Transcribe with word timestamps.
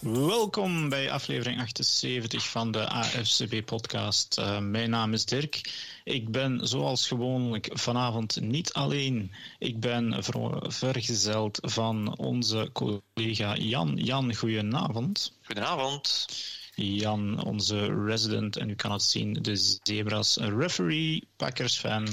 Welkom 0.00 0.88
bij 0.88 1.10
aflevering 1.10 1.60
78 1.60 2.48
van 2.48 2.70
de 2.70 2.88
AFCB-podcast. 2.88 4.38
Uh, 4.38 4.58
mijn 4.58 4.90
naam 4.90 5.12
is 5.12 5.24
Dirk. 5.24 5.72
Ik 6.04 6.30
ben 6.30 6.68
zoals 6.68 7.06
gewoonlijk 7.06 7.68
vanavond 7.72 8.40
niet 8.40 8.72
alleen. 8.72 9.32
Ik 9.58 9.80
ben 9.80 10.24
vergezeld 10.62 11.58
van 11.62 12.16
onze 12.16 12.70
collega 12.72 13.56
Jan. 13.56 13.96
Jan, 13.96 14.34
goedenavond. 14.34 15.32
Goedenavond. 15.42 16.26
Jan, 16.74 17.44
onze 17.44 18.04
resident, 18.04 18.56
en 18.56 18.70
u 18.70 18.74
kan 18.74 18.92
het 18.92 19.02
zien, 19.02 19.32
de 19.32 19.78
Zebras 19.82 20.36
referee, 20.36 21.28
Packers-fan, 21.36 22.08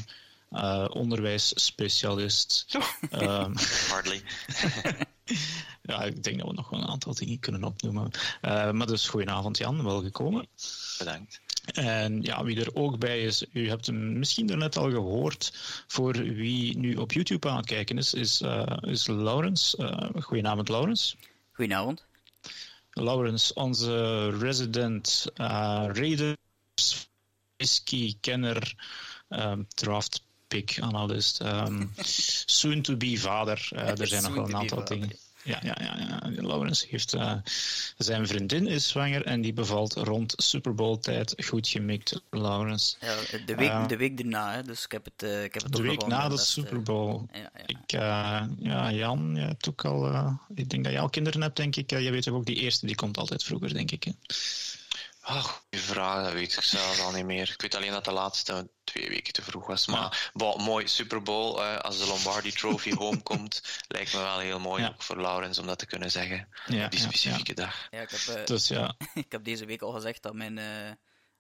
uh, 0.52 0.86
onderwijsspecialist. 0.90 2.66
Um, 3.12 3.54
Hardly. 3.92 4.22
ja, 5.82 6.04
ik 6.04 6.24
denk 6.24 6.38
dat 6.38 6.48
we 6.48 6.54
nog 6.54 6.70
wel 6.70 6.82
een 6.82 6.88
aantal 6.88 7.14
dingen 7.14 7.40
kunnen 7.40 7.64
opnoemen. 7.64 8.12
Uh, 8.42 8.72
maar 8.72 8.88
dus, 8.88 9.08
goedenavond 9.08 9.58
Jan, 9.58 9.84
welkom. 9.84 10.46
Bedankt. 10.98 11.42
En 11.74 12.22
ja, 12.22 12.44
wie 12.44 12.60
er 12.60 12.76
ook 12.76 13.00
bij 13.00 13.22
is, 13.22 13.46
u 13.54 13.70
hebt 13.70 13.86
hem 13.86 14.20
misschien 14.20 14.48
daarnet 14.48 14.78
al 14.78 14.90
gehoord, 14.90 15.54
voor 15.88 16.14
wie 16.14 16.78
nu 16.78 16.96
op 16.96 17.12
YouTube 17.12 17.50
aan 17.50 17.58
het 17.58 17.66
kijken 17.66 17.98
is, 17.98 18.14
is, 18.14 18.42
uh, 18.42 18.78
is 18.82 19.08
Laurens. 19.08 19.76
Uh, 19.80 20.10
goedenavond, 20.20 20.70
Laurens. 20.70 21.16
Goedenavond. 21.52 22.06
Laurens, 22.92 23.54
onze 23.54 24.30
resident 24.30 25.26
uh, 25.36 25.46
Raiders 25.94 26.36
whisky-kenner, 27.58 28.76
um, 29.30 29.68
draft 29.68 30.27
pick 30.48 30.78
analyst, 30.82 31.42
um, 31.42 31.92
soon 32.60 32.82
to 32.82 32.96
be 32.96 33.18
vader. 33.18 33.70
Uh, 33.74 34.00
er 34.00 34.08
zijn 34.08 34.24
nog 34.24 34.34
wel 34.34 34.46
een 34.46 34.56
aantal 34.56 34.86
dingen. 34.86 35.12
Ja, 35.44 35.60
ja, 35.64 35.78
ja, 35.80 35.98
ja. 35.98 36.42
Laurens 36.42 36.88
heeft 36.90 37.16
uh, 37.16 37.34
zijn 37.98 38.28
vriendin 38.28 38.68
is 38.68 38.88
zwanger 38.88 39.26
en 39.26 39.42
die 39.42 39.54
bevalt 39.54 39.94
rond 39.94 40.34
Super 40.38 40.76
Bowl 40.76 40.98
tijd. 40.98 41.34
Goed 41.46 41.68
gemikt, 41.68 42.22
Laurens. 42.30 42.98
Ja, 43.00 43.16
de 43.46 43.56
week, 43.56 43.70
uh, 43.70 43.88
de 43.88 43.98
week 43.98 44.20
erna, 44.20 44.54
hè, 44.54 44.64
dus 44.64 44.84
ik 44.84 44.92
heb 44.92 45.06
het, 45.06 45.24
uh, 45.24 45.44
ik 45.44 45.54
heb 45.54 45.64
het 45.64 45.74
De 45.74 45.82
week 45.82 46.08
na 46.08 46.30
de 46.30 46.38
Super 46.38 46.82
Bowl. 46.82 47.26
Ja, 47.32 47.40
ja. 47.40 47.50
Ik, 47.66 47.78
ja, 48.60 48.92
Jan, 48.92 49.36
je 49.36 49.42
hebt 49.42 49.70
ook 49.70 49.86
al. 49.86 50.38
ik 50.56 50.70
denk 50.70 50.84
dat 50.84 50.94
je 50.94 51.00
al 51.00 51.10
kinderen 51.10 51.42
hebt, 51.42 51.56
denk 51.56 51.76
ik. 51.76 51.90
je 51.90 52.12
weet 52.12 52.24
toch 52.24 52.36
ook 52.36 52.46
die 52.46 52.56
eerste, 52.56 52.86
die 52.86 52.96
komt 52.96 53.18
altijd 53.18 53.44
vroeger, 53.44 53.74
denk 53.74 53.92
ik. 53.92 54.04
Hè? 54.04 54.12
Oh, 55.30 55.44
goede 55.44 55.84
vraag, 55.84 56.24
dat 56.24 56.34
weet 56.34 56.54
ik 56.54 56.64
zelfs 56.64 57.00
al 57.00 57.12
niet 57.12 57.26
meer. 57.26 57.50
Ik 57.54 57.62
weet 57.62 57.76
alleen 57.76 57.92
dat 57.92 58.06
de 58.06 58.12
laatste 58.12 58.70
twee 58.84 59.10
weken 59.10 59.34
te 59.34 59.42
vroeg 59.42 59.68
was. 59.68 59.88
Maar 59.88 60.32
ja. 60.34 60.58
mooi, 60.58 60.88
Super 60.88 61.22
Bowl, 61.22 61.60
uh, 61.60 61.78
als 61.78 61.98
de 61.98 62.08
Lombardi 62.08 62.52
Trophy 62.52 62.94
home 63.04 63.22
komt, 63.22 63.62
lijkt 63.88 64.14
me 64.14 64.20
wel 64.20 64.40
heel 64.40 64.60
mooi, 64.60 64.84
ja. 64.84 64.90
ook 64.90 65.02
voor 65.02 65.22
Laurens, 65.22 65.58
om 65.58 65.66
dat 65.66 65.80
te 65.80 65.86
kunnen 65.86 66.12
zeggen. 66.12 66.48
Ja, 66.66 66.86
op 66.86 66.92
die 66.92 67.00
specifieke 67.00 67.54
dag. 67.54 67.88
Ja, 67.90 68.02
ik 68.02 68.10
heb, 68.10 68.38
uh, 68.38 68.46
dus, 68.46 68.68
ja. 68.68 68.96
ik 69.14 69.32
heb 69.32 69.44
deze 69.44 69.66
week 69.66 69.82
al 69.82 69.92
gezegd 69.92 70.22
dat 70.22 70.34
mijn... 70.34 70.58
Uh, 70.58 70.92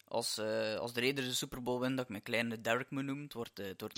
als, 0.08 0.40
als 0.80 0.94
de 0.94 1.00
Raiders 1.00 1.28
de 1.28 1.34
Super 1.34 1.64
Bowl 1.64 1.80
winnen, 1.80 1.96
dat 1.96 2.06
ik 2.06 2.12
mijn 2.12 2.24
kleine 2.24 2.62
Derek 2.62 2.92
me 2.92 3.02
noem. 3.02 3.22
Het 3.22 3.34
wordt, 3.34 3.58
het 3.58 3.82
wordt. 3.82 3.96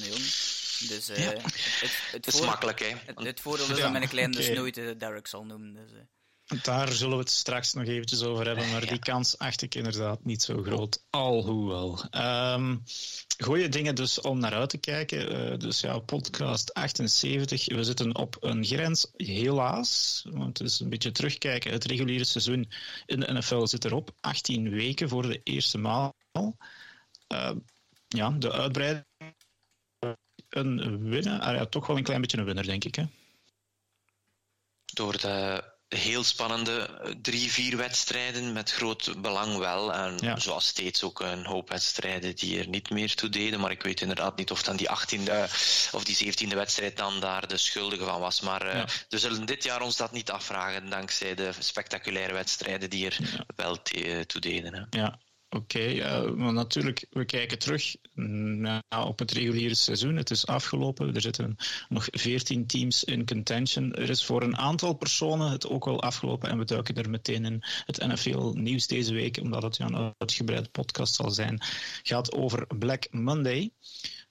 Dus, 0.88 1.08
ja. 1.08 1.14
het, 1.14 1.44
het, 1.44 1.92
het, 2.12 2.28
is 2.28 2.42
makkelijk, 2.42 2.80
hè? 2.80 2.96
Het, 3.06 3.20
het 3.20 3.40
voordeel 3.40 3.70
is 3.70 3.80
dat 3.80 3.92
mijn 3.92 4.08
kleine 4.08 4.34
okay. 4.34 4.48
dus 4.48 4.58
nooit 4.58 5.00
Derek 5.00 5.28
zal 5.28 5.46
noemen. 5.46 5.74
Dus, 5.74 5.92
daar 6.62 6.92
zullen 6.92 7.18
we 7.18 7.24
het 7.24 7.32
straks 7.32 7.74
nog 7.74 7.86
eventjes 7.86 8.24
over 8.24 8.46
hebben, 8.46 8.70
maar 8.72 8.86
die 8.86 9.00
kans 9.00 9.38
acht 9.38 9.62
ik 9.62 9.76
inderdaad 9.76 10.26
niet 10.26 10.42
zo 10.42 10.62
groot. 10.62 11.04
Alhoewel. 11.10 12.04
Um, 12.12 12.84
goeie 13.44 13.70
dingen 13.70 13.96
dus 13.96 14.22
om 14.22 14.40
naar 14.40 14.54
uit 14.54 14.70
te 14.70 14.78
kijken. 14.78 15.52
Uh, 15.52 15.58
dus 15.58 15.80
ja, 15.80 16.00
podcast 16.00 16.74
78. 16.74 17.66
We 17.66 17.84
zitten 17.84 18.16
op 18.16 18.38
een 18.40 18.66
grens, 18.66 19.12
helaas. 19.18 20.24
Want 20.30 20.58
het 20.58 20.68
is 20.68 20.80
een 20.80 20.90
beetje 20.90 21.12
terugkijken. 21.12 21.72
Het 21.72 21.86
reguliere 21.86 22.24
seizoen 22.24 22.72
in 23.06 23.20
de 23.20 23.34
NFL 23.34 23.66
zit 23.66 23.86
erop. 23.86 24.12
18 24.20 24.70
weken 24.70 25.10
voor 25.10 25.28
de 25.28 25.42
eerste 25.44 25.78
maal. 25.78 26.16
Uh, 27.34 27.52
ja, 28.08 28.30
de 28.30 28.52
uitbreiding. 28.52 29.06
Een 30.50 31.10
winnaar. 31.10 31.40
Ah, 31.40 31.56
ja, 31.56 31.66
toch 31.66 31.88
wel 31.88 31.98
een 31.98 32.04
klein 32.04 32.22
beetje 32.22 32.38
een 32.38 32.46
winnaar, 32.46 32.66
denk 32.66 32.84
ik. 32.84 32.96
Hè? 32.96 33.04
Door 34.94 35.18
de 35.18 35.64
heel 35.90 36.24
spannende 36.24 36.90
drie, 37.22 37.52
vier 37.52 37.78
wedstrijden 37.78 38.54
met 38.54 38.72
groot 38.72 39.22
belang 39.22 39.58
wel. 39.58 39.94
En 39.94 40.18
ja. 40.20 40.40
zoals 40.40 40.68
steeds 40.68 41.04
ook 41.04 41.20
een 41.20 41.46
hoop 41.46 41.70
wedstrijden 41.70 42.36
die 42.36 42.60
er 42.60 42.68
niet 42.68 42.90
meer 42.90 43.16
toe 43.16 43.30
deden. 43.30 43.60
Maar 43.60 43.72
ik 43.72 43.84
weet 43.84 44.02
inderdaad 44.02 44.38
niet 44.38 44.52
of 44.52 44.64
dan 44.64 44.76
die 44.76 44.90
achttiende 44.90 45.48
of 45.92 46.04
die 46.04 46.16
zeventiende 46.16 46.56
wedstrijd 46.56 46.98
dan 46.98 47.20
daar 47.20 47.48
de 47.48 47.58
schuldige 47.58 48.06
van 48.06 48.20
was. 48.20 48.42
Maar 48.42 48.66
uh, 48.66 48.74
ja. 48.74 48.86
we 49.10 49.20
zullen 49.20 49.46
dit 49.46 49.64
jaar 49.64 49.82
ons 49.82 49.98
dat 49.98 50.12
niet 50.12 50.32
afvragen 50.32 50.90
dankzij 50.90 51.36
de 51.36 51.52
spectaculaire 51.60 52.34
wedstrijden 52.34 52.90
die 52.90 53.06
er 53.06 53.18
ja. 53.20 53.46
wel 53.56 53.82
toe 54.26 54.42
deden. 54.42 54.74
Hè. 54.74 55.00
Ja, 55.00 55.20
Oké, 55.50 56.04
maar 56.36 56.54
natuurlijk, 56.54 57.06
we 57.10 57.26
kijken 57.26 57.60
terug 57.60 57.96
op 59.08 59.20
het 59.20 59.32
reguliere 59.32 59.76
seizoen. 59.76 60.16
Het 60.16 60.30
is 60.32 60.48
afgelopen. 60.48 61.16
Er 61.16 61.22
zitten 61.22 61.56
nog 61.90 62.08
14 62.12 62.68
teams 62.68 63.04
in 63.04 63.26
contention. 63.26 63.94
Er 63.94 64.10
is 64.10 64.26
voor 64.26 64.44
een 64.44 64.58
aantal 64.58 64.94
personen 64.94 65.52
het 65.52 65.68
ook 65.68 65.86
wel 65.86 66.02
afgelopen. 66.02 66.50
En 66.50 66.58
we 66.58 66.66
duiken 66.66 66.96
er 66.96 67.10
meteen 67.10 67.46
in 67.46 67.64
het 67.86 68.08
NFL-nieuws 68.08 68.88
deze 68.88 69.14
week, 69.14 69.40
omdat 69.42 69.64
het 69.64 69.78
ja, 69.78 69.86
een 69.86 70.14
uitgebreide 70.18 70.70
podcast 70.70 71.16
zal 71.16 71.32
zijn. 71.32 71.62
gaat 72.04 72.34
over 72.34 72.68
Black 72.78 73.08
Monday. 73.12 73.72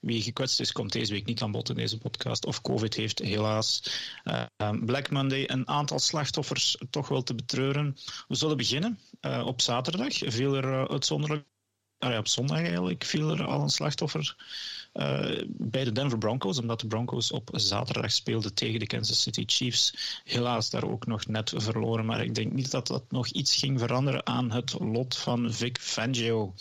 Wie 0.00 0.22
gekwetst 0.22 0.60
is, 0.60 0.72
komt 0.72 0.92
deze 0.92 1.12
week 1.12 1.26
niet 1.26 1.42
aan 1.42 1.53
bod 1.53 1.69
in 1.69 1.75
deze 1.75 1.98
podcast. 1.98 2.47
Of 2.47 2.60
COVID 2.60 2.94
heeft 2.94 3.19
helaas 3.19 3.82
uh, 4.25 4.70
Black 4.84 5.10
Monday 5.10 5.44
een 5.47 5.69
aantal 5.69 5.98
slachtoffers 5.98 6.76
toch 6.91 7.09
wel 7.09 7.22
te 7.22 7.34
betreuren. 7.34 7.97
We 8.28 8.34
zullen 8.34 8.56
beginnen 8.56 8.98
uh, 9.20 9.47
op 9.47 9.60
zaterdag. 9.60 10.14
Viel 10.19 10.54
er 10.54 10.88
uitzonderlijk. 10.88 11.44
Ah 11.98 12.10
ja, 12.10 12.19
op 12.19 12.28
zondag 12.28 12.58
eigenlijk 12.58 13.04
viel 13.04 13.31
er 13.31 13.44
al 13.44 13.60
een 13.62 13.69
slachtoffer 13.69 14.37
bij 15.47 15.84
de 15.84 15.92
Denver 15.92 16.19
Broncos, 16.19 16.58
omdat 16.58 16.81
de 16.81 16.87
Broncos 16.87 17.32
op 17.32 17.50
zaterdag 17.53 18.12
speelden 18.12 18.54
tegen 18.54 18.78
de 18.78 18.87
Kansas 18.87 19.22
City 19.22 19.42
Chiefs. 19.47 19.94
Helaas 20.25 20.70
daar 20.70 20.84
ook 20.84 21.06
nog 21.06 21.26
net 21.26 21.53
verloren, 21.56 22.06
maar 22.06 22.25
ik 22.25 22.34
denk 22.34 22.53
niet 22.53 22.70
dat 22.70 22.87
dat 22.87 23.10
nog 23.10 23.26
iets 23.26 23.56
ging 23.56 23.78
veranderen 23.78 24.26
aan 24.26 24.50
het 24.50 24.75
lot 24.78 25.16
van 25.16 25.53
Vic 25.53 25.78
Fangio. 25.81 26.54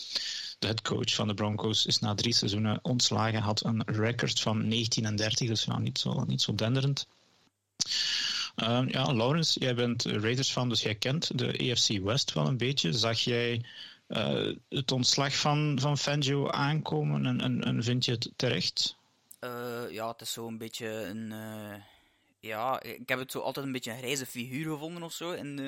De 0.59 0.67
headcoach 0.67 1.13
van 1.13 1.27
de 1.27 1.33
Broncos 1.33 1.85
is 1.85 1.99
na 1.99 2.15
drie 2.15 2.33
seizoenen 2.33 2.79
ontslagen, 2.81 3.41
had 3.41 3.63
een 3.63 3.83
record 3.85 4.39
van 4.39 4.67
19 4.67 5.05
en 5.05 5.15
30, 5.15 5.47
dus 5.47 5.65
nou, 5.65 5.81
niet, 5.81 5.99
zo, 5.99 6.23
niet 6.23 6.41
zo 6.41 6.55
denderend. 6.55 7.07
Uh, 8.55 8.83
ja, 8.87 9.13
Laurens, 9.13 9.55
jij 9.59 9.75
bent 9.75 10.03
Raiders 10.03 10.51
fan, 10.51 10.69
dus 10.69 10.81
jij 10.81 10.95
kent 10.95 11.37
de 11.37 11.71
AFC 11.71 12.03
West 12.03 12.33
wel 12.33 12.47
een 12.47 12.57
beetje. 12.57 12.93
Zag 12.93 13.19
jij 13.19 13.63
uh, 14.07 14.55
het 14.69 14.91
ontslag 14.91 15.35
van, 15.35 15.77
van 15.81 15.97
Fangio 15.97 16.49
aankomen 16.49 17.25
en, 17.25 17.41
en, 17.41 17.63
en 17.63 17.83
vind 17.83 18.05
je 18.05 18.11
het 18.11 18.31
terecht? 18.35 18.95
Uh, 19.41 19.91
ja, 19.91 20.07
het 20.07 20.21
is 20.21 20.31
zo 20.31 20.47
een 20.47 20.57
beetje 20.57 20.87
een. 20.87 21.33
ja, 22.39 22.81
ik 22.81 23.09
heb 23.09 23.19
het 23.19 23.31
zo 23.31 23.39
altijd 23.39 23.65
een 23.65 23.71
beetje 23.71 23.91
een 23.91 23.97
grijze 23.97 24.25
figuur 24.25 24.71
gevonden 24.71 25.03
of 25.03 25.13
zo. 25.13 25.31
In, 25.31 25.59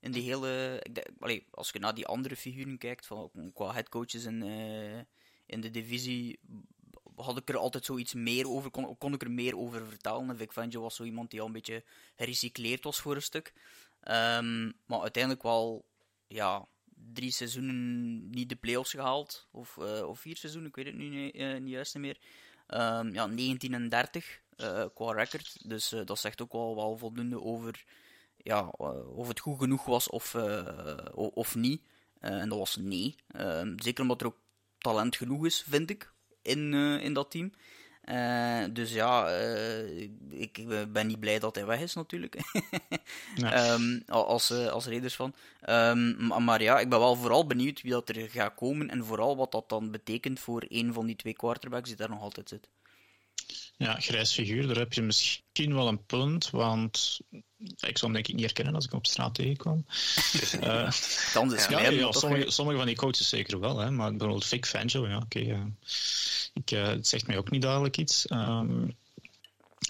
in 0.00 0.12
die 0.12 0.22
hele. 0.22 0.82
Ik, 1.20 1.44
als 1.50 1.70
je 1.70 1.78
naar 1.78 1.94
die 1.94 2.06
andere 2.06 2.36
figuren 2.36 2.78
kijkt, 2.78 3.06
van, 3.06 3.30
qua 3.54 3.72
headcoaches 3.72 4.24
in, 4.24 4.44
uh, 4.44 4.98
in 5.46 5.60
de 5.60 5.70
divisie, 5.70 6.38
had 7.16 7.36
ik 7.36 7.48
er 7.48 7.56
altijd 7.56 7.84
zoiets 7.84 8.14
meer 8.14 8.48
over, 8.48 8.70
kon, 8.70 8.98
kon 8.98 9.12
ik 9.12 9.22
er 9.22 9.30
meer 9.30 9.56
over 9.56 9.86
vertellen. 9.86 10.30
En 10.30 10.36
Vic 10.36 10.52
Fangio 10.52 10.80
was 10.80 10.96
zo 10.96 11.04
iemand 11.04 11.30
die 11.30 11.40
al 11.40 11.46
een 11.46 11.52
beetje 11.52 11.84
gerecycleerd 12.16 12.84
was 12.84 13.00
voor 13.00 13.14
een 13.14 13.22
stuk. 13.22 13.52
Um, 14.02 14.72
maar 14.86 15.00
uiteindelijk 15.00 15.42
wel, 15.42 15.84
ja, 16.26 16.66
drie 17.12 17.30
seizoenen 17.30 18.30
niet 18.30 18.48
de 18.48 18.56
playoffs 18.56 18.90
gehaald. 18.90 19.48
Of, 19.50 19.76
uh, 19.76 20.08
of 20.08 20.20
vier 20.20 20.36
seizoenen, 20.36 20.70
ik 20.70 20.76
weet 20.76 20.86
het 20.86 20.94
nu 20.94 21.08
niet 21.58 21.70
juist 21.70 21.98
meer. 21.98 22.18
Um, 22.68 23.12
ja, 23.12 23.26
19 23.26 23.74
en 23.74 23.88
30 23.88 24.40
qua 24.94 25.12
record. 25.12 25.68
Dus 25.68 25.88
dat 26.04 26.18
zegt 26.18 26.42
ook 26.42 26.52
wel, 26.52 26.76
wel 26.76 26.96
voldoende 26.96 27.40
over 27.40 27.84
ja, 28.46 28.72
uh, 28.80 29.18
of 29.18 29.28
het 29.28 29.40
goed 29.40 29.58
genoeg 29.58 29.84
was 29.84 30.08
of, 30.08 30.34
uh, 30.34 30.66
of 31.14 31.54
niet. 31.54 31.82
Uh, 32.20 32.30
en 32.30 32.48
dat 32.48 32.58
was 32.58 32.76
nee. 32.76 33.14
zeker 33.76 34.02
omdat 34.02 34.20
er 34.20 34.26
ook 34.26 34.38
talent 34.78 35.16
genoeg 35.16 35.46
is, 35.46 35.64
vind 35.68 35.90
ik, 35.90 36.12
in, 36.42 36.74
in 36.74 37.12
dat 37.12 37.30
team. 37.30 37.52
dus 38.74 38.92
ja, 38.92 39.28
ik 40.30 40.64
ben 40.92 41.06
niet 41.06 41.20
blij 41.20 41.38
dat 41.38 41.54
hij 41.54 41.66
weg 41.66 41.80
is 41.80 41.94
natuurlijk. 41.94 42.36
um, 43.70 44.02
als, 44.06 44.50
als 44.50 44.86
Raiders 44.86 45.16
van. 45.16 45.34
Um, 45.68 46.26
maar, 46.26 46.42
maar, 46.42 46.62
ja, 46.62 46.78
ik 46.78 46.88
ben 46.88 46.98
wel 46.98 47.16
vooral 47.16 47.46
benieuwd 47.46 47.82
wie 47.82 47.92
dat 47.92 48.08
er 48.08 48.30
gaat 48.30 48.54
komen 48.54 48.90
en 48.90 49.04
vooral 49.04 49.36
wat 49.36 49.52
dat 49.52 49.68
dan 49.68 49.90
betekent 49.90 50.40
voor 50.40 50.64
een 50.68 50.92
van 50.92 51.06
die 51.06 51.16
twee 51.16 51.34
quarterbacks 51.34 51.88
die 51.88 51.96
daar 51.96 52.10
nog 52.10 52.20
altijd 52.22 52.48
zit. 52.48 52.68
Ja, 53.78 54.00
grijs 54.00 54.32
figuur, 54.32 54.66
daar 54.66 54.76
heb 54.76 54.92
je 54.92 55.02
misschien 55.02 55.74
wel 55.74 55.88
een 55.88 56.04
punt, 56.04 56.50
want 56.50 57.20
ik 57.58 57.98
zou 57.98 58.00
hem 58.00 58.12
denk 58.12 58.26
ik 58.26 58.34
niet 58.34 58.44
herkennen 58.44 58.74
als 58.74 58.84
ik 58.84 58.90
hem 58.90 58.98
op 58.98 59.06
straat 59.06 59.34
tegenkwam. 59.34 59.86
uh, 60.62 60.90
Dan 61.34 61.54
is 61.54 61.66
ja, 61.66 61.88
ja, 61.88 62.12
sommige, 62.12 62.50
sommige, 62.50 62.78
van 62.78 62.86
die 62.86 62.96
coaches 62.96 63.28
zeker 63.28 63.60
wel, 63.60 63.78
hè, 63.78 63.90
maar 63.90 64.10
bijvoorbeeld 64.10 64.44
Vic 64.44 64.66
Fangio, 64.66 65.08
ja, 65.08 65.16
oké. 65.16 65.38
Okay, 65.38 65.58
uh, 65.58 65.64
ik, 66.52 66.70
uh, 66.70 66.86
het 66.86 67.06
zegt 67.06 67.26
mij 67.26 67.38
ook 67.38 67.50
niet 67.50 67.62
dadelijk 67.62 67.96
iets. 67.96 68.30
Um, 68.30 68.96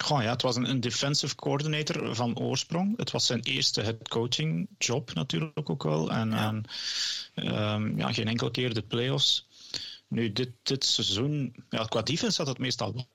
Goh, 0.03 0.21
ja, 0.21 0.29
het 0.29 0.41
was 0.41 0.55
een, 0.55 0.69
een, 0.69 0.79
defensive 0.79 1.35
coordinator 1.35 2.15
van 2.15 2.39
oorsprong. 2.39 2.97
Het 2.97 3.11
was 3.11 3.25
zijn 3.25 3.41
eerste 3.41 3.81
head 3.81 4.07
coaching 4.07 4.67
job 4.77 5.13
natuurlijk 5.13 5.69
ook 5.69 5.83
wel. 5.83 6.11
En, 6.11 6.29
ja. 6.29 6.47
en 7.33 7.55
um, 7.55 7.97
ja, 7.97 8.13
geen 8.13 8.27
enkele 8.27 8.51
keer 8.51 8.73
de 8.73 8.81
playoffs. 8.81 9.47
Nu, 10.07 10.31
dit, 10.31 10.49
dit 10.63 10.85
seizoen, 10.85 11.55
ja, 11.69 11.83
qua 11.83 12.01
defense 12.01 12.37
had 12.37 12.47
het 12.47 12.57
meestal 12.57 13.07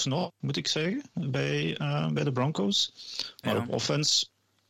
snel, 0.00 0.32
moet 0.38 0.56
ik 0.56 0.68
zeggen, 0.68 1.02
bij, 1.12 1.80
uh, 1.80 2.08
bij 2.08 2.24
de 2.24 2.32
Broncos. 2.32 2.92
Maar 3.42 3.54
ja. 3.54 3.60
op 3.60 3.68
offense, 3.68 4.26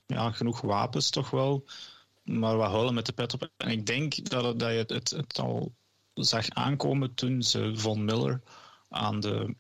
ja, 0.07 0.31
genoeg 0.31 0.61
wapens 0.61 1.11
toch 1.11 1.31
wel. 1.31 1.65
Maar 2.23 2.59
we 2.59 2.65
houden 2.65 2.95
met 2.95 3.07
de 3.07 3.13
pet 3.13 3.35
op. 3.35 3.51
En 3.57 3.71
ik 3.71 3.87
denk 3.87 4.29
dat, 4.31 4.59
dat 4.59 4.71
je 4.71 4.77
het, 4.77 4.91
het, 4.91 5.11
het 5.11 5.39
al 5.39 5.75
zag 6.15 6.49
aankomen 6.49 7.15
toen 7.15 7.43
ze 7.43 7.73
Von 7.77 8.05
Miller 8.05 8.41
aan 8.89 9.21
de 9.21 9.55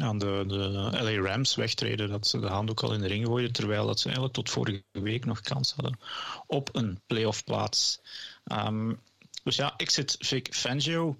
aan 0.00 0.18
de, 0.18 0.44
de 0.46 0.54
LA 1.02 1.28
Rams 1.30 1.54
wegtreden, 1.54 2.08
dat 2.08 2.26
ze 2.26 2.40
de 2.40 2.46
handdoek 2.46 2.82
al 2.82 2.92
in 2.92 3.00
de 3.00 3.06
ring 3.06 3.26
gooiden, 3.26 3.52
terwijl 3.52 3.86
dat 3.86 3.98
ze 3.98 4.04
eigenlijk 4.04 4.34
tot 4.34 4.50
vorige 4.50 4.82
week 4.92 5.24
nog 5.24 5.40
kans 5.40 5.72
hadden 5.72 5.98
op 6.46 6.68
een 6.72 7.00
playoff 7.06 7.44
plaats. 7.44 8.00
Um, 8.44 9.00
dus 9.42 9.56
ja, 9.56 9.74
ik 9.76 9.90
zit 9.90 10.16
Vic 10.18 10.46
Fangio. 10.50 11.16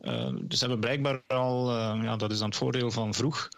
Uh, 0.00 0.30
dus 0.42 0.60
hebben 0.60 0.80
blijkbaar 0.80 1.22
al, 1.26 1.70
uh, 1.70 2.02
ja, 2.02 2.16
dat 2.16 2.30
is 2.30 2.38
dan 2.38 2.48
het 2.48 2.56
voordeel 2.56 2.90
van 2.90 3.14
vroeg, 3.14 3.48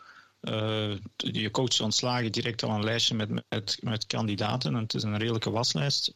uh, 0.41 0.97
je 1.17 1.51
coach 1.51 1.81
ontslagen 1.81 2.33
direct 2.33 2.63
al 2.63 2.71
een 2.71 2.85
lijstje 2.85 3.15
met, 3.15 3.45
met, 3.81 4.07
kandidaten. 4.07 4.75
En 4.75 4.83
het 4.83 4.95
is 4.95 5.03
een 5.03 5.19
redelijke 5.19 5.51
waslijst. 5.51 6.15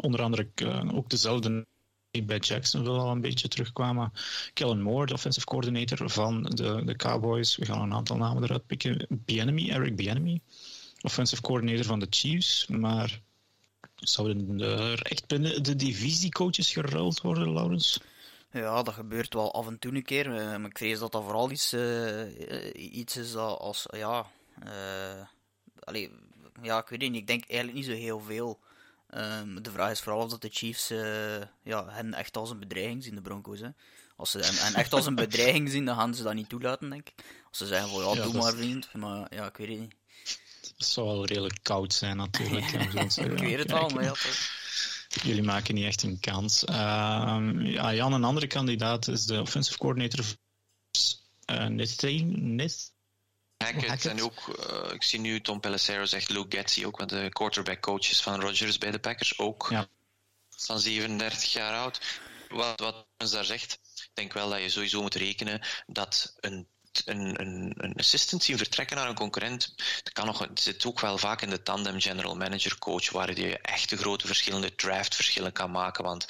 Onder 0.00 0.22
andere 0.22 0.48
ook 0.92 1.08
dezelfde 1.10 1.66
die 2.10 2.22
bij 2.22 2.38
Jacksonville 2.38 2.98
al 2.98 3.10
een 3.10 3.20
beetje 3.20 3.48
terugkwamen. 3.48 4.12
Kellen 4.52 4.82
Moore, 4.82 5.12
offensive 5.12 5.46
coordinator 5.46 6.10
van 6.10 6.42
de, 6.42 6.82
de 6.84 6.96
Cowboys. 6.96 7.56
We 7.56 7.64
gaan 7.64 7.82
een 7.82 7.94
aantal 7.94 8.16
namen 8.16 8.42
eruit 8.42 8.66
pikken. 8.66 9.06
Bienemy, 9.08 9.70
Eric 9.70 9.96
Bienemy, 9.96 10.40
offensive 11.00 11.42
coordinator 11.42 11.84
van 11.84 11.98
de 11.98 12.06
Chiefs. 12.10 12.66
Maar 12.66 13.20
zouden 13.94 14.60
er 14.60 15.02
echt 15.02 15.26
binnen 15.26 15.62
de 15.62 15.76
divisiecoaches 15.76 16.72
geruild 16.72 17.20
worden, 17.20 17.52
Laurens? 17.52 18.00
Ja, 18.52 18.82
dat 18.82 18.94
gebeurt 18.94 19.34
wel 19.34 19.54
af 19.54 19.66
en 19.66 19.78
toe 19.78 19.94
een 19.94 20.02
keer. 20.02 20.36
Eh, 20.36 20.56
maar 20.56 20.68
ik 20.68 20.78
vrees 20.78 20.98
dat 20.98 21.12
dat 21.12 21.22
vooral 21.22 21.50
iets, 21.50 21.72
uh, 21.72 22.94
iets 22.94 23.16
is 23.16 23.36
als... 23.36 23.86
Ja, 23.90 24.26
uh, 24.66 25.26
allee, 25.80 26.10
ja, 26.62 26.78
ik 26.78 26.88
weet 26.88 27.00
niet. 27.00 27.14
Ik 27.14 27.26
denk 27.26 27.44
eigenlijk 27.44 27.78
niet 27.78 27.96
zo 27.96 28.02
heel 28.02 28.20
veel 28.20 28.60
Um, 29.14 29.62
de 29.62 29.70
vraag 29.70 29.90
is 29.90 30.00
vooral 30.00 30.22
of 30.22 30.30
dat 30.30 30.42
de 30.42 30.48
Chiefs 30.52 30.90
uh, 30.90 31.40
ja, 31.62 31.86
hen 31.88 32.14
echt 32.14 32.36
als 32.36 32.50
een 32.50 32.58
bedreiging 32.58 33.02
zien, 33.02 33.14
de 33.14 33.20
Broncos. 33.20 33.60
Hè. 33.60 33.68
Als 34.16 34.30
ze 34.30 34.38
hen, 34.38 34.74
echt 34.74 34.92
als 34.92 35.06
een 35.06 35.14
bedreiging 35.26 35.70
zien, 35.70 35.84
dan 35.84 35.96
gaan 35.96 36.14
ze 36.14 36.22
dat 36.22 36.34
niet 36.34 36.48
toelaten, 36.48 36.90
denk 36.90 37.08
ik. 37.08 37.24
Als 37.48 37.58
ze 37.58 37.66
zeggen 37.66 37.88
van 37.88 38.02
ja, 38.02 38.14
ja 38.14 38.22
doe 38.22 38.32
maar 38.32 38.52
vriend, 38.52 38.92
maar 38.92 39.34
ja, 39.34 39.46
ik 39.46 39.56
weet 39.56 39.68
het 39.68 39.78
niet. 39.78 39.94
Het 40.76 40.86
zou 40.86 41.06
wel 41.06 41.26
redelijk 41.26 41.58
koud 41.62 41.92
zijn 41.92 42.16
natuurlijk. 42.16 42.66
ja, 42.66 42.80
ik 43.24 43.38
weet 43.38 43.58
het 43.58 43.72
al, 43.72 43.88
maar 43.88 44.02
ja 44.02 44.10
toch. 44.10 44.59
Jullie 45.22 45.42
maken 45.42 45.74
niet 45.74 45.84
echt 45.84 46.02
een 46.02 46.20
kans. 46.20 46.64
Uh, 46.64 46.76
ja, 47.62 47.94
Jan, 47.94 48.12
een 48.12 48.24
andere 48.24 48.46
kandidaat 48.46 49.08
is 49.08 49.26
de 49.26 49.40
offensive 49.40 49.78
coordinator 49.78 50.24
uh, 51.50 51.66
Net 51.66 52.92
Hackett, 53.56 54.06
en 54.06 54.22
ook, 54.22 54.66
uh, 54.70 54.92
ik 54.92 55.02
zie 55.02 55.20
nu 55.20 55.40
Tom 55.40 55.60
Pelissero 55.60 56.04
zegt 56.04 56.28
Luke 56.28 56.56
Getzi, 56.56 56.86
ook 56.86 56.98
met 56.98 57.08
de 57.08 57.28
quarterback 57.28 57.80
coaches 57.80 58.22
van 58.22 58.40
Rodgers 58.40 58.78
bij 58.78 58.90
de 58.90 58.98
Packers, 58.98 59.38
ook 59.38 59.66
ja. 59.70 59.88
van 60.48 60.80
37 60.80 61.52
jaar 61.52 61.74
oud. 61.74 62.00
Wat, 62.48 62.80
wat 62.80 63.06
daar 63.30 63.44
zegt, 63.44 63.72
ik 63.94 64.10
denk 64.14 64.32
wel 64.32 64.50
dat 64.50 64.60
je 64.60 64.68
sowieso 64.68 65.02
moet 65.02 65.14
rekenen 65.14 65.66
dat 65.86 66.36
een 66.40 66.68
een, 67.04 67.40
een, 67.40 67.74
een 67.76 67.94
assistant 67.96 68.42
zien 68.42 68.56
vertrekken 68.56 68.96
naar 68.96 69.08
een 69.08 69.14
concurrent, 69.14 69.74
dat 70.02 70.12
kan 70.12 70.26
nog, 70.26 70.38
het 70.38 70.60
zit 70.60 70.86
ook 70.86 71.00
wel 71.00 71.18
vaak 71.18 71.42
in 71.42 71.50
de 71.50 71.62
tandem 71.62 72.00
general 72.00 72.36
manager 72.36 72.78
coach, 72.78 73.10
waar 73.10 73.40
je 73.40 73.58
echt 73.58 73.88
de 73.88 73.96
grote 73.96 74.26
verschillende 74.26 74.74
draft 74.74 75.14
verschillen 75.14 75.52
kan 75.52 75.70
maken. 75.70 76.04
Want 76.04 76.26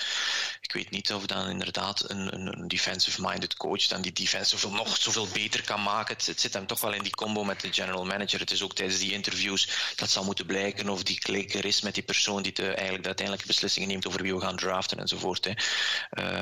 ik 0.60 0.72
weet 0.72 0.90
niet 0.90 1.12
of 1.12 1.26
dan 1.26 1.48
inderdaad 1.48 2.10
een, 2.10 2.34
een, 2.34 2.58
een 2.58 2.68
defensive-minded 2.68 3.56
coach 3.56 3.86
dan 3.86 4.02
die 4.02 4.12
defensive 4.12 4.68
nog 4.70 4.96
zoveel 4.96 5.28
beter 5.32 5.64
kan 5.64 5.82
maken. 5.82 6.16
Het, 6.24 6.40
zit 6.40 6.54
hem 6.54 6.66
toch 6.66 6.80
wel 6.80 6.92
in 6.92 7.02
die 7.02 7.14
combo 7.14 7.44
met 7.44 7.60
de 7.60 7.72
general 7.72 8.04
manager. 8.04 8.40
Het 8.40 8.50
is 8.50 8.62
ook 8.62 8.74
tijdens 8.74 8.98
die 8.98 9.12
interviews 9.12 9.68
dat 9.96 10.10
zal 10.10 10.24
moeten 10.24 10.46
blijken 10.46 10.88
of 10.88 11.02
die 11.02 11.18
klik 11.18 11.54
er 11.54 11.64
is 11.64 11.80
met 11.80 11.94
die 11.94 12.02
persoon 12.02 12.42
die 12.42 12.52
de, 12.52 12.66
eigenlijk 12.66 13.02
de 13.02 13.08
uiteindelijke 13.08 13.46
beslissingen 13.46 13.88
neemt 13.88 14.06
over 14.06 14.22
wie 14.22 14.34
we 14.34 14.40
gaan 14.40 14.56
draften 14.56 14.98
enzovoort. 14.98 15.44
Hè. 15.44 15.52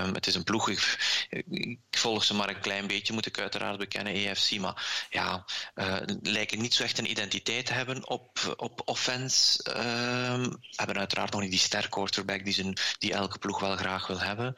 Um, 0.03 0.15
het 0.15 0.27
is 0.27 0.35
een 0.35 0.45
ploeg. 0.45 0.69
Ik 0.69 1.79
volg 1.91 2.25
ze 2.25 2.35
maar 2.35 2.49
een 2.49 2.61
klein 2.61 2.87
beetje, 2.87 3.13
moet 3.13 3.27
ik 3.27 3.39
uiteraard 3.39 3.79
bekennen 3.79 4.08
EFC. 4.09 4.59
Maar 4.59 5.07
ja, 5.11 5.45
uh, 5.75 5.97
lijken 6.23 6.61
niet 6.61 6.75
zo 6.75 6.83
echt 6.83 6.99
een 6.99 7.11
identiteit 7.11 7.67
te 7.67 7.73
hebben 7.73 8.09
op, 8.09 8.55
op 8.57 8.83
offense. 8.85 9.65
Uh, 9.77 10.47
hebben 10.71 10.99
uiteraard 10.99 11.33
nog 11.33 11.41
niet 11.41 11.51
die 11.51 11.59
sterke 11.59 11.89
quarterback 11.89 12.45
die, 12.45 12.55
zijn, 12.55 12.77
die 12.99 13.13
elke 13.13 13.39
ploeg 13.39 13.61
wel 13.61 13.77
graag 13.77 14.07
wil 14.07 14.21
hebben. 14.21 14.55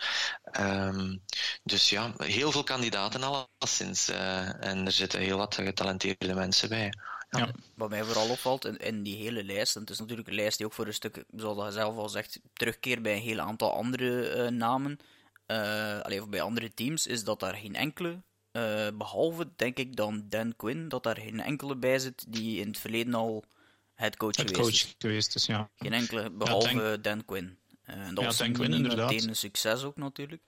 Um, 0.61 1.23
dus 1.63 1.91
ja, 1.91 2.15
heel 2.17 2.53
veel 2.53 2.65
kandidaten 2.65 3.23
alleszins. 3.23 4.09
Uh, 4.09 4.65
en 4.65 4.87
er 4.87 4.93
zitten 4.93 5.21
heel 5.21 5.39
wat 5.39 5.55
getalenteerde 5.55 6.35
mensen 6.35 6.69
bij. 6.69 6.93
Ja. 7.31 7.51
Wat 7.75 7.91
mij 7.91 8.05
vooral 8.05 8.29
opvalt 8.29 8.65
in, 8.65 8.77
in, 8.77 9.03
die 9.03 9.17
hele 9.17 9.45
lijst, 9.45 9.75
en 9.75 9.81
het 9.81 9.91
is 9.91 9.99
natuurlijk 9.99 10.29
een 10.29 10.35
lijst 10.35 10.57
die 10.57 10.67
ook 10.67 10.73
voor 10.73 10.87
een 10.87 10.95
stuk, 10.95 11.25
zoals 11.37 11.65
je 11.65 11.73
zelf 11.73 11.97
al 11.97 12.09
zegt, 12.09 12.41
terugkeert 12.53 13.03
bij 13.03 13.15
een 13.15 13.23
heel 13.23 13.41
aantal 13.41 13.75
andere 13.75 14.37
uh, 14.37 14.49
namen, 14.49 14.99
uh, 15.47 16.01
alleen 16.01 16.31
bij 16.31 16.43
andere 16.43 16.75
teams, 16.75 17.07
is 17.07 17.25
dat 17.25 17.41
daar 17.41 17.55
geen 17.55 17.75
enkele 17.75 18.23
uh, 18.53 18.89
behalve, 18.95 19.49
denk 19.57 19.79
ik, 19.79 19.97
dan 19.97 20.25
Dan 20.29 20.57
Quinn, 20.57 20.89
dat 20.89 21.03
daar 21.03 21.17
geen 21.21 21.41
enkele 21.41 21.77
bij 21.77 21.99
zit 21.99 22.25
die 22.29 22.61
in 22.61 22.67
het 22.67 22.79
verleden 22.79 23.15
al 23.15 23.45
headcoach 23.95 24.37
head 24.37 24.49
geweest 24.51 24.63
coach 24.63 24.91
is. 24.91 24.95
geweest 24.99 25.35
is. 25.35 25.47
Ja. 25.47 25.71
Geen 25.77 25.93
enkele, 25.93 26.31
behalve 26.31 26.75
ja, 26.75 26.83
Dan, 26.83 27.03
Dan 27.03 27.25
Quinn. 27.25 27.59
Uh, 27.87 27.95
en 27.95 28.15
dat 28.15 28.19
ja, 28.19 28.25
was 28.25 28.39
Dan 28.39 28.53
Quinn, 28.53 28.73
inderdaad. 28.73 29.11
meteen 29.11 29.29
een 29.29 29.37
succes 29.37 29.83
ook 29.83 29.97
natuurlijk. 29.97 30.43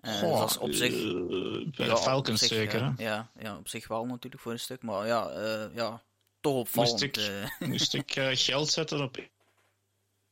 Uh, 0.00 0.18
Goh, 0.18 0.38
dat 0.38 0.50
is 0.50 0.58
op 0.58 0.72
zich... 0.72 0.92
bij 1.76 1.86
ja, 1.86 1.94
de 1.94 2.00
Falcons 2.00 2.40
zeker, 2.40 2.92
ja, 2.96 3.30
ja, 3.38 3.56
op 3.56 3.68
zich 3.68 3.88
wel 3.88 4.06
natuurlijk 4.06 4.42
voor 4.42 4.52
een 4.52 4.58
stuk. 4.58 4.82
Maar 4.82 5.06
ja, 5.06 5.30
ja 5.74 6.02
toch 6.40 6.54
opvallend. 6.54 7.00
Moest 7.00 7.02
ik, 7.02 7.56
moest 7.68 7.94
ik 7.94 8.12
geld 8.32 8.68
zetten 8.68 9.02
op 9.02 9.18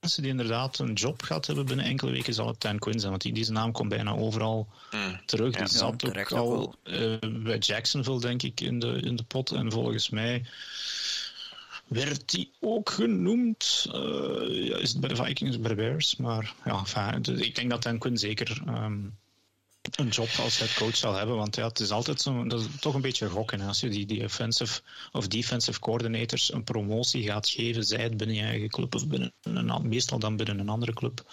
mensen 0.00 0.22
die 0.22 0.30
inderdaad 0.30 0.78
een 0.78 0.92
job 0.92 1.22
gehad 1.22 1.46
hebben 1.46 1.66
binnen 1.66 1.84
enkele 1.84 2.10
weken, 2.10 2.34
zal 2.34 2.46
het 2.46 2.60
Dan 2.60 2.78
Quinn 2.78 2.98
zijn. 2.98 3.10
Want 3.10 3.22
die, 3.22 3.32
die 3.32 3.50
naam 3.50 3.72
komt 3.72 3.88
bijna 3.88 4.12
overal 4.12 4.68
mm. 4.90 5.20
terug. 5.26 5.56
Die 5.56 5.66
zat 5.66 6.04
ook 6.04 6.32
al 6.32 6.74
uh, 6.84 7.16
bij 7.42 7.58
Jacksonville, 7.58 8.20
denk 8.20 8.42
ik, 8.42 8.60
in 8.60 8.78
de, 8.78 9.00
in 9.00 9.16
de 9.16 9.22
pot. 9.22 9.50
En 9.50 9.72
volgens 9.72 10.08
mij 10.10 10.44
werd 11.86 12.30
die 12.30 12.50
ook 12.60 12.90
genoemd. 12.90 13.86
Uh, 13.88 14.66
ja, 14.66 14.76
is 14.76 14.90
het 14.90 15.00
bij 15.00 15.08
de 15.08 15.16
Vikings, 15.16 15.60
bij 15.60 15.68
de 15.68 15.76
Bears. 15.76 16.16
Maar 16.16 16.54
ja, 16.64 16.78
enfin, 16.78 17.38
ik 17.38 17.54
denk 17.54 17.70
dat 17.70 17.82
Dan 17.82 17.98
Quinn 17.98 18.18
zeker... 18.18 18.62
Um, 18.68 19.16
een 19.96 20.08
job 20.08 20.28
als 20.38 20.58
head 20.58 20.74
coach 20.74 20.96
zal 20.96 21.14
hebben. 21.14 21.36
Want 21.36 21.56
ja, 21.56 21.66
het 21.66 21.80
is 21.80 21.90
altijd 21.90 22.20
zo, 22.20 22.46
dat 22.46 22.60
is 22.60 22.66
toch 22.80 22.94
een 22.94 23.00
beetje 23.00 23.28
gokken. 23.28 23.60
Als 23.60 23.80
je 23.80 23.88
die, 23.88 24.06
die 24.06 24.24
offensive 24.24 24.80
of 25.12 25.28
defensive 25.28 25.80
coordinators 25.80 26.52
een 26.52 26.64
promotie 26.64 27.22
gaat 27.22 27.48
geven, 27.48 27.84
zij 27.84 28.02
het 28.02 28.16
binnen 28.16 28.36
je 28.36 28.42
eigen 28.42 28.68
club 28.68 28.94
of 28.94 29.06
binnen 29.06 29.32
een, 29.42 29.88
meestal 29.88 30.18
dan 30.18 30.36
binnen 30.36 30.58
een 30.58 30.68
andere 30.68 30.94
club. 30.94 31.32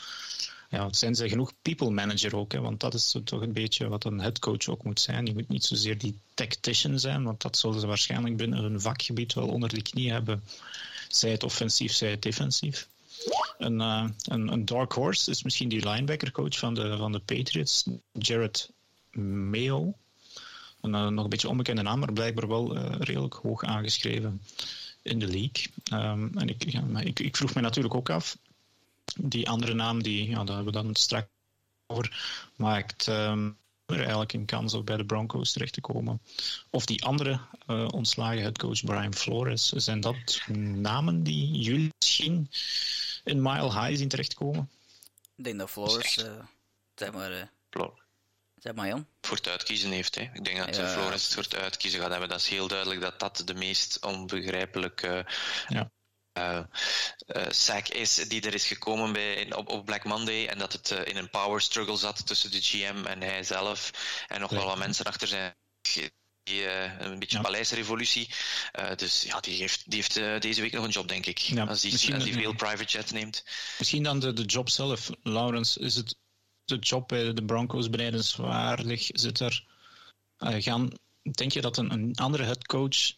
Ja, 0.70 0.94
zijn 0.94 1.16
ze 1.16 1.30
genoeg 1.30 1.52
people 1.62 1.90
manager 1.90 2.36
ook, 2.36 2.52
hè, 2.52 2.60
want 2.60 2.80
dat 2.80 2.94
is 2.94 3.16
toch 3.24 3.42
een 3.42 3.54
beetje 3.54 3.88
wat 3.88 4.06
een 4.06 4.20
head 4.20 4.40
coach 4.40 4.68
ook 4.68 4.84
moet 4.84 5.00
zijn. 5.00 5.26
Je 5.26 5.34
moet 5.34 5.48
niet 5.48 5.64
zozeer 5.64 5.98
die 5.98 6.20
tactician 6.34 7.00
zijn, 7.00 7.24
want 7.24 7.42
dat 7.42 7.58
zullen 7.58 7.80
ze 7.80 7.88
waarschijnlijk 7.88 8.38
binnen 8.38 8.60
hun 8.60 8.82
vakgebied 8.82 9.34
wel 9.34 9.48
onder 9.48 9.70
de 9.70 9.82
knie 9.82 10.12
hebben. 10.12 10.44
Zij 11.08 11.32
het 11.32 11.44
offensief, 11.44 11.94
zij 11.94 12.10
het 12.10 12.22
defensief. 12.22 12.88
Een, 13.58 13.80
uh, 13.80 14.10
een, 14.24 14.48
een, 14.48 14.66
dark 14.66 14.94
horse 14.94 15.32
is 15.32 15.44
misschien 15.44 15.70
die 15.70 15.90
linebacker 15.90 16.32
coach 16.32 16.58
van 16.58 16.74
de, 16.74 16.98
van 16.98 17.12
de 17.12 17.20
Patriots, 17.20 17.88
Jared 18.12 18.72
Mayo. 19.12 19.94
Een 20.82 20.94
uh, 20.94 21.08
nog 21.08 21.24
een 21.24 21.30
beetje 21.30 21.50
onbekende 21.50 21.82
naam, 21.82 22.00
maar 22.00 22.14
blijkbaar 22.14 22.48
wel 22.48 22.76
uh, 22.76 22.96
redelijk 23.00 23.34
hoog 23.34 23.64
aangeschreven 23.64 24.42
in 25.02 25.20
de 25.20 25.28
league. 25.28 25.66
Um, 25.94 26.32
en 26.38 26.50
ik, 26.50 26.64
ik, 27.04 27.20
ik, 27.20 27.38
vroeg 27.38 27.54
me 27.54 27.62
natuurlijk 27.62 27.96
ook 27.96 28.10
af, 28.10 28.38
die 29.16 29.50
andere 29.50 29.74
naam, 29.74 30.04
die, 30.04 30.30
ja, 30.30 30.44
daar 30.44 30.56
hebben 30.56 30.74
we 30.74 30.82
dan 30.82 30.96
straks 30.96 31.28
over, 31.88 32.50
maakt 32.56 33.08
um, 33.08 33.58
er 33.86 34.00
eigenlijk 34.00 34.34
een 34.34 34.46
kans 34.46 34.74
om 34.74 34.86
bij 34.86 34.98
de 34.98 35.06
Broncos 35.06 35.52
terecht 35.52 35.74
te 35.74 35.82
komen. 35.82 36.22
Of 36.70 36.86
die 36.86 37.04
andere 37.04 37.40
uh, 37.68 37.88
ontslagen 37.92 38.42
headcoach 38.42 38.84
Brian 38.84 39.14
Flores, 39.14 39.70
zijn 39.70 40.00
dat 40.00 40.42
namen 40.76 41.24
die 41.24 41.52
jullie 41.52 41.90
misschien 42.00 42.50
in 43.26 43.42
Mile 43.42 43.82
High 43.82 43.98
zien 43.98 44.10
terechtkomen? 44.10 44.70
Ik 45.36 45.44
denk 45.44 45.60
dat 45.60 45.70
Flores, 45.70 46.18
uh, 46.18 46.32
zeg 46.96 47.12
maar... 47.12 47.32
Uh, 47.32 47.42
zeg 48.56 48.74
maar 48.74 48.88
Jan. 48.88 49.08
Voor 49.22 49.38
het 49.38 49.48
uitkiezen 49.48 49.92
heeft. 49.92 50.16
Hè. 50.16 50.22
Ik 50.22 50.46
denk 50.46 50.58
dat 50.58 50.76
ja, 50.76 50.88
Flores 50.88 51.24
het 51.24 51.34
voor 51.34 51.44
het 51.44 51.56
uitkiezen 51.56 52.00
gaat 52.00 52.10
hebben. 52.10 52.30
Dat 52.30 52.40
is 52.40 52.48
heel 52.48 52.68
duidelijk 52.68 53.02
dat 53.02 53.20
dat 53.20 53.42
de 53.46 53.54
meest 53.54 54.06
onbegrijpelijke... 54.06 55.26
Ja. 55.68 55.92
Uh, 56.38 56.60
uh, 57.28 57.46
sack 57.50 57.88
is 57.88 58.16
die 58.16 58.42
er 58.42 58.54
is 58.54 58.68
gekomen 58.68 59.14
bij, 59.14 59.54
op, 59.54 59.70
op 59.70 59.86
Black 59.86 60.04
Monday 60.04 60.48
en 60.48 60.58
dat 60.58 60.74
het 60.74 60.92
uh, 60.92 61.06
in 61.06 61.18
een 61.18 61.30
power 61.30 61.62
struggle 61.62 61.98
zat 61.98 62.28
tussen 62.28 62.52
de 62.52 62.62
GM 62.62 63.06
en 63.06 63.22
hij 63.22 63.44
zelf 63.44 63.92
en 64.28 64.40
nog 64.40 64.52
wel 64.52 64.66
wat 64.66 64.78
mensen 64.78 65.06
achter 65.06 65.28
zijn 65.28 65.56
uh, 66.52 67.00
een 67.00 67.20
beetje 67.20 67.38
ja. 67.38 67.44
paleisrevolutie. 67.44 68.30
Uh, 68.80 68.96
dus 68.96 69.24
ja, 69.24 69.40
die 69.40 69.58
heeft, 69.58 69.84
die 69.86 69.96
heeft 69.96 70.18
uh, 70.18 70.40
deze 70.40 70.62
week 70.62 70.72
nog 70.72 70.84
een 70.84 70.90
job, 70.90 71.08
denk 71.08 71.26
ik. 71.26 71.38
Ja, 71.38 71.64
als 71.64 71.82
die, 71.82 72.14
als 72.14 72.24
die 72.24 72.34
veel 72.34 72.56
private 72.56 72.98
jet 72.98 73.12
neemt. 73.12 73.44
Misschien 73.78 74.04
dan 74.04 74.20
de, 74.20 74.34
de 74.34 74.44
job 74.44 74.70
zelf. 74.70 75.10
Laurens, 75.24 75.78
is 75.78 75.96
het 75.96 76.16
de 76.66 76.78
job 76.78 77.08
bij 77.08 77.34
de 77.34 77.46
Broncos 77.46 77.90
benijdenswaardig? 77.90 79.10
Zit 79.14 79.40
er, 79.40 79.66
gaan, 80.38 80.92
denk 81.22 81.52
je 81.52 81.62
dat 81.62 81.78
een, 81.78 81.92
een 81.92 82.16
andere 82.16 82.44
headcoach 82.44 83.14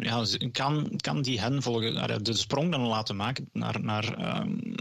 ja, 0.00 0.26
kan, 0.52 0.96
kan 0.96 1.22
die 1.22 1.40
hen 1.40 1.62
volgen, 1.62 2.24
de 2.24 2.34
sprong 2.34 2.70
dan 2.70 2.80
laten 2.80 3.16
maken 3.16 3.48
naar, 3.52 3.80
naar 3.80 4.38
um, 4.40 4.74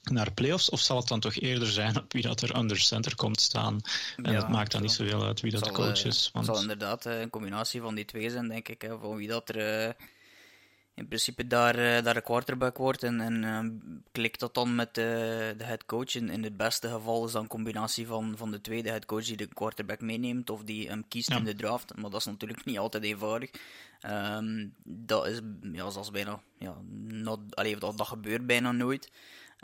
naar 0.00 0.32
playoffs? 0.32 0.70
Of 0.70 0.80
zal 0.80 0.96
het 0.96 1.08
dan 1.08 1.20
toch 1.20 1.34
eerder 1.34 1.68
zijn 1.68 1.96
op 1.96 2.12
wie 2.12 2.22
dat 2.22 2.40
er 2.40 2.56
under 2.56 2.78
center 2.78 3.14
komt 3.14 3.40
staan? 3.40 3.80
En 4.16 4.34
het 4.34 4.48
maakt 4.48 4.72
dan 4.72 4.82
niet 4.82 4.92
zoveel 4.92 5.24
uit 5.24 5.40
wie 5.40 5.52
dat 5.52 5.64
de 5.64 5.72
coach 5.72 6.04
is. 6.04 6.30
Want... 6.32 6.46
Het 6.46 6.54
zal 6.54 6.64
inderdaad 6.64 7.06
eh, 7.06 7.20
een 7.20 7.30
combinatie 7.30 7.80
van 7.80 7.94
die 7.94 8.04
twee 8.04 8.30
zijn, 8.30 8.48
denk 8.48 8.68
ik. 8.68 8.82
Hè, 8.82 8.98
van 8.98 9.16
wie 9.16 9.28
dat 9.28 9.48
er 9.48 9.86
uh, 9.86 9.92
in 10.94 11.06
principe 11.06 11.46
daar, 11.46 12.02
daar 12.02 12.16
een 12.16 12.22
quarterback 12.22 12.76
wordt. 12.76 13.02
En, 13.02 13.20
en 13.20 13.42
uh, 13.42 14.00
klikt 14.12 14.40
dat 14.40 14.54
dan 14.54 14.74
met 14.74 14.94
de 14.94 15.54
head 15.58 15.84
coach. 15.84 16.14
In, 16.14 16.30
in 16.30 16.42
het 16.42 16.56
beste 16.56 16.88
geval 16.88 17.26
is 17.26 17.32
dan 17.32 17.42
een 17.42 17.48
combinatie 17.48 18.06
van, 18.06 18.34
van 18.36 18.50
de 18.50 18.60
tweede 18.60 18.90
head 18.90 19.06
coach 19.06 19.24
die 19.24 19.36
de 19.36 19.54
quarterback 19.54 20.00
meeneemt. 20.00 20.50
Of 20.50 20.62
die 20.62 20.88
hem 20.88 21.08
kiest 21.08 21.30
in 21.30 21.44
de 21.44 21.54
draft. 21.54 21.96
Maar 21.96 22.10
dat 22.10 22.20
is 22.20 22.26
natuurlijk 22.26 22.64
niet 22.64 22.78
altijd 22.78 23.04
eenvoudig. 23.04 23.50
Um, 24.06 24.74
dat 24.84 25.26
is 25.26 25.40
ja, 25.72 25.90
zelfs 25.90 26.10
bijna. 26.10 26.42
Ja, 26.58 26.76
not, 27.08 27.56
allee, 27.56 27.76
dat, 27.76 27.98
dat 27.98 28.06
gebeurt 28.06 28.46
bijna 28.46 28.72
nooit. 28.72 29.10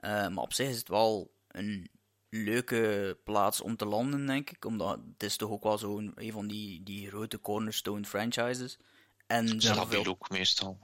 Uh, 0.04 0.28
maar 0.28 0.44
op 0.44 0.52
zich 0.52 0.68
is 0.68 0.78
het 0.78 0.88
wel 0.88 1.34
een 1.48 1.90
leuke 2.28 3.18
plaats 3.24 3.60
om 3.60 3.76
te 3.76 3.86
landen, 3.86 4.26
denk 4.26 4.50
ik. 4.50 4.64
Omdat 4.64 4.98
het 5.12 5.22
is 5.22 5.36
toch 5.36 5.50
ook 5.50 5.62
wel 5.62 5.78
zo'n 5.78 6.12
een 6.14 6.32
van 6.32 6.46
die, 6.46 6.82
die 6.82 7.08
grote 7.08 7.40
cornerstone 7.40 8.04
franchises. 8.04 8.78
En 9.26 9.60
stabiel 9.60 10.02
veel... 10.02 10.06
ook 10.12 10.30
meestal. 10.30 10.78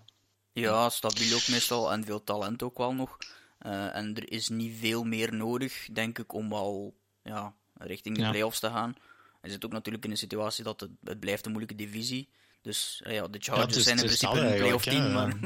Ja, 0.52 0.88
stabiel 0.88 1.35
ook 1.35 1.49
meestal. 1.49 1.92
En 1.92 2.04
veel 2.04 2.25
talent 2.25 2.62
ook 2.62 2.78
wel 2.78 2.95
nog. 2.95 3.19
Uh, 3.66 3.97
en 3.97 4.14
er 4.16 4.33
is 4.33 4.49
niet 4.49 4.76
veel 4.78 5.04
meer 5.04 5.35
nodig, 5.35 5.88
denk 5.92 6.19
ik, 6.19 6.33
om 6.33 6.52
al 6.52 6.95
ja, 7.23 7.54
richting 7.75 8.16
de 8.16 8.23
ja. 8.23 8.31
playoffs 8.31 8.61
te 8.61 8.71
gaan. 8.71 8.97
Hij 9.40 9.50
zit 9.50 9.64
ook 9.64 9.73
natuurlijk 9.73 10.04
in 10.04 10.11
een 10.11 10.16
situatie 10.16 10.64
dat 10.64 10.81
het, 10.81 10.90
het 11.04 11.21
blijft 11.21 11.45
een 11.45 11.52
moeilijke 11.52 11.85
divisie 11.85 12.28
dus 12.62 13.00
ja, 13.04 13.28
de 13.28 13.38
Chargers 13.40 13.85
zijn 13.85 13.99
in 13.99 14.04
principe 14.04 14.38
een 14.38 14.57
playoff 14.57 14.85
team. 14.85 15.12
Maar, 15.12 15.37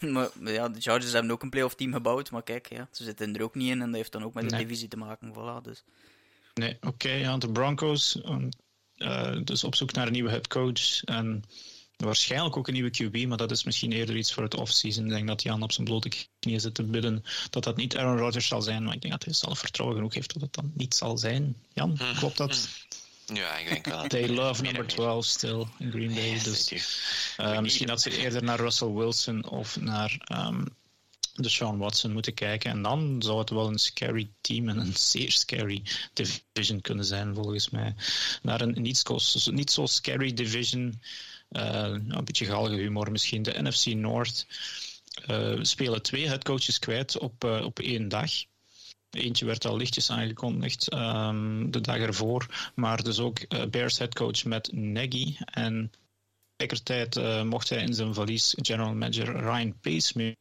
ja. 0.00 0.08
maar, 0.10 0.52
ja, 0.52 0.68
de 0.68 0.80
Chargers 0.80 1.12
hebben 1.12 1.30
ook 1.30 1.42
een 1.42 1.50
playoff 1.50 1.74
team 1.74 1.92
gebouwd. 1.92 2.30
Maar 2.30 2.42
kijk, 2.42 2.68
ja, 2.68 2.88
ze 2.92 3.04
zitten 3.04 3.36
er 3.36 3.42
ook 3.42 3.54
niet 3.54 3.70
in 3.70 3.80
en 3.80 3.86
dat 3.86 3.96
heeft 3.96 4.12
dan 4.12 4.24
ook 4.24 4.34
met 4.34 4.50
de 4.50 4.56
divisie 4.56 4.88
te 4.88 4.96
maken. 4.96 5.32
Voilà, 5.32 5.62
dus. 5.62 5.84
Nee, 6.54 6.76
oké. 6.76 6.86
Okay, 6.86 7.18
ja, 7.18 7.38
de 7.38 7.52
Broncos. 7.52 8.20
Uh, 8.96 9.36
dus 9.44 9.64
op 9.64 9.74
zoek 9.74 9.92
naar 9.92 10.06
een 10.06 10.12
nieuwe 10.12 10.30
headcoach. 10.30 11.04
En 11.04 11.44
waarschijnlijk 11.96 12.56
ook 12.56 12.66
een 12.66 12.74
nieuwe 12.74 12.90
QB, 12.90 13.26
maar 13.28 13.36
dat 13.36 13.50
is 13.50 13.64
misschien 13.64 13.92
eerder 13.92 14.16
iets 14.16 14.32
voor 14.32 14.42
het 14.42 14.54
offseason. 14.54 15.04
Ik 15.04 15.10
denk 15.10 15.26
dat 15.26 15.42
Jan 15.42 15.62
op 15.62 15.72
zijn 15.72 15.86
blote 15.86 16.10
knieën 16.38 16.60
zit 16.60 16.74
te 16.74 16.84
bidden 16.84 17.24
dat 17.50 17.64
dat 17.64 17.76
niet 17.76 17.96
Aaron 17.96 18.18
Rodgers 18.18 18.46
zal 18.46 18.62
zijn. 18.62 18.84
Maar 18.84 18.94
ik 18.94 19.00
denk 19.00 19.12
dat 19.12 19.24
hij 19.24 19.32
zelf 19.32 19.58
vertrouwen 19.58 19.96
genoeg 19.96 20.14
heeft 20.14 20.32
dat 20.32 20.42
het 20.42 20.54
dan 20.54 20.72
niet 20.74 20.94
zal 20.94 21.18
zijn. 21.18 21.56
Jan, 21.72 21.96
hm. 21.98 22.18
klopt 22.18 22.36
dat? 22.36 22.68
Ja, 23.34 23.56
ik 23.56 23.68
denk 23.68 23.86
wel. 23.86 24.06
They 24.06 24.28
love 24.28 24.62
number 24.62 24.86
12 24.86 25.24
still 25.24 25.66
in 25.78 25.90
Green 25.90 26.14
Bay. 26.14 26.30
Yes, 26.30 26.44
dus 26.44 26.72
uh, 27.40 27.60
misschien 27.60 27.86
dat 27.86 28.00
ze 28.00 28.16
eerder 28.16 28.42
naar 28.42 28.60
Russell 28.60 28.88
Wilson 28.88 29.48
of 29.48 29.80
naar 29.80 30.20
um, 30.32 30.76
de 31.34 31.48
Sean 31.48 31.78
Watson 31.78 32.12
moeten 32.12 32.34
kijken. 32.34 32.70
En 32.70 32.82
dan 32.82 33.22
zou 33.22 33.38
het 33.38 33.50
wel 33.50 33.66
een 33.66 33.78
scary 33.78 34.30
team 34.40 34.68
en 34.68 34.78
een 34.78 34.96
zeer 34.96 35.30
scary 35.30 35.82
division 36.12 36.80
kunnen 36.80 37.04
zijn, 37.04 37.34
volgens 37.34 37.70
mij. 37.70 37.94
Naar 38.42 38.60
een 38.60 38.82
niet 38.82 38.98
zo, 38.98 39.18
niet 39.50 39.70
zo 39.70 39.86
scary 39.86 40.32
division. 40.32 41.00
Uh, 41.50 41.96
een 42.08 42.24
beetje 42.24 42.46
galge 42.46 42.74
humor 42.74 43.10
misschien. 43.10 43.42
De 43.42 43.62
NFC 43.62 43.86
North 43.86 44.46
uh, 45.30 45.58
spelen 45.62 46.02
twee 46.02 46.28
headcoaches 46.28 46.78
kwijt 46.78 47.18
op, 47.18 47.44
op 47.44 47.78
één 47.78 48.08
dag. 48.08 48.30
Eentje 49.10 49.44
werd 49.44 49.64
al 49.64 49.76
lichtjes 49.76 50.10
aangekondigd 50.10 50.92
um, 50.92 51.70
de 51.70 51.80
dag 51.80 51.96
ervoor. 51.96 52.70
Maar 52.74 53.02
dus 53.02 53.18
ook 53.18 53.38
uh, 53.48 53.64
Bears 53.66 53.98
headcoach 53.98 54.44
met 54.44 54.72
Nagy. 54.72 55.36
En 55.44 55.92
tegelijkertijd 56.56 57.16
uh, 57.16 57.42
mocht 57.42 57.68
hij 57.68 57.82
in 57.82 57.94
zijn 57.94 58.14
valies 58.14 58.54
general 58.56 58.94
manager 58.94 59.36
Ryan 59.40 59.74
Pace. 59.80 60.36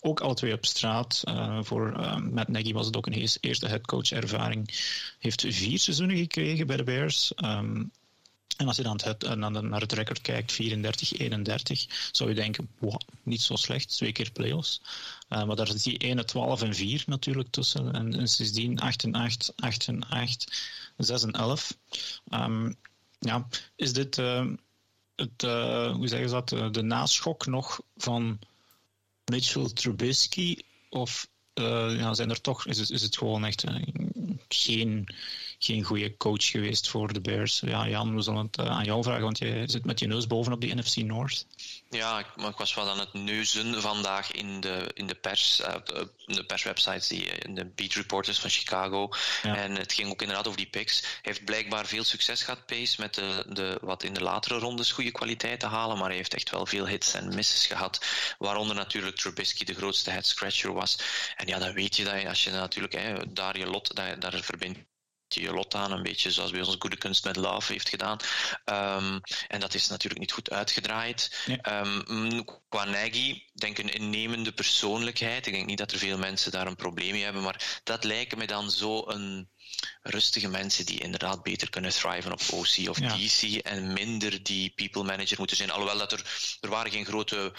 Ook 0.00 0.20
alle 0.20 0.34
twee 0.34 0.52
op 0.52 0.66
straat. 0.66 1.22
Uh, 1.28 1.62
voor 1.62 1.96
uh, 2.00 2.16
Matt 2.16 2.48
Nagy 2.48 2.72
was 2.72 2.86
het 2.86 2.96
ook 2.96 3.06
een 3.06 3.28
eerste 3.40 3.66
headcoach 3.66 4.10
ervaring. 4.10 4.68
Heeft 5.18 5.44
vier 5.48 5.78
seizoenen 5.78 6.16
gekregen 6.16 6.66
bij 6.66 6.76
de 6.76 6.84
Bears. 6.84 7.32
Um, 7.44 7.90
en 8.56 8.66
als 8.66 8.76
je 8.76 8.82
dan 8.82 9.68
naar 9.68 9.80
het 9.80 9.92
record 9.92 10.20
kijkt, 10.20 10.52
34-31, 10.52 10.56
zou 12.12 12.28
je 12.28 12.34
denken, 12.34 12.68
wow, 12.78 13.00
niet 13.22 13.42
zo 13.42 13.56
slecht, 13.56 13.88
twee 13.88 14.12
keer 14.12 14.30
play-offs. 14.30 14.80
Uh, 15.28 15.44
maar 15.44 15.56
daar 15.56 15.74
is 15.74 15.82
die 15.82 15.98
1, 15.98 16.26
12 16.26 16.62
en 16.62 16.74
4 16.74 17.02
natuurlijk 17.06 17.48
tussen. 17.50 17.92
En, 17.92 18.18
en 18.18 18.28
sindsdien 18.28 18.80
8 18.80 19.04
en 19.04 19.14
8, 19.14 19.52
8 19.56 19.88
en 19.88 20.08
8, 20.08 20.70
6 20.96 21.22
en 21.22 21.32
11. 21.32 21.76
Um, 22.30 22.76
ja, 23.18 23.48
is 23.76 23.92
dit 23.92 24.18
uh, 24.18 24.46
het, 25.16 25.42
uh, 25.42 25.92
hoe 25.94 26.08
zeggen 26.08 26.28
ze 26.28 26.42
dat, 26.44 26.74
de 26.74 26.82
naschok 26.82 27.46
nog 27.46 27.80
van 27.96 28.38
Mitchell 29.24 29.68
Trubisky? 29.68 30.56
Of 30.88 31.28
ja, 31.54 32.14
zijn 32.14 32.30
er 32.30 32.40
toch, 32.40 32.66
is 32.66 32.90
is 32.90 33.02
het 33.02 33.18
gewoon 33.18 33.44
echt 33.44 33.64
geen 34.48 35.08
geen 35.62 35.82
goede 35.82 36.16
coach 36.16 36.46
geweest 36.46 36.88
voor 36.88 37.12
de 37.12 37.20
Bears. 37.20 37.60
Ja, 37.64 37.88
Jan, 37.88 38.14
we 38.14 38.22
zullen 38.22 38.46
het 38.46 38.58
uh, 38.58 38.66
aan 38.66 38.84
jou 38.84 39.02
vragen, 39.02 39.22
want 39.22 39.38
je 39.38 39.62
zit 39.66 39.84
met 39.84 39.98
je 39.98 40.06
neus 40.06 40.26
bovenop 40.26 40.60
die 40.60 40.74
NFC 40.74 40.96
North. 40.96 41.46
Ja, 41.90 42.18
ik, 42.18 42.26
maar 42.36 42.50
ik 42.50 42.56
was 42.56 42.74
wel 42.74 42.90
aan 42.90 42.98
het 42.98 43.12
neuzen 43.12 43.80
vandaag 43.80 44.32
in 44.32 44.60
de, 44.60 44.90
in 44.94 45.06
de 45.06 45.14
pers, 45.14 45.60
uh, 45.60 45.74
de 46.26 46.44
perswebsites, 46.44 47.08
die, 47.08 47.24
in 47.24 47.54
de 47.54 47.66
beat 47.66 47.92
reporters 47.92 48.38
van 48.38 48.50
Chicago. 48.50 49.08
Ja. 49.42 49.56
En 49.56 49.76
het 49.76 49.92
ging 49.92 50.10
ook 50.10 50.20
inderdaad 50.20 50.46
over 50.46 50.58
die 50.58 50.70
picks. 50.70 51.00
Hij 51.00 51.10
heeft 51.22 51.44
blijkbaar 51.44 51.86
veel 51.86 52.04
succes 52.04 52.42
gehad, 52.42 52.66
Pace, 52.66 53.00
met 53.00 53.14
de, 53.14 53.44
de, 53.48 53.78
wat 53.80 54.02
in 54.02 54.14
de 54.14 54.22
latere 54.22 54.58
rondes 54.58 54.92
goede 54.92 55.12
kwaliteit 55.12 55.60
te 55.60 55.66
halen, 55.66 55.98
maar 55.98 56.08
hij 56.08 56.16
heeft 56.16 56.34
echt 56.34 56.50
wel 56.50 56.66
veel 56.66 56.86
hits 56.86 57.14
en 57.14 57.34
misses 57.34 57.66
gehad. 57.66 58.04
Waaronder 58.38 58.76
natuurlijk 58.76 59.16
Trubisky 59.16 59.64
de 59.64 59.74
grootste 59.74 60.10
head 60.10 60.26
scratcher 60.26 60.72
was. 60.72 60.98
En 61.36 61.46
ja, 61.46 61.58
dan 61.58 61.72
weet 61.72 61.96
je 61.96 62.04
dat 62.04 62.20
je, 62.20 62.28
als 62.28 62.44
je 62.44 62.50
natuurlijk 62.50 62.94
hè, 62.94 63.32
daar 63.32 63.58
je 63.58 63.66
lot, 63.66 63.96
daar, 63.96 64.20
daar 64.20 64.40
verbindt 64.40 64.78
je 65.34 65.52
lot 65.52 65.74
aan, 65.74 65.92
een 65.92 66.02
beetje 66.02 66.30
zoals 66.30 66.50
bij 66.50 66.60
ons 66.60 66.76
Goede 66.78 66.96
Kunst 66.96 67.24
met 67.24 67.36
Love 67.36 67.72
heeft 67.72 67.88
gedaan. 67.88 68.18
Um, 68.64 69.20
en 69.48 69.60
dat 69.60 69.74
is 69.74 69.88
natuurlijk 69.88 70.20
niet 70.20 70.32
goed 70.32 70.50
uitgedraaid. 70.50 71.42
Ja. 71.46 71.80
Um, 71.80 72.44
qua 72.68 72.84
Nagy, 72.84 73.42
denk 73.54 73.78
een 73.78 73.94
innemende 73.94 74.52
persoonlijkheid. 74.52 75.46
Ik 75.46 75.52
denk 75.52 75.66
niet 75.66 75.78
dat 75.78 75.92
er 75.92 75.98
veel 75.98 76.18
mensen 76.18 76.50
daar 76.50 76.66
een 76.66 76.76
probleem 76.76 77.12
mee 77.12 77.24
hebben, 77.24 77.42
maar 77.42 77.80
dat 77.84 78.04
lijken 78.04 78.38
me 78.38 78.46
dan 78.46 78.70
zo 78.70 79.08
een 79.08 79.50
rustige 80.02 80.48
mensen 80.48 80.86
die 80.86 81.00
inderdaad 81.00 81.42
beter 81.42 81.70
kunnen 81.70 81.90
thriven 81.90 82.32
op 82.32 82.40
OC 82.50 82.88
of 82.88 82.98
DC 82.98 83.42
en 83.56 83.92
minder 83.92 84.42
die 84.42 84.70
people 84.70 85.02
manager 85.02 85.38
moeten 85.38 85.56
zijn. 85.56 85.70
Alhoewel 85.70 85.98
dat 85.98 86.12
er, 86.12 86.24
er 86.60 86.68
waren 86.68 86.90
geen 86.90 87.04
grote 87.04 87.52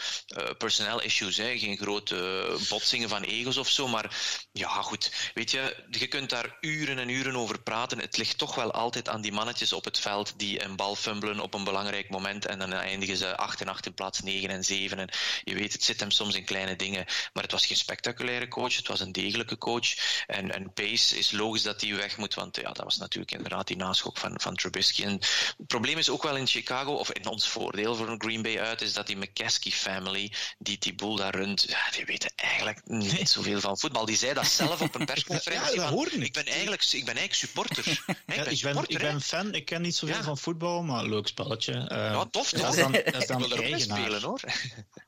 uh, 0.80 0.98
issues, 1.04 1.38
hè, 1.38 1.58
geen 1.58 1.78
grote 1.78 2.58
botsingen 2.70 3.10
van 3.10 3.24
egos 3.24 3.58
of 3.58 3.70
zo, 3.70 3.88
maar 3.88 4.16
ja 4.52 4.82
goed, 4.82 5.32
weet 5.34 5.52
je, 5.52 5.76
je 5.90 6.08
kunt 6.08 6.30
daar 6.30 6.58
uren 6.62 7.00
en 7.00 7.10
uren 7.10 7.36
over 7.36 7.62
praten. 7.62 8.00
Het 8.00 8.18
ligt 8.18 8.38
toch 8.38 8.56
wel 8.56 8.72
altijd 8.72 9.10
aan 9.10 9.22
die 9.22 9.32
mannetjes 9.32 9.74
op 9.74 9.86
het 9.86 10.00
veld 10.00 10.34
die 10.38 10.64
een 10.64 10.76
bal 10.76 10.96
fumbelen 10.96 11.40
op 11.40 11.54
een 11.54 11.64
belangrijk 11.64 12.10
moment 12.10 12.46
en 12.46 12.60
dan 12.60 12.74
eindigen 12.74 13.18
ze 13.18 13.38
8 13.38 13.62
en 13.62 13.68
8 13.68 13.86
in 13.86 13.94
plaats 13.94 14.20
9 14.20 14.50
en 14.50 14.64
7 14.64 15.00
en 15.00 15.10
je 15.44 15.54
weet, 15.54 15.74
het 15.74 15.84
zit 15.84 16.00
hem 16.00 16.12
soms 16.12 16.36
in 16.36 16.46
kleine 16.46 16.76
dingen, 16.76 17.06
maar 17.34 17.44
het 17.44 17.52
was 17.52 17.66
geen 17.66 17.78
spectaculaire 17.78 18.48
coach, 18.48 18.76
het 18.76 18.88
was 18.88 19.00
een 19.00 19.12
degelijke 19.12 19.58
coach. 19.58 19.90
En, 20.28 20.52
en 20.52 20.74
Pace 20.74 21.18
is 21.18 21.32
logisch 21.32 21.64
dat 21.64 21.82
hij 21.82 21.90
weg 22.02 22.18
moet, 22.18 22.34
want 22.34 22.56
ja, 22.56 22.72
dat 22.72 22.84
was 22.84 22.98
natuurlijk 22.98 23.32
inderdaad 23.32 23.68
die 23.68 23.78
naschok 23.78 24.18
van, 24.18 24.40
van 24.40 24.56
Trubisky. 24.56 25.04
En 25.04 25.12
het 25.58 25.68
probleem 25.68 25.98
is 25.98 26.10
ook 26.10 26.24
wel 26.24 26.36
in 26.36 26.48
Chicago, 26.48 26.94
of 26.94 27.12
in 27.12 27.28
ons 27.28 27.48
voordeel 27.48 27.96
voor 27.96 28.10
een 28.10 28.22
Green 28.22 28.42
Bay 28.42 28.60
uit, 28.60 28.82
is 28.82 28.94
dat 28.94 29.08
die 29.08 29.18
McCaskey 29.18 29.72
family, 29.72 30.34
die 30.58 30.78
die 30.78 30.96
boel 30.96 31.16
daar 31.16 31.36
runt, 31.36 31.66
ja, 31.68 31.92
die 31.92 32.06
weten 32.06 32.32
eigenlijk 32.36 32.82
niet 32.84 33.30
zoveel 33.36 33.60
van 33.60 33.78
voetbal. 33.78 34.06
Die 34.06 34.18
zei 34.18 34.34
dat 34.34 34.48
zelf 34.48 34.82
op 34.82 34.96
een 34.96 35.06
persconferentie. 35.06 35.76
ja, 35.76 35.90
dat 35.90 36.12
ik. 36.12 36.34
ben 36.34 36.46
eigenlijk, 36.46 36.82
ik 36.82 37.06
ben 37.06 37.16
eigenlijk 37.18 37.34
supporter. 37.34 37.88
ik, 38.08 38.26
ben 38.26 38.52
ik, 38.52 38.62
ben, 38.62 38.84
ik 38.88 38.98
ben 38.98 39.22
fan, 39.22 39.54
ik 39.54 39.66
ken 39.66 39.82
niet 39.82 39.96
zoveel 39.96 40.16
ja. 40.16 40.24
van 40.24 40.38
voetbal, 40.38 40.84
maar 40.84 41.06
leuk 41.06 41.28
spelletje. 41.28 41.74
Uh, 41.74 41.98
ja, 41.98 42.26
tof, 42.26 42.50
toch? 42.50 42.62
Dat 42.62 42.74
is 42.74 42.80
dan, 42.80 42.92
dat 42.92 43.16
is 43.16 43.28
dan 43.34 43.46
ik 43.46 43.62
eigenaar. 43.62 43.98
Spelen, 43.98 44.22
hoor. 44.22 44.42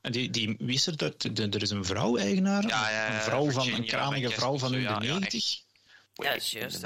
Die, 0.02 0.30
die, 0.30 0.56
wie 0.58 0.74
is 0.74 0.86
er? 0.86 0.96
Dat, 0.96 1.24
er 1.24 1.62
is 1.62 1.70
een 1.70 1.84
vrouw-eigenaar? 1.84 2.66
Ja, 2.66 2.90
ja, 2.90 3.14
een 3.14 3.22
vrouw 3.22 3.50
van, 3.50 3.68
een 3.68 3.86
kranige 3.86 4.30
vrouw 4.30 4.58
van 4.58 4.72
de 4.72 4.78
90. 4.78 5.63
Ja, 6.14 6.32
dat 6.32 6.36
is 6.36 6.50
juist. 6.50 6.80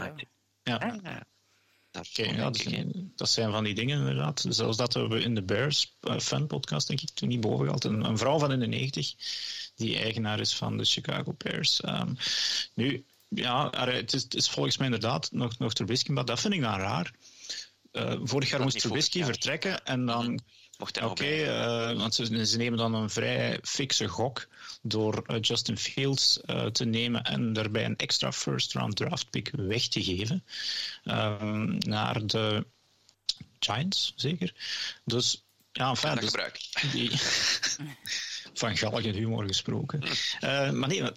Ja. 0.62 0.78
Dat, 1.90 2.08
okay, 2.08 2.34
ja, 2.34 2.50
dat, 2.50 2.64
dat, 3.16 3.30
zijn 3.30 3.50
van 3.50 3.64
die 3.64 3.74
dingen 3.74 3.98
inderdaad. 3.98 4.44
Zoals 4.48 4.76
dat 4.76 4.94
we 4.94 5.20
in 5.20 5.34
de 5.34 5.42
Bears 5.42 5.96
uh, 6.00 6.18
fan 6.18 6.46
podcast, 6.46 6.86
denk 6.86 7.00
ik, 7.00 7.10
toen 7.10 7.28
niet 7.28 7.40
boven 7.40 7.64
gehad. 7.64 7.84
Een, 7.84 8.04
een, 8.04 8.18
vrouw 8.18 8.38
van 8.38 8.52
in 8.52 8.60
de 8.60 8.66
90 8.66 9.14
die 9.76 9.98
eigenaar 9.98 10.40
is 10.40 10.54
van 10.54 10.76
de 10.76 10.84
Chicago 10.84 11.34
Bears. 11.38 11.82
Um, 11.84 12.16
nu, 12.74 13.04
ja, 13.28 13.70
het 13.70 14.12
is, 14.12 14.22
het 14.22 14.34
is, 14.34 14.50
volgens 14.50 14.76
mij 14.76 14.86
inderdaad 14.86 15.32
nog, 15.32 15.58
nog 15.58 15.72
ter 15.72 16.12
maar 16.12 16.24
dat 16.24 16.40
vind 16.40 16.54
ik 16.54 16.60
dan 16.60 16.78
raar. 16.78 17.12
vorig 18.22 18.50
jaar 18.50 18.62
moest 18.62 18.78
Trubisky 18.78 19.24
vertrekken 19.24 19.84
en 19.84 20.06
dan 20.06 20.40
Oké, 20.80 21.04
okay, 21.04 21.46
uh, 21.92 21.98
want 21.98 22.14
ze, 22.14 22.46
ze, 22.46 22.56
nemen 22.56 22.78
dan 22.78 22.94
een 22.94 23.10
vrij 23.10 23.58
fikse 23.62 24.08
gok 24.08 24.48
door 24.82 25.24
uh, 25.26 25.36
Justin 25.40 25.78
Fields 25.78 26.40
uh, 26.46 26.66
te 26.66 26.84
nemen 26.84 27.22
en 27.22 27.52
daarbij 27.52 27.84
een 27.84 27.96
extra 27.96 28.32
first 28.32 28.72
round 28.72 28.96
draft 28.96 29.30
pick 29.30 29.50
weg 29.56 29.88
te 29.88 30.02
geven 30.02 30.44
ehm, 31.04 31.78
naar 31.78 32.26
de 32.26 32.66
Giants, 33.58 34.12
zeker. 34.16 34.54
Dus 35.04 35.44
ja, 35.72 35.88
enfin, 35.88 36.14
dus, 36.14 36.24
gebruik. 36.24 36.60
Die, 36.92 37.10
van 38.60 38.76
galgen 38.76 39.14
humor 39.14 39.46
gesproken. 39.46 40.02
maar 40.78 40.88
nee, 40.88 41.12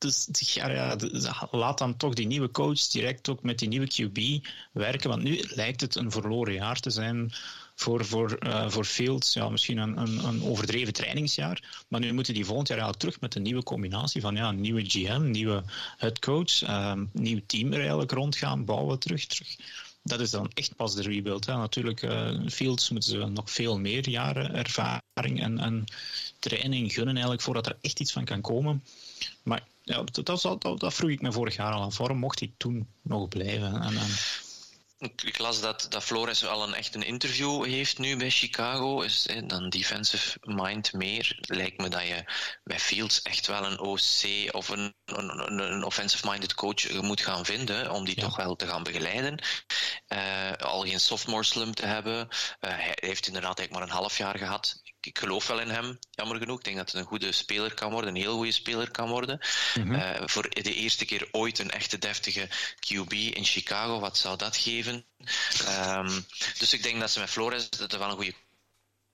dus 0.00 0.28
ja, 0.32 0.70
ja, 0.70 0.96
laat 1.50 1.78
dan 1.78 1.96
toch 1.96 2.14
die 2.14 2.26
nieuwe 2.26 2.50
coach 2.50 2.86
direct 2.86 3.28
ook 3.28 3.42
met 3.42 3.58
die 3.58 3.68
nieuwe 3.68 3.86
QB 3.86 4.48
werken. 4.72 5.08
Want 5.08 5.22
nu 5.22 5.44
lijkt 5.48 5.80
het 5.80 5.94
een 5.94 6.10
verloren 6.10 6.54
jaar 6.54 6.80
te 6.80 6.90
zijn 6.90 7.32
voor, 7.80 8.04
voor, 8.04 8.38
uh, 8.46 8.70
voor 8.70 8.84
Fields. 8.84 9.32
Ja, 9.32 9.48
misschien 9.48 9.78
een, 9.78 9.96
een, 9.98 10.24
een, 10.24 10.42
overdreven 10.42 10.92
trainingsjaar. 10.92 11.84
Maar 11.88 12.00
nu 12.00 12.12
moeten 12.12 12.34
die 12.34 12.44
volgend 12.44 12.68
jaar 12.68 12.78
eigenlijk 12.78 13.06
terug 13.06 13.20
met 13.20 13.34
een 13.34 13.42
nieuwe 13.42 13.62
combinatie 13.62 14.20
van 14.20 14.36
ja, 14.36 14.48
een 14.48 14.60
nieuwe 14.60 14.84
GM, 14.84 15.30
nieuwe 15.30 15.62
headcoach, 15.96 16.68
um, 16.68 17.10
nieuw 17.12 17.40
team 17.46 17.72
er 17.72 17.80
eigenlijk 17.80 18.12
rond 18.12 18.36
gaan 18.36 18.64
bouwen 18.64 18.98
terug. 18.98 19.26
terug. 19.26 19.56
Dat 20.02 20.20
is 20.20 20.30
dan 20.30 20.50
echt 20.54 20.76
pas 20.76 20.94
de 20.94 21.02
rebuild. 21.02 21.46
Hè. 21.46 21.56
Natuurlijk, 21.56 22.02
uh, 22.02 22.30
Fields 22.48 22.90
moeten 22.90 23.10
ze 23.10 23.26
nog 23.26 23.50
veel 23.50 23.78
meer 23.78 24.08
jaren 24.08 24.54
ervaring 24.54 25.42
en, 25.42 25.58
en 25.58 25.84
training 26.38 26.92
gunnen 26.92 27.14
eigenlijk 27.14 27.42
voordat 27.42 27.66
er 27.66 27.76
echt 27.80 28.00
iets 28.00 28.12
van 28.12 28.24
kan 28.24 28.40
komen. 28.40 28.84
Maar 29.42 29.62
ja, 29.82 30.02
dat, 30.02 30.26
dat, 30.26 30.80
dat, 30.80 30.94
vroeg 30.94 31.10
ik 31.10 31.22
me 31.22 31.32
vorig 31.32 31.56
jaar 31.56 31.72
al 31.72 31.82
aan. 31.82 31.90
Waarom 31.96 32.18
mocht 32.18 32.38
hij 32.38 32.52
toen 32.56 32.86
nog 33.02 33.28
blijven? 33.28 33.82
En, 33.82 33.96
en... 33.96 34.08
Ik 35.00 35.38
las 35.38 35.60
dat, 35.60 35.86
dat 35.88 36.04
Flores 36.04 36.46
al 36.46 36.62
een 36.62 36.74
echt 36.74 36.94
een 36.94 37.02
interview 37.02 37.64
heeft 37.64 37.98
nu 37.98 38.16
bij 38.16 38.30
Chicago. 38.30 39.00
Is 39.00 39.26
dan 39.46 39.68
defensive 39.68 40.38
mind 40.40 40.92
meer. 40.92 41.38
Lijkt 41.40 41.78
me 41.78 41.88
dat 41.88 42.06
je 42.06 42.24
bij 42.64 42.80
Fields 42.80 43.22
echt 43.22 43.46
wel 43.46 43.64
een 43.64 43.78
OC 43.78 44.54
of 44.54 44.68
een, 44.68 44.94
een, 45.04 45.58
een 45.58 45.84
offensive-minded 45.84 46.54
coach 46.54 46.90
moet 46.90 47.20
gaan 47.20 47.44
vinden 47.44 47.90
om 47.90 48.04
die 48.04 48.14
toch 48.14 48.36
wel 48.36 48.56
te 48.56 48.66
gaan 48.66 48.82
begeleiden. 48.82 49.42
Uh, 50.08 50.52
al 50.52 50.80
geen 50.80 51.00
sophomore 51.00 51.44
slump 51.44 51.74
te 51.74 51.86
hebben. 51.86 52.28
Uh, 52.30 52.36
hij 52.60 52.96
heeft 53.00 53.26
inderdaad 53.26 53.58
eigenlijk 53.58 53.72
maar 53.72 53.82
een 53.82 54.02
half 54.02 54.18
jaar 54.18 54.38
gehad 54.38 54.79
ik 55.06 55.18
geloof 55.18 55.46
wel 55.46 55.60
in 55.60 55.68
hem, 55.68 55.98
jammer 56.10 56.38
genoeg. 56.38 56.58
Ik 56.58 56.64
denk 56.64 56.76
dat 56.76 56.92
het 56.92 57.00
een 57.00 57.06
goede 57.06 57.32
speler 57.32 57.74
kan 57.74 57.90
worden, 57.90 58.10
een 58.10 58.20
heel 58.20 58.36
goede 58.36 58.52
speler 58.52 58.90
kan 58.90 59.08
worden. 59.08 59.40
Mhm. 59.74 59.94
Eh, 59.94 60.22
voor 60.26 60.50
de 60.50 60.74
eerste 60.74 61.04
keer 61.04 61.28
ooit 61.30 61.58
een 61.58 61.70
echte 61.70 61.98
deftige 61.98 62.48
QB 62.78 63.12
in 63.12 63.44
Chicago, 63.44 64.00
wat 64.00 64.18
zou 64.18 64.36
dat 64.36 64.56
geven? 64.56 65.04
Um, 65.68 66.26
dus 66.58 66.72
ik 66.72 66.82
denk 66.82 67.00
dat 67.00 67.10
ze 67.10 67.20
met 67.20 67.30
Flores 67.30 67.70
dat 67.70 67.92
er 67.92 67.98
wel 67.98 68.08
een 68.08 68.16
goede 68.16 68.34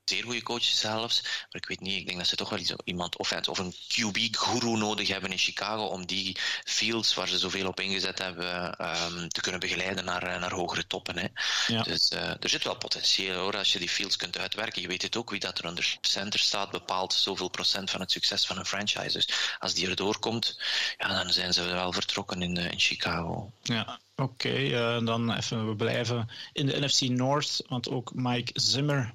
zeer 0.09 0.23
goede 0.23 0.43
coaches 0.43 0.79
zelfs. 0.79 1.21
Maar 1.21 1.61
ik 1.61 1.67
weet 1.67 1.79
niet, 1.79 1.99
ik 1.99 2.05
denk 2.05 2.17
dat 2.17 2.27
ze 2.27 2.35
toch 2.35 2.49
wel 2.49 2.59
iemand 2.83 3.17
of, 3.17 3.31
of 3.47 3.57
een 3.57 3.73
QB-guru 3.73 4.77
nodig 4.77 5.07
hebben 5.07 5.31
in 5.31 5.37
Chicago 5.37 5.83
om 5.83 6.05
die 6.05 6.37
fields 6.63 7.13
waar 7.13 7.27
ze 7.27 7.37
zoveel 7.37 7.67
op 7.67 7.79
ingezet 7.79 8.19
hebben 8.19 8.85
um, 8.85 9.29
te 9.29 9.41
kunnen 9.41 9.59
begeleiden 9.59 10.05
naar, 10.05 10.23
eh, 10.23 10.39
naar 10.39 10.51
hogere 10.51 10.87
toppen. 10.87 11.17
Hè. 11.17 11.27
Ja. 11.67 11.83
Dus 11.83 12.11
uh, 12.11 12.19
er 12.19 12.49
zit 12.49 12.63
wel 12.63 12.77
potentieel 12.77 13.39
hoor, 13.39 13.57
als 13.57 13.73
je 13.73 13.79
die 13.79 13.89
fields 13.89 14.15
kunt 14.15 14.37
uitwerken. 14.37 14.81
Je 14.81 14.87
weet 14.87 15.01
het 15.01 15.15
ook, 15.15 15.29
wie 15.29 15.39
dat 15.39 15.59
er 15.59 15.67
onder 15.67 15.97
center 16.01 16.39
staat 16.39 16.71
bepaalt 16.71 17.13
zoveel 17.13 17.49
procent 17.49 17.89
van 17.89 17.99
het 17.99 18.11
succes 18.11 18.45
van 18.45 18.57
een 18.57 18.65
franchise. 18.65 19.17
Dus 19.17 19.29
als 19.59 19.73
die 19.73 19.87
erdoor 19.87 20.19
komt, 20.19 20.59
ja, 20.97 21.23
dan 21.23 21.33
zijn 21.33 21.53
ze 21.53 21.63
wel 21.63 21.93
vertrokken 21.93 22.41
in, 22.41 22.57
uh, 22.57 22.71
in 22.71 22.79
Chicago. 22.79 23.51
Ja, 23.63 23.99
Oké, 24.15 24.47
okay, 24.47 24.97
uh, 24.97 25.05
dan 25.05 25.33
even, 25.33 25.67
we 25.67 25.75
blijven 25.75 26.29
in 26.53 26.65
de 26.65 26.79
NFC 26.79 27.01
North, 27.01 27.63
want 27.67 27.89
ook 27.89 28.13
Mike 28.13 28.51
Zimmer 28.53 29.13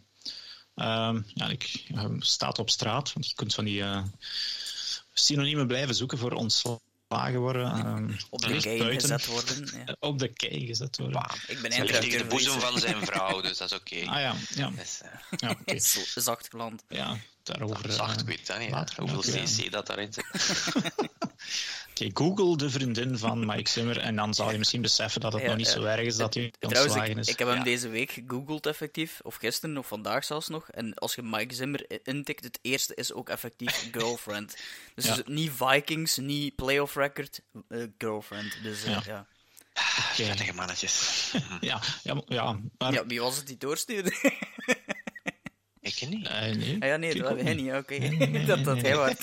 ja, 0.74 1.48
ik, 1.48 1.84
um, 1.94 2.22
staat 2.22 2.58
op 2.58 2.70
straat, 2.70 3.12
want 3.12 3.28
je 3.28 3.34
kunt 3.34 3.54
van 3.54 3.64
die 3.64 3.80
uh, 3.80 4.02
synoniemen 5.12 5.66
blijven 5.66 5.94
zoeken 5.94 6.18
voor 6.18 6.32
ontslagen 6.32 7.38
worden. 7.38 7.86
Um, 7.86 8.16
op 8.30 8.42
de 8.42 8.60
kei 8.60 8.92
gezet 8.92 9.26
worden. 9.26 9.84
Ja. 9.86 9.96
Op 9.98 10.18
de 10.18 10.28
kei 10.28 10.66
gezet 10.66 10.96
worden. 10.96 11.20
Wow, 11.20 11.36
ik 11.46 11.62
ben 11.62 11.84
ligt 11.84 12.18
de 12.18 12.24
boezem 12.24 12.60
van 12.60 12.78
zijn 12.78 13.06
vrouw, 13.10 13.40
dus 13.40 13.58
dat 13.58 13.70
is 13.70 13.76
oké. 13.76 13.94
Okay. 13.94 14.14
Ah 14.14 14.20
ja, 14.20 14.34
ja. 14.54 14.70
Dus, 14.70 15.00
uh, 15.02 15.38
ja 15.38 15.50
okay. 15.60 15.78
Zacht 16.28 16.48
geland. 16.50 16.82
Ja, 16.88 17.16
daarover... 17.42 17.88
Ja, 17.88 17.94
zacht, 17.94 18.20
ik 18.20 18.26
weet 18.26 18.46
dat 18.46 18.58
niet. 18.58 18.96
Hoeveel 18.96 19.42
cc 19.44 19.70
dat 19.70 19.86
daarin 19.86 20.12
zit. 20.12 20.26
Okay, 22.06 22.26
Google 22.26 22.56
de 22.56 22.70
vriendin 22.70 23.18
van 23.18 23.46
Mike 23.46 23.70
Zimmer 23.70 23.98
en 23.98 24.16
dan 24.16 24.34
zal 24.34 24.52
je 24.52 24.58
misschien 24.58 24.82
beseffen 24.82 25.20
dat 25.20 25.32
het 25.32 25.44
nog 25.44 25.56
niet 25.56 25.66
zo 25.66 25.82
erg 25.82 26.00
is 26.00 26.16
dat 26.16 26.34
hij 26.34 26.52
ontslagen 26.60 27.18
is. 27.18 27.28
Ik, 27.28 27.38
heb 27.38 27.48
hem 27.48 27.62
deze 27.62 27.88
week 27.88 28.10
gegoogeld 28.10 28.66
effectief, 28.66 29.20
of 29.22 29.34
gisteren 29.34 29.78
of 29.78 29.86
vandaag 29.86 30.24
zelfs 30.24 30.48
nog. 30.48 30.70
En 30.70 30.94
als 30.94 31.14
je 31.14 31.22
Mike 31.22 31.54
Zimmer 31.54 31.86
intikt, 32.04 32.44
het 32.44 32.58
eerste 32.62 32.94
is 32.94 33.12
ook 33.12 33.28
effectief 33.28 33.88
girlfriend. 33.92 34.56
Dus, 34.94 35.04
ja. 35.04 35.16
niet 35.24 35.50
Vikings, 35.54 36.16
niet 36.16 36.54
playoff 36.54 36.94
record, 36.94 37.40
uh, 37.68 37.86
girlfriend. 37.98 38.58
Dus 38.62 38.84
uh, 38.84 38.90
ja. 38.90 39.02
ja. 39.06 39.26
Vettige 40.12 40.54
mannetjes. 40.54 41.32
ja, 41.60 41.80
ja, 42.02 42.22
ja, 42.26 42.60
maar... 42.78 42.92
ja, 42.92 43.06
wie 43.06 43.20
was 43.20 43.36
het 43.36 43.46
die 43.46 43.56
doorstuurde? 43.56 44.10
ik 45.80 46.08
niet. 46.08 46.26
Uh, 46.26 46.40
nee, 46.40 46.76
ah, 46.80 46.88
ja, 46.88 46.96
nee, 46.96 47.14
dat 47.14 47.28
heb 47.28 47.40
hij 47.40 47.54
niet. 47.54 47.68
Oké, 47.74 47.76
okay. 47.76 47.98
nee, 47.98 48.10
nee, 48.10 48.28
nee, 48.28 48.46
dat 48.46 48.64
dat 48.64 48.80
hij 48.80 48.96
was. 48.96 49.14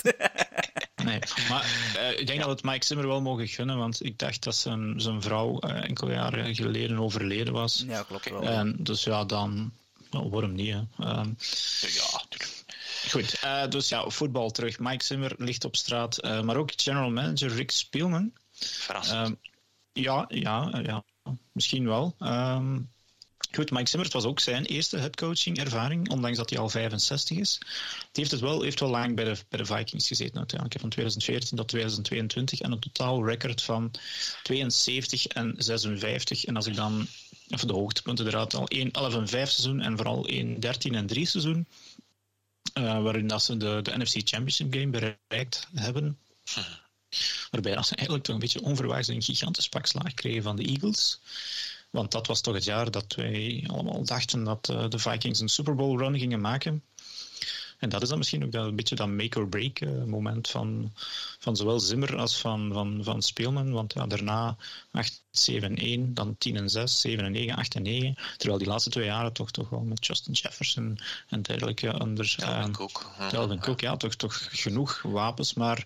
Nee, 1.04 1.18
maar 1.50 1.92
uh, 1.96 2.18
ik 2.18 2.26
denk 2.26 2.38
dat 2.38 2.48
we 2.48 2.54
het 2.54 2.62
Mike 2.62 2.84
Zimmer 2.84 3.06
wel 3.06 3.20
mogen 3.20 3.48
gunnen, 3.48 3.78
want 3.78 4.04
ik 4.04 4.18
dacht 4.18 4.42
dat 4.42 4.56
zijn, 4.56 5.00
zijn 5.00 5.22
vrouw 5.22 5.58
uh, 5.60 5.84
enkele 5.84 6.12
jaren 6.12 6.54
geleden 6.54 6.98
overleden 6.98 7.52
was. 7.52 7.84
Ja, 7.86 8.02
klopt 8.02 8.30
wel. 8.30 8.42
En 8.42 8.76
dus 8.78 9.04
ja, 9.04 9.24
dan 9.24 9.72
well, 10.10 10.28
waarom 10.28 10.54
niet, 10.54 10.72
hè. 10.72 11.08
Um, 11.18 11.36
ja, 11.80 12.22
Goed, 13.08 13.40
uh, 13.44 13.66
dus 13.68 13.88
ja, 13.88 14.08
voetbal 14.08 14.50
terug. 14.50 14.78
Mike 14.78 15.04
Zimmer 15.04 15.34
ligt 15.38 15.64
op 15.64 15.76
straat, 15.76 16.22
maar 16.22 16.56
ook 16.56 16.72
general 16.76 17.10
manager 17.10 17.54
Rick 17.54 17.70
Spielman. 17.70 18.32
Verrassend. 18.52 19.26
Ehm, 19.26 19.34
ja, 19.92 20.24
ja, 20.28 20.80
ja, 20.82 21.04
misschien 21.52 21.86
wel. 21.86 22.14
Um, 22.18 22.90
Goed, 23.54 23.70
Mike 23.70 23.88
Simmers 23.88 24.12
was 24.12 24.24
ook 24.24 24.40
zijn 24.40 24.64
eerste 24.64 24.96
headcoaching 24.96 25.58
ervaring, 25.58 26.10
ondanks 26.10 26.36
dat 26.36 26.50
hij 26.50 26.58
al 26.58 26.68
65 26.68 27.38
is. 27.38 27.58
Hij 27.60 28.08
heeft, 28.12 28.30
het 28.30 28.40
wel, 28.40 28.62
heeft 28.62 28.80
wel 28.80 28.90
lang 28.90 29.14
bij 29.14 29.24
de, 29.24 29.36
bij 29.48 29.58
de 29.58 29.66
Vikings 29.66 30.06
gezeten 30.06 30.36
uiteindelijk. 30.36 30.80
Van 30.80 30.90
2014 30.90 31.56
tot 31.56 31.68
2022 31.68 32.60
en 32.60 32.72
een 32.72 32.78
totaal 32.78 33.26
record 33.26 33.62
van 33.62 33.90
72 34.42 35.26
en 35.26 35.54
56. 35.58 36.44
En 36.44 36.56
als 36.56 36.66
ik 36.66 36.74
dan 36.74 37.06
even 37.48 37.66
de 37.66 37.72
hoogtepunten 37.72 38.26
eruit 38.26 38.54
al 38.54 38.68
1 38.68 38.90
11 38.90 39.14
en 39.14 39.28
5 39.28 39.50
seizoen 39.50 39.80
en 39.80 39.96
vooral 39.96 40.26
1 40.26 40.60
13 40.60 40.94
en 40.94 41.06
3 41.06 41.26
seizoen, 41.26 41.66
uh, 42.74 43.02
waarin 43.02 43.26
dat 43.26 43.42
ze 43.42 43.56
de, 43.56 43.82
NFC 43.84 44.14
Championship 44.14 44.74
game 44.74 44.90
bereikt 44.90 45.68
hebben. 45.74 46.18
Waarbij 47.50 47.82
ze 47.82 47.94
eigenlijk 47.94 48.24
toch 48.24 48.34
een 48.34 48.40
beetje 48.40 48.62
onverwachts 48.62 49.08
een 49.08 49.22
gigantisch 49.22 49.68
pak 49.68 49.86
slaag 49.86 50.14
kregen 50.14 50.42
van 50.42 50.56
de 50.56 50.64
Eagles. 50.64 51.20
Want 51.90 52.12
dat 52.12 52.26
was 52.26 52.40
toch 52.40 52.54
het 52.54 52.64
jaar 52.64 52.90
dat 52.90 53.14
wij 53.14 53.64
allemaal 53.66 54.04
dachten 54.04 54.44
dat 54.44 54.68
uh, 54.68 54.88
de 54.88 54.98
Vikings 54.98 55.40
een 55.40 55.48
Super 55.48 55.74
Bowl 55.74 55.98
run 55.98 56.18
gingen 56.18 56.40
maken. 56.40 56.82
En 57.80 57.88
dat 57.88 58.02
is 58.02 58.08
dan 58.08 58.18
misschien 58.18 58.44
ook 58.44 58.52
dat, 58.52 58.66
een 58.66 58.76
beetje 58.76 58.94
dat 58.94 59.08
make-or-break 59.08 59.80
uh, 59.80 60.04
moment 60.04 60.48
van, 60.48 60.92
van 61.38 61.56
zowel 61.56 61.80
Zimmer 61.80 62.16
als 62.16 62.40
van, 62.40 62.70
van, 62.72 63.00
van 63.02 63.22
Speelman. 63.22 63.72
Want 63.72 63.92
ja, 63.92 64.06
daarna 64.06 64.56
8, 64.90 65.22
7 65.30 65.76
1, 65.76 66.14
dan 66.14 66.36
10 66.38 66.56
en 66.56 66.70
6, 66.70 67.00
7 67.00 67.24
en 67.24 67.32
9, 67.32 67.56
8 67.56 67.74
en 67.74 67.82
9. 67.82 68.14
Terwijl 68.36 68.58
die 68.58 68.68
laatste 68.68 68.90
twee 68.90 69.04
jaren 69.04 69.32
toch, 69.32 69.50
toch 69.50 69.68
wel 69.68 69.80
met 69.80 70.06
Justin 70.06 70.32
Jefferson 70.32 70.98
en 71.28 71.42
dergelijke 71.42 71.92
anders. 71.92 72.36
Dalvin 72.36 72.72
Cook. 72.72 73.10
Dalvin 73.30 73.56
ja. 73.56 73.62
Cook, 73.62 73.80
ja, 73.80 73.96
toch, 73.96 74.14
toch 74.14 74.48
genoeg 74.50 75.02
wapens. 75.02 75.54
Maar 75.54 75.84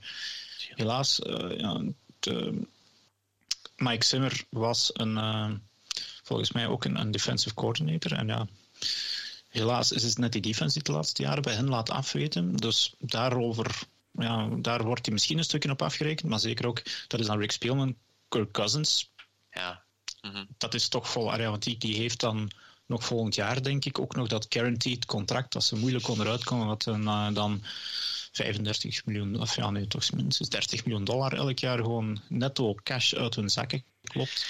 helaas, 0.74 1.20
uh, 1.20 1.58
ja, 1.58 1.82
de, 2.18 2.66
Mike 3.76 4.04
Zimmer 4.04 4.44
was 4.48 4.90
een 4.92 5.16
volgens 6.24 6.52
mij 6.52 6.66
ook 6.66 6.84
een, 6.84 7.00
een 7.00 7.10
defensive 7.10 7.54
coordinator. 7.54 8.12
En 8.12 8.26
ja, 8.26 8.46
helaas 9.48 9.92
is 9.92 10.02
het 10.02 10.18
net 10.18 10.32
die 10.32 10.42
defense 10.42 10.74
die 10.74 10.82
de 10.82 10.92
laatste 10.92 11.22
jaren 11.22 11.42
bij 11.42 11.54
hen 11.54 11.68
laat 11.68 11.90
afweten. 11.90 12.56
Dus 12.56 12.94
daarover, 12.98 13.82
ja, 14.10 14.48
daar 14.48 14.84
wordt 14.84 15.04
hij 15.04 15.14
misschien 15.14 15.38
een 15.38 15.44
stukje 15.44 15.70
op 15.70 15.82
afgerekend. 15.82 16.30
Maar 16.30 16.40
zeker 16.40 16.66
ook, 16.66 16.82
dat 17.08 17.20
is 17.20 17.26
dan 17.26 17.38
Rick 17.38 17.52
Spielman, 17.52 17.96
Kirk 18.28 18.52
Cousins. 18.52 19.10
Ja. 19.50 19.82
Mhm. 20.20 20.44
Dat 20.58 20.74
is 20.74 20.88
toch 20.88 21.08
vol, 21.08 21.36
want 21.36 21.62
die, 21.62 21.78
die 21.78 21.96
heeft 21.96 22.20
dan 22.20 22.50
nog 22.86 23.04
volgend 23.04 23.34
jaar, 23.34 23.62
denk 23.62 23.84
ik, 23.84 23.98
ook 23.98 24.14
nog 24.14 24.28
dat 24.28 24.46
guaranteed 24.48 25.04
contract, 25.06 25.52
dat 25.52 25.64
ze 25.64 25.76
moeilijk 25.76 26.08
onderuit 26.08 26.44
komen, 26.44 26.66
wat 26.66 26.86
uh, 26.86 27.34
dan 27.34 27.62
35 28.32 29.06
miljoen, 29.06 29.40
of 29.40 29.56
ja, 29.56 29.70
nee, 29.70 29.86
toch 29.86 30.12
minstens 30.12 30.48
30 30.48 30.84
miljoen 30.84 31.04
dollar 31.04 31.32
elk 31.32 31.58
jaar 31.58 31.78
gewoon 31.78 32.20
netto 32.28 32.74
cash 32.82 33.14
uit 33.14 33.34
hun 33.34 33.50
zakken 33.50 33.84
klopt. 34.14 34.46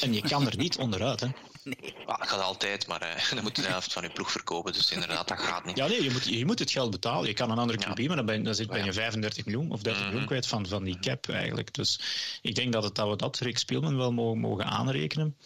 En 0.00 0.14
je 0.14 0.22
kan 0.22 0.46
er 0.46 0.56
niet 0.56 0.76
onderuit, 0.76 1.20
hè. 1.20 1.28
Nee. 1.70 1.94
dat 2.06 2.28
gaat 2.28 2.40
altijd, 2.40 2.86
maar 2.86 3.02
uh, 3.02 3.30
dan 3.34 3.42
moet 3.42 3.56
je 3.56 3.62
de 3.62 3.68
helft 3.68 3.92
van 3.92 4.02
je 4.02 4.10
ploeg 4.10 4.30
verkopen. 4.30 4.72
Dus 4.72 4.90
inderdaad, 4.90 5.28
dat 5.28 5.38
gaat 5.38 5.64
niet. 5.64 5.76
Ja, 5.76 5.86
nee, 5.86 6.02
je 6.02 6.10
moet, 6.10 6.24
je 6.24 6.44
moet 6.46 6.58
het 6.58 6.70
geld 6.70 6.90
betalen. 6.90 7.28
Je 7.28 7.34
kan 7.34 7.50
een 7.50 7.58
andere 7.58 7.78
QB, 7.78 7.98
ja. 7.98 8.06
maar 8.06 8.16
dan 8.16 8.26
ben, 8.26 8.42
dan 8.42 8.54
zit, 8.54 8.68
ben 8.68 8.84
je 8.84 8.92
35 8.92 9.44
miljoen 9.44 9.70
of 9.70 9.82
30 9.82 9.92
mm 9.92 9.98
-hmm. 9.98 10.08
miljoen 10.08 10.26
kwijt 10.26 10.46
van, 10.46 10.66
van 10.66 10.84
die 10.84 10.98
cap 10.98 11.28
eigenlijk. 11.28 11.74
Dus 11.74 12.00
ik 12.42 12.54
denk 12.54 12.72
dat, 12.72 12.82
het, 12.82 12.94
dat 12.94 13.08
we 13.08 13.16
dat 13.16 13.38
Rick 13.38 13.58
Spielman 13.58 13.96
wel 13.96 14.12
mogen, 14.12 14.38
mogen 14.38 14.64
aanrekenen. 14.64 15.36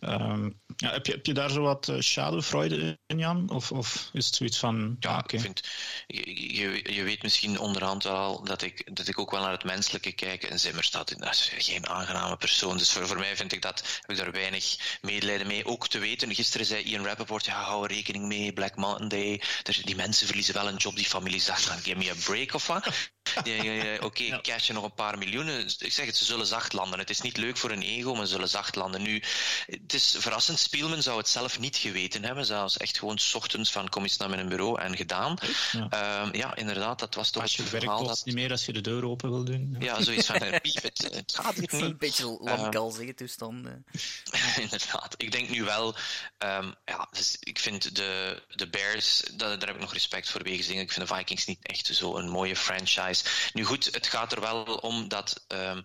Um, 0.00 0.60
ja, 0.76 0.90
heb, 0.92 1.06
je, 1.06 1.12
heb 1.12 1.26
je 1.26 1.34
daar 1.34 1.50
zo 1.50 1.60
wat 1.60 1.88
uh, 1.88 2.00
schaduwfreude 2.00 2.98
in, 3.06 3.18
Jan? 3.18 3.50
Of, 3.50 3.72
of 3.72 4.10
is 4.12 4.26
het 4.26 4.34
zoiets 4.34 4.58
van... 4.58 4.96
Ja, 5.00 5.18
okay. 5.18 5.38
ik 5.38 5.40
vind... 5.40 5.60
Je, 6.06 6.54
je, 6.54 6.94
je, 6.94 7.02
weet 7.02 7.22
misschien 7.22 7.58
onderhand 7.58 8.02
wel 8.02 8.44
dat 8.44 8.62
ik, 8.62 8.96
dat 8.96 9.08
ik 9.08 9.18
ook 9.18 9.30
wel 9.30 9.40
naar 9.40 9.52
het 9.52 9.64
menselijke 9.64 10.12
kijk. 10.12 10.42
En 10.42 10.60
Zimmer 10.60 10.84
staat 10.84 11.10
in, 11.10 11.18
dat 11.18 11.32
is 11.32 11.52
geen 11.58 11.86
aangename 11.86 12.36
persoon. 12.36 12.78
Dus 12.78 12.92
voor, 12.92 13.06
voor 13.06 13.18
mij 13.18 13.36
vind 13.36 13.52
ik 13.52 13.62
dat, 13.62 14.00
heb 14.00 14.10
ik 14.10 14.16
daar 14.16 14.32
weinig 14.32 14.98
medelijden 15.00 15.46
mee. 15.46 15.55
Ook 15.64 15.88
te 15.88 15.98
weten, 15.98 16.34
gisteren 16.34 16.66
zei 16.66 16.82
Ian 16.82 17.06
Rappaport, 17.06 17.44
ja, 17.44 17.62
hou 17.62 17.84
er 17.84 17.94
rekening 17.94 18.24
mee, 18.24 18.52
Black 18.52 18.76
Mountain 18.76 19.08
Day. 19.08 19.40
Die 19.84 19.96
mensen 19.96 20.26
verliezen 20.26 20.54
wel 20.54 20.68
een 20.68 20.76
job, 20.76 20.96
die 20.96 21.06
familie 21.06 21.40
zegt 21.40 21.68
give 21.68 21.96
me 21.96 22.10
a 22.10 22.14
break 22.24 22.54
of 22.54 22.66
wat. 22.66 23.14
Ja, 23.44 23.62
ja, 23.62 23.72
ja, 23.72 23.94
Oké, 23.94 24.04
okay, 24.04 24.26
ja. 24.26 24.40
cash 24.40 24.66
je 24.66 24.72
nog 24.72 24.84
een 24.84 24.94
paar 24.94 25.18
miljoenen. 25.18 25.66
Ik 25.78 25.92
zeg 25.92 26.06
het, 26.06 26.16
ze 26.16 26.24
zullen 26.24 26.46
zacht 26.46 26.72
landen. 26.72 26.98
Het 26.98 27.10
is 27.10 27.20
niet 27.20 27.36
leuk 27.36 27.56
voor 27.56 27.70
een 27.70 27.82
ego, 27.82 28.14
maar 28.14 28.26
ze 28.26 28.32
zullen 28.32 28.48
zacht 28.48 28.74
landen. 28.74 29.02
Nu, 29.02 29.22
het 29.66 29.94
is 29.94 30.14
verrassend. 30.18 30.58
Spielman 30.58 31.02
zou 31.02 31.18
het 31.18 31.28
zelf 31.28 31.58
niet 31.58 31.76
geweten 31.76 32.24
hebben. 32.24 32.46
Zelfs 32.46 32.76
echt 32.76 32.98
gewoon 32.98 33.18
s 33.18 33.34
ochtends 33.34 33.72
van 33.72 33.88
kom 33.88 34.02
eens 34.02 34.16
naar 34.16 34.30
mijn 34.30 34.48
bureau 34.48 34.80
en 34.80 34.96
gedaan. 34.96 35.38
Ja, 35.72 36.22
um, 36.22 36.34
ja 36.34 36.56
inderdaad, 36.56 36.98
dat 36.98 37.14
was 37.14 37.30
toch 37.30 37.42
als 37.42 37.56
je 37.56 37.62
het 37.62 37.70
verhaal. 37.70 38.06
dat... 38.06 38.22
niet 38.24 38.34
meer 38.34 38.50
als 38.50 38.66
je 38.66 38.72
de 38.72 38.80
deur 38.80 39.04
open 39.04 39.30
wil 39.30 39.44
doen. 39.44 39.76
Ja, 39.78 40.02
zoiets 40.02 40.26
van, 40.26 40.38
piep, 40.38 40.82
het, 40.82 41.08
het 41.12 41.34
gaat 41.34 41.54
hier 41.54 41.68
niet. 41.72 41.82
Een 41.82 41.98
beetje 41.98 42.38
lamkalzige 42.40 43.08
um, 43.08 43.14
toestanden. 43.14 43.84
inderdaad. 44.60 45.14
Ik 45.16 45.32
denk 45.32 45.48
nu 45.48 45.64
wel, 45.64 45.94
um, 46.38 46.74
ja, 46.84 47.08
dus 47.10 47.36
ik 47.40 47.58
vind 47.58 47.96
de, 47.96 48.42
de 48.54 48.68
Bears, 48.68 49.22
daar, 49.32 49.58
daar 49.58 49.68
heb 49.68 49.76
ik 49.76 49.82
nog 49.82 49.92
respect 49.92 50.30
voor 50.30 50.42
wegens 50.42 50.66
dingen. 50.66 50.82
Ik 50.82 50.92
vind 50.92 51.08
de 51.08 51.14
Vikings 51.14 51.44
niet 51.44 51.58
echt 51.62 51.88
zo'n 51.92 52.28
mooie 52.28 52.56
franchise. 52.56 53.15
Nu 53.52 53.64
goed, 53.64 53.84
het 53.84 54.06
gaat 54.06 54.32
er 54.32 54.40
wel 54.40 54.62
om 54.64 55.08
dat. 55.08 55.44
Um, 55.48 55.82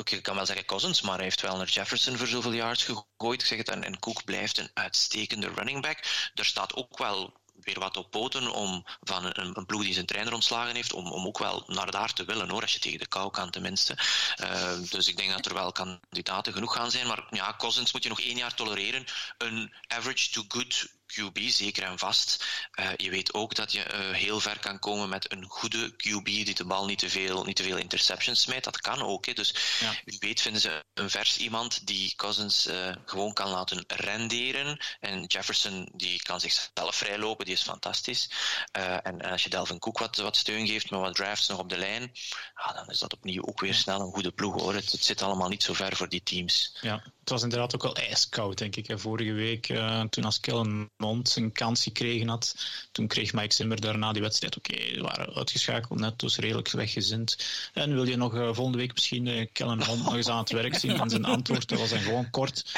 Oké, 0.00 0.14
ik 0.14 0.22
kan 0.22 0.36
wel 0.36 0.46
zeggen 0.46 0.64
Cousins, 0.64 1.00
maar 1.00 1.14
hij 1.14 1.24
heeft 1.24 1.40
wel 1.40 1.56
naar 1.56 1.68
Jefferson 1.68 2.16
voor 2.16 2.26
zoveel 2.26 2.52
yards 2.52 2.84
gegooid. 2.84 3.40
Ik 3.40 3.46
zeg 3.46 3.58
en, 3.58 3.84
en 3.84 3.98
Cook 3.98 4.24
blijft 4.24 4.58
een 4.58 4.70
uitstekende 4.74 5.52
running 5.54 5.82
back. 5.82 6.30
Er 6.34 6.44
staat 6.44 6.74
ook 6.74 6.98
wel 6.98 7.40
weer 7.60 7.78
wat 7.78 7.96
op 7.96 8.10
poten 8.10 8.52
om 8.52 8.84
van 9.00 9.24
een, 9.24 9.56
een 9.58 9.66
ploeg 9.66 9.82
die 9.82 9.94
zijn 9.94 10.06
trainer 10.06 10.32
ontslagen 10.32 10.74
heeft, 10.74 10.92
om, 10.92 11.12
om 11.12 11.26
ook 11.26 11.38
wel 11.38 11.64
naar 11.66 11.90
daar 11.90 12.12
te 12.12 12.24
willen 12.24 12.48
hoor, 12.48 12.62
als 12.62 12.72
je 12.72 12.78
tegen 12.78 12.98
de 12.98 13.06
kou 13.06 13.30
kan 13.30 13.50
tenminste. 13.50 13.98
Uh, 14.42 14.72
dus 14.90 15.08
ik 15.08 15.16
denk 15.16 15.30
dat 15.30 15.46
er 15.46 15.54
wel 15.54 15.72
kandidaten 15.72 16.52
genoeg 16.52 16.74
gaan 16.74 16.90
zijn. 16.90 17.06
Maar 17.06 17.26
ja, 17.30 17.54
Cousins 17.56 17.92
moet 17.92 18.02
je 18.02 18.08
nog 18.08 18.20
één 18.20 18.36
jaar 18.36 18.54
tolereren. 18.54 19.04
Een 19.38 19.74
average 19.86 20.30
to 20.30 20.44
good 20.48 20.88
QB, 21.06 21.38
zeker 21.48 21.82
en 21.82 21.98
vast. 21.98 22.44
Uh, 22.80 22.88
je 22.96 23.10
weet 23.10 23.34
ook 23.34 23.54
dat 23.54 23.72
je 23.72 23.78
uh, 23.78 24.10
heel 24.10 24.40
ver 24.40 24.58
kan 24.58 24.78
komen 24.78 25.08
met 25.08 25.32
een 25.32 25.44
goede 25.44 25.90
QB 25.90 26.24
die 26.24 26.54
de 26.54 26.64
bal 26.64 26.86
niet 26.86 26.98
te 26.98 27.10
veel, 27.10 27.44
niet 27.44 27.56
te 27.56 27.62
veel 27.62 27.76
interceptions 27.76 28.40
smijt. 28.40 28.64
Dat 28.64 28.80
kan 28.80 29.02
ook. 29.02 29.26
Hè. 29.26 29.32
Dus 29.32 29.54
ja. 29.80 29.94
wie 30.04 30.18
weet 30.18 30.40
vinden 30.40 30.60
ze 30.60 30.84
een 30.94 31.10
vers 31.10 31.36
iemand 31.36 31.86
die 31.86 32.14
Cousins 32.16 32.66
uh, 32.66 32.94
gewoon 33.04 33.32
kan 33.32 33.50
laten 33.50 33.84
renderen. 33.86 34.78
En 35.00 35.24
Jefferson 35.24 35.88
die 35.92 36.22
kan 36.22 36.40
zichzelf 36.40 36.96
vrijlopen, 36.96 37.44
die 37.44 37.54
is 37.54 37.62
fantastisch. 37.62 38.30
En, 38.72 39.02
en, 39.02 39.20
als 39.20 39.42
je 39.42 39.50
Delvin 39.50 39.78
Cook 39.78 39.98
wat, 39.98 40.16
wat 40.16 40.36
steun 40.36 40.66
geeft 40.66 40.90
met 40.90 41.00
wat 41.00 41.14
drafts 41.14 41.48
nog 41.48 41.58
op 41.58 41.68
de 41.68 41.78
lijn, 41.78 42.12
ah, 42.54 42.74
dan 42.74 42.90
is 42.90 42.98
dat 42.98 43.12
opnieuw 43.12 43.46
ook 43.46 43.60
weer 43.60 43.74
snel 43.74 44.00
een 44.00 44.12
goede 44.12 44.32
ploeg. 44.32 44.60
Hoor. 44.60 44.74
Het, 44.74 44.92
het 44.92 45.04
zit 45.04 45.22
allemaal 45.22 45.48
niet 45.48 45.62
zo 45.62 45.72
ver 45.72 45.96
voor 45.96 46.08
die 46.08 46.22
teams. 46.22 46.76
Ja, 46.80 47.02
het 47.20 47.30
was 47.30 47.42
inderdaad 47.42 47.74
ook 47.74 47.82
wel 47.82 47.96
ijskoud, 47.96 48.58
denk 48.58 48.76
ik. 48.76 48.86
Hè. 48.86 48.98
Vorige 48.98 49.32
week, 49.32 49.66
toen 50.10 50.24
als 50.24 50.40
Kellen 50.40 50.90
Mond 50.96 51.36
een 51.36 51.52
kans 51.52 51.82
gekregen 51.82 52.28
had. 52.28 52.54
Toen 52.92 53.06
kreeg 53.06 53.32
Mike 53.32 53.54
Zimmer 53.54 53.80
daarna 53.80 54.12
die 54.12 54.22
wedstrijd. 54.22 54.56
Oké, 54.56 54.72
okay, 54.72 54.94
we 54.94 55.00
waren 55.00 55.34
uitgeschakeld 55.34 55.98
net, 55.98 56.18
dus 56.18 56.36
redelijk 56.36 56.70
weggezind. 56.70 57.36
En 57.72 57.94
wil 57.94 58.06
je 58.06 58.16
nog 58.16 58.34
uh, 58.34 58.44
volgende 58.52 58.78
week 58.78 58.92
misschien 58.92 59.26
uh, 59.26 59.46
Kellen 59.52 59.78
Mond 59.78 60.04
nog 60.04 60.14
eens 60.14 60.28
aan 60.28 60.38
het 60.38 60.50
werk 60.50 60.78
zien? 60.78 61.00
En 61.00 61.10
zijn 61.10 61.24
antwoord 61.24 61.70
was 61.70 61.88
dan 61.88 61.98
gewoon 61.98 62.30
kort. 62.30 62.72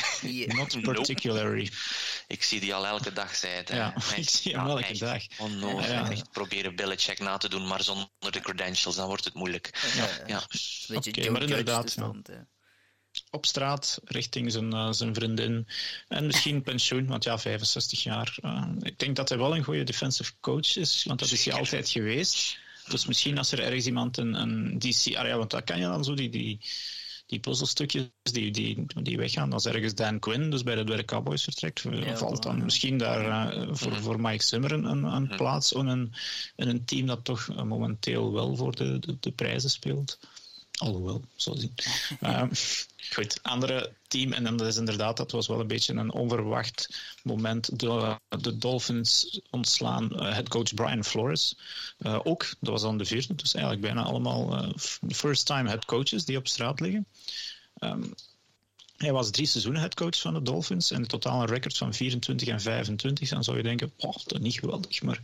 Not 0.46 0.80
particularly. 0.80 1.62
Nope. 1.62 1.76
Ik 2.26 2.42
zie 2.42 2.60
die 2.60 2.74
al 2.74 2.86
elke 2.86 3.12
dag, 3.12 3.36
zei 3.36 3.52
het. 3.52 3.68
Ja, 3.68 3.94
echt, 3.94 4.16
ik 4.16 4.28
zie 4.28 4.56
hem 4.56 4.66
elke 4.66 4.84
echt 4.84 5.00
dag. 5.00 5.22
Onnozel. 5.38 5.92
Ja. 5.92 6.10
Echt 6.10 6.30
proberen 6.30 6.76
Belichick 6.76 7.18
na 7.18 7.36
te 7.36 7.48
doen, 7.48 7.66
maar 7.66 7.82
zonder 7.82 8.08
de 8.30 8.40
credentials, 8.40 8.96
dan 8.96 9.06
wordt 9.06 9.24
het 9.24 9.34
moeilijk. 9.34 9.90
Ja, 9.96 10.08
ja. 10.26 10.42
Oké, 10.96 11.08
okay, 11.08 11.28
maar 11.28 11.42
inderdaad. 11.42 11.96
Op 13.30 13.46
straat 13.46 14.00
richting 14.04 14.52
zijn, 14.52 14.74
uh, 14.74 14.92
zijn 14.92 15.14
vriendin. 15.14 15.66
En 16.08 16.26
misschien 16.26 16.62
pensioen, 16.70 17.06
want 17.06 17.24
ja, 17.24 17.38
65 17.38 18.02
jaar. 18.02 18.38
Uh, 18.44 18.68
ik 18.80 18.98
denk 18.98 19.16
dat 19.16 19.28
hij 19.28 19.38
wel 19.38 19.56
een 19.56 19.64
goede 19.64 19.84
defensive 19.84 20.32
coach 20.40 20.76
is, 20.76 21.04
want 21.04 21.18
dat 21.18 21.30
is 21.30 21.44
hij 21.44 21.54
altijd 21.54 21.88
geweest. 21.88 22.58
Dus 22.88 23.06
misschien 23.06 23.38
als 23.38 23.52
er 23.52 23.60
ergens 23.60 23.86
iemand 23.86 24.16
een, 24.16 24.34
een 24.34 24.78
DC... 24.78 25.16
Ah 25.16 25.26
ja, 25.26 25.36
want 25.36 25.50
dat 25.50 25.64
kan 25.64 25.78
je 25.78 25.84
dan 25.84 26.04
zo, 26.04 26.14
die, 26.14 26.28
die, 26.28 26.60
die 27.26 27.40
puzzelstukjes 27.40 28.08
die, 28.22 28.50
die, 28.50 28.86
die 29.02 29.16
weggaan. 29.16 29.52
Als 29.52 29.66
ergens 29.66 29.94
Dan 29.94 30.18
Quinn, 30.18 30.50
dus 30.50 30.62
bij 30.62 30.74
de, 30.74 30.84
de 30.84 31.04
Cowboys 31.04 31.42
vertrekt, 31.42 31.84
ja, 31.90 32.16
valt 32.16 32.42
dan 32.42 32.64
misschien 32.64 32.98
daar 32.98 33.52
uh, 33.56 33.68
voor, 33.70 33.92
mm. 33.92 33.98
voor 33.98 34.20
Mike 34.20 34.44
Zimmer 34.44 34.72
een, 34.72 34.84
een, 34.84 35.22
mm. 35.22 35.36
plaats 35.36 35.72
in 35.72 35.86
een, 35.86 36.12
een 36.56 36.84
team 36.84 37.06
dat 37.06 37.24
toch 37.24 37.64
momenteel 37.64 38.32
wel 38.32 38.56
voor 38.56 38.74
de, 38.74 38.98
de, 38.98 39.16
de 39.20 39.30
prijzen 39.32 39.70
speelt. 39.70 40.18
Alhoewel, 40.78 41.24
zo 41.36 41.54
zien. 41.54 41.74
uh, 42.20 42.42
goed, 43.14 43.42
andere 43.42 43.92
team, 44.08 44.32
en 44.32 44.56
dat 44.56 44.66
is 44.66 44.76
inderdaad, 44.76 45.16
dat 45.16 45.30
was 45.30 45.46
wel 45.46 45.60
een 45.60 45.66
beetje 45.66 45.94
een 45.94 46.12
onverwacht 46.12 47.00
moment. 47.22 47.78
De, 47.78 48.18
de 48.40 48.58
Dolphins 48.58 49.40
ontslaan 49.50 50.10
uh, 50.12 50.32
headcoach 50.32 50.74
Brian 50.74 51.04
Flores. 51.04 51.56
Uh, 51.98 52.20
ook, 52.22 52.46
dat 52.60 52.70
was 52.70 52.82
dan 52.82 52.98
de 52.98 53.04
vierde, 53.04 53.34
dus 53.34 53.54
eigenlijk 53.54 53.84
bijna 53.84 54.02
allemaal 54.02 54.72
first-time 55.08 55.68
headcoaches 55.68 56.24
die 56.24 56.36
op 56.36 56.48
straat 56.48 56.80
liggen. 56.80 57.06
Um, 57.80 58.14
hij 58.98 59.12
was 59.12 59.30
drie 59.30 59.46
seizoenen 59.46 59.80
headcoach 59.80 60.20
van 60.20 60.34
de 60.34 60.42
Dolphins 60.42 60.90
en 60.90 61.00
in 61.00 61.06
totaal 61.06 61.40
een 61.40 61.46
record 61.46 61.76
van 61.76 61.94
24 61.94 62.48
en 62.48 62.60
25. 62.60 63.28
Dan 63.28 63.44
zou 63.44 63.56
je 63.56 63.62
denken, 63.62 63.92
oh, 63.96 64.12
dat 64.12 64.32
is 64.32 64.38
niet 64.38 64.58
geweldig. 64.58 65.02
Maar 65.02 65.18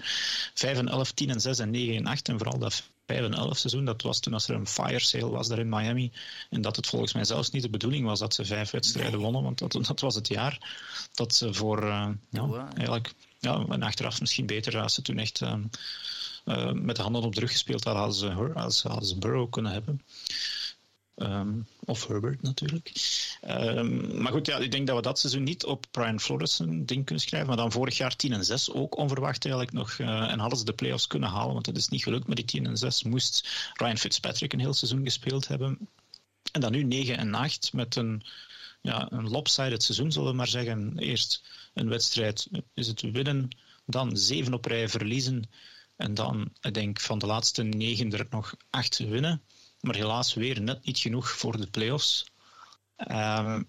5 0.54 0.78
en 0.78 0.88
11, 0.88 1.12
10 1.12 1.30
en 1.30 1.40
6 1.40 1.58
en 1.58 1.70
9 1.70 1.96
en 1.96 2.06
8 2.06 2.28
en 2.28 2.38
vooral 2.38 2.58
dat 2.58 2.82
5 3.06 3.24
en 3.24 3.34
11 3.34 3.58
seizoen, 3.58 3.84
dat 3.84 4.02
was 4.02 4.20
toen 4.20 4.32
als 4.32 4.48
er 4.48 4.54
een 4.54 4.66
fire 4.66 4.98
sale 4.98 5.30
was 5.30 5.48
daar 5.48 5.58
in 5.58 5.68
Miami. 5.68 6.12
En 6.50 6.60
dat 6.60 6.76
het 6.76 6.86
volgens 6.86 7.12
mij 7.12 7.24
zelfs 7.24 7.50
niet 7.50 7.62
de 7.62 7.70
bedoeling 7.70 8.04
was 8.06 8.18
dat 8.18 8.34
ze 8.34 8.44
vijf 8.44 8.70
wedstrijden 8.70 9.20
wonnen, 9.20 9.42
want 9.42 9.58
dat, 9.58 9.72
dat 9.72 10.00
was 10.00 10.14
het 10.14 10.28
jaar 10.28 10.58
dat 11.14 11.34
ze 11.34 11.54
voor, 11.54 11.82
uh, 11.84 12.08
ja, 12.30 12.68
eigenlijk, 12.74 13.14
ja, 13.38 13.64
en 13.68 13.82
achteraf 13.82 14.20
misschien 14.20 14.46
beter 14.46 14.80
als 14.80 14.94
ze 14.94 15.02
toen 15.02 15.18
echt 15.18 15.40
uh, 15.40 15.54
uh, 16.44 16.72
met 16.72 16.96
de 16.96 17.02
handen 17.02 17.22
op 17.22 17.34
de 17.34 17.40
rug 17.40 17.50
gespeeld 17.50 17.84
hadden, 17.84 18.02
hadden 18.02 18.20
ze, 18.20 18.28
hadden 18.52 18.72
ze, 18.72 18.88
hadden 18.88 19.08
ze 19.08 19.18
Burrow 19.18 19.50
kunnen 19.50 19.72
hebben. 19.72 20.00
Um, 21.16 21.66
of 21.84 22.06
Herbert 22.06 22.42
natuurlijk. 22.42 22.92
Um, 23.48 24.22
maar 24.22 24.32
goed, 24.32 24.46
ja, 24.46 24.58
ik 24.58 24.70
denk 24.70 24.86
dat 24.86 24.96
we 24.96 25.02
dat 25.02 25.18
seizoen 25.18 25.42
niet 25.42 25.64
op 25.64 25.86
Brian 25.90 26.20
Flores 26.20 26.58
een 26.58 26.86
ding 26.86 27.04
kunnen 27.04 27.24
schrijven. 27.24 27.48
Maar 27.48 27.56
dan 27.56 27.72
vorig 27.72 27.96
jaar 27.96 28.16
10 28.16 28.32
en 28.32 28.44
6 28.44 28.70
ook 28.70 28.96
onverwacht 28.96 29.44
eigenlijk 29.44 29.74
nog. 29.74 29.98
Uh, 29.98 30.30
en 30.30 30.38
hadden 30.38 30.58
ze 30.58 30.64
de 30.64 30.72
playoffs 30.72 31.06
kunnen 31.06 31.28
halen, 31.28 31.52
want 31.52 31.64
dat 31.64 31.76
is 31.76 31.88
niet 31.88 32.02
gelukt 32.02 32.26
met 32.26 32.36
die 32.36 32.44
10 32.44 32.66
en 32.66 32.76
6. 32.76 33.02
Moest 33.02 33.48
Ryan 33.74 33.98
Fitzpatrick 33.98 34.52
een 34.52 34.60
heel 34.60 34.74
seizoen 34.74 35.04
gespeeld 35.04 35.48
hebben. 35.48 35.88
En 36.52 36.60
dan 36.60 36.72
nu 36.72 36.82
9 36.82 37.16
en 37.16 37.34
8 37.34 37.72
met 37.72 37.96
een, 37.96 38.22
ja, 38.80 39.12
een 39.12 39.28
lopsided 39.28 39.82
seizoen, 39.82 40.12
zullen 40.12 40.30
we 40.30 40.36
maar 40.36 40.48
zeggen. 40.48 40.98
Eerst 40.98 41.42
een 41.74 41.88
wedstrijd 41.88 42.48
is 42.74 42.86
het 42.86 43.00
winnen, 43.00 43.48
dan 43.86 44.16
7 44.16 44.54
op 44.54 44.64
rij 44.64 44.88
verliezen. 44.88 45.42
En 45.96 46.14
dan, 46.14 46.52
ik 46.60 46.74
denk, 46.74 47.00
van 47.00 47.18
de 47.18 47.26
laatste 47.26 47.62
9 47.62 48.12
er 48.12 48.26
nog 48.30 48.54
8 48.70 48.98
winnen. 48.98 49.42
Maar 49.84 49.94
helaas 49.94 50.34
weer 50.34 50.60
net 50.60 50.84
niet 50.84 50.98
genoeg 50.98 51.30
voor 51.30 51.56
de 51.56 51.66
playoffs. 51.66 52.26
Uh, 52.96 53.60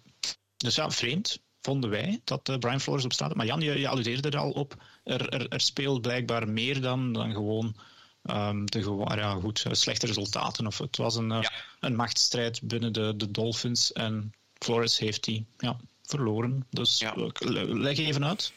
dus 0.57 0.75
ja, 0.75 0.91
vreemd 0.91 1.39
vonden 1.61 1.89
wij 1.89 2.21
dat 2.23 2.49
uh, 2.49 2.57
Brian 2.57 2.81
Flores 2.81 3.05
op 3.05 3.13
staat. 3.13 3.35
Maar 3.35 3.45
Jan, 3.45 3.61
je, 3.61 3.79
je 3.79 3.87
alludeerde 3.87 4.29
er 4.29 4.37
al 4.37 4.51
op. 4.51 4.83
Er, 5.03 5.29
er, 5.29 5.47
er 5.47 5.61
speelt 5.61 6.01
blijkbaar 6.01 6.49
meer 6.49 6.81
dan, 6.81 7.13
dan 7.13 7.31
gewoon 7.31 7.75
um, 8.23 8.65
de 8.65 8.83
gewoon, 8.83 9.17
ja, 9.17 9.33
goed, 9.33 9.63
uh, 9.67 9.73
slechte 9.73 10.05
resultaten. 10.05 10.67
Of 10.67 10.77
het 10.77 10.97
was 10.97 11.15
een, 11.15 11.31
uh, 11.31 11.41
ja. 11.41 11.51
een 11.79 11.95
machtsstrijd 11.95 12.61
binnen 12.63 12.93
de, 12.93 13.13
de 13.17 13.31
Dolphins. 13.31 13.93
En 13.93 14.33
Flores 14.53 14.97
heeft 14.97 15.23
die 15.23 15.45
ja, 15.57 15.77
verloren. 16.03 16.65
Dus 16.69 16.99
ja. 16.99 17.13
leg 17.67 17.97
even 17.97 18.25
uit. 18.25 18.53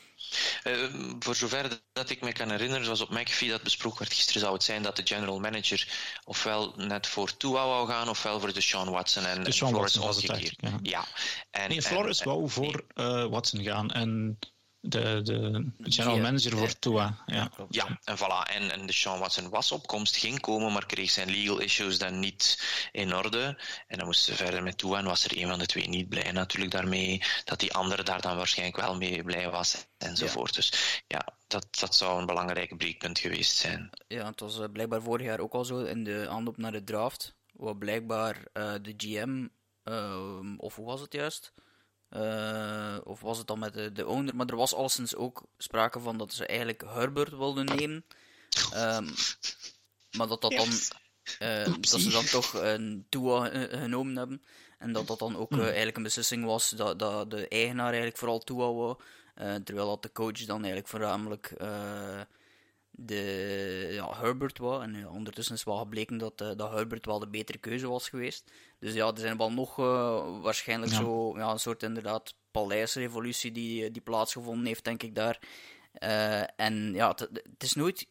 Uh, 0.64 1.14
voor 1.18 1.34
zover 1.34 1.80
dat 1.92 2.10
ik 2.10 2.20
me 2.20 2.32
kan 2.32 2.50
herinneren, 2.50 2.84
zoals 2.84 3.00
op 3.00 3.10
McAfee 3.10 3.48
dat 3.48 3.62
besproken 3.62 3.98
werd 3.98 4.12
gisteren, 4.12 4.40
zou 4.40 4.54
het 4.54 4.62
zijn 4.62 4.82
dat 4.82 4.96
de 4.96 5.06
general 5.06 5.40
manager 5.40 5.88
ofwel 6.24 6.72
net 6.76 7.06
voor 7.06 7.36
Tua 7.36 7.66
wou 7.66 7.88
gaan, 7.88 8.08
ofwel 8.08 8.40
voor 8.40 8.52
de 8.52 8.60
Sean 8.60 8.90
Watson 8.90 9.24
en, 9.24 9.44
de 9.44 9.52
Sean 9.52 9.70
Flores 9.70 9.94
Watson 9.94 10.06
was 10.06 10.16
het 10.16 10.30
eigenlijk, 10.30 10.60
ja. 10.60 10.78
ja. 10.82 11.04
En, 11.50 11.68
nee, 11.68 11.82
Flores 11.82 12.20
en, 12.20 12.26
wou 12.26 12.50
voor 12.50 12.84
uh, 12.94 13.24
Watson 13.24 13.62
gaan 13.62 13.90
en 13.90 14.38
de, 14.80 15.20
de 15.22 15.70
general 15.82 16.18
manager 16.18 16.56
voor 16.56 16.78
Tua. 16.78 17.22
Ja, 17.26 17.50
ja 17.68 17.98
en 18.04 18.16
voilà. 18.16 18.52
En, 18.52 18.70
en 18.70 18.86
de 18.86 18.92
Sean 18.92 19.18
Watson 19.18 19.48
was 19.48 19.72
op 19.72 19.86
komst, 19.86 20.16
ging 20.16 20.40
komen, 20.40 20.72
maar 20.72 20.86
kreeg 20.86 21.10
zijn 21.10 21.30
legal 21.30 21.58
issues 21.58 21.98
dan 21.98 22.18
niet 22.18 22.62
in 22.92 23.14
orde. 23.14 23.58
En 23.86 23.98
dan 23.98 24.06
moesten 24.06 24.36
ze 24.36 24.44
verder 24.44 24.62
met 24.62 24.78
Tua 24.78 24.98
en 24.98 25.04
was 25.04 25.24
er 25.24 25.38
een 25.38 25.48
van 25.48 25.58
de 25.58 25.66
twee 25.66 25.88
niet 25.88 26.08
blij 26.08 26.32
natuurlijk 26.32 26.72
daarmee. 26.72 27.22
Dat 27.44 27.60
die 27.60 27.74
andere 27.74 28.02
daar 28.02 28.20
dan 28.20 28.36
waarschijnlijk 28.36 28.80
wel 28.80 28.96
mee 28.96 29.22
blij 29.22 29.50
was 29.50 29.86
enzovoort. 29.98 30.54
Dus 30.54 31.02
ja, 31.06 31.34
dat, 31.46 31.66
dat 31.80 31.94
zou 31.94 32.20
een 32.20 32.26
belangrijk 32.26 32.76
breekpunt 32.76 33.18
geweest 33.18 33.56
zijn. 33.56 33.90
Ja, 34.08 34.26
het 34.26 34.40
was 34.40 34.60
eh, 34.60 34.68
blijkbaar 34.72 35.02
vorig 35.02 35.26
jaar 35.26 35.40
ook 35.40 35.54
al 35.54 35.64
zo 35.64 35.78
in 35.78 36.04
de 36.04 36.26
aanloop 36.28 36.56
naar 36.56 36.72
de 36.72 36.84
draft. 36.84 37.36
Wat 37.52 37.78
blijkbaar 37.78 38.36
uh, 38.36 38.74
de 38.82 38.94
GM, 38.96 39.46
uh, 39.84 40.56
of 40.56 40.74
hoe 40.74 40.86
was 40.86 41.00
het 41.00 41.12
juist? 41.12 41.52
Uh, 42.16 42.96
of 43.04 43.20
was 43.20 43.38
het 43.38 43.46
dan 43.46 43.58
met 43.58 43.74
de, 43.74 43.92
de 43.92 44.06
owner? 44.06 44.36
Maar 44.36 44.46
er 44.46 44.56
was 44.56 44.74
alleszins 44.74 45.14
ook 45.14 45.42
sprake 45.58 46.00
van 46.00 46.18
dat 46.18 46.32
ze 46.32 46.46
eigenlijk 46.46 46.82
Herbert 46.86 47.30
wilden 47.30 47.64
nemen. 47.64 48.04
Um, 48.74 49.08
maar 50.16 50.26
dat 50.26 50.40
dat 50.40 50.50
dan. 50.50 50.68
Uh, 51.38 51.64
dat 51.64 52.00
ze 52.00 52.10
dan 52.10 52.24
toch 52.24 52.52
een 52.54 53.06
Tua 53.08 53.48
genomen 53.68 54.16
hebben. 54.16 54.42
En 54.78 54.92
dat 54.92 55.06
dat 55.06 55.18
dan 55.18 55.36
ook 55.36 55.52
uh, 55.52 55.62
eigenlijk 55.62 55.96
een 55.96 56.02
beslissing 56.02 56.44
was 56.44 56.70
dat, 56.70 56.98
dat 56.98 57.30
de 57.30 57.48
eigenaar 57.48 57.86
eigenlijk 57.86 58.16
vooral 58.16 58.38
Tua 58.38 58.72
wou. 58.72 58.96
terwijl 59.64 59.86
dat 59.86 60.02
de 60.02 60.12
coach 60.12 60.44
dan 60.44 60.56
eigenlijk 60.56 60.88
voornamelijk 60.88 61.54
de, 63.00 63.88
ja, 63.90 64.20
Herbert 64.20 64.58
was. 64.58 64.82
En 64.82 64.94
ja, 64.94 65.08
ondertussen 65.08 65.54
is 65.54 65.64
wel 65.64 65.76
gebleken 65.76 66.18
dat, 66.18 66.40
uh, 66.40 66.50
dat 66.56 66.70
Herbert 66.70 67.06
wel 67.06 67.18
de 67.18 67.28
betere 67.28 67.58
keuze 67.58 67.88
was 67.88 68.08
geweest. 68.08 68.50
Dus 68.78 68.94
ja, 68.94 69.06
er 69.08 69.18
zijn 69.18 69.36
wel 69.36 69.52
nog 69.52 69.78
uh, 69.78 70.40
waarschijnlijk 70.42 70.92
zo 70.92 71.36
ja, 71.36 71.50
een 71.50 71.58
soort 71.58 71.82
inderdaad 71.82 72.34
paleisrevolutie 72.50 73.52
die, 73.52 73.90
die 73.90 74.02
plaatsgevonden 74.02 74.66
heeft, 74.66 74.84
denk 74.84 75.02
ik 75.02 75.14
daar. 75.14 75.38
Uh, 76.02 76.60
en 76.60 76.92
ja, 76.94 77.08
het 77.32 77.62
is 77.62 77.74
nooit 77.74 78.06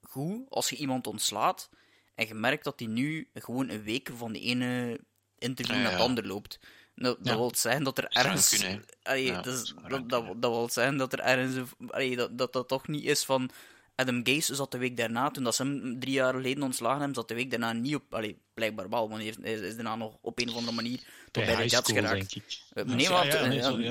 goed 0.00 0.50
als 0.50 0.70
je 0.70 0.76
iemand 0.76 1.06
ontslaat 1.06 1.70
en 2.14 2.26
je 2.26 2.34
merkt 2.34 2.64
dat 2.64 2.78
hij 2.78 2.88
nu 2.88 3.28
gewoon 3.34 3.68
een 3.68 3.82
week 3.82 4.10
van 4.16 4.32
de 4.32 4.40
ene 4.40 5.00
interview 5.38 5.76
naar 5.76 5.92
het 5.92 6.00
andere 6.00 6.26
loopt. 6.26 6.58
Dat, 6.94 7.24
dat 7.24 7.36
wil 7.36 7.52
zeggen 7.54 7.84
dat 7.84 7.98
er 7.98 8.08
ergens. 8.08 8.64
Allee, 9.02 9.40
dus, 9.40 9.74
dat, 9.88 10.08
dat, 10.08 10.42
dat, 10.42 10.50
wil 10.50 10.68
zeggen 10.68 10.96
dat 10.96 11.12
er 11.12 11.20
ergens. 11.20 11.70
Allee, 11.88 12.16
dat, 12.16 12.38
dat 12.38 12.52
dat 12.52 12.68
toch 12.68 12.88
niet 12.88 13.04
is 13.04 13.24
van 13.24 13.50
Adam 13.96 14.20
Gase 14.24 14.54
zat 14.54 14.70
de 14.70 14.78
week 14.78 14.96
daarna, 14.96 15.30
toen 15.30 15.44
dat 15.44 15.54
ze 15.54 15.62
hem 15.62 16.00
drie 16.00 16.12
jaar 16.12 16.34
geleden 16.34 16.62
ontslagen 16.62 16.98
hebben, 16.98 17.14
zat 17.14 17.28
de 17.28 17.34
week 17.34 17.50
daarna 17.50 17.72
niet 17.72 17.94
op... 17.94 18.14
Allee, 18.14 18.42
blijkbaar 18.54 18.88
wel, 18.88 19.08
want 19.08 19.22
hij 19.22 19.52
is, 19.52 19.60
is 19.60 19.74
daarna 19.74 19.96
nog 19.96 20.16
op 20.20 20.38
een 20.40 20.48
of 20.48 20.54
andere 20.56 20.74
manier 20.74 21.00
tot 21.30 21.44
bij, 21.44 21.56
de 21.56 21.66
Jets 21.66 21.92
geraakt. 21.92 22.36
Nee, 22.74 23.08
maar 23.10 23.28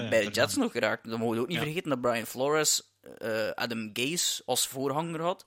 bij 0.09 0.25
de 0.25 0.31
Jets 0.31 0.55
nog 0.55 0.71
geraakt. 0.71 1.09
Dan 1.09 1.19
mogen 1.19 1.35
we 1.35 1.41
ook 1.41 1.47
niet 1.47 1.57
vergeten 1.57 1.89
dat 1.89 2.01
Brian 2.01 2.25
Flores 2.25 2.81
uh, 3.21 3.49
Adam 3.49 3.89
Gase 3.93 4.41
als 4.45 4.67
voorhanger 4.67 5.21
had. 5.21 5.45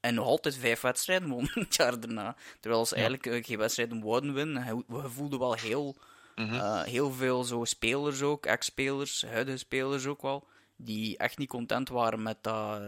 En 0.00 0.14
nog 0.14 0.26
altijd 0.26 0.56
vijf 0.56 0.80
wedstrijden 0.80 1.28
won 1.28 1.50
het 1.54 1.74
jaar 1.74 2.00
daarna. 2.00 2.36
Terwijl 2.60 2.86
ze 2.86 2.94
eigenlijk 2.94 3.26
uh, 3.26 3.44
geen 3.44 3.58
wedstrijden 3.58 4.02
wouden 4.02 4.34
winnen. 4.34 4.84
We 4.86 5.08
voelden 5.08 5.38
wel 5.38 5.54
heel, 5.54 5.96
uh, 6.34 6.82
heel 6.82 7.12
veel 7.12 7.44
zo 7.44 7.64
spelers 7.64 8.22
ook, 8.22 8.46
ex-spelers, 8.46 9.24
huidige 9.26 9.58
spelers 9.58 10.06
ook 10.06 10.22
wel, 10.22 10.48
die 10.76 11.16
echt 11.16 11.38
niet 11.38 11.48
content 11.48 11.88
waren 11.88 12.22
met 12.22 12.42
dat 12.42 12.80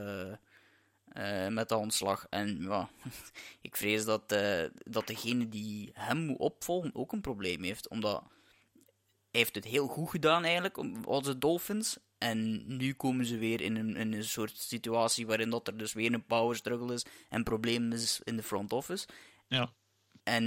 uh, 1.19 1.49
met 1.49 1.69
dat 1.69 1.79
ontslag. 1.79 2.27
En 2.31 2.63
ja, 2.63 2.89
ik 3.61 3.77
vrees 3.77 4.05
dat, 4.05 4.33
uh, 4.33 4.65
dat 4.85 5.07
degene 5.07 5.49
die 5.49 5.91
hem 5.93 6.19
moet 6.19 6.39
opvolgen 6.39 6.91
ook 6.95 7.13
een 7.13 7.21
probleem 7.21 7.63
heeft. 7.63 7.89
Omdat 7.89 8.23
hij 9.31 9.41
heeft 9.45 9.55
het 9.55 9.65
heel 9.65 9.87
goed 9.87 10.11
gedaan 10.11 10.45
eigenlijk, 10.45 10.79
als 11.05 11.25
de 11.25 11.39
Dolphins. 11.39 11.99
En 12.19 12.63
nu 12.77 12.93
komen 12.93 13.27
ze 13.27 13.39
weer 13.39 13.61
in 13.61 13.77
een, 13.77 13.97
in 13.97 14.13
een 14.13 14.25
soort 14.25 14.59
situatie 14.59 15.27
waarin 15.27 15.51
dat 15.51 15.67
er 15.67 15.77
dus 15.77 15.93
weer 15.93 16.13
een 16.13 16.27
power 16.27 16.57
struggle 16.57 16.95
is 16.95 17.05
en 17.29 17.43
problemen 17.43 17.93
is 17.93 18.21
in 18.25 18.37
de 18.37 18.43
front 18.43 18.73
office. 18.73 19.07
Ja. 19.49 19.73
En 20.23 20.45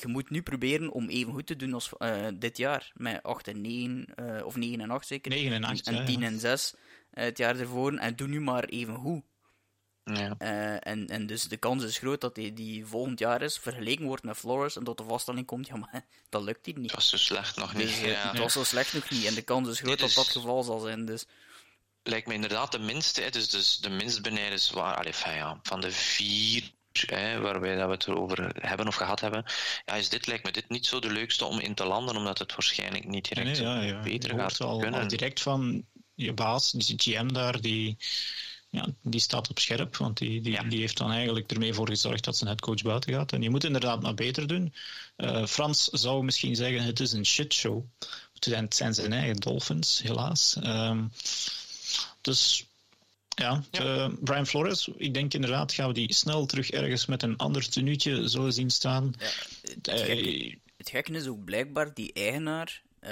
je 0.00 0.08
moet 0.08 0.30
nu 0.30 0.42
proberen 0.42 0.90
om 0.90 1.08
even 1.08 1.32
goed 1.32 1.46
te 1.46 1.56
doen 1.56 1.74
als 1.74 1.92
uh, 1.98 2.26
dit 2.34 2.56
jaar. 2.56 2.92
Met 2.94 3.22
8 3.22 3.48
en 3.48 3.60
9, 3.60 4.06
uh, 4.20 4.46
of 4.46 4.56
9 4.56 4.80
en 4.80 4.90
8 4.90 5.06
zeker. 5.06 5.30
9 5.30 5.52
en 5.52 5.64
8, 5.64 5.86
En, 5.86 5.94
en 5.94 6.04
10 6.04 6.20
ja. 6.20 6.26
en 6.26 6.40
6 6.40 6.74
het 7.10 7.38
jaar 7.38 7.58
ervoor. 7.58 7.94
En 7.94 8.16
doe 8.16 8.28
nu 8.28 8.40
maar 8.40 8.64
even 8.64 8.94
goed. 8.94 9.22
Ja. 10.04 10.34
Uh, 10.38 10.86
en, 10.92 11.06
en 11.06 11.26
dus 11.26 11.42
de 11.42 11.56
kans 11.56 11.84
is 11.84 11.98
groot 11.98 12.20
dat 12.20 12.34
die, 12.34 12.52
die 12.52 12.86
volgend 12.86 13.18
jaar 13.18 13.42
is 13.42 13.58
vergeleken 13.58 14.04
wordt 14.04 14.22
met 14.22 14.36
Flores 14.36 14.76
en 14.76 14.84
dat 14.84 14.96
de 14.96 15.04
vaststelling 15.04 15.46
komt, 15.46 15.66
ja 15.66 15.76
maar 15.76 16.04
dat 16.28 16.42
lukt 16.42 16.66
hier 16.66 16.78
niet. 16.78 16.88
Dat 16.90 16.96
was 16.96 17.08
zo 17.08 17.16
slecht 17.16 17.56
nog 17.56 17.74
niet. 17.74 17.86
Dus, 17.86 18.00
ja. 18.00 18.30
Het 18.30 18.38
was 18.38 18.52
zo 18.52 18.64
slecht 18.64 18.92
nog 18.92 19.10
niet 19.10 19.24
en 19.24 19.34
de 19.34 19.42
kans 19.42 19.68
is 19.68 19.78
groot 19.78 19.98
dat 19.98 20.12
dat 20.12 20.24
het 20.24 20.34
geval 20.34 20.62
zal 20.62 20.78
zijn. 20.78 21.04
Dus. 21.04 21.26
Lijkt 22.02 22.26
me 22.26 22.34
inderdaad 22.34 22.72
de 22.72 22.78
minste, 22.78 23.30
dus, 23.30 23.50
dus 23.50 23.78
de 23.78 23.90
minst 23.90 24.22
benijdenswaar, 24.22 24.96
allee, 24.96 25.12
ja, 25.24 25.60
van 25.62 25.80
de 25.80 25.92
vier 25.92 26.70
hè, 26.92 27.40
waarbij 27.40 27.76
dat 27.76 27.86
we 27.86 27.92
het 27.92 28.06
erover 28.06 28.56
hebben 28.60 28.86
of 28.86 28.94
gehad 28.94 29.20
hebben, 29.20 29.44
ja, 29.84 29.94
is 29.94 30.08
dit, 30.08 30.26
lijkt 30.26 30.44
me 30.44 30.52
dit 30.52 30.68
niet 30.68 30.86
zo 30.86 30.98
de 30.98 31.10
leukste 31.10 31.44
om 31.44 31.58
in 31.58 31.74
te 31.74 31.84
landen, 31.84 32.16
omdat 32.16 32.38
het 32.38 32.54
waarschijnlijk 32.54 33.04
niet 33.08 33.28
direct 33.28 33.58
nee, 33.58 33.62
ja, 33.62 33.82
ja. 33.82 34.02
beter 34.02 34.34
je 34.34 34.38
gaat 34.38 34.60
al, 34.60 34.78
kunnen. 34.78 35.00
Al 35.00 35.08
direct 35.08 35.40
van 35.40 35.86
je 36.14 36.32
baas, 36.32 36.70
die 36.70 36.98
GM 36.98 37.28
daar, 37.32 37.60
die 37.60 37.96
ja, 38.72 38.86
die 39.02 39.20
staat 39.20 39.50
op 39.50 39.58
scherp, 39.58 39.96
want 39.96 40.18
die, 40.18 40.40
die, 40.40 40.52
ja. 40.52 40.62
die 40.62 40.80
heeft 40.80 40.96
dan 40.96 41.10
eigenlijk 41.10 41.50
ermee 41.50 41.74
voor 41.74 41.88
gezorgd 41.88 42.24
dat 42.24 42.36
zijn 42.36 42.50
headcoach 42.50 42.82
buiten 42.82 43.12
gaat. 43.12 43.32
En 43.32 43.42
je 43.42 43.50
moet 43.50 43.64
inderdaad 43.64 44.02
maar 44.02 44.14
beter 44.14 44.46
doen. 44.46 44.74
Uh, 45.16 45.46
Frans 45.46 45.84
zou 45.84 46.24
misschien 46.24 46.56
zeggen, 46.56 46.82
het 46.82 47.00
is 47.00 47.12
een 47.12 47.26
shitshow. 47.26 47.84
Het 48.38 48.74
zijn 48.74 48.94
zijn 48.94 49.12
eigen 49.12 49.36
Dolphins, 49.36 50.02
helaas. 50.02 50.56
Um, 50.64 51.12
dus 52.20 52.66
ja, 53.28 53.64
ja. 53.70 53.84
Uh, 53.84 54.14
Brian 54.20 54.46
Flores, 54.46 54.88
ik 54.96 55.14
denk 55.14 55.34
inderdaad 55.34 55.72
gaan 55.72 55.88
we 55.88 55.94
die 55.94 56.14
snel 56.14 56.46
terug 56.46 56.70
ergens 56.70 57.06
met 57.06 57.22
een 57.22 57.36
ander 57.36 57.68
tenuutje 57.68 58.28
zullen 58.28 58.52
zien 58.52 58.70
staan. 58.70 59.14
Ja, 59.18 59.26
het, 59.72 60.00
gekke, 60.00 60.58
het 60.76 60.90
gekke 60.90 61.12
is 61.12 61.26
ook 61.26 61.44
blijkbaar 61.44 61.94
die 61.94 62.12
eigenaar, 62.12 62.82
uh, 63.00 63.10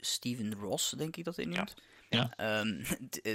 Steven 0.00 0.54
Ross, 0.54 0.90
denk 0.90 1.16
ik 1.16 1.24
dat 1.24 1.36
hij 1.36 1.44
noemt. 1.44 1.74
Ja. 1.76 1.82
Ja. 2.08 2.60
Um, 2.60 2.84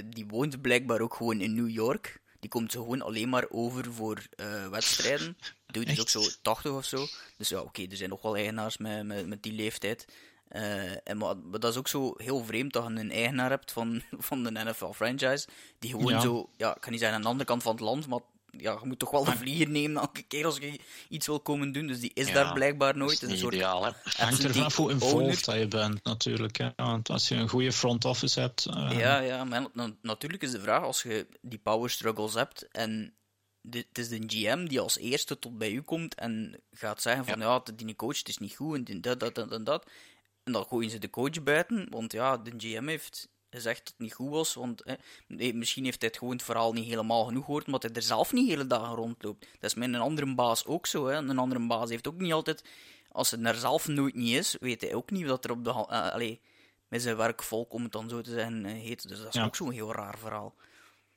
die 0.04 0.26
woont 0.26 0.60
blijkbaar 0.60 1.00
ook 1.00 1.14
gewoon 1.14 1.40
in 1.40 1.54
New 1.54 1.70
York. 1.70 2.20
Die 2.40 2.50
komt 2.50 2.72
zo 2.72 2.82
gewoon 2.82 3.02
alleen 3.02 3.28
maar 3.28 3.46
over 3.48 3.92
voor 3.92 4.26
uh, 4.36 4.68
wedstrijden. 4.68 5.36
Doet 5.66 5.86
dus 5.86 6.00
ook 6.00 6.08
zo 6.08 6.22
80 6.42 6.72
of 6.72 6.84
zo. 6.84 7.06
Dus 7.36 7.48
ja, 7.48 7.58
oké, 7.58 7.66
okay, 7.66 7.86
er 7.90 7.96
zijn 7.96 8.10
nog 8.10 8.22
wel 8.22 8.36
eigenaars 8.36 8.76
met, 8.76 9.06
met, 9.06 9.26
met 9.26 9.42
die 9.42 9.52
leeftijd. 9.52 10.06
Uh, 10.50 11.08
en 11.08 11.16
maar, 11.16 11.36
maar, 11.36 11.60
dat 11.60 11.70
is 11.70 11.78
ook 11.78 11.88
zo 11.88 12.14
heel 12.16 12.44
vreemd 12.44 12.72
dat 12.72 12.86
je 12.86 13.00
een 13.00 13.10
eigenaar 13.10 13.50
hebt 13.50 13.72
van, 13.72 14.02
van 14.28 14.44
de 14.44 14.50
NFL-franchise. 14.50 15.48
Die 15.78 15.90
gewoon 15.90 16.12
ja. 16.12 16.20
zo, 16.20 16.50
ja, 16.56 16.76
ik 16.76 16.84
ga 16.84 16.90
niet 16.90 16.98
zeggen 16.98 17.16
aan 17.16 17.22
de 17.22 17.28
andere 17.28 17.48
kant 17.48 17.62
van 17.62 17.72
het 17.72 17.80
land, 17.80 18.06
maar 18.06 18.20
ja, 18.58 18.78
je 18.80 18.86
moet 18.86 18.98
toch 18.98 19.10
wel 19.10 19.24
de 19.24 19.36
vlieger 19.36 19.68
nemen 19.68 20.00
elke 20.02 20.22
keer 20.22 20.44
als 20.44 20.56
je 20.58 20.78
iets 21.08 21.26
wil 21.26 21.40
komen 21.40 21.72
doen. 21.72 21.86
Dus 21.86 22.00
die 22.00 22.10
is 22.14 22.26
Ja, 22.26 22.32
daar 22.34 22.52
blijkbaar 22.52 22.96
nooit. 22.96 23.20
Dat 23.20 23.30
is 23.30 23.40
een 23.42 23.46
ideaal, 23.46 23.84
hè? 23.84 23.90
Hangt 24.04 24.42
er 24.44 24.52
vanaf 24.54 24.76
hoe 24.76 24.90
involved 24.90 25.44
dat 25.44 25.54
je 25.58 25.68
bent, 25.68 26.04
natuurlijk. 26.04 26.56
Hè. 26.56 26.68
Want 26.76 27.10
als 27.10 27.28
je 27.28 27.34
een 27.34 27.48
goede 27.48 27.72
front 27.72 28.04
office 28.04 28.40
hebt. 28.40 28.66
eh, 28.66 28.98
Ja, 28.98 29.18
ja, 29.18 29.44
maar 29.44 29.66
na- 29.72 29.92
natuurlijk 30.02 30.42
is 30.42 30.50
de 30.50 30.60
vraag, 30.60 30.82
als 30.82 31.02
je 31.02 31.26
die 31.40 31.58
power 31.58 31.90
struggles 31.90 32.34
hebt 32.34 32.68
en 32.70 33.14
dit 33.62 33.86
het 33.88 33.98
is 33.98 34.08
de 34.08 34.22
GM 34.26 34.66
die 34.66 34.80
als 34.80 34.98
eerste 34.98 35.38
tot 35.38 35.58
bij 35.58 35.70
u 35.70 35.80
komt 35.82 36.14
en 36.14 36.60
gaat 36.70 37.02
zeggen 37.02 37.24
van 37.24 37.38
ja, 37.40 37.62
die 37.76 37.96
coach 37.96 38.18
het 38.18 38.28
is 38.28 38.38
niet 38.38 38.54
goed 38.54 38.88
en 38.88 39.00
dat, 39.00 39.20
dat, 39.20 39.34
dat 39.34 39.52
en 39.52 39.64
dat. 39.64 39.86
En 40.44 40.52
dan 40.52 40.64
gooien 40.66 40.90
ze 40.90 40.98
de 40.98 41.10
coach 41.10 41.42
buiten, 41.42 41.86
want 41.90 42.12
ja, 42.12 42.36
de 42.36 42.52
GM 42.56 42.86
heeft 42.86 43.28
gezegd 43.52 43.78
dat 43.78 43.88
het 43.88 43.98
niet 43.98 44.12
goed 44.14 44.30
was, 44.30 44.54
want 44.54 44.82
misschien 45.26 45.84
heeft 45.84 46.00
hij 46.00 46.08
het 46.08 46.18
gewoon 46.18 46.34
het 46.34 46.42
verhaal 46.42 46.72
niet 46.72 46.86
helemaal 46.86 47.24
genoeg 47.24 47.44
gehoord, 47.44 47.66
omdat 47.66 47.82
hij 47.82 47.92
er 47.92 48.02
zelf 48.02 48.32
niet 48.32 48.48
hele 48.48 48.66
dagen 48.66 48.94
rondloopt. 48.94 49.40
Dat 49.60 49.70
is 49.70 49.74
met 49.74 49.88
een 49.88 50.00
andere 50.00 50.34
baas 50.34 50.64
ook 50.66 50.86
zo, 50.86 51.06
hè. 51.06 51.16
Een 51.16 51.38
andere 51.38 51.66
baas 51.66 51.90
heeft 51.90 52.08
ook 52.08 52.18
niet 52.20 52.32
altijd, 52.32 52.64
als 53.08 53.30
het 53.30 53.46
er 53.46 53.54
zelf 53.54 53.88
nooit 53.88 54.14
niet 54.14 54.36
is, 54.36 54.56
weet 54.60 54.80
hij 54.80 54.94
ook 54.94 55.10
niet 55.10 55.26
wat 55.26 55.44
er 55.44 55.50
op 55.50 55.64
de, 55.64 55.72
allee, 55.72 56.40
met 56.88 57.02
zijn 57.02 57.16
werkvolk, 57.16 57.72
om 57.72 57.82
het 57.82 57.92
dan 57.92 58.08
zo 58.08 58.20
te 58.20 58.30
zeggen, 58.30 58.64
eh, 58.64 58.72
heet. 58.72 59.08
Dus 59.08 59.18
dat 59.18 59.28
is 59.28 59.34
Ja. 59.34 59.44
ook 59.44 59.56
zo'n 59.56 59.72
heel 59.72 59.92
raar 59.92 60.18
verhaal. 60.18 60.54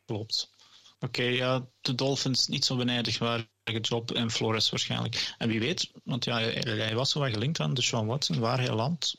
Klopt. 0.06 0.54
Oké, 1.00 1.24
ja, 1.24 1.66
de 1.82 1.96
Dolphins 1.96 2.48
niet 2.48 2.66
zo 2.66 2.76
benijdigwaardige 2.76 3.80
job 3.82 4.12
en 4.12 4.32
Flores 4.32 4.70
waarschijnlijk. 4.70 5.34
En 5.38 5.48
wie 5.48 5.60
weet, 5.60 5.92
want 6.04 6.26
ja, 6.26 6.40
hij, 6.40 6.54
hij 6.78 6.96
was 6.96 7.12
zo 7.12 7.20
wat 7.20 7.30
gelinkt 7.34 7.60
aan 7.60 7.74
de 7.74 7.82
Sean 7.82 8.06
Watson, 8.06 8.40
waar 8.40 8.58
hij 8.60 8.74
landt. 8.74 9.16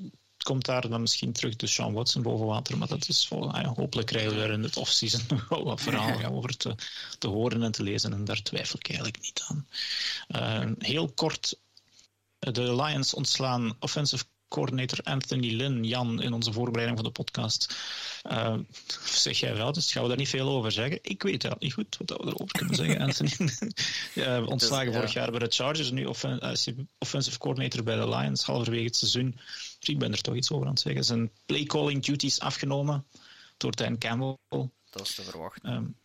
Komt 0.46 0.64
daar 0.64 0.88
dan 0.88 1.00
misschien 1.00 1.32
terug 1.32 1.56
de 1.56 1.66
Sean 1.66 1.92
Watson 1.92 2.22
boven 2.22 2.46
water, 2.46 2.78
maar 2.78 2.88
dat 2.88 3.08
is 3.08 3.26
vol, 3.26 3.52
ah 3.52 3.62
ja, 3.62 3.72
hopelijk 3.74 4.08
krijgen 4.08 4.36
we 4.36 4.42
er 4.42 4.50
in 4.50 4.62
het 4.62 4.76
offseason 4.76 5.20
nog 5.28 5.48
wel 5.48 5.64
wat 5.64 5.80
verhalen 5.80 6.32
over 6.32 6.56
te, 6.56 6.74
te 7.18 7.28
horen 7.28 7.62
en 7.62 7.72
te 7.72 7.82
lezen 7.82 8.12
en 8.12 8.24
daar 8.24 8.42
twijfel 8.42 8.78
ik 8.78 8.88
eigenlijk 8.88 9.20
niet 9.20 9.44
aan. 9.46 9.66
Uh, 10.28 10.72
heel 10.78 11.08
kort, 11.08 11.58
de 12.38 12.74
Lions 12.74 13.14
ontslaan 13.14 13.76
offensive 13.80 14.24
coordinator 14.48 14.98
Anthony 15.02 15.50
Lynn, 15.50 15.84
Jan, 15.84 16.22
in 16.22 16.32
onze 16.32 16.52
voorbereiding 16.52 16.98
van 16.98 17.06
de 17.06 17.12
podcast. 17.12 17.76
Uh, 18.30 18.58
zeg 19.04 19.38
jij 19.38 19.56
wel, 19.56 19.72
dus 19.72 19.92
gaan 19.92 20.02
we 20.02 20.08
daar 20.08 20.16
niet 20.16 20.28
veel 20.28 20.48
over 20.48 20.72
zeggen. 20.72 20.98
Ik 21.02 21.22
weet 21.22 21.42
dat 21.42 21.60
niet 21.60 21.72
goed 21.72 21.96
wat 21.96 22.08
we 22.08 22.26
erover 22.26 22.58
kunnen 22.58 22.74
zeggen, 22.74 23.00
Anthony. 23.00 23.30
ja, 24.14 24.42
ontslagen 24.42 24.84
Dus, 24.84 24.94
ja. 24.94 25.00
vorig 25.00 25.12
jaar 25.12 25.30
bij 25.30 25.38
de 25.38 25.50
Chargers, 25.50 25.90
nu 25.90 26.04
offen- 26.04 26.44
uh, 26.44 26.52
hij 26.52 26.86
offensive 26.98 27.38
coordinator 27.38 27.82
bij 27.82 27.96
de 27.96 28.08
Lions, 28.08 28.44
halverwege 28.44 28.84
het 28.84 28.96
seizoen. 28.96 29.34
Dus 29.78 29.88
ik 29.88 29.98
ben 29.98 30.12
er 30.12 30.20
toch 30.20 30.34
iets 30.34 30.50
over 30.50 30.66
aan 30.66 30.72
het 30.72 30.80
zeggen. 30.80 31.04
Zijn 31.04 31.30
play-calling 31.46 32.04
duties 32.04 32.40
afgenomen. 32.40 33.04
door 33.56 33.76
Dan 33.76 33.98
Campbell. 33.98 34.36
Dat 34.90 35.06
is 35.06 35.14
te 35.14 35.22
verwachten. 35.22 35.72
Um, 35.72 35.96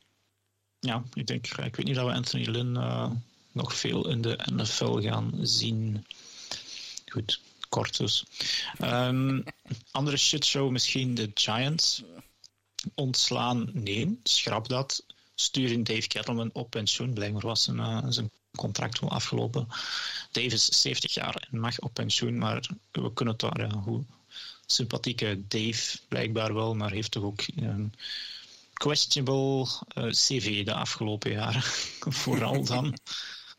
ja, 0.79 1.03
ik 1.13 1.27
denk, 1.27 1.47
ik 1.47 1.75
weet 1.75 1.85
niet 1.85 1.95
dat 1.95 2.05
we 2.05 2.13
Anthony 2.13 2.45
Lynn 2.45 2.75
uh, 2.75 3.11
nog 3.51 3.75
veel 3.75 4.09
in 4.09 4.21
de 4.21 4.39
NFL 4.53 4.99
gaan 5.01 5.31
zien. 5.41 6.05
Goed, 7.05 7.39
kort 7.71 7.97
dus. 7.97 8.25
Um, 8.81 9.43
andere 9.91 10.17
shitshow 10.17 10.69
misschien 10.69 11.15
de 11.15 11.31
Giants. 11.33 12.03
Ontslaan, 12.95 13.69
nee, 13.73 14.19
schrap 14.23 14.67
dat. 14.67 15.03
Sturen 15.35 15.83
Dave 15.83 16.07
Kettleman 16.07 16.49
op 16.53 16.69
pensioen. 16.69 17.13
Blijkbaar 17.13 17.41
was 17.41 17.63
zijn, 17.63 17.77
uh, 17.77 18.05
zijn 18.09 18.31
contract 18.55 18.99
wel 18.99 19.09
afgelopen. 19.09 19.67
Dave 20.31 20.55
is 20.55 20.81
70 20.81 21.13
jaar 21.13 21.47
en 21.51 21.59
mag 21.59 21.79
op 21.79 21.93
pensioen, 21.93 22.37
maar 22.37 22.69
we 22.91 23.13
kunnen 23.13 23.33
het 23.33 23.43
daar, 23.43 23.67
ja, 23.67 23.77
hoe 23.77 24.03
sympathieke 24.65 25.41
Dave 25.47 25.97
blijkbaar 26.07 26.53
wel, 26.53 26.75
maar 26.75 26.91
heeft 26.91 27.11
toch 27.11 27.23
ook 27.23 27.43
een 27.55 27.93
questionable 28.73 29.67
uh, 29.97 30.11
CV 30.11 30.65
de 30.65 30.73
afgelopen 30.73 31.31
jaren. 31.31 31.63
Vooral 32.23 32.63
dan 32.63 32.97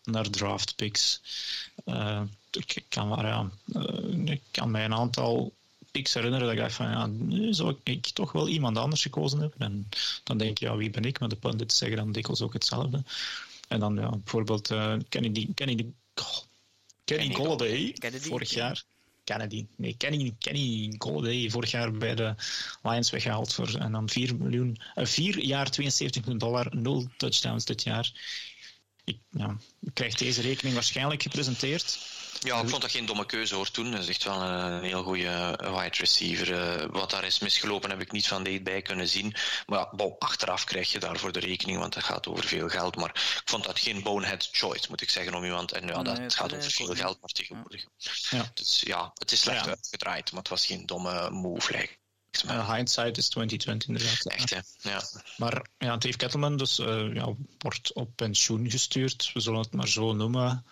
naar 0.05 0.31
draft 0.31 0.77
picks. 0.77 1.20
Uh, 1.85 2.22
ik, 2.57 2.85
kan 2.88 3.09
maar, 3.09 3.27
ja, 3.27 3.51
uh, 3.67 4.33
ik 4.33 4.43
kan 4.51 4.71
mij 4.71 4.85
een 4.85 4.95
aantal 4.95 5.53
picks 5.91 6.15
herinneren 6.15 6.47
dat 6.47 6.55
ik 6.55 6.62
dacht 6.62 6.75
van 6.75 6.91
ja, 6.91 7.07
nu 7.07 7.55
zou 7.55 7.77
ik 7.83 8.07
toch 8.07 8.33
wel 8.33 8.49
iemand 8.49 8.77
anders 8.77 9.03
gekozen 9.03 9.41
hebben. 9.41 9.61
En 9.61 9.88
dan 10.25 10.38
denk 10.38 10.59
je, 10.59 10.67
ja, 10.67 10.77
wie 10.77 10.91
ben 10.91 11.05
ik? 11.05 11.21
Maar 11.21 11.29
de 11.29 11.37
pundits 11.37 11.79
zeggen 11.79 11.97
dan 11.97 12.12
dikwijls 12.12 12.41
ook 12.41 12.53
hetzelfde. 12.53 13.03
En 13.69 13.81
dan 13.81 13.95
ja, 13.95 14.11
bijvoorbeeld 14.11 14.71
uh, 14.71 14.95
Kennedy, 15.09 15.49
Kennedy, 15.55 15.87
Kenny 17.05 17.35
Golladay, 17.35 17.95
vorig 18.21 18.51
jaar. 18.51 18.83
Kennedy, 19.25 19.67
nee, 19.77 19.95
Kenny, 19.97 20.35
Kenny 20.38 20.95
Golladay, 20.99 21.51
vorig 21.51 21.71
jaar 21.71 21.93
bij 21.93 22.15
de 22.15 22.35
Lions 22.83 23.11
weggehaald 23.11 23.53
voor 23.53 23.75
en 23.75 23.93
dan 23.93 24.09
4 24.09 24.37
miljoen, 24.37 24.79
uh, 24.95 25.05
4 25.05 25.38
jaar 25.38 25.71
72 25.71 26.21
miljoen 26.21 26.38
dollar, 26.38 26.77
0 26.77 27.09
touchdowns 27.17 27.65
dit 27.65 27.83
jaar. 27.83 28.12
Ik, 29.05 29.19
ja, 29.31 29.57
ik 29.81 29.95
krijg 29.95 30.15
deze 30.15 30.41
rekening 30.41 30.75
waarschijnlijk 30.75 31.23
gepresenteerd. 31.23 31.99
Ja, 32.40 32.61
ik 32.61 32.68
vond 32.68 32.83
dat 32.83 32.90
geen 32.90 33.07
domme 33.07 33.27
keuze 33.27 33.55
hoor 33.55 33.71
toen. 33.71 33.90
Dat 33.90 34.01
is 34.01 34.09
echt 34.09 34.25
wel 34.25 34.40
een, 34.42 34.83
heel 34.83 35.03
goede 35.03 35.59
wide 35.59 35.97
receiver. 35.99 36.81
Eh, 36.81 36.87
wat 36.90 37.11
daar 37.11 37.25
is 37.25 37.38
misgelopen 37.38 37.90
heb 37.90 38.01
ik 38.01 38.12
niet 38.12 38.29
van 38.29 38.42
bij 38.62 38.83
kunnen 38.83 39.09
zien. 39.09 39.35
Maar 39.66 39.79
ja, 39.79 40.14
achteraf 40.18 40.64
krijg 40.64 40.92
je 40.92 40.99
daarvoor 40.99 41.33
de 41.33 41.40
rekening, 41.40 41.79
want 41.79 41.95
het 41.95 42.05
gaat 42.05 42.27
over 42.27 42.45
veel 42.45 42.68
geld. 42.68 42.97
Maar 42.97 43.11
ik 43.11 43.42
vond 43.45 43.64
dat 43.64 43.79
geen 43.79 44.03
bonehead 44.03 44.49
choice, 44.53 44.87
moet 44.88 45.03
ik 45.03 45.11
zeggen, 45.11 45.35
om 45.35 45.45
iemand. 45.45 45.73
En 45.73 45.87
ja, 45.87 46.03
dat, 46.03 46.18
het 46.18 46.35
gaat 46.35 46.55
over 46.55 46.71
veel 46.71 46.95
geld 46.95 47.21
maar 47.21 47.31
tegenwoordig. 47.31 47.85
Ja. 48.31 48.51
Dus 48.55 48.83
ja, 48.85 49.11
het 49.14 49.33
is 49.33 49.40
slecht 49.40 49.68
uitgedraaid, 49.68 50.33
maar 50.33 50.40
het 50.40 50.51
was 50.51 50.66
geen 50.66 50.87
domme 50.87 51.31
move, 51.31 51.73
lijkt 51.73 52.01
uh, 52.45 52.75
hindsight 52.75 53.18
is 53.18 53.29
2020 53.29 53.88
inderdaad. 53.88 54.27
Echt, 54.27 54.51
hè? 54.51 54.90
Ja. 54.90 55.03
Maar 55.37 55.66
ja, 55.79 55.97
Dave 55.97 56.16
Kettleman 56.16 56.57
dus, 56.57 56.79
uh, 56.79 57.14
ja, 57.14 57.35
wordt 57.59 57.92
op 57.92 58.11
pensioen 58.16 58.71
gestuurd. 58.71 59.31
We 59.35 59.40
zullen 59.40 59.61
het 59.61 59.73
maar 59.73 59.88
zo 59.88 60.12
noemen. 60.12 60.66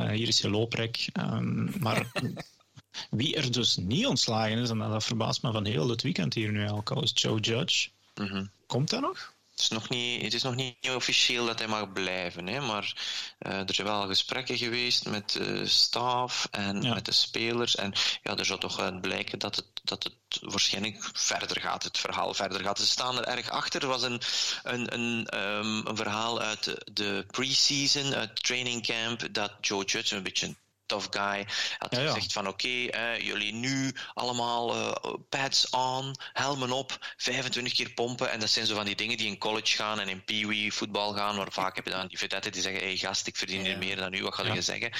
Uh, 0.00 0.10
hier 0.10 0.28
is 0.28 0.38
je 0.38 0.50
looprek. 0.50 1.08
Um, 1.20 1.72
maar 1.78 2.10
wie 3.10 3.36
er 3.36 3.52
dus 3.52 3.76
niet 3.76 4.06
ontslagen 4.06 4.58
is, 4.58 4.70
en 4.70 4.78
dat 4.78 5.04
verbaast 5.04 5.42
me 5.42 5.52
van 5.52 5.64
heel 5.64 5.88
het 5.88 6.02
weekend 6.02 6.34
hier 6.34 6.52
nu 6.52 6.68
al, 6.68 7.02
is 7.02 7.12
Joe 7.14 7.40
Judge. 7.40 7.88
Mm 8.14 8.26
-hmm. 8.26 8.50
Komt 8.66 8.90
dat 8.90 9.00
nog? 9.00 9.34
Het 9.60 9.70
is 9.70 9.78
nog 9.78 9.88
niet, 9.88 10.22
het 10.22 10.34
is 10.34 10.42
nog 10.42 10.54
niet 10.54 10.90
officieel 10.94 11.46
dat 11.46 11.58
hij 11.58 11.68
mag 11.68 11.92
blijven, 11.92 12.46
hè, 12.46 12.60
maar 12.60 12.94
uh, 13.38 13.68
er 13.68 13.74
zijn 13.74 13.86
wel 13.86 14.06
gesprekken 14.06 14.58
geweest 14.58 15.06
met 15.06 15.30
de 15.30 15.66
staf 15.66 16.48
en 16.50 16.88
met 16.88 17.04
de 17.04 17.12
spelers. 17.12 17.76
En 17.76 17.92
ja, 18.22 18.36
er 18.36 18.44
zou 18.44 18.60
toch 18.60 18.78
uit 18.78 19.00
blijken 19.00 19.38
dat 19.38 19.56
het, 19.56 19.66
dat 19.82 20.04
het 20.04 20.14
waarschijnlijk 20.40 21.10
verder 21.12 21.60
gaat, 21.60 21.82
het 21.82 21.98
verhaal 21.98 22.34
verder 22.34 22.60
gaat. 22.60 22.78
Ze 22.78 22.86
staan 22.86 23.18
er 23.18 23.24
erg 23.24 23.50
achter. 23.50 23.82
Er 23.82 23.88
was 23.88 24.02
een, 24.02 24.20
een, 24.62 24.94
een, 24.94 25.38
um, 25.40 25.86
een 25.86 25.96
verhaal 25.96 26.40
uit 26.40 26.64
de, 26.64 26.86
de 26.92 27.24
pre-season, 27.30 28.14
uit 28.14 28.42
training 28.42 28.86
camp, 28.86 29.34
dat 29.34 29.52
Joe 29.60 29.84
Judge 29.84 30.16
een 30.16 30.22
beetje 30.22 30.56
tough 30.90 31.06
guy. 31.10 31.46
Had 31.78 31.94
gezegd 31.94 32.32
van 32.32 32.48
oké, 32.48 32.88
jullie 33.18 33.52
nu 33.52 33.94
allemaal 34.14 34.76
uh, 34.76 35.14
pads 35.28 35.70
on, 35.70 36.14
helmen 36.32 36.72
op, 36.72 36.98
25 37.16 37.72
keer 37.72 37.90
pompen. 37.90 38.30
En 38.30 38.40
dat 38.40 38.50
zijn 38.50 38.66
zo 38.66 38.74
van 38.74 38.84
die 38.84 38.94
dingen 38.94 39.16
die 39.16 39.26
in 39.26 39.38
college 39.38 39.76
gaan 39.76 40.00
en 40.00 40.08
in 40.08 40.24
peewee 40.24 40.72
voetbal 40.72 41.12
gaan, 41.12 41.36
waar 41.36 41.52
vaak 41.52 41.76
heb 41.76 41.84
je 41.84 41.90
dan 41.90 42.06
die 42.06 42.18
vedetten 42.18 42.52
die 42.52 42.62
zeggen, 42.62 42.82
hey 42.82 42.96
gast, 42.96 43.26
ik 43.26 43.36
verdien 43.36 43.64
hier 43.64 43.78
meer 43.78 43.96
dan 43.96 44.14
u, 44.14 44.22
wat 44.22 44.34
ga 44.34 44.52
je 44.52 44.62
zeggen? 44.62 44.90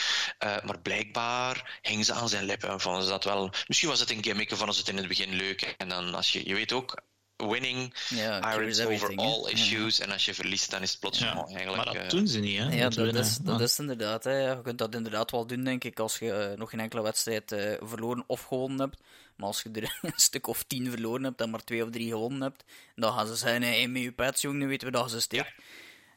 Uh, 0.44 0.56
maar 0.64 0.78
blijkbaar 0.78 1.78
hing 1.82 2.04
ze 2.04 2.12
aan 2.12 2.28
zijn 2.28 2.44
lippen 2.44 2.68
en 2.68 2.80
vonden 2.80 3.02
ze 3.02 3.08
dat 3.08 3.24
wel... 3.24 3.52
Misschien 3.66 3.88
was 3.88 4.00
het 4.00 4.10
een 4.10 4.24
gimmick, 4.24 4.56
vonden 4.56 4.74
ze 4.74 4.80
het 4.80 4.90
in 4.90 4.96
het 4.96 5.08
begin 5.08 5.34
leuk. 5.34 5.74
En 5.76 5.88
dan, 5.88 6.14
als 6.14 6.32
je, 6.32 6.48
je 6.48 6.54
weet 6.54 6.72
ook, 6.72 7.02
winning 7.48 7.94
ja, 8.08 8.54
irons 8.54 8.80
over 8.80 9.16
all 9.16 9.50
issues. 9.50 10.00
En 10.00 10.10
als 10.10 10.24
je 10.24 10.34
verliest, 10.34 10.70
dan 10.70 10.82
is 10.82 10.90
het 10.90 11.00
plots 11.00 11.18
ja. 11.18 11.46
eigenlijk... 11.46 11.84
Maar 11.84 11.94
dat 11.94 12.10
doen 12.10 12.26
ze 12.26 12.40
niet, 12.40 12.58
hè? 12.58 12.74
Ja, 12.74 12.88
dat, 12.88 13.14
is, 13.14 13.36
dat 13.36 13.60
is 13.60 13.78
inderdaad. 13.78 14.24
Hè. 14.24 14.50
Je 14.50 14.62
kunt 14.62 14.78
dat 14.78 14.94
inderdaad 14.94 15.30
wel 15.30 15.46
doen, 15.46 15.64
denk 15.64 15.84
ik, 15.84 15.98
als 15.98 16.18
je 16.18 16.50
uh, 16.50 16.58
nog 16.58 16.70
geen 16.70 16.80
enkele 16.80 17.02
wedstrijd 17.02 17.52
uh, 17.52 17.72
verloren 17.80 18.24
of 18.26 18.42
gewonnen 18.42 18.80
hebt. 18.80 19.00
Maar 19.36 19.46
als 19.46 19.62
je 19.62 19.70
er 19.70 19.98
een 20.02 20.12
stuk 20.14 20.46
of 20.46 20.62
tien 20.62 20.90
verloren 20.90 21.24
hebt 21.24 21.40
en 21.40 21.50
maar 21.50 21.64
twee 21.64 21.84
of 21.84 21.90
drie 21.90 22.08
gewonnen 22.08 22.42
hebt, 22.42 22.64
dan 22.94 23.12
gaan 23.12 23.26
ze 23.26 23.34
zeggen, 23.34 23.62
hey, 23.62 23.88
met 23.88 24.02
je 24.02 24.12
pets, 24.12 24.40
jongen, 24.40 24.68
weten 24.68 24.86
we 24.86 24.92
dat 24.92 25.10
ze. 25.10 25.44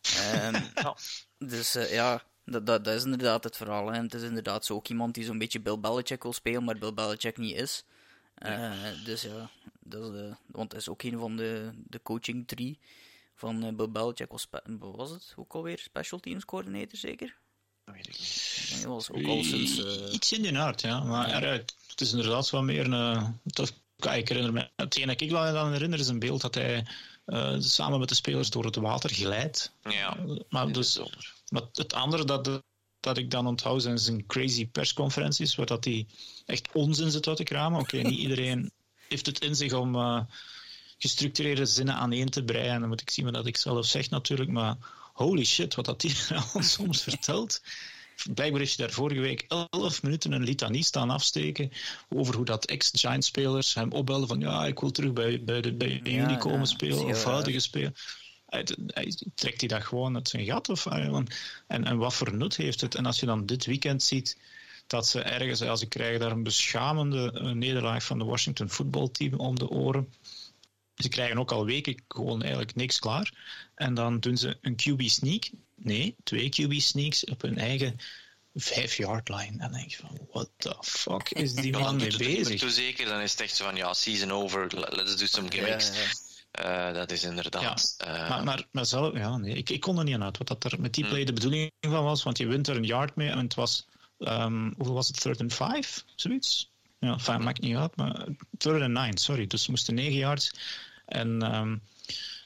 Um, 0.01 0.53
ja. 0.83 0.97
Dus 1.37 1.75
uh, 1.75 1.93
ja, 1.93 2.23
dat, 2.45 2.65
dat, 2.65 2.85
dat, 2.85 2.95
is 2.95 3.03
inderdaad 3.03 3.43
het 3.43 3.57
verhaal. 3.57 3.91
Hè. 3.91 4.01
Het 4.01 4.13
is 4.13 4.21
inderdaad 4.21 4.65
zo 4.65 4.73
ook 4.73 4.87
iemand 4.87 5.13
die 5.13 5.23
zo'n 5.23 5.37
beetje 5.37 5.61
Bill 5.61 5.79
Belichick 5.79 6.23
wil 6.23 6.33
spelen, 6.33 6.63
maar 6.63 6.77
Bill 6.77 6.93
Belichick 6.93 7.37
niet 7.37 7.55
is. 7.55 7.85
Dus 9.05 9.21
ja, 9.21 9.49
dat 9.79 10.13
is 10.13 10.33
want 10.45 10.71
hij 10.71 10.81
is 10.81 10.89
ook 10.89 11.03
een 11.03 11.19
van 11.19 11.35
de, 11.35 11.71
de 11.87 12.01
coaching 12.01 12.47
tree 12.47 12.79
van 13.35 13.65
uh, 13.65 13.73
Bill 13.73 13.89
Belichick. 13.89 14.31
Was, 14.31 14.47
was 14.79 15.09
het 15.09 15.33
ook 15.35 15.53
alweer 15.53 15.79
special 15.79 16.19
teams 16.19 16.45
coördinator, 16.45 16.97
zeker? 16.97 17.37
Dat 17.85 17.95
weet 17.95 18.07
ik 18.07 18.19
niet. 18.19 18.83
was 18.85 19.11
ook 19.11 19.25
al 19.25 19.43
sinds... 19.43 19.79
Uh... 19.79 20.13
Iets 20.13 20.31
in 20.31 20.41
die 20.41 20.57
aard, 20.57 20.81
ja. 20.81 21.03
Maar 21.03 21.29
ja. 21.29 21.49
het 21.87 22.01
is 22.01 22.11
inderdaad 22.11 22.49
wel 22.49 22.63
meer 22.63 22.91
een... 22.91 23.39
Dat, 23.43 23.73
ik 23.95 24.27
herinner 24.27 24.53
me, 24.53 24.69
hetgeen 24.75 25.07
dat 25.07 25.21
ik 25.21 25.31
wel 25.31 25.57
aan 25.57 25.71
herinner 25.71 25.99
is 25.99 26.07
een 26.07 26.19
beeld 26.19 26.41
dat 26.41 26.55
hij 26.55 26.87
uh, 27.25 27.55
samen 27.59 27.99
met 27.99 28.09
de 28.09 28.15
spelers 28.15 28.49
door 28.49 28.65
het 28.65 28.75
water 28.75 29.09
glijdt. 29.09 29.71
Ja, 29.81 30.17
maar, 30.49 30.71
dus, 30.71 30.99
maar 31.49 31.63
het 31.71 31.93
andere 31.93 32.25
dat, 32.25 32.63
dat 33.03 33.17
ik 33.17 33.31
dan 33.31 33.47
onthoud 33.47 33.81
zijn 33.81 33.97
zijn 33.97 34.25
crazy 34.25 34.67
persconferenties, 34.67 35.55
waar 35.55 35.65
dat 35.65 35.83
hij 35.83 36.07
echt 36.45 36.69
onzin 36.73 37.11
zit 37.11 37.27
uit 37.27 37.37
te 37.37 37.43
kramen. 37.43 37.79
Oké, 37.79 37.97
niet 37.97 38.19
iedereen 38.27 38.71
heeft 39.09 39.25
het 39.25 39.43
in 39.43 39.55
zich 39.55 39.73
om 39.73 39.95
uh, 39.95 40.21
gestructureerde 40.97 41.65
zinnen 41.65 41.95
aaneen 41.95 42.29
te 42.29 42.43
breien. 42.43 42.79
Dan 42.79 42.89
moet 42.89 43.01
ik 43.01 43.09
zien 43.09 43.31
wat 43.31 43.45
ik 43.45 43.57
zelf 43.57 43.85
zeg 43.85 44.09
natuurlijk, 44.09 44.49
maar 44.49 44.77
holy 45.13 45.45
shit, 45.45 45.75
wat 45.75 45.85
dat 45.85 46.01
hier 46.01 46.43
soms 46.75 47.01
vertelt. 47.01 47.61
Blijkbaar 48.33 48.59
heeft 48.59 48.71
je 48.71 48.81
daar 48.81 48.91
vorige 48.91 49.21
week 49.21 49.45
elf 49.69 50.03
minuten 50.03 50.31
een 50.31 50.43
litanie 50.43 50.83
staan 50.83 51.09
afsteken 51.09 51.71
over 52.09 52.35
hoe 52.35 52.45
dat 52.45 52.65
ex-Giant-spelers 52.65 53.73
hem 53.73 53.91
opbelden 53.91 54.27
van 54.27 54.39
ja, 54.39 54.65
ik 54.65 54.79
wil 54.79 54.91
terug 54.91 55.13
bij, 55.13 55.43
bij, 55.43 55.61
de, 55.61 55.73
bij 55.73 56.01
jullie 56.03 56.37
komen 56.37 56.67
spelen 56.67 57.05
of 57.05 57.23
huidige 57.23 57.59
spelen. 57.59 57.95
Hij, 58.53 58.67
hij, 58.87 59.13
trekt 59.35 59.59
hij 59.59 59.69
dat 59.69 59.83
gewoon 59.83 60.15
uit 60.15 60.29
zijn 60.29 60.45
gat? 60.45 60.69
Of, 60.69 60.85
en, 60.85 61.27
en 61.67 61.97
wat 61.97 62.13
voor 62.13 62.35
nut 62.35 62.55
heeft 62.55 62.81
het? 62.81 62.95
En 62.95 63.05
als 63.05 63.19
je 63.19 63.25
dan 63.25 63.45
dit 63.45 63.65
weekend 63.65 64.03
ziet 64.03 64.37
dat 64.87 65.07
ze 65.07 65.21
ergens, 65.21 65.61
als 65.61 65.81
ik 65.81 65.89
krijg 65.89 66.19
daar 66.19 66.31
een 66.31 66.43
beschamende 66.43 67.31
eh, 67.31 67.51
nederlaag 67.51 68.03
van 68.03 68.17
de 68.17 68.25
Washington 68.25 68.69
voetbalteam 68.69 69.33
om 69.33 69.59
de 69.59 69.69
oren. 69.69 70.13
Ze 70.95 71.09
krijgen 71.09 71.37
ook 71.37 71.51
al 71.51 71.65
weken 71.65 72.03
gewoon 72.07 72.41
eigenlijk 72.41 72.75
niks 72.75 72.99
klaar. 72.99 73.33
En 73.75 73.93
dan 73.93 74.19
doen 74.19 74.37
ze 74.37 74.57
een 74.61 74.75
QB 74.75 75.01
sneak. 75.01 75.49
Nee, 75.75 76.15
twee 76.23 76.49
QB 76.49 76.73
sneaks 76.73 77.25
op 77.25 77.41
hun 77.41 77.57
eigen 77.57 77.99
vijf 78.55 78.97
yard 78.97 79.29
line. 79.29 79.45
En 79.45 79.57
dan 79.57 79.71
denk 79.71 79.89
je 79.89 79.97
van, 79.97 80.19
what 80.31 80.49
the 80.57 80.75
fuck 80.81 81.29
is 81.29 81.53
die 81.53 81.77
man 81.77 81.95
mee 81.95 82.17
bezig? 82.17 82.59
Toen 82.59 82.69
zeker, 82.69 83.05
dan 83.05 83.19
is 83.19 83.31
het 83.31 83.41
echt 83.41 83.55
zo 83.55 83.65
van, 83.65 83.75
ja, 83.75 83.93
season 83.93 84.31
over, 84.31 84.67
let's 84.95 85.15
do 85.15 85.25
some 85.25 85.51
gimmicks. 85.51 85.91
Uh, 86.61 86.93
dat 86.93 87.11
is 87.11 87.23
inderdaad. 87.23 87.95
Ja, 87.97 88.23
uh, 88.23 88.29
maar, 88.29 88.43
maar, 88.43 88.67
maar 88.71 88.85
zelf, 88.85 89.13
ja, 89.13 89.37
nee, 89.37 89.55
ik, 89.55 89.69
ik 89.69 89.79
kon 89.79 89.97
er 89.97 90.03
niet 90.03 90.15
aan 90.15 90.23
uit 90.23 90.37
wat 90.37 90.47
dat 90.47 90.63
er 90.63 90.81
met 90.81 90.93
die 90.93 91.03
hm. 91.03 91.09
play 91.09 91.23
de 91.23 91.33
bedoeling 91.33 91.71
van 91.79 92.03
was, 92.03 92.23
want 92.23 92.37
je 92.37 92.47
wint 92.47 92.67
er 92.67 92.75
een 92.75 92.85
yard 92.85 93.15
mee 93.15 93.29
en 93.29 93.37
het 93.37 93.53
was 93.53 93.87
Um, 94.27 94.73
hoeveel 94.77 94.93
was 94.93 95.07
het? 95.07 95.21
Third 95.21 95.41
and 95.41 95.53
five? 95.53 96.01
Zoiets? 96.15 96.71
Ja, 96.99 97.19
fijn, 97.19 97.43
maakt 97.43 97.61
niet 97.61 97.75
uit. 97.75 97.95
Maar 97.95 98.27
third 98.57 98.81
and 98.81 98.93
nine, 98.93 99.19
sorry. 99.19 99.47
Dus 99.47 99.63
ze 99.63 99.69
moesten 99.69 99.95
negen 99.95 100.17
yards. 100.17 100.51
En 101.05 101.55
um, 101.55 101.81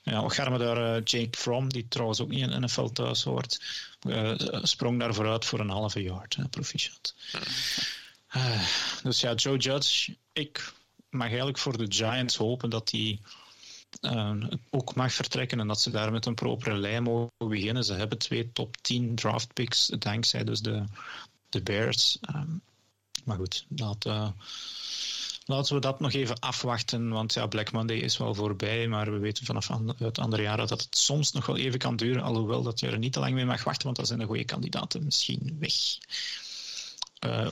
ja, 0.04 0.24
we 0.24 0.30
gaan 0.30 0.58
daar 0.58 0.96
uh, 0.96 1.02
Jake 1.04 1.38
Fromm, 1.38 1.70
die 1.70 1.88
trouwens 1.88 2.22
ook 2.22 2.30
niet 2.30 2.50
in 2.50 2.62
NFL 2.62 2.86
thuis 2.86 3.24
hoort, 3.24 3.62
uh, 4.08 4.36
sprong 4.62 5.00
daar 5.00 5.14
vooruit 5.14 5.46
voor 5.46 5.60
een 5.60 5.70
halve 5.70 6.04
yard. 6.04 6.36
Hè, 6.36 6.48
proficiat. 6.48 7.16
Uh, 8.36 8.68
dus 9.04 9.22
ja, 9.22 9.34
Joe 9.34 9.58
Judge, 9.58 10.16
ik 10.34 10.74
mag 11.10 11.28
eigenlijk 11.28 11.58
voor 11.58 11.78
de 11.78 11.86
Giants 11.90 12.36
hopen 12.36 12.70
dat 12.70 12.92
hij 14.02 14.60
ook 14.70 14.96
mag 14.96 15.14
vertrekken 15.14 15.60
en 15.60 15.68
dat 15.68 15.82
ze 15.82 15.90
daar 15.90 16.12
met 16.12 16.26
een 16.26 16.36
propere 16.36 16.78
lijn 16.78 17.04
mogen 17.04 17.32
beginnen. 17.38 17.84
Ze 17.84 17.94
hebben 17.94 18.18
twee 18.18 18.52
top 18.52 18.78
10 18.82 19.16
draft 19.16 19.54
picks, 19.54 19.92
dankzij 20.00 20.44
dus 20.44 20.62
de, 20.62 20.84
de 21.50 21.62
Bears. 21.62 22.18
Um, 22.36 22.62
maar 23.24 23.38
goed, 23.38 23.66
uh, 23.70 24.30
laten 25.46 25.76
we 25.76 25.82
dat 25.82 26.00
nog 26.00 26.14
even 26.14 26.40
afwachten, 26.40 27.10
want 27.10 27.34
ja, 27.34 27.48
Black 27.48 27.72
Monday 27.72 27.98
is 27.98 28.18
wel 28.18 28.36
voorbij, 28.36 28.88
maar 28.88 29.12
we 29.12 29.18
weten 29.18 29.46
vanaf 29.46 29.68
het 29.98 30.20
andere 30.20 30.42
jaar 30.42 30.58
dat 30.58 30.70
het 30.70 30.88
soms 30.90 31.32
nog 31.32 31.46
wel 31.46 31.58
even 31.58 31.80
kan 31.80 31.96
duren, 31.96 32.24
alhoewel 32.24 32.64
dat 32.64 32.80
je 32.80 32.88
er 32.88 32.98
niet 32.98 33.14
te 33.14 33.20
lang 33.20 33.34
mee 33.34 33.46
mag 33.46 33.64
wachten, 33.64 33.84
want 33.84 33.96
dan 33.96 34.06
zijn 34.06 34.20
de 34.20 34.26
goede 34.26 34.46
kandidaten 34.46 35.04
misschien 35.04 35.58
weg. 35.60 35.74
Uh, 37.26 37.48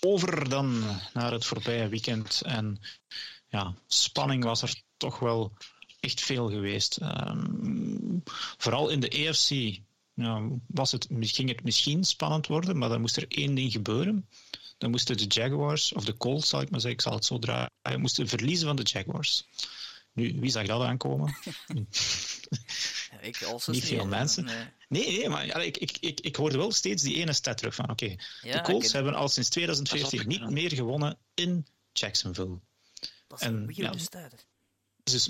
over 0.00 0.48
dan 0.48 0.82
naar 1.12 1.32
het 1.32 1.44
voorbije 1.44 1.88
weekend 1.88 2.42
en 2.44 2.80
ja, 3.48 3.74
spanning 3.86 4.44
was 4.44 4.62
er 4.62 4.82
toch 5.04 5.18
wel 5.18 5.52
echt 6.00 6.20
veel 6.20 6.50
geweest. 6.50 6.98
Um, 7.02 8.22
vooral 8.56 8.88
in 8.88 9.00
de 9.00 9.08
EFC 9.08 9.80
was 10.66 10.92
het, 10.92 11.06
ging 11.10 11.48
het 11.48 11.62
misschien 11.62 12.04
spannend 12.04 12.46
worden, 12.46 12.78
maar 12.78 12.88
dan 12.88 13.00
moest 13.00 13.16
er 13.16 13.28
één 13.28 13.54
ding 13.54 13.72
gebeuren. 13.72 14.28
Dan 14.78 14.90
moesten 14.90 15.16
de 15.16 15.26
Jaguars, 15.26 15.92
of 15.92 16.04
de 16.04 16.16
Colts 16.16 16.48
zal 16.48 16.60
ik 16.60 16.70
maar 16.70 16.80
zeggen, 16.80 16.98
ik 16.98 17.04
zal 17.06 17.14
het 17.14 17.24
zo 17.24 17.38
draaien, 17.38 18.00
moesten 18.00 18.28
verliezen 18.28 18.66
van 18.66 18.76
de 18.76 18.82
Jaguars. 18.82 19.48
Nu, 20.12 20.40
wie 20.40 20.50
zag 20.50 20.66
dat 20.66 20.82
aankomen? 20.82 21.36
ik 23.20 23.42
als 23.42 23.66
niet 23.66 23.84
veel 23.84 24.06
mensen. 24.06 24.44
Nee, 24.44 25.18
nee, 25.18 25.28
maar 25.28 25.64
ik, 25.64 25.76
ik, 25.76 25.96
ik, 26.00 26.20
ik 26.20 26.36
hoorde 26.36 26.56
wel 26.56 26.72
steeds 26.72 27.02
die 27.02 27.14
ene 27.16 27.32
stat 27.32 27.56
terug 27.56 27.74
van 27.74 27.90
oké, 27.90 28.16
de 28.40 28.60
Colts 28.62 28.92
hebben 28.92 29.14
al 29.14 29.28
sinds 29.28 29.48
2014 29.48 30.28
niet 30.28 30.50
meer 30.50 30.72
gewonnen 30.72 31.18
in 31.34 31.66
Jacksonville. 31.92 32.60
Dat 33.26 33.40
is 33.40 33.46
een 33.46 33.66
weirde 33.66 33.98
ja, 33.98 34.28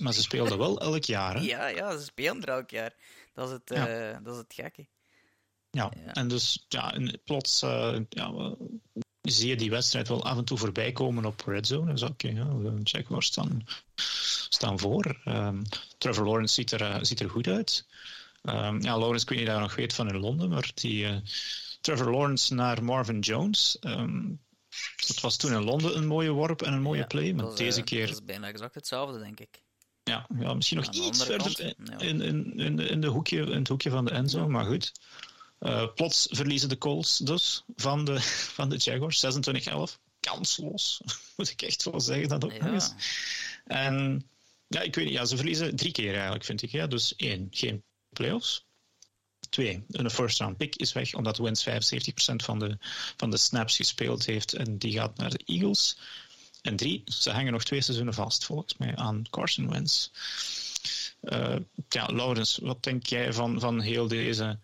Maar 0.01 0.12
ze 0.12 0.22
speelden 0.22 0.59
wel 0.59 0.81
elk 0.81 1.05
jaar. 1.05 1.35
Hè? 1.35 1.41
Ja, 1.41 1.66
ja, 1.66 1.99
ze 1.99 2.05
spelen 2.05 2.43
er 2.43 2.49
elk 2.49 2.70
jaar. 2.70 2.95
Dat 3.33 3.49
is 3.49 3.53
het, 3.53 3.70
uh, 3.70 4.16
dat 4.22 4.33
is 4.33 4.39
het 4.39 4.55
gekke. 4.55 4.87
Ja, 5.70 5.93
en 6.12 6.29
dus 6.29 6.64
ja, 6.68 6.95
plots 7.25 7.62
uh, 7.62 7.99
ja, 8.09 8.55
zie 9.20 9.49
je 9.49 9.57
die 9.57 9.70
wedstrijd 9.70 10.09
wel 10.09 10.25
af 10.25 10.39
en 10.39 10.45
toe 10.45 10.59
voorbij 10.59 10.93
komen 10.93 11.25
op 11.25 11.43
Red 11.47 11.66
Zone. 11.66 11.93
Dus 11.93 12.03
oké, 12.03 12.29
okay, 12.29 12.62
ja, 12.62 12.72
Jaguars 12.83 13.27
staan, 13.27 13.66
staan 14.49 14.79
voor. 14.79 15.20
Um, 15.25 15.62
Trevor 15.99 16.25
Lawrence 16.25 16.55
ziet 16.55 16.72
er, 16.72 16.81
uh, 16.81 16.97
ziet 17.01 17.20
er 17.20 17.31
goed 17.31 17.47
uit. 17.47 17.87
Um, 18.43 18.83
ja, 18.83 18.99
Lawrence, 18.99 19.22
ik 19.22 19.29
weet 19.29 19.39
niet 19.39 19.49
je 19.49 19.55
nog 19.55 19.75
weet 19.75 19.95
van 19.95 20.09
in 20.09 20.18
Londen, 20.18 20.49
maar 20.49 20.70
die 20.75 21.22
Trevor 21.81 22.11
Lawrence 22.11 22.55
naar 22.55 22.85
Marvin 22.85 23.20
Jones. 23.20 23.77
Um, 23.81 24.44
dat 25.07 25.20
was 25.20 25.37
toen 25.37 25.53
in 25.53 25.64
Londen 25.64 25.97
een 25.97 26.07
mooie 26.07 26.31
worp 26.31 26.62
en 26.62 26.72
een 26.72 26.83
mooie 26.83 27.01
ja, 27.01 27.07
play, 27.07 27.33
maar 27.33 27.55
deze 27.55 27.83
keer... 27.83 28.07
Dat 28.07 28.14
is 28.14 28.25
bijna 28.25 28.49
exact 28.49 28.75
hetzelfde, 28.75 29.18
denk 29.18 29.41
ik. 29.41 29.62
Ja, 30.03 30.27
ja 30.39 30.55
misschien 30.55 30.77
nog 30.77 30.91
iets 30.91 31.25
verder 31.25 31.75
in, 31.99 32.20
in, 32.20 32.59
in, 32.59 32.79
in, 32.79 33.01
de 33.01 33.07
hoekje, 33.07 33.41
in 33.41 33.59
het 33.59 33.68
hoekje 33.68 33.91
van 33.91 34.05
de 34.05 34.11
Enzo, 34.11 34.49
maar 34.49 34.64
goed. 34.64 34.93
Uh, 35.61 35.95
plots 35.95 36.29
verliezen 36.31 36.68
de 36.68 36.79
Colts 36.79 37.18
dus 37.18 37.64
van 37.77 38.05
de, 38.05 38.20
van 38.57 38.68
de 38.68 38.77
Jaguars, 38.77 39.25
26-11. 39.25 40.01
Kansloos, 40.20 41.01
moet 41.37 41.51
ik 41.51 41.62
echt 41.62 41.85
wel 41.85 42.01
zeggen 42.01 42.29
dat 42.29 42.45
ook 42.45 42.53
ja. 42.53 42.70
nog. 42.70 42.95
En 43.64 44.29
ja, 44.66 44.81
ik 44.81 44.95
weet 44.95 45.05
niet, 45.05 45.14
ja, 45.14 45.25
ze 45.25 45.37
verliezen 45.37 45.77
drie 45.77 45.93
keer 45.93 46.12
eigenlijk, 46.14 46.45
vind 46.45 46.62
ik. 46.62 46.70
Ja. 46.70 46.87
Dus 46.87 47.16
één, 47.16 47.47
geen 47.51 47.85
playoffs. 48.09 48.66
Twee, 49.55 49.85
een 49.91 50.11
first 50.11 50.39
round 50.39 50.57
pick 50.57 50.77
is 50.77 50.93
weg, 50.93 51.15
omdat 51.15 51.39
Wins 51.39 51.69
75% 51.69 51.73
van 52.37 52.59
de, 52.59 52.79
van 53.17 53.31
de 53.31 53.37
snaps 53.37 53.77
gespeeld 53.77 54.27
heeft 54.27 54.53
en 54.53 54.79
die 54.79 54.93
gaat 54.93 55.17
naar 55.17 55.31
de 55.31 55.41
Eagles. 55.45 55.99
En 56.63 56.77
drie, 56.77 57.03
ze 57.05 57.31
hangen 57.31 57.53
nog 57.53 57.65
twee 57.65 57.81
seizoenen 57.81 58.15
vast, 58.15 58.45
volgens 58.45 58.77
mij, 58.77 58.97
aan 58.97 59.25
Carson 59.31 59.71
Wentz. 59.71 60.11
Uh, 61.23 61.57
ja, 61.89 62.07
Laurens, 62.07 62.59
wat 62.63 62.83
denk 62.83 63.07
jij 63.07 63.33
van, 63.33 63.61
van 63.61 63.81
heel 63.81 64.09
deze 64.09 64.59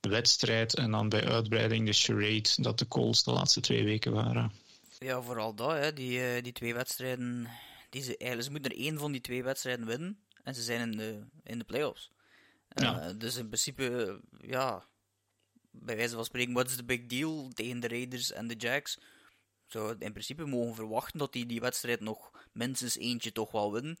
wedstrijd 0.00 0.74
en 0.74 0.90
dan 0.90 1.08
bij 1.08 1.28
uitbreiding 1.28 1.86
de 1.86 1.92
charade 1.92 2.48
dat 2.56 2.78
de 2.78 2.88
Colts 2.88 3.24
de 3.24 3.32
laatste 3.32 3.60
twee 3.60 3.84
weken 3.84 4.12
waren? 4.12 4.52
Ja, 4.98 5.22
vooral 5.22 5.54
dat, 5.54 5.72
hè. 5.72 5.92
Die, 5.92 6.36
uh, 6.36 6.42
die 6.42 6.52
twee 6.52 6.74
wedstrijden. 6.74 7.48
Die 7.90 8.02
ze, 8.02 8.36
ze 8.40 8.50
moeten 8.50 8.70
er 8.70 8.78
één 8.78 8.98
van 8.98 9.12
die 9.12 9.20
twee 9.20 9.42
wedstrijden 9.42 9.86
winnen 9.86 10.18
en 10.42 10.54
ze 10.54 10.62
zijn 10.62 10.90
in 10.90 10.96
de, 10.96 11.20
in 11.42 11.58
de 11.58 11.64
playoffs. 11.64 12.12
Uh, 12.74 12.84
ja. 12.84 13.12
Dus 13.12 13.36
in 13.36 13.46
principe, 13.46 14.20
ja, 14.40 14.86
bij 15.70 15.96
wijze 15.96 16.14
van 16.14 16.24
spreken, 16.24 16.54
wat 16.54 16.68
is 16.68 16.76
de 16.76 16.84
big 16.84 17.06
deal 17.06 17.50
tegen 17.54 17.80
de 17.80 17.88
Raiders 17.88 18.32
en 18.32 18.48
de 18.48 18.54
Jacks? 18.54 18.98
zou 19.66 19.96
in 19.98 20.12
principe 20.12 20.44
mogen 20.44 20.74
verwachten 20.74 21.18
dat 21.18 21.32
die 21.32 21.46
die 21.46 21.60
wedstrijd 21.60 22.00
nog 22.00 22.30
minstens 22.52 22.98
eentje 22.98 23.32
toch 23.32 23.50
wel 23.50 23.72
winnen. 23.72 23.98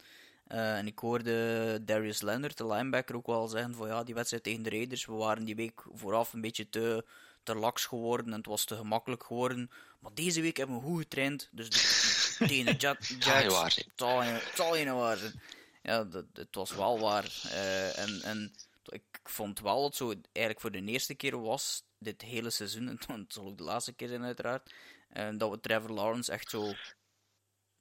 Uh, 0.48 0.76
en 0.76 0.86
ik 0.86 0.98
hoorde 0.98 1.78
Darius 1.84 2.22
Leonard, 2.22 2.56
de 2.56 2.66
linebacker, 2.66 3.16
ook 3.16 3.26
wel 3.26 3.48
zeggen 3.48 3.74
van 3.74 3.88
ja, 3.88 4.02
die 4.04 4.14
wedstrijd 4.14 4.42
tegen 4.42 4.62
de 4.62 4.70
Raiders, 4.70 5.06
we 5.06 5.12
waren 5.12 5.44
die 5.44 5.56
week 5.56 5.82
vooraf 5.92 6.32
een 6.32 6.40
beetje 6.40 6.68
te, 6.68 7.04
te 7.42 7.54
laks 7.54 7.86
geworden 7.86 8.26
en 8.26 8.38
het 8.38 8.46
was 8.46 8.64
te 8.64 8.76
gemakkelijk 8.76 9.24
geworden. 9.24 9.70
Maar 10.00 10.14
deze 10.14 10.40
week 10.40 10.56
hebben 10.56 10.76
we 10.76 10.82
goed 10.82 11.02
getraind, 11.02 11.48
dus 11.52 11.70
de, 11.70 12.46
tegen 12.48 12.78
de 12.78 12.86
het 14.26 14.56
zal 14.56 14.76
je 14.76 14.84
nou 14.84 14.98
waar 14.98 15.16
zijn. 15.16 15.40
Ja, 15.84 16.04
dat, 16.04 16.24
het 16.32 16.54
was 16.54 16.74
wel 16.74 16.98
waar. 16.98 17.42
Uh, 17.44 17.98
en, 17.98 18.22
en 18.22 18.54
ik 18.84 19.20
vond 19.22 19.60
wel 19.60 19.82
dat 19.82 19.96
zo 19.96 20.14
eigenlijk 20.32 20.60
voor 20.60 20.70
de 20.70 20.84
eerste 20.84 21.14
keer 21.14 21.40
was, 21.40 21.82
dit 21.98 22.22
hele 22.22 22.50
seizoen, 22.50 22.88
en 23.08 23.20
het 23.20 23.32
zal 23.32 23.46
ook 23.46 23.58
de 23.58 23.64
laatste 23.64 23.92
keer 23.92 24.08
zijn 24.08 24.24
uiteraard, 24.24 24.74
en 25.08 25.38
dat 25.38 25.50
we 25.50 25.60
Trevor 25.60 25.90
Lawrence 25.90 26.32
echt 26.32 26.50
zo 26.50 26.72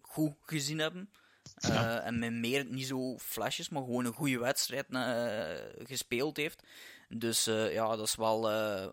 goed 0.01 0.35
gezien 0.41 0.79
hebben. 0.79 1.09
Uh, 1.65 2.05
en 2.05 2.19
met 2.19 2.31
meer, 2.31 2.65
niet 2.65 2.87
zo 2.87 3.17
flashes, 3.17 3.69
maar 3.69 3.83
gewoon 3.83 4.05
een 4.05 4.13
goede 4.13 4.39
wedstrijd 4.39 4.85
gespeeld 5.77 6.37
heeft. 6.37 6.63
Dus 7.09 7.43
ja, 7.45 7.95
dat 7.95 8.07
is 8.07 8.15
wel, 8.15 8.41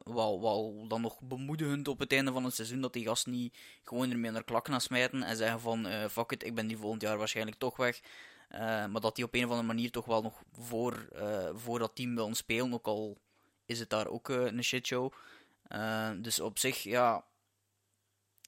wel, 0.04 0.40
wel 0.40 0.88
dan 0.88 1.00
nog 1.00 1.20
bemoedigend 1.20 1.88
op 1.88 1.98
het 1.98 2.12
einde 2.12 2.32
van 2.32 2.44
het 2.44 2.54
seizoen 2.54 2.80
dat 2.80 2.92
die 2.92 3.06
gast 3.06 3.26
niet 3.26 3.56
gewoon 3.84 4.10
ermee 4.10 4.30
naar 4.30 4.44
klak 4.44 4.68
naar 4.68 4.80
smijten 4.80 5.22
en 5.22 5.36
zeggen 5.36 5.60
van 5.60 5.86
fuck 6.10 6.32
it, 6.32 6.44
ik 6.44 6.54
ben 6.54 6.66
die 6.66 6.76
volgend 6.76 7.02
jaar 7.02 7.18
waarschijnlijk 7.18 7.58
toch 7.58 7.76
weg. 7.76 8.00
Maar 8.58 9.00
dat 9.00 9.16
hij 9.16 9.26
op 9.26 9.34
een 9.34 9.44
of 9.44 9.50
andere 9.50 9.66
manier 9.66 9.90
toch 9.90 10.04
wel 10.04 10.22
nog 10.22 10.42
voor, 10.52 11.08
voor 11.54 11.78
dat 11.78 11.94
team 11.94 12.14
wil 12.14 12.34
spelen, 12.34 12.72
ook 12.72 12.86
al 12.86 13.18
is 13.66 13.78
het 13.78 13.90
daar 13.90 14.06
ook 14.06 14.28
een 14.28 14.64
shitshow. 14.64 15.12
dus 16.22 16.40
op 16.40 16.58
zich, 16.58 16.82
ja, 16.82 17.24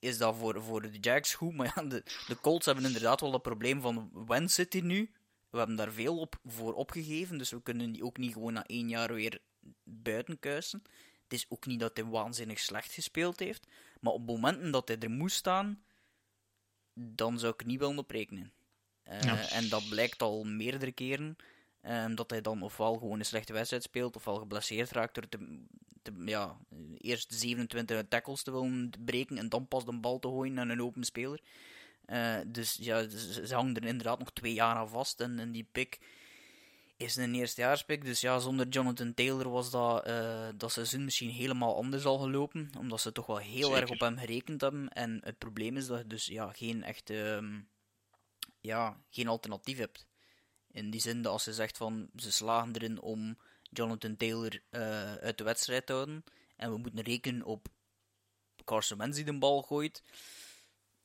is 0.02 0.18
dat 0.18 0.36
voor, 0.36 0.62
voor 0.62 0.82
de 0.82 0.98
Jags 1.00 1.34
goed. 1.34 1.54
Maar 1.56 1.72
ja, 1.74 1.82
de, 1.82 2.02
Colts 2.40 2.66
hebben 2.66 2.84
inderdaad 2.84 3.20
wel 3.20 3.30
dat 3.30 3.42
probleem 3.42 3.80
van 3.80 4.10
Wentz 4.26 4.54
zit 4.54 4.72
hier 4.72 4.84
nu. 4.84 5.10
We 5.50 5.58
hebben 5.58 5.76
daar 5.76 5.92
veel 5.92 6.18
op, 6.18 6.38
voor 6.44 6.74
opgegeven, 6.74 7.38
dus 7.38 7.50
we 7.50 7.62
kunnen 7.62 7.92
die 7.92 8.04
ook 8.04 8.16
niet 8.16 8.32
gewoon 8.32 8.52
na 8.52 8.66
één 8.66 8.88
jaar 8.88 9.14
weer 9.14 9.40
buiten 9.84 10.38
kuisen. 10.38 10.82
Het 11.22 11.32
is 11.32 11.46
ook 11.48 11.66
niet 11.66 11.80
dat 11.80 11.96
hij 11.96 12.06
waanzinnig 12.06 12.58
slecht 12.58 12.92
gespeeld 12.92 13.38
heeft, 13.38 13.66
maar 14.00 14.12
op 14.12 14.26
momenten 14.26 14.70
dat 14.70 14.88
hij 14.88 14.98
er 14.98 15.10
moest 15.10 15.36
staan, 15.36 15.84
dan 16.94 17.38
zou 17.38 17.52
ik 17.52 17.64
niet 17.66 17.78
willen 17.78 17.98
op 17.98 18.12
Uh, 19.08 19.56
En 19.56 19.68
dat 19.68 19.88
blijkt 19.88 20.22
al 20.22 20.44
meerdere 20.44 20.92
keren. 20.92 21.36
Um, 21.82 22.14
dat 22.14 22.30
hij 22.30 22.40
dan 22.40 22.62
ofwel 22.62 22.94
gewoon 22.94 23.18
een 23.18 23.24
slechte 23.24 23.52
wedstrijd 23.52 23.82
speelt, 23.82 24.16
ofwel 24.16 24.36
geblesseerd 24.36 24.90
raakt 24.90 25.14
door 25.14 25.28
te, 25.28 25.38
ja, 26.24 26.56
eerst 26.98 27.34
27 27.34 28.02
tackles 28.08 28.42
te 28.42 28.52
willen 28.52 28.90
breken 29.04 29.38
en 29.38 29.48
dan 29.48 29.68
pas 29.68 29.84
de 29.84 29.92
bal 29.92 30.18
te 30.18 30.28
gooien 30.28 30.54
naar 30.54 30.68
een 30.68 30.82
open 30.82 31.04
speler. 31.04 31.40
Uh, 32.06 32.36
dus 32.46 32.76
ja, 32.80 33.08
ze, 33.08 33.54
hangen 33.54 33.74
er 33.74 33.84
inderdaad 33.84 34.18
nog 34.18 34.32
twee 34.32 34.52
jaar 34.52 34.74
aan 34.74 34.88
vast. 34.88 35.20
En, 35.20 35.38
en 35.38 35.52
die 35.52 35.66
pick 35.72 35.98
is 36.96 37.16
een 37.16 37.34
eerstejaarspick. 37.34 38.04
Dus 38.04 38.20
ja, 38.20 38.38
zonder 38.38 38.68
Jonathan 38.68 39.14
Taylor 39.14 39.48
was 39.50 39.70
dat, 39.70 40.08
uh, 40.08 40.48
dat 40.54 40.72
seizoen 40.72 41.04
misschien 41.04 41.30
helemaal 41.30 41.76
anders 41.76 42.04
al 42.04 42.18
gelopen. 42.18 42.70
Omdat 42.78 43.00
ze 43.00 43.12
toch 43.12 43.26
wel 43.26 43.36
heel 43.36 43.76
erg 43.76 43.90
op 43.90 44.00
hem 44.00 44.18
gerekend 44.18 44.60
hebben. 44.60 44.88
En 44.88 45.20
het 45.24 45.38
probleem 45.38 45.76
is 45.76 45.86
dat 45.86 45.98
je 45.98 46.06
dus 46.06 46.26
ja, 46.26 46.52
geen 46.52 46.82
echte 46.82 47.14
um, 47.14 47.68
ja, 48.62 49.00
geen 49.10 49.28
alternatief 49.28 49.78
hebt. 49.78 50.06
In 50.70 50.90
die 50.90 51.00
zin 51.00 51.22
dat 51.22 51.32
als 51.32 51.44
je 51.44 51.52
zegt 51.52 51.76
van 51.76 52.10
ze 52.16 52.32
slagen 52.32 52.74
erin 52.74 53.00
om 53.00 53.38
Jonathan 53.62 54.16
Taylor 54.16 54.60
uh, 54.70 55.14
uit 55.14 55.38
de 55.38 55.44
wedstrijd 55.44 55.86
te 55.86 55.92
houden. 55.92 56.24
En 56.56 56.70
we 56.70 56.78
moeten 56.78 57.04
rekenen 57.04 57.44
op 57.44 57.68
Carson 58.64 58.98
Wentz 58.98 59.16
die 59.16 59.24
de 59.24 59.38
bal 59.38 59.62
gooit. 59.62 60.02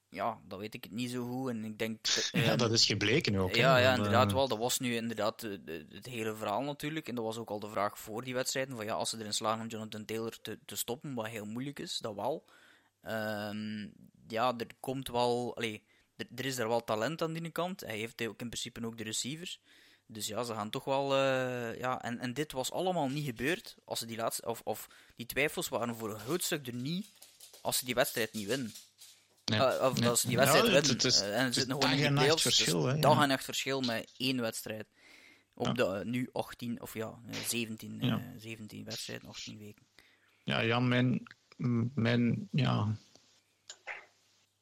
Ja, 0.09 0.39
dat 0.47 0.59
weet 0.59 0.73
ik 0.73 0.83
het 0.83 0.93
niet 0.93 1.11
zo 1.11 1.25
goed. 1.25 1.49
En 1.49 1.63
ik 1.63 1.79
denk, 1.79 2.05
ja, 2.31 2.41
ehm, 2.41 2.57
dat 2.57 2.71
is 2.71 2.85
gebleken 2.85 3.35
ook. 3.35 3.55
Ja, 3.55 3.77
ja 3.77 3.95
inderdaad 3.95 4.31
wel. 4.31 4.47
Dat 4.47 4.57
was 4.57 4.79
nu 4.79 4.95
inderdaad 4.95 5.41
het 5.41 6.05
hele 6.05 6.35
verhaal 6.35 6.61
natuurlijk. 6.61 7.07
En 7.07 7.15
dat 7.15 7.23
was 7.23 7.37
ook 7.37 7.49
al 7.49 7.59
de 7.59 7.69
vraag 7.69 7.99
voor 7.99 8.23
die 8.23 8.33
wedstrijden. 8.33 8.75
Van 8.75 8.85
ja, 8.85 8.93
als 8.93 9.09
ze 9.09 9.19
erin 9.19 9.33
slagen 9.33 9.61
om 9.61 9.67
Jonathan 9.67 10.05
Taylor 10.05 10.41
te, 10.41 10.59
te 10.65 10.75
stoppen, 10.75 11.13
wat 11.13 11.27
heel 11.27 11.45
moeilijk 11.45 11.79
is, 11.79 11.97
dat 11.97 12.15
wel. 12.15 12.45
Um, 13.03 13.93
ja, 14.27 14.53
er 14.57 14.67
komt 14.79 15.07
wel... 15.07 15.55
Allee, 15.55 15.83
er, 16.35 16.45
is 16.45 16.57
er 16.57 16.67
wel 16.67 16.83
talent 16.83 17.21
aan 17.21 17.33
die 17.33 17.49
kant. 17.49 17.81
Hij 17.81 17.97
heeft 17.97 18.27
ook 18.27 18.41
in 18.41 18.49
principe 18.49 18.85
ook 18.85 18.97
de 18.97 19.03
receivers. 19.03 19.59
Dus 20.05 20.27
ja, 20.27 20.43
ze 20.43 20.53
gaan 20.53 20.69
toch 20.69 20.83
wel. 20.83 21.15
Uh, 21.15 21.79
ja, 21.79 22.01
en, 22.01 22.19
en 22.19 22.33
dit 22.33 22.51
was 22.51 22.71
allemaal 22.71 23.09
niet 23.09 23.25
gebeurd. 23.25 23.75
Als 23.83 23.99
ze 23.99 24.05
die 24.05 24.17
laatste. 24.17 24.45
Of, 24.45 24.61
of 24.63 24.87
die 25.15 25.25
twijfels 25.25 25.69
waren 25.69 25.95
voor 25.95 26.13
een 26.13 26.19
groot 26.19 26.43
stuk 26.43 26.67
er 26.67 26.75
niet. 26.75 27.07
Als 27.61 27.77
ze 27.77 27.85
die 27.85 27.95
wedstrijd 27.95 28.33
niet 28.33 28.47
winnen. 28.47 28.73
Nee. 29.45 29.59
Uh, 29.59 29.65
of 29.65 30.05
als 30.05 30.21
ze 30.21 30.27
die 30.27 30.37
wedstrijd 30.37 30.65
ja, 30.65 30.71
winnen. 30.71 30.91
Het, 30.91 31.03
het 31.03 31.13
is, 31.13 31.21
uh, 31.21 31.39
en 31.39 31.45
het 31.45 31.53
zit 31.53 31.67
nog 31.67 31.83
gewoon 31.83 31.97
in 31.97 32.15
de 32.15 32.37
verschil. 32.37 32.81
Dus 32.81 32.99
dag 32.99 33.21
en 33.21 33.31
echt 33.31 33.43
verschil 33.43 33.81
met 33.81 34.11
één 34.17 34.41
wedstrijd. 34.41 34.87
Op 35.53 35.75
de 35.75 36.01
nu 36.05 36.29
18, 36.31 36.81
of 36.81 36.93
ja, 36.93 37.19
17, 37.47 37.97
ja. 37.99 38.21
17 38.37 38.83
wedstrijden, 38.83 39.29
18 39.29 39.57
weken. 39.57 39.85
Ja, 40.43 40.65
Jan, 40.65 40.87
mijn, 40.87 41.23
mijn 41.95 42.47
ja, 42.51 42.97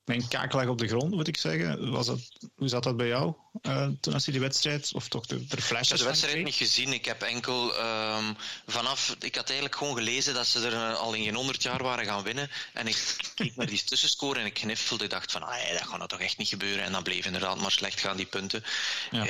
mijn 0.06 0.28
kaak 0.28 0.53
lag 0.53 0.68
op 0.68 0.78
de 0.78 0.88
grond, 0.88 1.12
moet 1.12 1.28
ik 1.28 1.38
zeggen. 1.38 1.91
Was 1.91 2.08
hoe 2.56 2.68
zat 2.68 2.84
dat 2.84 2.97
bij 2.97 3.08
jou 3.08 3.34
uh, 3.62 3.88
toen 3.99 4.14
als 4.14 4.26
je 4.26 4.32
die 4.32 4.41
wedstrijd, 4.41 4.91
of 4.93 5.08
toch 5.08 5.26
de, 5.26 5.45
de 5.45 5.62
flashes 5.62 5.82
Ik 5.82 5.89
heb 5.89 5.97
de 5.97 6.06
wedstrijd 6.06 6.43
niet 6.43 6.56
gezien. 6.56 6.93
Ik 6.93 7.06
heb 7.06 7.22
enkel 7.22 7.80
um, 7.80 8.38
vanaf... 8.68 9.16
Ik 9.20 9.36
had 9.36 9.45
eigenlijk 9.45 9.78
gewoon 9.78 9.95
gelezen 9.95 10.34
dat 10.34 10.47
ze 10.47 10.66
er 10.66 10.74
uh, 10.74 10.95
al 10.95 11.14
in 11.14 11.24
geen 11.24 11.36
100 11.36 11.64
jaar 11.64 11.84
waren 11.84 12.06
gaan 12.06 12.24
winnen. 12.24 12.49
En 12.74 12.88
ik 12.88 13.16
keek 13.36 13.56
naar 13.56 13.66
die 13.66 13.84
tussenscore 13.84 14.39
en 14.39 14.45
ik 14.45 14.53
kniffelde. 14.53 15.03
Ik 15.03 15.10
dacht 15.10 15.32
van, 15.32 15.43
ah, 15.43 15.70
dat 15.72 15.88
gaat 15.88 15.97
nou 15.97 16.10
toch 16.10 16.20
echt 16.20 16.38
niet 16.38 16.47
gebeuren. 16.47 16.84
En 16.84 16.91
dan 16.91 17.03
bleef 17.03 17.26
inderdaad 17.26 17.60
maar 17.60 17.72
slecht 17.72 17.99
gaan, 17.99 18.18
die 18.18 18.26
punten. 18.26 18.64
Ja. 19.12 19.26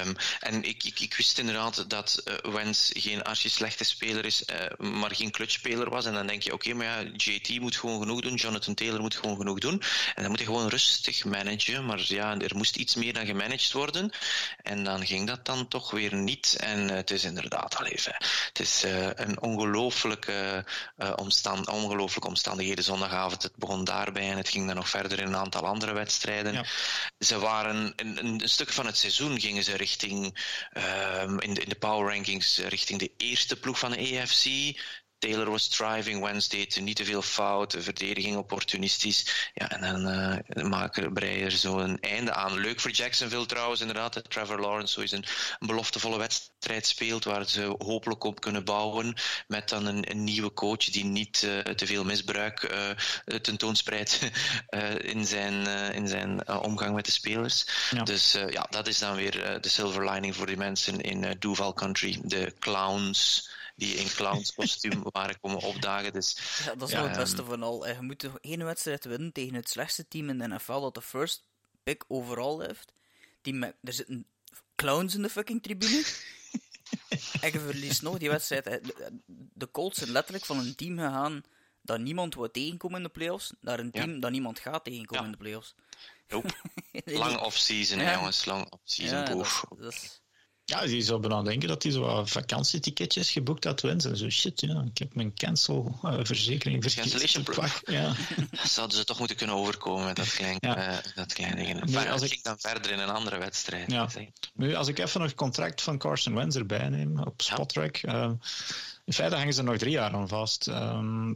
Um, 0.00 0.16
en 0.40 0.64
ik, 0.64 0.84
ik, 0.84 1.00
ik, 1.00 1.14
wist 1.14 1.38
inderdaad 1.38 1.84
dat 1.90 2.22
uh, 2.24 2.52
Wens 2.52 2.90
geen 2.92 3.22
archi 3.22 3.48
slechte 3.48 3.84
speler 3.84 4.24
is, 4.24 4.44
maar 4.78 5.14
geen 5.14 5.30
clutchspeler 5.30 5.90
was. 5.90 6.04
En 6.04 6.12
dan 6.12 6.26
denk 6.26 6.42
je, 6.42 6.52
oké, 6.52 6.68
okay, 6.68 6.78
maar 6.78 7.04
ja, 7.04 7.10
JT 7.16 7.60
moet 7.60 7.76
gewoon 7.76 8.00
genoeg 8.00 8.20
doen. 8.20 8.34
Jonathan 8.34 8.74
Taylor 8.74 9.00
moet 9.00 9.16
gewoon 9.16 9.36
genoeg 9.36 9.58
doen. 9.58 9.82
En 10.14 10.22
dan 10.22 10.30
moet 10.30 10.38
je 10.38 10.44
gewoon 10.44 10.68
rustig 10.68 11.24
managen. 11.24 11.86
Maar 11.86 12.04
ja, 12.06 12.38
er 12.38 12.56
moest 12.56 12.76
iets 12.76 12.94
meer 12.94 13.12
dan 13.12 13.26
gemanaged 13.26 13.59
worden. 13.72 14.10
En 14.62 14.84
dan 14.84 15.06
ging 15.06 15.26
dat 15.26 15.44
dan 15.44 15.68
toch 15.68 15.90
weer 15.90 16.14
niet. 16.14 16.56
En 16.60 16.88
uh, 16.88 16.94
het 16.94 17.10
is 17.10 17.24
inderdaad 17.24 17.76
al 17.76 17.86
even. 17.86 18.14
Het 18.46 18.60
is 18.60 18.84
uh, 18.84 19.08
een 19.14 19.42
ongelooflijke, 19.42 20.64
uh, 20.98 21.12
omstand, 21.16 21.68
ongelooflijke 21.68 22.28
omstandigheden 22.28 22.84
zondagavond. 22.84 23.42
Het 23.42 23.56
begon 23.56 23.84
daarbij 23.84 24.30
en 24.30 24.36
het 24.36 24.48
ging 24.48 24.66
dan 24.66 24.76
nog 24.76 24.88
verder 24.88 25.18
in 25.18 25.26
een 25.26 25.36
aantal 25.36 25.66
andere 25.66 25.92
wedstrijden. 25.92 26.52
Ja. 26.52 26.64
Ze 27.18 27.38
waren 27.38 27.92
een, 27.96 28.26
een, 28.26 28.48
stuk 28.48 28.72
van 28.72 28.86
het 28.86 28.96
seizoen 28.96 29.40
gingen 29.40 29.64
ze 29.64 29.76
richting 29.76 30.24
in, 31.38 31.54
de, 31.54 31.60
in 31.62 31.68
de 31.68 31.78
power 31.78 32.14
rankings 32.14 32.58
richting 32.58 32.98
de 32.98 33.12
eerste 33.16 33.56
ploeg 33.56 33.78
van 33.78 33.90
de 33.90 33.96
EFC. 33.96 34.44
Taylor 35.20 35.50
was 35.50 35.68
driving 35.68 36.22
Wednesday, 36.22 36.66
te 36.66 36.80
niet 36.80 36.96
te 36.96 37.04
veel 37.04 37.22
fouten, 37.22 37.82
verdediging 37.82 38.36
opportunistisch. 38.36 39.50
Ja, 39.54 39.70
en 39.70 39.80
dan 39.80 40.08
uh, 40.08 40.64
maken 40.64 41.12
Breyer 41.12 41.50
zo 41.50 41.78
een 41.78 42.00
einde 42.00 42.32
aan. 42.32 42.58
Leuk 42.58 42.80
voor 42.80 42.90
Jacksonville 42.90 43.46
trouwens, 43.46 43.80
inderdaad. 43.80 44.14
Dat 44.14 44.30
Trevor 44.30 44.60
Lawrence 44.60 44.92
zo 44.92 45.00
eens 45.00 45.12
een, 45.12 45.24
een 45.58 45.66
beloftevolle 45.66 46.18
wedstrijd 46.18 46.86
speelt, 46.86 47.24
waar 47.24 47.48
ze 47.48 47.74
hopelijk 47.78 48.24
op 48.24 48.40
kunnen 48.40 48.64
bouwen. 48.64 49.14
Met 49.46 49.68
dan 49.68 49.86
een, 49.86 50.10
een 50.10 50.24
nieuwe 50.24 50.52
coach 50.52 50.84
die 50.84 51.04
niet 51.04 51.42
uh, 51.42 51.58
te 51.58 51.86
veel 51.86 52.04
misbruik 52.04 52.62
uh, 52.62 53.36
tentoonspreidt 53.36 54.18
in 55.14 55.26
zijn, 55.26 55.66
in 55.94 56.08
zijn 56.08 56.48
omgang 56.48 56.94
met 56.94 57.04
de 57.04 57.10
spelers. 57.12 57.66
Ja. 57.90 58.02
Dus 58.02 58.32
ja, 58.32 58.66
dat 58.70 58.86
is 58.86 58.98
dan 58.98 59.16
weer 59.16 59.58
de 59.60 59.68
silver 59.68 60.10
lining 60.10 60.36
voor 60.36 60.46
die 60.46 60.56
mensen 60.56 61.00
in 61.00 61.36
Duval 61.38 61.72
Country. 61.72 62.18
De 62.22 62.54
clowns 62.58 63.48
die 63.80 63.94
in 63.94 64.06
clownskostuum 64.06 65.02
waren 65.12 65.40
komen 65.40 65.60
opdagen. 65.60 66.12
Dus, 66.12 66.38
ja, 66.64 66.74
dat 66.74 66.88
is 66.88 66.94
wel 66.94 67.08
het 67.08 67.16
beste 67.16 67.44
van 67.44 67.62
al. 67.62 67.88
Je 67.88 68.00
moet 68.00 68.28
één 68.40 68.64
wedstrijd 68.64 69.04
winnen 69.04 69.32
tegen 69.32 69.54
het 69.54 69.68
slechtste 69.68 70.08
team 70.08 70.28
in 70.28 70.38
de 70.38 70.48
NFL 70.48 70.80
dat 70.80 70.94
de 70.94 71.02
first 71.02 71.44
pick 71.82 72.04
overal 72.08 72.60
heeft. 72.60 72.92
Die 73.42 73.54
met, 73.54 73.74
er 73.82 73.92
zitten 73.92 74.26
clowns 74.74 75.14
in 75.14 75.22
de 75.22 75.30
fucking 75.30 75.62
tribune. 75.62 76.04
en 77.40 77.52
je 77.52 77.60
verliest 77.60 78.02
nog 78.02 78.18
die 78.18 78.30
wedstrijd. 78.30 78.92
De 79.26 79.70
Colts 79.70 79.98
zijn 79.98 80.10
letterlijk 80.10 80.44
van 80.44 80.58
een 80.58 80.74
team 80.74 80.98
gegaan 80.98 81.42
dat 81.82 82.00
niemand 82.00 82.34
wil 82.34 82.50
tegenkomen 82.50 82.96
in 82.96 83.02
de 83.02 83.08
playoffs, 83.08 83.52
naar 83.60 83.78
een 83.78 83.90
team 83.90 84.14
ja. 84.14 84.18
dat 84.18 84.30
niemand 84.30 84.58
gaat 84.58 84.84
tegenkomen 84.84 85.24
ja. 85.24 85.30
in 85.30 85.36
de 85.38 85.44
playoffs. 85.44 85.74
Lang 87.04 87.40
off-season, 87.46 87.98
ja. 87.98 88.12
jongens. 88.12 88.44
Lang 88.44 88.70
off-season. 88.70 89.18
Ja, 89.18 89.24
dat, 89.24 89.64
dat 89.78 89.92
is... 89.92 90.19
Ja, 90.70 90.82
je 90.82 91.02
zou 91.02 91.20
bijna 91.20 91.42
denken 91.42 91.68
dat 91.68 91.82
hij 91.82 91.92
zo 91.92 92.24
vakantieticketjes 92.24 93.30
geboekt 93.30 93.64
had 93.64 93.80
wens 93.80 94.04
en 94.04 94.16
zo 94.16 94.28
shit. 94.28 94.60
Ja, 94.60 94.84
ik 94.90 94.98
heb 94.98 95.14
mijn 95.14 95.34
cancel-verzekering 95.34 96.84
uh, 96.84 96.94
Cancellation 96.94 97.42
proof. 97.42 97.82
Ja. 97.84 98.14
Zouden 98.76 98.96
ze 98.96 99.04
toch 99.04 99.18
moeten 99.18 99.36
kunnen 99.36 99.56
overkomen 99.56 100.04
met 100.04 100.16
dat 100.16 100.32
kleine, 100.32 100.58
ja. 100.60 100.92
uh, 100.92 100.98
dat 101.14 101.32
kleine 101.32 101.64
ding. 101.64 101.84
Nu, 101.84 102.08
als 102.08 102.22
ik 102.22 102.42
dan 102.42 102.58
verder 102.58 102.90
in 102.92 102.98
een 102.98 103.08
andere 103.10 103.38
wedstrijd. 103.38 103.90
Ja. 103.90 104.08
Nu, 104.54 104.74
als 104.74 104.88
ik 104.88 104.98
even 104.98 105.20
nog 105.20 105.28
het 105.28 105.38
contract 105.38 105.82
van 105.82 105.98
Carson 105.98 106.34
Wentz 106.34 106.56
erbij 106.56 106.88
neem 106.88 107.18
op 107.18 107.42
Spotrack. 107.42 107.96
Ja. 107.96 108.24
Uh, 108.24 108.32
in 109.04 109.12
feite 109.12 109.36
hangen 109.36 109.52
ze 109.52 109.58
er 109.58 109.66
nog 109.66 109.76
drie 109.76 109.92
jaar 109.92 110.12
aan 110.12 110.28
vast. 110.28 110.66
Um, 110.66 111.34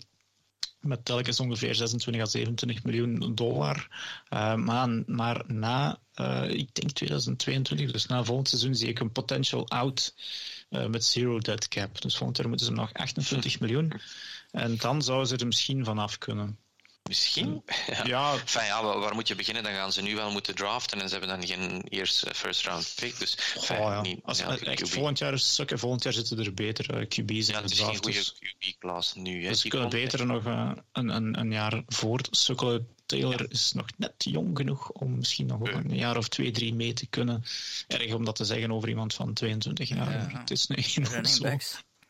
met 0.85 1.05
telkens 1.05 1.41
ongeveer 1.41 1.75
26 1.75 2.23
à 2.23 2.27
27 2.27 2.85
miljoen 2.85 3.35
dollar. 3.35 3.89
Uh, 4.31 4.55
maar, 4.55 5.03
maar 5.07 5.45
na, 5.47 5.99
uh, 6.17 6.51
ik 6.51 6.75
denk 6.75 6.91
2022, 6.91 7.93
dus 7.93 8.07
na 8.07 8.25
volgend 8.25 8.49
seizoen, 8.49 8.75
zie 8.75 8.89
ik 8.89 9.01
een 9.01 9.13
potential 9.13 9.69
out 9.69 10.15
uh, 10.71 10.87
met 10.87 11.05
zero 11.05 11.39
dead 11.39 11.69
cap. 11.69 12.01
Dus 12.01 12.17
volgend 12.17 12.37
jaar 12.37 12.49
moeten 12.49 12.67
ze 12.67 12.73
nog 12.73 12.93
28 12.93 13.61
miljoen. 13.61 13.93
En 14.51 14.77
dan 14.77 15.03
zouden 15.03 15.29
ze 15.29 15.37
er 15.37 15.47
misschien 15.47 15.85
vanaf 15.85 16.19
kunnen. 16.19 16.59
Misschien. 17.09 17.63
Ja. 17.87 18.05
ja. 18.05 18.33
Enfin, 18.33 18.65
ja, 18.65 18.83
waar 18.83 19.15
moet 19.15 19.29
je 19.29 19.35
beginnen? 19.35 19.63
Dan 19.63 19.73
gaan 19.73 19.93
ze 19.93 20.03
nu 20.03 20.15
wel 20.15 20.31
moeten 20.31 20.55
draften 20.55 21.01
en 21.01 21.09
ze 21.09 21.19
hebben 21.19 21.39
dan 21.39 21.47
geen 21.47 21.83
eerste 21.89 22.35
first 22.35 22.67
round 22.67 22.93
pick. 22.97 23.19
Dus 23.19 23.39
enfin, 23.55 23.77
ja. 23.77 24.01
Niet, 24.01 24.21
Als, 24.23 24.39
ja, 24.39 24.59
echt, 24.59 24.89
volgend 24.89 25.19
jaar 25.19 25.33
is 25.33 25.55
sukken. 25.55 25.79
Volgend 25.79 26.03
jaar 26.03 26.13
zitten 26.13 26.39
er 26.39 26.55
beter 26.55 26.95
uh, 26.95 27.07
QB's 27.07 27.47
ja, 27.47 27.61
in 27.61 27.67
de 27.67 27.75
draft. 27.75 27.95
Het 27.95 28.07
is 28.07 28.17
geen 28.17 28.35
goede 28.35 28.75
QB-klas 28.75 29.15
nu. 29.15 29.43
Hè. 29.43 29.49
Dus 29.49 29.61
ze 29.61 29.69
kunnen 29.69 29.89
beter 29.89 30.27
nog 30.27 30.47
uh, 30.47 30.73
een, 30.93 31.09
een, 31.09 31.39
een 31.39 31.53
jaar 31.53 31.83
voor 31.87 32.21
sukkelen. 32.31 32.89
Taylor 33.07 33.43
ja. 33.43 33.49
is 33.49 33.73
nog 33.73 33.87
net 33.97 34.15
jong 34.17 34.57
genoeg 34.57 34.91
om 34.91 35.17
misschien 35.17 35.47
nog 35.47 35.69
ja. 35.69 35.75
een 35.75 35.97
jaar 35.97 36.17
of 36.17 36.29
twee, 36.29 36.51
drie 36.51 36.75
mee 36.75 36.93
te 36.93 37.07
kunnen. 37.07 37.45
Erg 37.87 38.13
om 38.13 38.25
dat 38.25 38.37
te 38.37 38.45
zeggen 38.45 38.73
over 38.73 38.89
iemand 38.89 39.15
van 39.15 39.33
22 39.33 39.89
jaar. 39.89 40.39
Het 40.39 40.51
is 40.51 40.67
nu 40.67 40.77
nog 41.03 41.29
zo. 41.29 41.57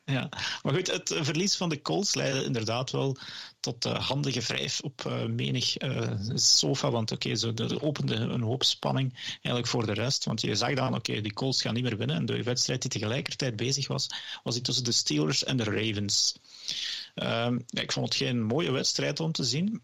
Ja, 0.07 0.29
maar 0.63 0.75
goed, 0.75 0.91
het 0.91 1.15
verlies 1.21 1.57
van 1.57 1.69
de 1.69 1.83
Colts 1.83 2.15
leidde 2.15 2.45
inderdaad 2.45 2.91
wel 2.91 3.17
tot 3.61 3.87
uh, 3.87 4.09
handige 4.09 4.41
wrijf 4.41 4.81
op 4.81 5.05
uh, 5.07 5.25
menig 5.25 5.83
uh, 5.83 6.11
sofa. 6.35 6.91
Want 6.91 7.13
oké, 7.13 7.35
zo 7.35 7.53
opende 7.81 8.15
een 8.15 8.43
hoop 8.43 8.63
spanning 8.63 9.13
eigenlijk 9.31 9.67
voor 9.67 9.87
de 9.87 9.93
rest. 9.93 10.25
Want 10.25 10.41
je 10.41 10.55
zag 10.55 10.75
dan, 10.75 10.95
oké, 10.95 11.21
die 11.21 11.33
Colts 11.33 11.63
gaan 11.63 11.75
niet 11.75 11.83
meer 11.83 11.97
winnen. 11.97 12.17
En 12.17 12.27
de 12.27 12.43
wedstrijd 12.43 12.81
die 12.83 12.91
tegelijkertijd 12.91 13.57
bezig 13.57 13.89
was, 13.89 14.07
was 14.43 14.55
die 14.55 14.63
tussen 14.63 14.85
de 14.85 14.93
Steelers 14.93 15.45
en 15.45 15.57
de 15.57 15.65
Ravens. 15.65 16.37
Ehm, 17.15 17.59
ik 17.67 17.93
vond 17.93 18.09
het 18.09 18.17
geen 18.17 18.43
mooie 18.43 18.71
wedstrijd 18.71 19.21
om 19.21 19.33
te 19.33 19.45
zien. 19.45 19.83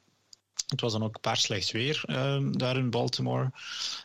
Het 0.67 0.81
was 0.81 0.93
dan 0.93 1.03
ook 1.03 1.21
paar 1.21 1.37
slecht 1.37 1.71
weer 1.71 2.03
uh, 2.07 2.39
daar 2.51 2.77
in 2.77 2.91
Baltimore. 2.91 3.51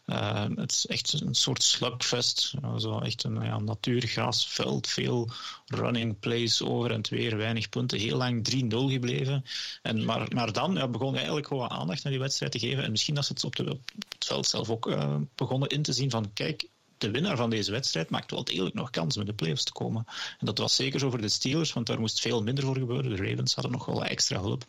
Uh, 0.06 0.46
het 0.56 0.72
is 0.72 0.86
echt 0.86 1.22
een 1.22 1.36
soort 1.36 1.64
slugfest. 1.64 2.54
zo 2.78 3.00
echt 3.00 3.24
een 3.24 3.44
ja, 3.44 3.60
natuurgrasveld. 3.60 4.88
Veel 4.88 5.30
running 5.66 6.20
plays 6.20 6.62
over 6.62 6.92
en 6.92 7.06
weer. 7.10 7.38
Weinig 7.38 7.70
punten. 7.70 8.00
Heel 8.00 8.18
lang 8.18 8.50
3-0 8.54 8.68
gebleven. 8.68 9.46
En, 9.82 10.06
maar, 10.06 10.28
maar 10.34 10.52
dan 10.52 10.74
ja, 10.74 10.88
begon 10.88 11.16
eigenlijk 11.16 11.48
gewoon 11.48 11.70
aandacht 11.70 12.04
naar 12.04 12.12
die 12.12 12.22
wedstrijd 12.22 12.52
te 12.52 12.60
geven. 12.60 12.84
En 12.84 12.92
misschien 12.92 13.16
dat 13.16 13.26
ze 13.26 13.34
het 13.34 13.44
op, 13.44 13.56
de, 13.56 13.72
op 13.72 13.82
het 14.10 14.26
veld 14.26 14.48
zelf 14.48 14.70
ook 14.70 14.88
uh, 14.88 15.16
begonnen 15.36 15.70
in 15.70 15.82
te 15.82 15.94
zien 15.94 16.10
van 16.10 16.34
kijk, 16.34 16.68
de 17.06 17.12
winnaar 17.12 17.38
van 17.38 17.50
deze 17.50 17.72
wedstrijd 17.72 18.10
maakt 18.10 18.32
wel 18.32 18.44
degelijk 18.44 18.76
nog 18.76 18.90
kans 18.90 19.18
met 19.18 19.26
de 19.26 19.34
playoffs 19.34 19.64
te 19.64 19.72
komen. 19.72 20.06
En 20.40 20.46
dat 20.46 20.58
was 20.58 20.76
zeker 20.76 21.00
zo 21.00 21.10
voor 21.10 21.22
de 21.22 21.30
Steelers, 21.30 21.74
want 21.74 21.88
daar 21.88 22.00
moest 22.00 22.20
veel 22.20 22.44
minder 22.44 22.64
voor 22.64 22.78
gebeuren. 22.78 23.16
De 23.16 23.30
Ravens 23.30 23.54
hadden 23.54 23.72
nog 23.72 23.86
wel 23.86 24.06
extra 24.06 24.40
hulp 24.40 24.66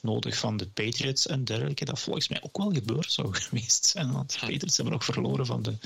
nodig 0.00 0.36
van 0.36 0.56
de 0.56 0.66
Patriots 0.66 1.26
en 1.26 1.44
dergelijke. 1.44 1.84
Dat 1.84 2.00
volgens 2.00 2.28
mij 2.28 2.42
ook 2.42 2.56
wel 2.56 2.72
gebeurd 2.72 3.12
zou 3.12 3.34
geweest 3.42 3.84
zijn, 3.84 4.12
want 4.12 4.32
de 4.32 4.38
Patriots 4.38 4.76
hebben 4.76 4.94
ook 4.94 5.02
verloren 5.02 5.46
van 5.46 5.62
de, 5.62 5.76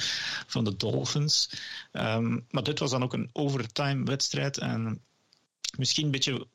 van 0.46 0.64
de 0.64 0.76
Dolphins. 0.76 1.50
Um, 1.92 2.46
maar 2.50 2.62
dit 2.62 2.78
was 2.78 2.90
dan 2.90 3.02
ook 3.02 3.12
een 3.12 3.30
overtime 3.32 4.04
wedstrijd 4.04 4.58
en 4.58 5.02
misschien 5.76 6.04
een 6.04 6.10
beetje 6.10 6.46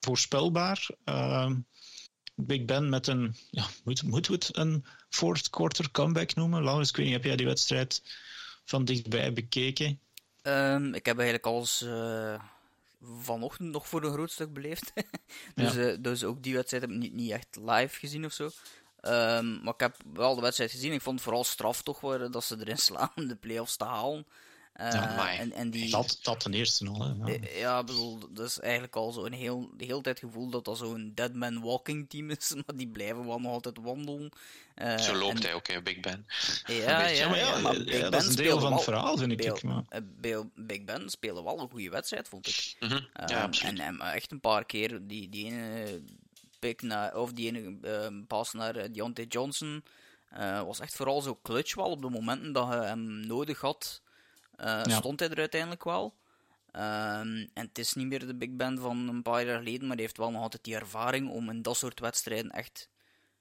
voorspelbaar. 0.00 0.88
Um, 1.04 1.66
Big 2.36 2.64
Ben 2.64 2.88
met 2.88 3.06
een, 3.06 3.36
ja, 3.50 3.66
moeten 3.84 4.08
moet 4.08 4.26
we 4.26 4.34
het 4.34 4.48
een 4.52 4.84
fourth 5.08 5.50
quarter 5.50 5.90
comeback 5.90 6.34
noemen? 6.34 6.64
Laurens, 6.64 6.88
ik 6.88 6.96
weet 6.96 7.06
niet, 7.06 7.14
heb 7.14 7.24
jij 7.24 7.36
die 7.36 7.46
wedstrijd 7.46 8.02
van 8.64 8.84
dichtbij 8.84 9.32
bekeken? 9.32 10.00
Um, 10.42 10.94
ik 10.94 11.06
heb 11.06 11.16
eigenlijk 11.16 11.46
alles 11.46 11.82
uh, 11.82 12.40
vanochtend 13.02 13.70
nog 13.70 13.88
voor 13.88 14.04
een 14.04 14.12
groot 14.12 14.30
stuk 14.30 14.52
beleefd. 14.52 14.92
dus, 15.54 15.74
ja. 15.74 15.80
uh, 15.80 15.96
dus 16.00 16.24
ook 16.24 16.42
die 16.42 16.54
wedstrijd 16.54 16.82
heb 16.82 16.92
ik 16.92 16.98
niet, 16.98 17.12
niet 17.12 17.30
echt 17.30 17.56
live 17.56 17.98
gezien 17.98 18.24
of 18.24 18.32
zo. 18.32 18.44
Um, 18.44 19.62
maar 19.62 19.74
ik 19.74 19.80
heb 19.80 19.96
wel 20.12 20.34
de 20.34 20.40
wedstrijd 20.40 20.70
gezien. 20.70 20.92
Ik 20.92 21.00
vond 21.00 21.14
het 21.14 21.24
vooral 21.24 21.44
straf 21.44 21.82
toch 21.82 22.00
worden 22.00 22.32
dat 22.32 22.44
ze 22.44 22.56
erin 22.60 22.78
slaan 22.88 23.12
om 23.14 23.28
de 23.28 23.36
playoffs 23.36 23.76
te 23.76 23.84
halen. 23.84 24.26
Ja, 24.76 25.38
en, 25.38 25.52
en 25.52 25.70
die, 25.70 25.90
dat, 25.90 26.18
dat 26.22 26.40
ten 26.40 26.54
eerste 26.54 26.88
al. 26.88 27.00
Hè. 27.00 27.32
Ja, 27.32 27.38
ja 27.54 27.84
bedoel, 27.84 28.18
dat 28.30 28.46
is 28.46 28.60
eigenlijk 28.60 28.96
al 28.96 29.12
zo 29.12 29.24
een 29.24 29.32
heel, 29.32 29.70
de 29.76 29.84
hele 29.84 30.00
tijd 30.00 30.18
gevoel 30.18 30.50
dat 30.50 30.64
dat 30.64 30.78
zo'n 30.78 31.12
dead 31.14 31.34
man 31.34 31.60
walking 31.60 32.08
team 32.08 32.30
is, 32.30 32.52
maar 32.66 32.76
die 32.76 32.88
blijven 32.88 33.26
wel 33.26 33.40
nog 33.40 33.52
altijd 33.52 33.78
wandelen. 33.82 34.32
Uh, 34.76 34.98
zo 34.98 35.14
loopt 35.14 35.36
en, 35.36 35.42
hij 35.42 35.54
ook, 35.54 35.66
hè, 35.66 35.82
Big 35.82 36.00
Ben. 36.00 36.26
Ja, 36.66 37.06
ja, 37.08 37.28
maar, 37.28 37.38
ja, 37.38 37.58
maar 37.58 37.84
Big 37.84 38.08
dat 38.08 38.22
is 38.22 38.28
een 38.28 38.36
deel 38.36 38.60
van 38.60 38.72
het 38.72 38.82
verhaal, 38.82 39.16
vind 39.16 39.40
ik. 39.40 39.62
Maar. 39.62 39.84
Big 40.54 40.84
Ben 40.84 41.10
speelde 41.10 41.42
wel 41.42 41.60
een 41.60 41.70
goede 41.70 41.90
wedstrijd, 41.90 42.28
vond 42.28 42.46
ik. 42.46 42.76
Mm 42.80 42.88
-hmm. 42.88 43.08
ja, 43.26 43.42
absoluut. 43.42 43.78
En, 43.78 44.00
en 44.00 44.00
echt 44.00 44.32
een 44.32 44.40
paar 44.40 44.64
keer 44.64 45.06
die, 45.06 45.28
die 45.28 45.44
ene 45.46 46.00
pick 46.58 46.82
naar, 46.82 47.16
of 47.16 47.32
die 47.32 47.46
ene 47.46 47.76
uh, 47.82 48.26
pas 48.26 48.52
naar 48.52 48.92
Deontay 48.92 49.24
Johnson 49.24 49.84
uh, 50.38 50.62
was 50.62 50.80
echt 50.80 50.94
vooral 50.94 51.20
zo 51.20 51.38
clutch 51.42 51.74
wel 51.74 51.90
op 51.90 52.02
de 52.02 52.10
momenten 52.10 52.52
dat 52.52 52.68
je 52.68 52.74
hem 52.74 53.26
nodig 53.26 53.60
had. 53.60 54.02
Uh, 54.60 54.80
ja. 54.84 54.96
Stond 54.96 55.20
hij 55.20 55.28
er 55.28 55.38
uiteindelijk 55.38 55.84
wel. 55.84 56.14
Um, 56.76 57.50
en 57.54 57.66
het 57.66 57.78
is 57.78 57.94
niet 57.94 58.06
meer 58.06 58.26
de 58.26 58.34
Big 58.34 58.50
Ben 58.50 58.78
van 58.78 59.08
een 59.08 59.22
paar 59.22 59.46
jaar 59.46 59.58
geleden, 59.58 59.80
maar 59.80 59.96
hij 59.96 60.04
heeft 60.04 60.16
wel 60.16 60.30
nog 60.30 60.42
altijd 60.42 60.64
die 60.64 60.74
ervaring 60.74 61.30
om 61.30 61.50
in 61.50 61.62
dat 61.62 61.76
soort 61.76 62.00
wedstrijden 62.00 62.50
echt 62.50 62.88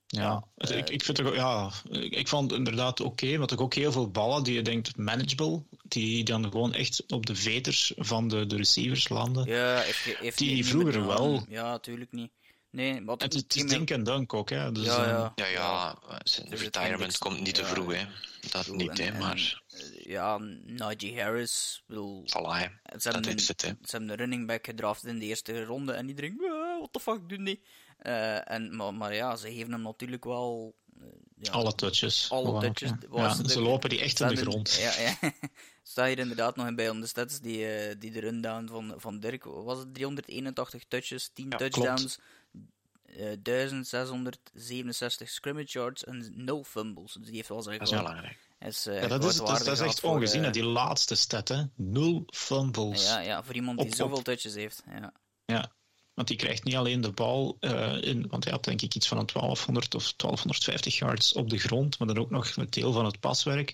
Ja, 0.08 0.44
ik, 0.56 0.90
ik, 0.90 1.04
vind 1.04 1.18
het, 1.18 1.36
ja, 1.36 1.72
ik 1.92 2.28
vond 2.28 2.50
het 2.50 2.60
inderdaad 2.60 3.00
oké, 3.00 3.10
okay, 3.10 3.38
want 3.38 3.52
ik 3.52 3.62
ook 3.62 3.74
heel 3.74 3.92
veel 3.92 4.10
ballen 4.10 4.44
die 4.44 4.54
je 4.54 4.62
denkt 4.62 4.98
manageable, 4.98 5.64
die 5.84 6.24
dan 6.24 6.44
gewoon 6.44 6.74
echt 6.74 7.04
op 7.08 7.26
de 7.26 7.36
veters 7.36 7.94
van 7.96 8.28
de, 8.28 8.46
de 8.46 8.56
receivers 8.56 9.10
landen. 9.10 9.46
Ja, 9.46 9.78
heeft, 9.78 10.04
heeft 10.04 10.38
die 10.38 10.66
vroeger 10.66 11.06
wel. 11.06 11.46
Ja, 11.48 11.70
natuurlijk 11.70 12.12
niet. 12.12 12.32
Nee, 12.70 13.06
wat 13.06 13.22
het, 13.22 13.34
het 13.34 13.56
is 13.56 13.64
dink 13.64 13.90
en 13.90 14.04
dunk 14.04 14.34
ook, 14.34 14.50
hè. 14.50 14.72
Dus, 14.72 14.86
ja, 14.86 15.08
ja. 15.08 15.32
ja, 15.36 15.46
ja, 15.46 15.96
zijn 16.24 16.56
retirement 16.56 17.18
komt 17.18 17.42
niet 17.42 17.56
te 17.56 17.66
vroeg, 17.66 17.94
hè. 17.94 18.06
Dat 18.52 18.68
niet, 18.68 18.98
hè, 18.98 19.12
maar... 19.12 19.63
ja, 20.08 20.38
Najee 20.66 21.22
Harris, 21.22 21.84
wil. 21.88 22.24
Voilà, 22.26 22.72
Ze 23.00 23.10
hebben, 23.10 23.30
een, 23.30 23.38
het, 23.38 23.46
ze 23.48 23.76
hebben 23.84 24.08
de 24.08 24.16
running 24.16 24.48
back 24.48 24.66
gedraft 24.66 25.06
in 25.06 25.20
de 25.20 25.26
eerste 25.26 25.64
ronde 25.64 25.94
en 25.94 26.08
iedereen, 26.08 26.38
what 26.80 26.94
the 26.94 27.00
fuck 27.00 27.30
doen 27.30 27.44
die? 27.44 27.62
Uh, 28.02 28.52
en, 28.52 28.76
maar, 28.76 28.94
maar 28.94 29.14
ja, 29.14 29.36
ze 29.36 29.48
geven 29.48 29.72
hem 29.72 29.82
natuurlijk 29.82 30.24
wel... 30.24 30.76
Uh, 30.98 31.04
ja, 31.40 31.52
alle 31.52 31.76
touches. 31.76 32.32
Alle 32.32 32.60
touches. 32.60 32.92
Ja, 33.12 33.34
ze, 33.44 33.62
lopen 33.62 33.90
die 33.90 34.00
echt 34.00 34.20
in 34.20 34.28
de 34.28 34.36
grond. 34.36 34.74
Ja, 34.74 35.00
ja. 35.00 35.18
Sta 35.84 36.06
hier 36.06 36.20
inderdaad 36.20 36.56
nog 36.56 36.76
bij 36.76 36.92
de 36.92 37.08
stats 37.08 37.40
die, 37.40 37.88
uh, 37.90 37.96
die 38.00 38.12
de 38.12 38.20
rundown 38.20 38.68
van, 38.68 38.94
van 38.98 39.20
Dirk... 39.20 39.44
Was 39.44 39.78
het 39.78 39.94
381 39.94 40.84
touches, 40.88 41.30
10 41.34 41.50
touchdowns... 41.50 42.20
Uh, 43.18 43.32
1667 43.42 45.30
scrimmage 45.30 45.68
yards 45.68 46.04
en 46.04 46.32
0 46.36 46.64
fumbles. 46.64 47.14
Dus 47.14 47.26
die 47.26 47.36
heeft 47.36 47.48
wel 47.48 47.62
zijn 47.62 47.80
Dat 47.80 47.88
is 47.88 47.98
belangrijk. 47.98 48.43
Is, 48.66 48.88
uh, 48.88 49.02
ja, 49.02 49.08
dat, 49.08 49.24
is, 49.24 49.36
dat, 49.36 49.68
is 49.68 49.80
echt 49.80 50.04
ongezien, 50.04 50.44
uh, 50.44 50.52
die 50.52 50.64
laatste 50.64 51.16
stat, 51.16 51.48
hè? 51.48 51.64
Nul 51.76 52.24
fumbles. 52.28 53.08
Ja, 53.08 53.20
ja 53.20 53.44
voor 53.44 53.56
iemand 53.56 53.80
die 53.80 53.88
op, 53.88 53.96
zoveel 53.96 54.22
touches 54.22 54.54
heeft. 54.54 54.84
Ja. 55.00 55.14
ja, 55.46 55.72
want 56.14 56.28
die 56.28 56.38
krijgt 56.38 56.64
niet 56.64 56.76
alleen 56.76 57.02
de 57.02 57.12
bal 57.12 57.58
uh, 57.60 58.02
in, 58.02 58.28
want 58.30 58.44
hij 58.44 58.54
had 58.54 58.64
denk 58.64 58.82
ik 58.82 58.96
iets 58.96 59.08
van 59.08 59.18
een 59.18 59.30
1200 59.34 59.96
of 59.96 60.14
1250 60.14 60.98
yards 60.98 61.34
op 61.34 61.50
de 61.50 61.58
grond, 61.58 62.00
maar 62.00 62.08
dan 62.08 62.18
ook 62.18 62.30
nog 62.30 62.56
een 62.56 62.68
deel 62.70 62.94
van 62.94 63.06
het 63.06 63.20
paswerk. 63.20 63.74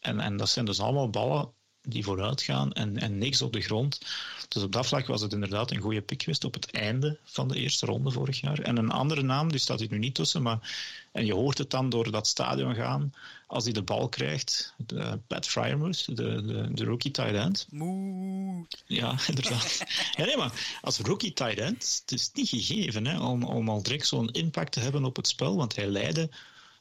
En, 0.00 0.20
en 0.20 0.36
dat 0.36 0.48
zijn 0.48 0.64
dus 0.64 0.80
allemaal 0.80 1.10
ballen 1.10 1.52
die 1.82 2.04
vooruit 2.04 2.42
gaan 2.42 2.72
en, 2.72 2.98
en 2.98 3.18
niks 3.18 3.42
op 3.42 3.52
de 3.52 3.60
grond. 3.60 4.00
Dus 4.48 4.62
op 4.62 4.72
dat 4.72 4.86
vlak 4.86 5.06
was 5.06 5.20
het 5.20 5.32
inderdaad 5.32 5.70
een 5.70 5.80
goede 5.80 6.02
pick 6.02 6.22
geweest 6.22 6.44
op 6.44 6.54
het 6.54 6.70
einde 6.70 7.18
van 7.24 7.48
de 7.48 7.58
eerste 7.58 7.86
ronde 7.86 8.10
vorig 8.10 8.40
jaar. 8.40 8.58
En 8.58 8.76
een 8.76 8.90
andere 8.90 9.22
naam, 9.22 9.50
die 9.50 9.60
staat 9.60 9.80
hier 9.80 9.90
nu 9.90 9.98
niet 9.98 10.14
tussen, 10.14 10.42
maar 10.42 10.76
en 11.12 11.26
je 11.26 11.34
hoort 11.34 11.58
het 11.58 11.70
dan 11.70 11.88
door 11.88 12.10
dat 12.10 12.26
stadion 12.26 12.74
gaan 12.74 13.14
als 13.46 13.64
hij 13.64 13.72
de 13.72 13.82
bal 13.82 14.08
krijgt. 14.08 14.74
De, 14.76 15.18
Pat 15.26 15.48
Fryermuth, 15.48 16.16
de, 16.16 16.44
de, 16.44 16.68
de 16.72 16.84
rookie 16.84 17.10
tight 17.10 17.34
end. 17.34 17.66
Moe. 17.70 18.66
Ja, 18.86 19.16
inderdaad. 19.28 19.84
ja, 20.16 20.24
nee, 20.24 20.36
maar 20.36 20.78
als 20.80 20.98
rookie 20.98 21.32
tight 21.32 21.58
end, 21.58 22.00
het 22.00 22.12
is 22.12 22.30
niet 22.34 22.48
gegeven 22.48 23.06
hè, 23.06 23.20
om, 23.20 23.42
om 23.42 23.68
al 23.68 23.82
direct 23.82 24.06
zo'n 24.06 24.30
impact 24.30 24.72
te 24.72 24.80
hebben 24.80 25.04
op 25.04 25.16
het 25.16 25.28
spel, 25.28 25.56
want 25.56 25.76
hij 25.76 25.86
leidde 25.86 26.30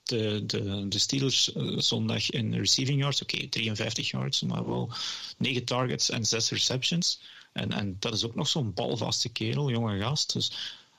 de, 0.04 0.46
de, 0.46 0.88
de 0.88 1.00
Steelers 1.00 1.56
uh, 1.56 1.80
zondag 1.80 2.30
in 2.30 2.54
receiving 2.54 3.00
yards. 3.00 3.22
Oké, 3.22 3.36
okay, 3.36 3.48
53 3.48 4.10
yards, 4.10 4.42
maar 4.42 4.66
wel 4.66 4.94
9 5.38 5.66
targets 5.66 6.10
en 6.10 6.26
6 6.26 6.50
receptions. 6.50 7.20
En, 7.54 7.72
en 7.72 7.96
dat 8.00 8.14
is 8.14 8.26
ook 8.26 8.36
nog 8.36 8.48
zo'n 8.48 8.74
balvaste 8.74 9.30
kerel, 9.30 9.70
jonge 9.70 10.00
gast. 10.00 10.34
Dus 10.34 10.52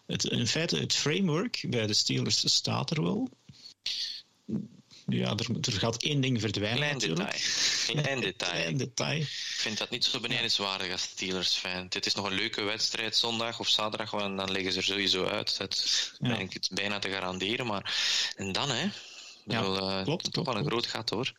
het, 0.07 0.25
in 0.25 0.47
feite, 0.47 0.77
het 0.77 0.93
framework 0.93 1.65
bij 1.69 1.87
de 1.87 1.95
Steelers 1.95 2.55
staat 2.55 2.91
er 2.91 3.03
wel. 3.03 3.29
Ja, 5.07 5.37
er, 5.37 5.47
er 5.61 5.73
gaat 5.73 6.03
één 6.03 6.21
ding 6.21 6.41
verdwijnen 6.41 6.79
Klein 6.79 6.93
natuurlijk. 6.93 7.33
detail. 7.33 8.03
Klein 8.03 8.21
detail. 8.31 8.53
Klein 8.53 8.77
detail. 8.77 9.21
Ik 9.21 9.27
vind 9.29 9.79
dat 9.79 9.91
niet 9.91 10.05
zo 10.05 10.21
benijdenswaardig 10.21 10.93
als 10.93 11.03
Steelers-fan. 11.03 11.89
Dit 11.89 12.07
is 12.07 12.15
nog 12.15 12.27
een 12.27 12.35
leuke 12.35 12.63
wedstrijd 12.63 13.17
zondag 13.17 13.61
of 13.61 13.69
zaterdag, 13.69 14.11
want 14.11 14.37
dan 14.37 14.51
liggen 14.51 14.73
ze 14.73 14.79
er 14.79 14.85
sowieso 14.85 15.25
uit. 15.25 15.59
Dat 15.59 16.13
ja. 16.19 16.29
ben 16.29 16.41
ik 16.41 16.53
het 16.53 16.71
bijna 16.73 16.99
te 16.99 17.09
garanderen. 17.09 17.67
Maar 17.67 17.95
en 18.37 18.53
dan, 18.53 18.71
hè? 18.71 18.89
Bedoel, 19.45 19.91
ja, 19.91 19.99
uh, 19.99 20.05
klopt. 20.05 20.33
Toch 20.33 20.47
wel 20.47 20.57
een 20.57 20.67
groot 20.67 20.87
gat, 20.87 21.11
hoor. 21.11 21.33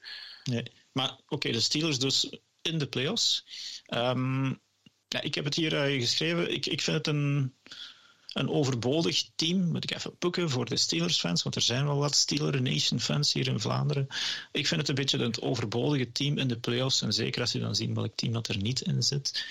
Nee. 0.44 0.64
Maar 0.92 1.12
oké, 1.12 1.34
okay, 1.34 1.52
de 1.52 1.60
Steelers 1.60 2.00
dus 2.00 2.30
in 2.62 2.78
de 2.78 2.88
playoffs. 2.88 3.46
Um, 3.88 4.62
ja, 5.08 5.22
ik 5.22 5.36
heb 5.36 5.46
het 5.46 5.56
hier 5.56 5.92
uh, 5.92 6.02
geschreven. 6.02 6.54
Ik, 6.54 6.66
ik 6.66 6.82
vind 6.82 6.98
het 6.98 7.08
een 7.08 7.56
een 8.34 8.50
overbodig 8.50 9.26
team. 9.36 9.72
Moet 9.72 9.84
ik 9.84 9.96
even 9.96 10.18
pukken 10.18 10.50
voor 10.50 10.66
de 10.66 10.78
Steelers-fans, 10.78 11.44
want 11.44 11.56
er 11.56 11.62
zijn 11.62 11.86
wel 11.86 11.98
wat 11.98 12.16
Steeler 12.16 12.62
Nation-fans 12.62 13.34
hier 13.34 13.48
in 13.48 13.60
Vlaanderen. 13.60 14.08
Ik 14.52 14.68
vind 14.68 14.80
het 14.80 14.90
een 14.90 14.96
beetje 14.96 15.18
een 15.18 15.42
overbodige 15.42 16.12
team 16.12 16.38
in 16.38 16.48
de 16.48 16.58
playoffs. 16.58 17.02
En 17.02 17.14
zeker 17.14 17.42
als 17.42 17.52
je 17.52 17.60
dan 17.60 17.76
ziet 17.76 17.94
welk 17.94 18.16
team 18.16 18.34
dat 18.34 18.48
er 18.48 18.58
niet 18.58 18.82
in 18.82 19.04
zit. 19.04 19.46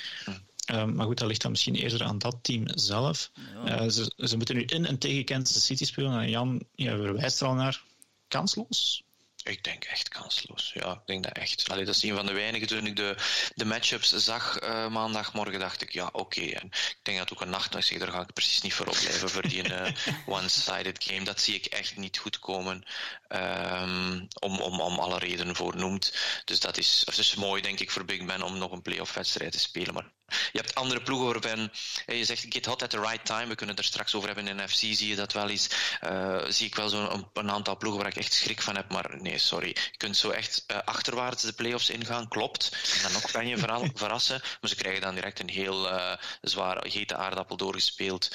Um, 0.73 0.95
maar 0.95 1.07
goed, 1.07 1.19
dat 1.19 1.29
ligt 1.29 1.43
dan 1.43 1.51
misschien 1.51 1.75
eerder 1.75 2.03
aan 2.03 2.19
dat 2.19 2.37
team 2.43 2.63
zelf. 2.75 3.31
Ja. 3.65 3.83
Uh, 3.83 3.91
ze, 3.91 4.13
ze, 4.17 4.37
moeten 4.37 4.55
nu 4.55 4.65
in 4.65 4.87
en 4.87 4.99
tegen 4.99 5.25
Kansas 5.25 5.65
City 5.65 5.85
spelen. 5.85 6.21
En 6.21 6.31
Jan 6.31 6.63
ja, 6.75 6.97
verwijst 6.97 7.41
er 7.41 7.47
al 7.47 7.55
naar. 7.55 7.83
Kansloos? 8.29 9.03
Ik 9.45 9.65
denk 9.65 9.85
echt 9.85 10.09
kansloos. 10.09 10.71
Ja, 10.75 10.93
ik 10.93 11.07
denk 11.07 11.23
dat 11.23 11.33
echt. 11.33 11.69
Allee, 11.69 11.85
dat 11.85 11.95
is 11.95 12.03
een 12.03 12.15
van 12.15 12.27
de 12.27 12.33
weinigen. 12.33 12.67
Toen 12.67 12.87
ik 12.87 12.97
de, 12.97 13.17
de 13.55 13.65
matchups 13.65 14.13
zag 14.13 14.63
uh, 14.63 14.89
maandagmorgen, 14.89 15.59
dacht 15.61 15.83
ik, 15.83 15.93
ja, 15.93 16.07
oké. 16.07 16.19
Okay. 16.19 16.45
ik 16.71 16.99
denk 17.03 17.19
dat 17.19 17.33
ook 17.33 17.41
een 17.41 17.51
nacht 17.51 17.73
nog 17.73 17.85
zeg, 17.85 17.99
daar 17.99 18.09
ga 18.09 18.21
ik 18.21 18.33
precies 18.33 18.61
niet 18.61 18.75
voor 18.75 18.87
opblijven 18.87 19.31
voor 19.31 19.49
die 19.49 19.69
uh, 19.69 19.89
one-sided 20.37 21.05
game. 21.05 21.25
Dat 21.25 21.41
zie 21.41 21.55
ik 21.55 21.65
echt 21.65 21.97
niet 21.97 22.19
goed 22.19 22.39
komen. 22.39 22.85
Um, 23.29 24.29
om, 24.41 24.61
om, 24.61 24.81
om 24.81 24.99
alle 24.99 25.19
redenen 25.19 25.57
voor 25.57 25.77
noemt. 25.77 26.15
Dus 26.45 26.61
dat 26.61 26.79
is, 26.79 27.03
dat 27.05 27.19
is 27.19 27.35
mooi, 27.35 27.63
denk 27.63 27.81
ik, 27.81 27.91
voor 27.91 28.05
Big 28.05 28.25
Ben 28.25 28.43
om 28.43 28.59
nog 28.59 28.73
een 28.73 28.83
playoff 28.83 29.15
wedstrijd 29.15 29.53
te 29.53 29.59
spelen. 29.59 29.95
Maar 29.95 30.11
je 30.53 30.59
hebt 30.59 30.75
andere 30.75 31.03
ploegen 31.03 31.27
waarbij 31.27 31.69
je 32.07 32.25
zegt 32.25 32.47
get 32.49 32.67
hot 32.67 32.83
at 32.83 32.91
the 32.91 33.01
right 33.01 33.25
time. 33.25 33.47
We 33.47 33.55
kunnen 33.55 33.75
het 33.75 33.85
er 33.85 33.91
straks 33.91 34.15
over 34.15 34.29
hebben. 34.29 34.47
In 34.47 34.65
NFC 34.65 34.79
zie 34.79 35.09
je 35.09 35.17
dat 35.17 35.33
wel 35.33 35.49
eens. 35.49 35.69
Uh, 36.05 36.45
zie 36.49 36.67
ik 36.67 36.75
wel 36.75 36.89
zo'n 36.89 37.13
een, 37.13 37.27
een, 37.33 37.51
aantal 37.51 37.77
ploegen 37.77 38.03
waar 38.03 38.11
ik 38.11 38.17
echt 38.17 38.33
schrik 38.33 38.63
van 38.63 38.77
heb. 38.77 38.91
Maar 38.91 39.17
nee, 39.21 39.39
sorry. 39.39 39.69
Je 39.69 39.97
kunt 39.97 40.17
zo 40.17 40.31
echt 40.31 40.65
uh, 40.71 40.79
achterwaarts 40.85 41.43
de 41.43 41.53
playoffs 41.53 41.91
ingaan. 41.91 42.29
Klopt. 42.29 42.77
En 42.97 43.03
dan 43.03 43.13
nog 43.13 43.31
kan 43.31 43.49
je 43.49 43.59
vooral 43.59 43.89
verrassen. 43.95 44.41
Maar 44.61 44.71
ze 44.71 44.77
krijgen 44.77 45.03
dan 45.03 45.15
direct 45.15 45.41
een 45.41 45.49
heel 45.49 45.93
uh, 45.93 46.13
zwaar 46.41 46.85
hete 46.87 47.17
aardappel 47.17 47.57
doorgespeeld. 47.57 48.31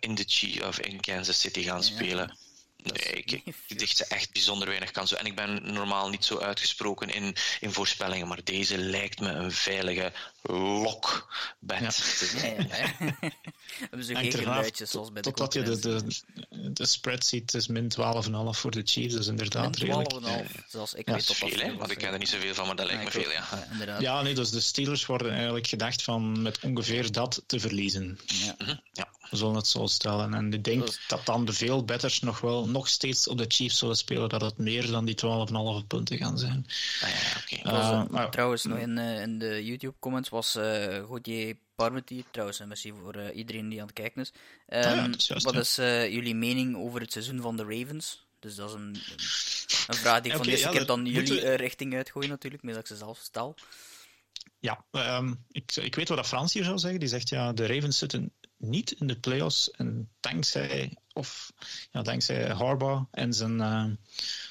in 0.00 0.14
de 0.14 0.24
Chief 0.26 0.62
of 0.62 0.78
in 0.78 1.00
Kansas 1.00 1.40
City 1.40 1.62
gaan 1.62 1.82
spelen. 1.84 2.36
Nee, 2.84 3.22
ik, 3.24 3.42
ik 3.66 3.78
dicht 3.78 3.96
ze 3.96 4.04
echt 4.04 4.32
bijzonder 4.32 4.68
weinig 4.68 4.90
kansen. 4.90 5.18
En 5.18 5.26
ik 5.26 5.34
ben 5.34 5.72
normaal 5.72 6.08
niet 6.08 6.24
zo 6.24 6.38
uitgesproken 6.38 7.08
in, 7.08 7.36
in 7.60 7.72
voorspellingen, 7.72 8.28
maar 8.28 8.44
deze 8.44 8.78
lijkt 8.78 9.20
me 9.20 9.28
een 9.28 9.52
veilige 9.52 10.12
lokbed. 10.42 11.18
Ja. 11.60 11.90
Ja, 12.42 12.66
ja, 12.76 12.94
Hebben 13.80 14.04
ze 14.04 14.14
geen 14.14 14.32
geluidjes 14.32 14.90
zoals 14.90 15.12
bij 15.12 15.22
de 15.22 15.28
Totdat 15.28 15.52
je 15.52 15.62
de, 15.62 15.78
de, 15.78 16.04
de 16.72 16.86
spread 16.86 17.26
ziet, 17.26 17.54
is 17.54 17.66
min 17.66 17.92
12,5 17.92 17.98
voor 18.50 18.70
de 18.70 18.82
Chiefs, 18.84 19.14
dus 19.14 19.26
inderdaad 19.26 19.76
redelijk. 19.76 20.12
12,5, 20.12 20.64
zoals 20.68 20.94
ik 20.94 21.08
ja, 21.08 21.14
weet. 21.14 21.26
Dat 21.26 21.36
is 21.36 21.54
veel, 21.54 21.76
want 21.76 21.90
ik 21.90 21.98
ken 21.98 22.12
er 22.12 22.18
niet 22.18 22.28
zoveel 22.28 22.54
van, 22.54 22.66
maar 22.66 22.76
dat 22.76 22.86
lijkt 22.86 23.04
me 23.04 23.10
veel, 23.10 23.30
ja. 23.30 23.68
Ja, 23.86 24.00
ja, 24.00 24.22
nee, 24.22 24.34
dus 24.34 24.50
de 24.50 24.60
Steelers 24.60 25.06
worden 25.06 25.32
eigenlijk 25.32 25.66
gedacht 25.66 26.02
van 26.02 26.42
met 26.42 26.58
ongeveer 26.62 27.12
dat 27.12 27.42
te 27.46 27.60
verliezen. 27.60 28.18
Ja. 28.26 28.54
Mm 28.58 28.66
-hmm. 28.66 28.80
ja. 28.92 29.08
We 29.34 29.40
zullen 29.40 29.54
het 29.54 29.66
zo 29.66 29.86
stellen. 29.86 30.34
En 30.34 30.52
ik 30.52 30.64
denk 30.64 30.86
dus... 30.86 31.00
dat 31.08 31.26
dan 31.26 31.44
de 31.44 31.52
veel 31.52 31.84
betters 31.84 32.20
nog 32.20 32.40
wel 32.40 32.68
nog 32.68 32.88
steeds 32.88 33.28
op 33.28 33.38
de 33.38 33.44
Chiefs 33.48 33.78
zullen 33.78 33.96
spelen, 33.96 34.28
dat 34.28 34.40
het 34.40 34.58
meer 34.58 34.90
dan 34.90 35.04
die 35.04 35.16
12,5 35.82 35.86
punten 35.86 36.16
gaan 36.16 36.38
zijn. 36.38 36.66
Ah, 37.00 37.08
ja, 37.08 37.58
okay. 37.58 37.80
uh, 37.80 38.08
maar, 38.08 38.30
trouwens, 38.30 38.64
nog 38.64 38.78
in, 38.78 38.96
uh, 38.96 39.20
in 39.20 39.38
de 39.38 39.64
YouTube-comments 39.64 40.28
was 40.28 40.56
uh, 40.56 40.62
Gauthier 41.08 41.56
Parmentier, 41.74 42.24
trouwens, 42.30 42.60
en 42.60 42.68
merci 42.68 42.92
voor 43.02 43.16
uh, 43.16 43.36
iedereen 43.36 43.68
die 43.68 43.80
aan 43.80 43.86
het 43.86 43.94
kijken 43.94 44.20
is. 44.20 44.32
Um, 44.68 44.78
ah, 44.78 44.82
ja, 44.82 45.08
is 45.16 45.26
juist, 45.26 45.44
wat 45.44 45.56
is 45.56 45.78
uh, 45.78 46.12
jullie 46.12 46.34
mening 46.34 46.76
over 46.76 47.00
het 47.00 47.12
seizoen 47.12 47.40
van 47.40 47.56
de 47.56 47.62
Ravens? 47.62 48.26
Dus 48.38 48.54
dat 48.54 48.68
is 48.68 48.74
een, 48.74 48.96
een 49.86 49.94
vraag 49.94 50.20
die 50.20 50.30
ik 50.30 50.36
van 50.42 50.46
deze 50.46 50.64
ja, 50.64 50.70
keer 50.70 50.86
dan 50.86 51.06
jullie 51.06 51.40
we... 51.40 51.54
richting 51.54 51.94
uitgooi 51.94 52.28
natuurlijk, 52.28 52.62
maar 52.62 52.72
dat 52.72 52.82
ik 52.82 52.88
ze 52.88 52.96
zelf 52.96 53.18
stel. 53.18 53.54
Ja, 54.58 54.84
um, 54.90 55.44
ik, 55.50 55.76
ik 55.76 55.94
weet 55.94 56.08
wat 56.08 56.16
dat 56.16 56.26
Frans 56.26 56.52
hier 56.52 56.64
zou 56.64 56.78
zeggen. 56.78 57.00
Die 57.00 57.08
zegt, 57.08 57.28
ja, 57.28 57.52
de 57.52 57.66
Ravens 57.66 57.98
zitten 57.98 58.32
niet 58.68 58.92
in 58.92 59.06
de 59.06 59.18
playoffs 59.20 59.70
en 59.70 60.10
dankzij, 60.20 60.96
of, 61.12 61.52
ja, 61.92 62.02
dankzij 62.02 62.50
Harbaugh 62.50 63.04
en 63.10 63.32
zijn, 63.32 63.58
uh, 63.58 63.86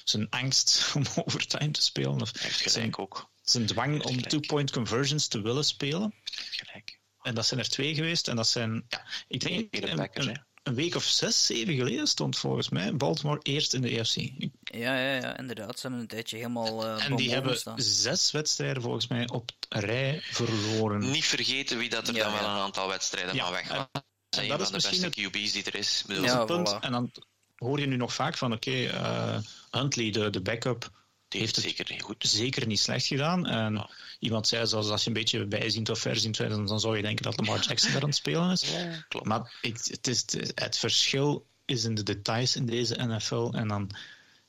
zijn 0.04 0.30
angst 0.30 0.84
om 0.96 1.04
overtime 1.26 1.72
te 1.72 1.82
spelen. 1.82 2.22
Of 2.22 2.32
zijn, 2.66 2.98
ook. 2.98 3.32
Zijn 3.42 3.66
dwang 3.66 4.04
om 4.04 4.22
two-point 4.22 4.72
conversions 4.72 5.28
te 5.28 5.42
willen 5.42 5.66
spelen. 5.66 6.14
Gelijk. 6.24 7.00
En 7.22 7.36
dat 7.36 7.46
zijn 7.46 7.60
er 7.60 7.70
twee 7.70 7.96
geweest. 7.96 8.28
En 8.28 8.36
dat 8.36 8.48
zijn, 8.48 8.86
ja, 8.88 9.06
ik 9.28 9.40
denk, 9.40 9.74
een, 9.74 10.10
een, 10.14 10.44
een, 10.64 10.76
week 10.76 10.96
of 10.96 11.04
zes, 11.04 11.46
zeven 11.46 11.76
geleden 11.76 12.08
stond 12.08 12.38
volgens 12.38 12.70
mij 12.70 12.96
Baltimore 12.96 13.40
eerst 13.42 13.74
in 13.74 13.82
de 13.82 14.00
EFC. 14.00 14.16
Ja, 14.64 14.98
ja, 14.98 15.16
ja, 15.16 15.38
inderdaad. 15.38 15.76
Ze 15.76 15.82
hebben 15.82 16.00
een 16.00 16.08
tijdje 16.08 16.36
helemaal. 16.36 16.86
Uh, 16.86 17.06
en 17.06 17.16
die 17.16 17.32
hebben 17.32 17.58
staan. 17.58 17.82
zes 17.82 18.32
wedstrijden 18.32 18.82
volgens 18.82 19.08
mij 19.08 19.30
op 19.30 19.52
rij 19.70 20.20
verloren. 20.22 21.12
Niet 21.12 21.26
vergeten 21.26 21.78
wie 21.78 21.90
dat 21.90 22.08
er 22.08 22.16
ja, 22.16 22.24
dan 22.24 22.34
wel 22.34 22.42
een 22.42 22.62
aantal 22.62 22.88
wedstrijden 22.88 23.36
ja. 23.36 23.44
van 23.44 23.54
weg 23.54 23.68
was. 23.68 24.04
En 24.30 24.48
dat 24.48 24.62
is 24.62 24.68
de 24.68 24.74
misschien 24.74 25.02
beste 25.02 25.22
QB's 25.22 25.52
die 25.52 25.64
er 25.64 25.76
is. 25.76 26.04
Bedoel, 26.08 26.24
ja, 26.24 26.46
punt. 26.46 26.70
Voilà. 26.70 26.80
En 26.80 26.92
dan 26.92 27.12
hoor 27.56 27.80
je 27.80 27.86
nu 27.86 27.96
nog 27.96 28.14
vaak 28.14 28.38
van: 28.38 28.54
oké, 28.54 28.70
okay, 28.70 28.86
uh, 28.86 29.38
Huntley, 29.72 30.12
de, 30.12 30.30
de 30.30 30.42
backup 30.42 31.03
heeft 31.40 31.56
het 31.56 31.66
zeker 31.66 31.86
niet 31.90 32.02
goed. 32.02 32.16
Zeker 32.20 32.68
niet 32.68 32.80
slecht 32.80 33.06
gedaan. 33.06 33.46
En 33.46 33.74
ja. 33.74 33.90
iemand 34.20 34.48
zei 34.48 34.68
zelfs 34.68 34.90
als 34.90 35.02
je 35.02 35.08
een 35.08 35.14
beetje 35.14 35.46
bijziend 35.46 35.90
of 35.90 36.00
verziend 36.00 36.38
bent, 36.38 36.68
dan 36.68 36.80
zou 36.80 36.96
je 36.96 37.02
denken 37.02 37.24
dat 37.24 37.38
Lamar 37.38 37.66
Jackson 37.66 37.92
daar 37.92 38.02
aan 38.02 38.08
het 38.08 38.18
spelen 38.18 38.52
is. 38.52 38.62
Ja, 38.72 39.06
klopt. 39.08 39.26
Maar 39.26 39.58
ik, 39.62 39.78
het, 39.84 40.08
is, 40.08 40.26
het 40.56 40.78
verschil 40.78 41.46
is 41.66 41.84
in 41.84 41.96
de 41.96 42.04
details 42.04 42.56
in 42.56 42.66
deze 42.66 42.96
NFL. 42.96 43.50
En 43.52 43.68
dan, 43.68 43.90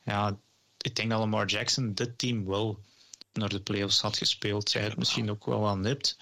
ja, 0.05 0.39
ik 0.79 0.97
denk 0.97 1.11
dat 1.11 1.19
Lamar 1.19 1.47
Jackson 1.47 1.95
dit 1.95 2.19
team 2.19 2.47
wel 2.47 2.79
naar 3.33 3.49
de 3.49 3.61
playoffs 3.61 4.01
had 4.01 4.17
gespeeld. 4.17 4.71
Zij 4.71 4.83
het 4.83 4.97
misschien 4.97 5.31
ook 5.31 5.47
wel 5.47 5.69
aan 5.69 5.81
nipt. 5.81 6.17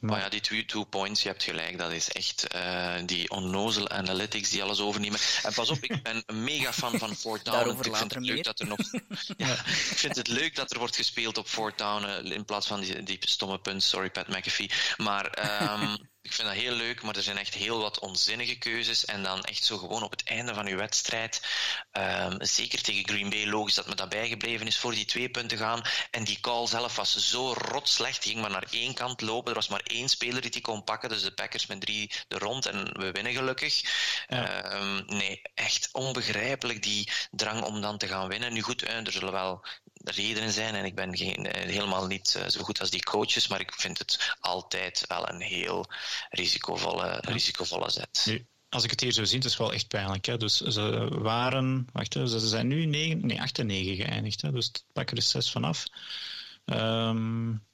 Maar 0.00 0.20
ja, 0.20 0.28
die 0.28 0.40
two, 0.40 0.64
two 0.64 0.84
points, 0.84 1.22
je 1.22 1.28
hebt 1.28 1.42
gelijk, 1.42 1.78
dat 1.78 1.92
is 1.92 2.12
echt 2.12 2.54
uh, 2.54 2.94
die 3.04 3.30
onnozele 3.30 3.88
analytics 3.88 4.50
die 4.50 4.62
alles 4.62 4.80
overnemen. 4.80 5.20
En 5.42 5.54
pas 5.54 5.70
op, 5.70 5.78
ik 5.80 6.02
ben 6.02 6.22
een 6.26 6.44
mega 6.44 6.72
fan 6.72 6.98
van 6.98 7.16
Fort 7.24 7.44
Town. 7.44 7.70
ik 7.70 7.96
vind 7.96 8.14
het 8.14 8.24
leuk 8.24 8.44
dat 8.44 8.60
er 8.60 8.66
nog. 8.66 8.78
ja, 9.36 9.52
ik 9.66 9.96
vind 9.96 10.16
het 10.16 10.28
leuk 10.28 10.54
dat 10.54 10.70
er 10.70 10.78
wordt 10.78 10.96
gespeeld 10.96 11.38
op 11.38 11.46
Fort 11.46 11.76
Town 11.76 12.04
uh, 12.04 12.30
in 12.30 12.44
plaats 12.44 12.66
van 12.66 12.80
die, 12.80 13.02
die 13.02 13.18
stomme 13.20 13.58
punt. 13.58 13.82
Sorry, 13.82 14.10
Pat 14.10 14.28
McAfee. 14.28 14.70
Maar 14.96 15.38
um, 15.82 16.08
ik 16.26 16.32
vind 16.32 16.48
dat 16.48 16.56
heel 16.56 16.72
leuk, 16.74 17.02
maar 17.02 17.16
er 17.16 17.22
zijn 17.22 17.38
echt 17.38 17.54
heel 17.54 17.80
wat 17.80 17.98
onzinnige 17.98 18.58
keuzes. 18.58 19.04
En 19.04 19.22
dan 19.22 19.44
echt 19.44 19.64
zo 19.64 19.78
gewoon 19.78 20.02
op 20.02 20.10
het 20.10 20.24
einde 20.24 20.54
van 20.54 20.66
uw 20.66 20.76
wedstrijd, 20.76 21.42
um, 21.92 22.36
zeker 22.38 22.82
tegen 22.82 23.08
Green 23.08 23.30
Bay, 23.30 23.46
logisch 23.46 23.74
dat 23.74 23.86
me 23.86 23.94
dat 23.94 24.08
bijgebleven 24.08 24.66
is, 24.66 24.78
voor 24.78 24.94
die 24.94 25.04
twee 25.04 25.28
punten 25.28 25.58
gaan. 25.58 25.82
En 26.10 26.24
die 26.24 26.40
call 26.40 26.66
zelf 26.66 26.96
was 26.96 27.16
zo 27.16 27.52
rot 27.52 27.88
slecht, 27.88 28.22
die 28.22 28.30
ging 28.30 28.42
maar 28.42 28.50
naar 28.50 28.66
één 28.70 28.94
kant 28.94 29.20
lopen. 29.20 29.48
Er 29.48 29.54
was 29.54 29.68
maar 29.68 29.80
één 29.84 30.08
speler 30.08 30.40
die 30.40 30.50
die 30.50 30.60
kon 30.60 30.84
pakken, 30.84 31.08
dus 31.08 31.22
de 31.22 31.32
Packers 31.32 31.66
met 31.66 31.80
drie 31.80 32.10
de 32.28 32.38
rond 32.38 32.66
en 32.66 32.98
we 32.98 33.12
winnen 33.12 33.32
gelukkig. 33.32 33.82
Ja. 34.28 34.74
Um, 34.74 35.04
nee, 35.06 35.42
echt 35.54 35.88
onbegrijpelijk 35.92 36.82
die 36.82 37.10
drang 37.30 37.62
om 37.62 37.80
dan 37.80 37.98
te 37.98 38.08
gaan 38.08 38.28
winnen. 38.28 38.52
Nu 38.52 38.62
goed, 38.62 38.82
er 38.82 39.12
zullen 39.12 39.32
wel 39.32 39.64
redenen 40.10 40.52
zijn 40.52 40.74
en 40.74 40.84
ik 40.84 40.94
ben 40.94 41.16
geen, 41.16 41.46
eh, 41.46 41.70
helemaal 41.70 42.06
niet 42.06 42.34
uh, 42.38 42.48
zo 42.48 42.62
goed 42.62 42.80
als 42.80 42.90
die 42.90 43.02
coaches, 43.02 43.48
maar 43.48 43.60
ik 43.60 43.72
vind 43.72 43.98
het 43.98 44.34
altijd 44.40 45.04
wel 45.08 45.28
een 45.28 45.40
heel 45.40 45.86
risicovolle, 46.30 47.06
ja. 47.06 47.20
risicovolle 47.20 47.90
zet. 47.90 48.22
Nu, 48.24 48.46
als 48.68 48.84
ik 48.84 48.90
het 48.90 49.00
hier 49.00 49.12
zo 49.12 49.24
zie, 49.24 49.36
het 49.36 49.46
is 49.46 49.56
wel 49.56 49.72
echt 49.72 49.88
pijnlijk. 49.88 50.24
Hè? 50.24 50.36
Dus 50.36 50.60
ze 50.60 51.08
waren, 51.10 51.88
wacht, 51.92 52.12
ze 52.12 52.48
zijn 52.48 52.66
nu 52.66 52.84
9, 52.84 53.26
nee, 53.26 53.40
8 53.40 53.58
en 53.58 53.66
9 53.66 53.96
geëindigd. 53.96 54.42
Hè? 54.42 54.52
Dus 54.52 54.70
pak 54.92 55.10
er 55.10 55.22
6 55.22 55.50
vanaf. 55.50 55.84
Um, 56.64 57.64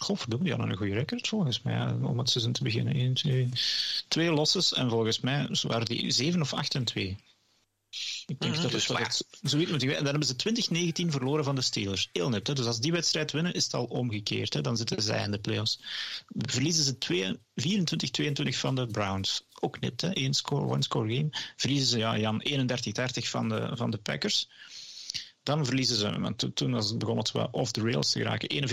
Godverdomme, 0.00 0.44
die 0.44 0.54
hadden 0.54 0.72
een 0.72 0.78
goede 0.78 0.94
record 0.94 1.28
volgens 1.28 1.62
mij, 1.62 1.92
om 1.92 2.18
het 2.18 2.30
seizoen 2.30 2.52
te 2.52 2.62
beginnen. 2.62 2.94
1, 2.94 3.14
2, 3.14 3.48
twee 4.08 4.30
losses 4.30 4.72
en 4.72 4.90
volgens 4.90 5.20
mij 5.20 5.48
waren 5.62 5.86
die 5.86 6.10
7 6.10 6.40
of 6.40 6.54
8 6.54 6.74
en 6.74 6.84
2. 6.84 7.16
Ik 8.26 8.40
denk 8.40 8.56
mm, 8.56 8.62
dat, 8.62 8.70
dus 8.70 8.86
dat 8.86 8.98
het 8.98 9.24
zoiets 9.42 9.70
moet. 9.70 9.80
Dan 9.80 9.90
hebben 9.90 10.26
ze 10.26 10.36
2019 10.36 11.10
verloren 11.10 11.44
van 11.44 11.54
de 11.54 11.60
Steelers. 11.60 12.08
Heel 12.12 12.28
net. 12.28 12.46
Hè? 12.46 12.54
Dus 12.54 12.66
als 12.66 12.80
die 12.80 12.92
wedstrijd 12.92 13.32
winnen, 13.32 13.54
is 13.54 13.64
het 13.64 13.74
al 13.74 13.84
omgekeerd. 13.84 14.54
Hè? 14.54 14.60
Dan 14.60 14.76
zitten 14.76 15.02
zij 15.02 15.24
in 15.24 15.30
de 15.30 15.38
playoffs. 15.38 15.80
Verliezen 16.28 16.84
ze 16.84 17.36
24-22 17.54 18.58
van 18.58 18.74
de 18.74 18.86
Browns. 18.86 19.46
Ook 19.60 19.80
net, 19.80 20.00
hè? 20.00 20.10
Eén 20.12 20.34
score, 20.34 20.66
one 20.66 20.82
score 20.82 21.14
game. 21.14 21.28
Verliezen 21.56 21.86
ze 21.86 21.98
ja, 21.98 22.18
Jan 22.18 22.44
31-30 22.48 22.52
van 23.12 23.48
de, 23.48 23.70
van 23.74 23.90
de 23.90 23.98
Packers. 23.98 24.48
Dan 25.42 25.64
verliezen 25.64 25.96
ze, 25.96 26.20
want 26.20 26.50
toen 26.54 26.72
was 26.72 26.88
het 26.88 26.98
begon 26.98 27.18
het 27.18 27.32
wel 27.32 27.48
off 27.50 27.72
the 27.72 27.80
rails 27.80 28.10
te 28.10 28.18
geraken, 28.18 28.68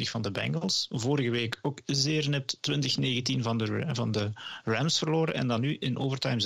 41-21 0.00 0.10
van 0.10 0.22
de 0.22 0.30
Bengals. 0.30 0.86
Vorige 0.90 1.30
week 1.30 1.58
ook 1.62 1.80
zeer 1.86 2.28
nipt 2.28 2.56
20-19 2.56 3.40
van 3.40 3.58
de, 3.58 3.88
van 3.92 4.12
de 4.12 4.32
Rams 4.64 4.98
verloren. 4.98 5.34
En 5.34 5.48
dan 5.48 5.60
nu 5.60 5.76
in 5.78 5.98
overtime 5.98 6.42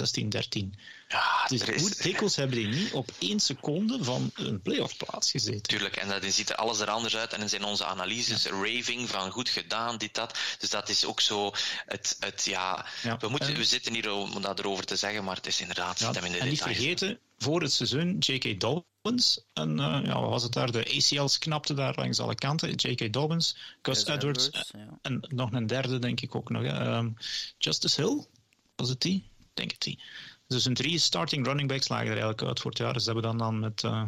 16-13. 0.64 0.78
Ja, 1.08 1.46
dus 1.48 1.62
is... 1.62 1.80
hoe 1.80 1.90
dikwijls 2.02 2.36
hebben 2.36 2.56
die 2.56 2.66
niet 2.66 2.92
op 2.92 3.10
één 3.18 3.40
seconde 3.40 4.04
van 4.04 4.30
een 4.34 4.62
playoff 4.62 4.96
plaats 4.96 5.30
gezeten? 5.30 5.62
Tuurlijk, 5.62 5.96
en 5.96 6.08
dat 6.08 6.24
ziet 6.24 6.50
er 6.50 6.56
alles 6.56 6.80
er 6.80 6.90
anders 6.90 7.16
uit. 7.16 7.32
En 7.32 7.40
dan 7.40 7.48
zijn 7.48 7.64
onze 7.64 7.84
analyses 7.84 8.42
ja. 8.42 8.50
raving 8.50 9.08
van 9.08 9.30
goed 9.30 9.48
gedaan, 9.48 9.98
dit, 9.98 10.14
dat. 10.14 10.38
Dus 10.58 10.70
dat 10.70 10.88
is 10.88 11.04
ook 11.04 11.20
zo 11.20 11.52
het, 11.86 12.16
het 12.20 12.44
ja, 12.44 12.86
ja. 13.02 13.16
We, 13.16 13.28
moeten, 13.28 13.48
en... 13.48 13.56
we 13.56 13.64
zitten 13.64 13.94
hier 13.94 14.12
om 14.12 14.42
dat 14.42 14.58
erover 14.58 14.84
te 14.84 14.96
zeggen, 14.96 15.24
maar 15.24 15.36
het 15.36 15.46
is 15.46 15.60
inderdaad... 15.60 15.98
Ja, 15.98 16.14
in 16.22 16.32
de 16.32 16.38
en 16.38 16.48
niet 16.48 16.62
vergeten, 16.62 17.18
voor 17.38 17.62
het 17.62 17.72
seizoen, 17.72 18.16
J.K. 18.18 18.60
Dobbins, 18.60 19.40
en 19.52 19.70
uh, 19.70 20.00
ja, 20.04 20.20
wat 20.20 20.30
was 20.30 20.42
het 20.42 20.52
daar, 20.52 20.70
de 20.72 20.94
ACL's 20.94 21.38
knapte 21.38 21.74
daar 21.74 21.94
langs 21.96 22.18
alle 22.18 22.34
kanten, 22.34 22.74
J.K. 22.74 23.12
Dobbins, 23.12 23.56
Gus 23.82 24.06
Edwards, 24.06 24.46
Edwards 24.46 24.70
ja. 24.72 24.98
en 25.02 25.26
nog 25.28 25.52
een 25.52 25.66
derde 25.66 25.98
denk 25.98 26.20
ik 26.20 26.34
ook 26.34 26.50
nog, 26.50 26.62
um, 26.62 27.16
Justice 27.58 28.00
Hill, 28.00 28.24
was 28.76 28.88
het 28.88 29.00
die? 29.00 29.30
Denk 29.54 29.70
het 29.70 29.80
die. 29.80 29.98
Dus 30.46 30.64
een 30.64 30.74
drie 30.74 30.98
starting 30.98 31.46
running 31.46 31.68
backs 31.68 31.88
lagen 31.88 32.06
er 32.06 32.12
eigenlijk 32.12 32.42
uit 32.42 32.60
voor 32.60 32.70
het 32.70 32.80
jaar. 32.80 32.92
Dus 32.92 33.04
hebben 33.04 33.22
dan, 33.22 33.38
dan 33.38 33.58
met 33.58 33.82
uh, 33.82 34.02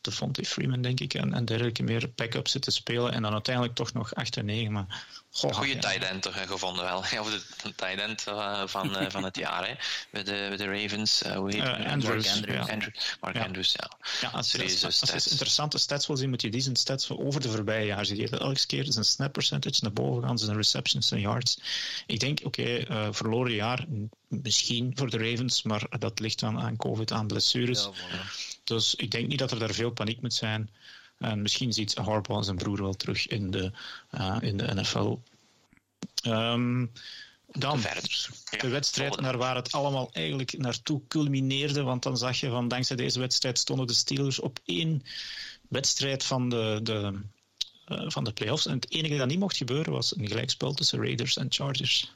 de 0.00 0.12
Fonte 0.12 0.44
Freeman, 0.44 0.82
denk 0.82 1.00
ik, 1.00 1.14
en, 1.14 1.34
en 1.34 1.44
dergelijke 1.44 1.82
meer 1.82 2.12
backup 2.14 2.48
zitten 2.48 2.72
spelen. 2.72 3.12
En 3.12 3.22
dan 3.22 3.32
uiteindelijk 3.32 3.74
toch 3.74 3.92
nog 3.92 4.14
8 4.14 4.36
en 4.36 4.44
9. 4.44 4.72
Maar, 4.72 5.06
goh, 5.30 5.52
Goede 5.52 5.74
ja. 5.74 5.80
tight 5.80 6.02
end 6.02 6.22
toch 6.22 6.46
gevonden 6.46 6.84
wel. 6.84 6.98
Of 7.20 7.44
de 7.62 7.74
tight 7.74 8.00
end 8.00 8.24
uh, 8.28 8.62
van, 8.66 9.02
uh, 9.02 9.10
van 9.10 9.24
het 9.24 9.36
jaar, 9.36 9.68
hè. 9.68 9.74
Bij 10.10 10.22
de, 10.22 10.46
bij 10.48 10.56
de 10.56 10.64
Ravens. 10.64 11.22
hoe 11.34 11.50
heet 11.50 11.62
uh, 11.62 11.92
Andrews, 11.92 12.24
Mark 12.24 12.36
Andrews. 12.36 12.66
Ja. 12.66 12.72
Andrew, 12.72 12.94
Mark 13.20 13.36
ja. 13.36 13.44
Andrews, 13.44 13.72
ja. 13.72 13.90
Ja, 14.20 14.28
als, 14.28 14.60
als, 14.60 14.84
als, 14.84 15.12
als 15.12 15.24
je 15.24 15.30
interessante 15.30 15.78
stats 15.78 16.06
wil 16.06 16.16
zien, 16.16 16.28
moet 16.28 16.42
je 16.42 16.50
die 16.50 16.60
zijn 16.60 16.76
stats 16.76 17.10
over 17.10 17.40
de 17.40 17.50
voorbije 17.50 17.86
jaar 17.86 18.06
zien. 18.06 18.28
Elke 18.28 18.66
keer 18.66 18.92
zijn 18.92 19.04
snap 19.04 19.32
percentage 19.32 19.78
naar 19.80 19.92
boven 19.92 20.22
gaan, 20.22 20.38
zijn 20.38 20.56
receptions, 20.56 21.08
zijn 21.08 21.20
yards. 21.20 21.60
Ik 22.06 22.20
denk, 22.20 22.40
oké, 22.44 22.84
okay, 22.86 23.12
verloren 23.12 23.54
jaar, 23.54 23.86
misschien 24.28 24.92
voor 24.94 25.10
de 25.10 25.30
Ravens, 25.30 25.62
maar 25.62 25.86
dat 25.98 26.20
ligt 26.20 26.40
dan 26.40 26.60
aan 26.60 26.76
COVID, 26.76 27.12
aan 27.12 27.26
blessures. 27.26 27.82
Ja. 27.82 28.22
Dus 28.64 28.94
ik 28.94 29.10
denk 29.10 29.28
niet 29.28 29.38
dat 29.38 29.50
er 29.50 29.58
daar 29.58 29.74
veel 29.74 29.90
paniek 29.90 30.20
moet 30.20 30.34
zijn. 30.34 30.70
En 31.20 31.42
misschien 31.42 31.72
ziet 31.72 31.94
Harbaugh 31.94 32.44
zijn 32.44 32.56
broer 32.56 32.82
wel 32.82 32.94
terug 32.94 33.26
in 33.26 33.50
de, 33.50 33.72
uh, 34.10 34.36
in 34.40 34.56
de 34.56 34.74
NFL. 34.74 35.18
Um, 36.26 36.92
dan 37.46 37.80
de 38.60 38.68
wedstrijd 38.68 39.20
naar 39.20 39.36
waar 39.36 39.56
het 39.56 39.72
allemaal 39.72 40.10
eigenlijk 40.12 40.58
naartoe 40.58 41.02
culmineerde. 41.08 41.82
Want 41.82 42.02
dan 42.02 42.16
zag 42.16 42.40
je 42.40 42.48
van 42.48 42.68
dankzij 42.68 42.96
deze 42.96 43.18
wedstrijd 43.18 43.58
stonden 43.58 43.86
de 43.86 43.92
Steelers 43.92 44.40
op 44.40 44.58
één 44.64 45.02
wedstrijd 45.68 46.24
van 46.24 46.48
de, 46.48 46.80
de, 46.82 47.20
uh, 47.88 48.10
van 48.10 48.24
de 48.24 48.32
playoffs. 48.32 48.66
En 48.66 48.74
het 48.74 48.90
enige 48.90 49.16
dat 49.16 49.28
niet 49.28 49.38
mocht 49.38 49.56
gebeuren 49.56 49.92
was 49.92 50.16
een 50.16 50.28
gelijkspel 50.28 50.74
tussen 50.74 50.98
Raiders 50.98 51.36
en 51.36 51.46
Chargers. 51.48 52.14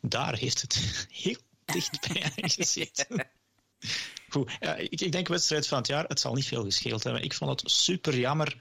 Daar 0.00 0.36
heeft 0.36 0.60
het 0.60 1.06
heel 1.22 1.38
dichtbij 1.64 2.32
gezeten. 2.56 3.26
Goed, 4.28 4.56
ja, 4.60 4.74
ik, 4.74 5.00
ik 5.00 5.12
denk 5.12 5.28
wedstrijd 5.28 5.66
van 5.66 5.78
het 5.78 5.86
jaar, 5.86 6.04
het 6.04 6.20
zal 6.20 6.34
niet 6.34 6.46
veel 6.46 6.64
gescheeld 6.64 7.04
hebben. 7.04 7.22
Ik 7.22 7.34
vond 7.34 7.60
het 7.60 7.70
super 7.70 8.18
jammer 8.18 8.56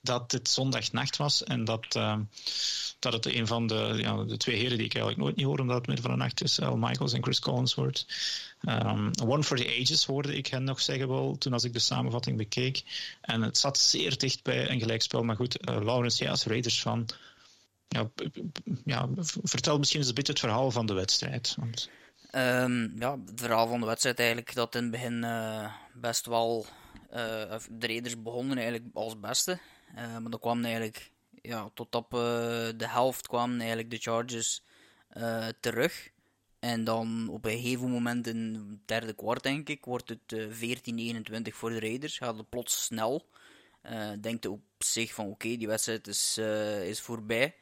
dat 0.00 0.32
het 0.32 0.48
zondagnacht 0.48 1.16
was 1.16 1.44
en 1.44 1.64
dat, 1.64 1.94
uh, 1.96 2.18
dat 2.98 3.12
het 3.12 3.26
een 3.26 3.46
van 3.46 3.66
de, 3.66 3.94
ja, 3.96 4.24
de 4.24 4.36
twee 4.36 4.56
heren 4.56 4.76
die 4.76 4.86
ik 4.86 4.94
eigenlijk 4.94 5.22
nooit 5.22 5.36
niet 5.36 5.46
hoor 5.46 5.58
omdat 5.58 5.76
het 5.76 5.86
midden 5.86 6.04
van 6.04 6.14
de 6.14 6.22
nacht 6.22 6.42
is, 6.42 6.60
Al 6.60 6.76
Michaels 6.76 7.12
en 7.12 7.22
Chris 7.22 7.40
Collins 7.40 7.74
wordt. 7.74 8.06
Um, 8.68 9.10
One 9.26 9.42
for 9.42 9.56
the 9.56 9.78
Ages 9.80 10.04
hoorde 10.04 10.36
ik 10.36 10.46
hen 10.46 10.64
nog 10.64 10.80
zeggen 10.80 11.08
wel 11.08 11.38
toen 11.38 11.52
als 11.52 11.64
ik 11.64 11.72
de 11.72 11.78
samenvatting 11.78 12.36
bekeek. 12.36 12.82
En 13.20 13.42
het 13.42 13.58
zat 13.58 13.78
zeer 13.78 14.18
dicht 14.18 14.42
bij 14.42 14.70
een 14.70 14.80
gelijkspel. 14.80 15.22
Maar 15.22 15.36
goed, 15.36 15.68
uh, 15.68 15.84
Laurens, 15.84 16.18
jij 16.18 16.30
als 16.30 16.44
Raiders 16.44 16.80
van 16.82 17.08
ja, 17.88 18.10
ja, 18.84 19.08
vertel 19.42 19.78
misschien 19.78 20.00
eens 20.00 20.08
een 20.08 20.14
beetje 20.14 20.32
het 20.32 20.40
verhaal 20.40 20.70
van 20.70 20.86
de 20.86 20.94
wedstrijd. 20.94 21.54
Want... 21.58 21.88
Um, 22.36 22.92
ja, 22.98 23.18
het 23.26 23.40
verhaal 23.40 23.66
van 23.66 23.80
de 23.80 23.86
wedstrijd 23.86 24.18
eigenlijk 24.18 24.54
dat 24.54 24.74
in 24.74 24.82
het 24.82 24.90
begin 24.90 25.22
uh, 25.22 25.72
best 25.94 26.26
wel 26.26 26.66
uh, 27.12 27.56
de 27.70 27.86
Raiders 27.86 28.22
begonnen 28.22 28.56
eigenlijk 28.56 28.86
als 28.94 29.20
beste. 29.20 29.58
Uh, 29.96 30.18
maar 30.18 30.30
dan 30.30 30.40
kwam 30.40 30.64
eigenlijk 30.64 31.10
ja, 31.42 31.70
tot 31.74 31.94
op 31.94 32.10
de 32.10 32.86
helft 32.88 33.26
kwamen 33.26 33.58
eigenlijk 33.58 33.90
de 33.90 33.96
Chargers 33.96 34.62
terug. 35.60 36.10
En 36.58 36.84
dan 36.84 37.28
op 37.28 37.44
een 37.44 37.60
gegeven 37.60 37.90
moment 37.90 38.26
in 38.26 38.66
het 38.70 38.88
derde 38.88 39.12
kwart 39.12 39.42
denk 39.42 39.68
ik 39.68 39.84
wordt 39.84 40.08
het 40.08 40.48
14-21 40.50 41.26
voor 41.42 41.70
de 41.70 41.80
Raiders. 41.80 42.18
Gaat 42.18 42.36
het 42.36 42.48
plots 42.48 42.84
snel. 42.84 43.28
denkt 44.20 44.46
op 44.46 44.62
zich 44.78 45.14
van 45.14 45.26
oké, 45.26 45.56
die 45.56 45.66
wedstrijd 45.66 46.06
is, 46.06 46.38
is 46.82 47.00
voorbij. 47.00 47.54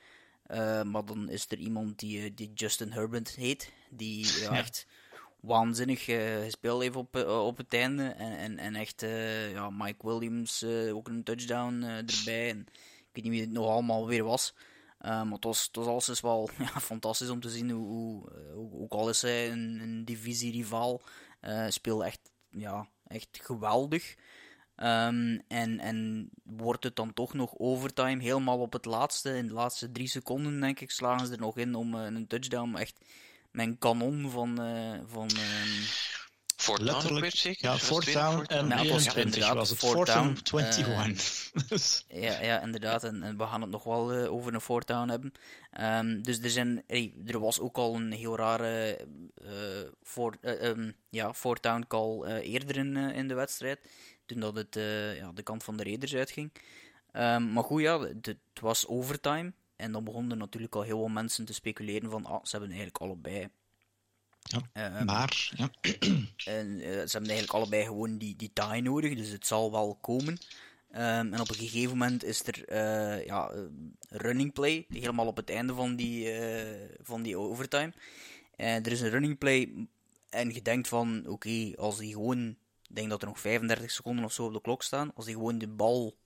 Maar 0.84 1.04
dan 1.04 1.28
is 1.28 1.46
er 1.48 1.58
iemand 1.58 1.98
die, 1.98 2.34
die 2.34 2.52
Justin 2.54 2.92
Herbert 2.92 3.28
heet, 3.34 3.72
die 3.92 4.40
ja. 4.40 4.50
echt 4.62 4.86
waanzinnig 5.40 6.08
uh, 6.08 6.42
gespeeld 6.42 6.82
heeft 6.82 6.96
op, 6.96 7.16
uh, 7.16 7.46
op 7.46 7.56
het 7.56 7.74
einde. 7.74 8.04
En, 8.04 8.36
en, 8.36 8.58
en 8.58 8.74
echt, 8.74 9.00
ja, 9.52 9.70
Mike 9.70 10.06
Williams 10.06 10.64
ook 10.92 11.08
een 11.08 11.22
touchdown 11.22 11.82
erbij. 11.82 12.50
En 12.50 12.58
ik 12.68 13.10
weet 13.12 13.24
niet 13.24 13.32
wie 13.32 13.40
het 13.40 13.50
nog 13.50 13.68
allemaal 13.68 14.06
weer 14.06 14.24
was. 14.24 14.54
maar 14.98 15.26
het 15.26 15.44
was, 15.44 15.64
het 15.64 15.76
was 15.76 15.86
alles 15.86 16.20
wel 16.20 16.50
ja, 16.58 16.80
fantastisch 16.80 17.30
om 17.30 17.40
te 17.40 17.50
zien 17.50 17.70
hoe, 17.70 17.86
hoe, 18.52 18.80
ook 18.80 18.92
al 18.92 19.08
is 19.08 19.22
hij 19.22 19.50
een, 19.50 19.80
een 19.80 20.04
divisie-rivaal, 20.04 21.02
speelde 21.68 22.04
echt, 22.04 22.30
ja, 22.50 22.88
echt 23.06 23.28
geweldig. 23.42 24.14
Um, 24.76 25.42
en, 25.48 25.80
en 25.80 26.30
wordt 26.42 26.84
het 26.84 26.96
dan 26.96 27.12
toch 27.12 27.34
nog 27.34 27.54
overtime, 27.58 28.22
helemaal 28.22 28.58
op 28.58 28.72
het 28.72 28.84
laatste, 28.84 29.36
in 29.36 29.46
de 29.46 29.52
laatste 29.52 29.92
drie 29.92 30.08
seconden 30.08 30.60
denk 30.60 30.80
ik, 30.80 30.90
slagen 30.90 31.26
ze 31.26 31.32
er 31.32 31.38
nog 31.38 31.56
in 31.56 31.74
om 31.74 31.94
uh, 31.94 32.04
een 32.04 32.26
touchdown, 32.26 32.76
echt 32.76 33.04
mijn 33.52 33.78
kanon 33.78 34.30
van... 34.30 34.60
Uh, 34.60 35.00
van 35.06 35.30
um, 35.30 35.84
Fort 36.56 37.36
zeker? 37.36 37.68
Ja, 37.68 37.78
Fort 37.78 38.12
Down 38.12 38.44
en 38.44 38.68
ja, 38.68 38.78
21 38.78 39.52
was 39.52 39.70
het. 39.70 39.78
Fort 39.78 40.06
Down 40.06 40.36
21. 40.52 42.04
Uh, 42.08 42.22
ja, 42.22 42.40
ja, 42.40 42.62
inderdaad. 42.62 43.04
En, 43.04 43.22
en, 43.22 43.36
we 43.36 43.46
gaan 43.46 43.60
het 43.60 43.70
nog 43.70 43.84
wel 43.84 44.14
uh, 44.14 44.32
over 44.32 44.54
een 44.54 44.60
Fort 44.60 44.86
Down 44.86 45.08
hebben. 45.08 45.32
Um, 45.80 46.22
dus 46.22 46.38
er, 46.38 46.50
zijn, 46.50 46.82
hey, 46.86 47.14
er 47.26 47.40
was 47.40 47.60
ook 47.60 47.76
al 47.76 47.94
een 47.94 48.12
heel 48.12 48.36
rare 48.36 49.06
uh, 49.44 49.50
voor, 50.02 50.36
um, 50.40 50.96
ja, 51.08 51.32
voor 51.32 51.60
town 51.60 51.84
call 51.88 52.22
eerder 52.40 52.76
in, 52.76 52.96
in 52.96 53.28
de 53.28 53.34
wedstrijd. 53.34 53.80
Toen 54.26 54.40
dat 54.40 54.56
het 54.56 54.74
ja, 55.16 55.32
de 55.34 55.42
kant 55.42 55.64
van 55.64 55.76
de 55.76 55.84
Raiders 55.84 56.14
uitging. 56.14 56.52
Um, 57.12 57.52
maar 57.52 57.64
goed, 57.64 57.80
ja, 57.80 58.00
het 58.00 58.38
was 58.60 58.86
overtime. 58.86 59.52
En 59.82 59.92
dan 59.92 60.04
begonnen 60.04 60.38
natuurlijk 60.38 60.74
al 60.74 60.82
heel 60.82 60.98
veel 60.98 61.08
mensen 61.08 61.44
te 61.44 61.54
speculeren 61.54 62.10
van, 62.10 62.26
ah, 62.26 62.44
ze 62.44 62.50
hebben 62.50 62.68
eigenlijk 62.68 62.98
allebei 62.98 63.48
ja, 64.42 64.98
um, 65.00 65.04
maar, 65.04 65.52
ja. 65.56 65.70
En 66.58 66.66
uh, 66.66 66.82
ze 66.82 67.10
hebben 67.10 67.30
eigenlijk 67.30 67.52
allebei 67.52 67.84
gewoon 67.84 68.18
die, 68.18 68.36
die 68.36 68.50
tie 68.52 68.82
nodig, 68.82 69.14
dus 69.14 69.28
het 69.28 69.46
zal 69.46 69.70
wel 69.70 69.98
komen. 70.00 70.32
Um, 70.32 71.32
en 71.32 71.40
op 71.40 71.48
een 71.48 71.54
gegeven 71.54 71.90
moment 71.90 72.24
is 72.24 72.46
er 72.46 72.72
uh, 72.72 73.26
ja, 73.26 73.50
running 74.08 74.52
play, 74.52 74.86
helemaal 74.88 75.26
op 75.26 75.36
het 75.36 75.50
einde 75.50 75.74
van 75.74 75.96
die, 75.96 76.34
van 77.02 77.22
die 77.22 77.38
overtime. 77.38 77.92
En 78.56 78.84
er 78.84 78.92
is 78.92 79.00
een 79.00 79.10
running 79.10 79.38
play 79.38 79.86
en 80.30 80.54
je 80.54 80.62
denkt 80.62 80.88
van, 80.88 81.26
oké, 81.26 81.72
als 81.76 81.98
die 81.98 82.12
gewoon, 82.12 82.48
ik 82.88 82.96
denk 82.96 83.10
dat 83.10 83.22
er 83.22 83.28
nog 83.28 83.40
35 83.40 83.90
seconden 83.90 84.24
of 84.24 84.32
zo 84.32 84.44
op 84.44 84.52
de 84.52 84.60
klok 84.60 84.82
staan, 84.82 85.14
als 85.14 85.24
die 85.24 85.34
gewoon 85.34 85.58
de 85.58 85.68
bal 85.68 86.16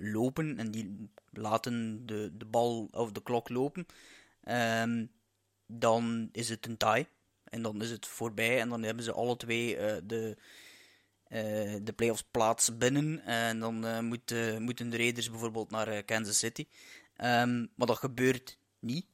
lopen 0.00 0.58
en 0.58 0.70
die 0.70 1.08
laten 1.36 2.06
de, 2.06 2.30
de 2.36 2.44
bal 2.44 2.88
of 2.90 3.12
de 3.12 3.22
klok 3.22 3.48
lopen, 3.48 3.86
um, 4.82 5.10
dan 5.66 6.28
is 6.32 6.48
het 6.48 6.66
een 6.66 6.76
tie. 6.76 7.06
En 7.44 7.62
dan 7.62 7.82
is 7.82 7.90
het 7.90 8.06
voorbij 8.06 8.60
en 8.60 8.68
dan 8.68 8.82
hebben 8.82 9.04
ze 9.04 9.12
alle 9.12 9.36
twee 9.36 9.76
uh, 9.76 9.96
de, 10.04 10.36
uh, 11.28 11.74
de 11.82 11.92
playoffs 11.96 12.24
plaats 12.30 12.78
binnen. 12.78 13.20
En 13.24 13.60
dan 13.60 13.84
uh, 13.84 14.00
moet, 14.00 14.34
moeten 14.58 14.90
de 14.90 14.96
Raiders 14.96 15.30
bijvoorbeeld 15.30 15.70
naar 15.70 16.02
Kansas 16.02 16.38
City. 16.38 16.66
Um, 17.16 17.70
maar 17.74 17.86
dat 17.86 17.98
gebeurt 17.98 18.58
niet. 18.78 19.06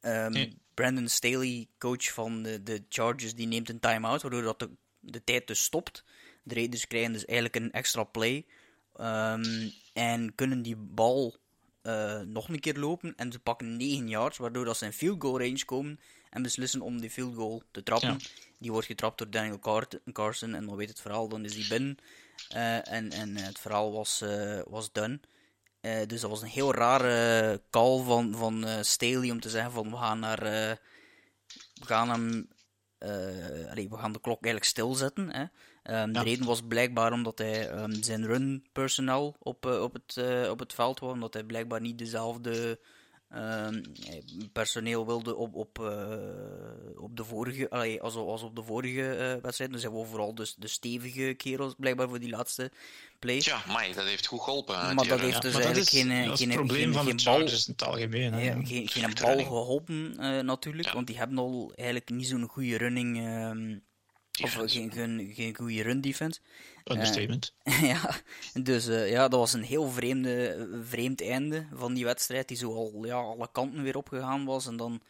Um, 0.00 0.32
nee. 0.32 0.56
Brandon 0.74 1.08
Staley, 1.08 1.68
coach 1.78 2.12
van 2.12 2.42
de, 2.42 2.62
de 2.62 2.84
Chargers, 2.88 3.34
die 3.34 3.46
neemt 3.46 3.68
een 3.68 3.80
time-out, 3.80 4.22
waardoor 4.22 4.42
dat 4.42 4.58
de, 4.58 4.70
de 5.00 5.24
tijd 5.24 5.46
dus 5.46 5.62
stopt. 5.62 6.04
De 6.42 6.54
Raiders 6.54 6.86
krijgen 6.86 7.12
dus 7.12 7.24
eigenlijk 7.24 7.56
een 7.64 7.72
extra 7.72 8.04
play. 8.04 8.46
Um, 9.00 9.72
en 9.92 10.34
kunnen 10.34 10.62
die 10.62 10.76
bal 10.76 11.36
uh, 11.82 12.20
nog 12.20 12.48
een 12.48 12.60
keer 12.60 12.78
lopen. 12.78 13.14
En 13.16 13.32
ze 13.32 13.38
pakken 13.38 13.76
9 13.76 14.08
yards, 14.08 14.38
waardoor 14.38 14.64
dat 14.64 14.76
ze 14.76 14.84
in 14.84 14.92
field 14.92 15.22
goal 15.22 15.38
range 15.38 15.64
komen. 15.64 16.00
En 16.30 16.42
beslissen 16.42 16.80
om 16.80 17.00
die 17.00 17.10
field 17.10 17.34
goal 17.34 17.62
te 17.70 17.82
trappen. 17.82 18.18
Die 18.58 18.70
wordt 18.72 18.86
getrapt 18.86 19.18
door 19.18 19.30
Daniel 19.30 19.58
Carson. 20.12 20.54
En 20.54 20.66
dan 20.66 20.76
weet 20.76 20.88
het 20.88 21.00
verhaal, 21.00 21.28
dan 21.28 21.44
is 21.44 21.54
die 21.54 21.68
binnen. 21.68 21.96
Uh, 22.54 22.92
en, 22.92 23.10
en 23.10 23.36
het 23.36 23.58
verhaal 23.58 23.92
was, 23.92 24.22
uh, 24.22 24.60
was 24.66 24.92
done. 24.92 25.20
dus 25.80 26.20
dat 26.20 26.30
was 26.30 26.42
een 26.42 26.48
heel 26.48 26.74
rare 26.74 27.62
call 27.70 28.02
van, 28.02 28.34
van 28.36 28.84
Staley 28.84 29.30
om 29.30 29.40
te 29.40 29.50
zeggen 29.50 29.72
van 29.72 29.90
we 29.90 29.96
gaan 29.96 30.18
naar... 30.18 30.40
we 31.74 31.86
gaan 31.86 32.10
hem... 32.10 32.48
Allee, 33.68 33.88
we 33.88 33.96
gaan 33.96 34.12
de 34.12 34.20
klok 34.20 34.44
eigenlijk 34.44 34.64
stilzetten. 34.64 35.32
Hè. 35.32 35.44
Um, 35.90 36.12
De 36.12 36.22
reden 36.22 36.46
was 36.46 36.60
blijkbaar 36.68 37.12
omdat 37.12 37.38
hij 37.38 37.70
um, 37.70 38.02
zijn 38.02 38.26
run 38.26 38.66
personal 38.72 39.36
op, 39.38 39.66
uh, 39.66 39.82
op, 39.82 39.92
het, 39.92 40.16
uh, 40.18 40.50
op 40.50 40.58
het 40.58 40.72
veld 40.74 41.00
wou, 41.00 41.12
omdat 41.12 41.34
hij 41.34 41.44
blijkbaar 41.44 41.80
niet 41.80 41.98
dezelfde 41.98 42.78
um, 43.34 43.82
personeel 44.52 45.06
wilde 45.06 45.34
op, 45.34 45.54
op, 45.54 45.78
uh, 45.78 47.02
op 47.02 47.16
de 47.16 47.24
vorige, 47.24 47.70
allee, 47.70 48.02
als, 48.02 48.14
als 48.14 48.42
op 48.42 48.56
de 48.56 48.62
vorige 48.62 49.38
wedstrijd. 49.42 49.72
Dus 49.72 49.82
hij 49.82 49.90
wou 49.90 50.06
vooral 50.06 50.34
de, 50.34 50.52
de 50.56 50.68
stevige 50.68 51.34
kerels 51.36 51.74
blijkbaar 51.78 52.08
voor 52.08 52.20
die 52.20 52.30
laatste 52.30 52.70
play. 53.18 53.40
Ja, 53.44 53.62
maar 53.66 53.92
dat 53.94 54.04
heeft 54.04 54.26
goed 54.26 54.40
geholpen. 54.40 54.94
Maar 54.94 55.06
dat 55.06 55.20
heeft 55.20 55.42
dus 55.42 55.54
eigenlijk 55.54 55.88
geen, 55.88 56.36
geen, 56.36 56.48
probleem 56.48 56.92
geen, 56.94 57.20
van 57.20 57.36
de 57.36 57.44
in 57.44 57.62
het 57.66 57.84
algemeen. 57.84 58.38
Ja, 58.38 58.64
geen, 58.64 58.88
geen 58.88 59.14
bal 59.20 59.38
geholpen 59.38 60.14
natuurlijk, 60.46 60.88
ja. 60.88 60.94
want 60.94 61.06
die 61.06 61.18
hebben 61.18 61.38
al 61.38 61.72
eigenlijk 61.74 62.10
niet 62.10 62.26
zo'n 62.26 62.48
goede 62.48 62.76
running 62.76 63.16
of 64.40 64.52
geen, 64.52 64.92
geen, 64.92 65.30
geen 65.34 65.56
goede 65.56 65.82
run 65.82 66.00
defense. 66.00 66.40
Understatement. 66.84 67.54
Uh, 67.64 67.82
ja, 67.92 68.14
dus 68.62 68.88
uh, 68.88 69.10
ja, 69.10 69.28
dat 69.28 69.40
was 69.40 69.52
een 69.52 69.62
heel 69.62 69.90
vreemde, 69.90 70.68
vreemd 70.84 71.22
einde 71.22 71.66
van 71.72 71.94
die 71.94 72.04
wedstrijd, 72.04 72.48
die 72.48 72.56
zo 72.56 72.74
al 72.74 73.04
ja, 73.04 73.16
alle 73.16 73.48
kanten 73.52 73.82
weer 73.82 73.96
opgegaan 73.96 74.44
was. 74.44 74.66
En 74.66 74.76
dan 74.76 75.00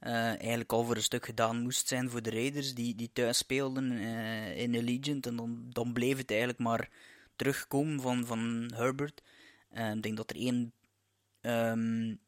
uh, 0.00 0.12
eigenlijk 0.12 0.72
al 0.72 0.84
voor 0.84 0.96
een 0.96 1.02
stuk 1.02 1.24
gedaan 1.24 1.62
moest 1.62 1.88
zijn 1.88 2.10
voor 2.10 2.22
de 2.22 2.30
Raiders, 2.30 2.74
die, 2.74 2.94
die 2.94 3.10
thuis 3.12 3.38
speelden 3.38 3.92
in 4.56 4.76
Allegiant. 4.76 5.26
En 5.26 5.36
dan, 5.36 5.66
dan 5.68 5.92
bleef 5.92 6.16
het 6.16 6.30
eigenlijk 6.30 6.60
maar 6.60 6.88
terugkomen 7.36 8.00
van, 8.00 8.26
van 8.26 8.70
Herbert. 8.74 9.22
ik 9.94 10.02
denk 10.02 10.16
dat 10.16 10.30
er 10.30 10.36
één 10.36 10.72
um, 11.40 12.18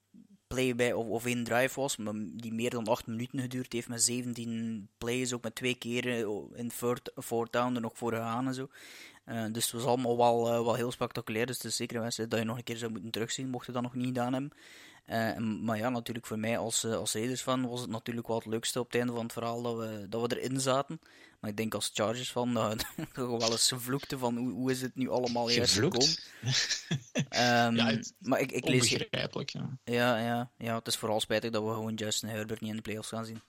play 0.49 0.75
bij, 0.75 0.93
of, 0.93 1.07
of 1.07 1.23
drive 1.23 1.81
was, 1.81 1.97
die 2.23 2.53
meer 2.53 2.71
dan 2.71 2.87
8 2.87 3.07
minuten 3.07 3.41
geduurd 3.41 3.73
heeft 3.73 3.89
met 3.89 4.03
17 4.03 4.89
plays, 4.99 5.33
ook 5.33 5.43
met 5.43 5.55
twee 5.55 5.75
keren 5.75 6.49
in 6.55 6.71
fourth, 6.71 7.53
down 7.53 7.75
er 7.75 7.81
nog 7.81 7.93
voor 7.95 8.13
gegaan 8.13 8.47
en 8.47 8.55
zo. 8.55 8.69
Uh, 9.27 9.45
dus 9.53 9.65
het 9.65 9.73
was 9.73 9.85
allemaal 9.85 10.17
wel, 10.17 10.47
uh, 10.47 10.65
wel 10.65 10.75
heel 10.75 10.93
spectaculair. 10.93 11.47
Dus 11.47 11.57
het 11.57 11.65
is 11.65 11.77
zeker 11.77 11.97
een 11.97 12.29
dat 12.29 12.39
je 12.39 12.45
nog 12.45 12.57
een 12.57 12.65
keer 12.65 12.77
zou 12.77 12.91
moeten 12.91 13.11
terugzien, 13.11 13.49
mocht 13.49 13.67
je 13.67 13.73
dat 13.73 13.83
nog 13.83 13.95
niet 13.95 14.07
gedaan 14.07 14.33
hebben. 14.33 14.53
Uh, 15.07 15.37
maar 15.61 15.77
ja, 15.77 15.89
natuurlijk 15.89 16.27
voor 16.27 16.39
mij 16.39 16.59
als, 16.59 16.85
als 16.85 17.15
Raiders 17.15 17.43
fan 17.43 17.69
was 17.69 17.81
het 17.81 17.91
natuurlijk 17.91 18.27
wel 18.27 18.37
het 18.37 18.47
leukste 18.47 18.81
op 18.81 18.87
het 18.87 18.95
einde 18.95 19.13
van 19.13 19.23
het 19.23 19.33
verhaal 19.33 19.63
dat 19.63 19.77
we, 19.77 20.07
dat 20.09 20.21
we 20.21 20.41
erin 20.41 20.61
zaten. 20.61 21.01
Maar 21.41 21.51
ik 21.51 21.57
denk 21.57 21.75
als 21.75 21.91
Chargers 21.95 22.33
dat 22.33 22.47
we 23.13 23.27
wel 23.27 23.51
eens 23.51 23.73
vloekte 23.77 24.19
van 24.19 24.37
hoe, 24.37 24.51
hoe 24.51 24.71
is 24.71 24.83
het 24.83 24.95
nu 24.95 25.11
allemaal 25.11 25.49
juist 25.51 25.75
gekomen. 25.75 26.17
um, 27.31 27.77
ja, 27.81 27.87
het, 27.87 28.15
maar 28.19 28.41
ik, 28.41 28.53
ik 28.53 28.69
lees... 28.69 28.89
Ja. 28.89 29.29
ja. 29.85 30.19
Ja, 30.19 30.51
ja, 30.59 30.75
het 30.75 30.87
is 30.87 30.97
vooral 30.97 31.21
spijtig 31.21 31.51
dat 31.51 31.63
we 31.63 31.69
gewoon 31.69 31.95
Justin 31.95 32.29
Herbert 32.29 32.61
niet 32.61 32.71
in 32.71 32.77
de 32.77 32.83
playoffs 32.83 33.09
gaan 33.09 33.25
zien. 33.25 33.43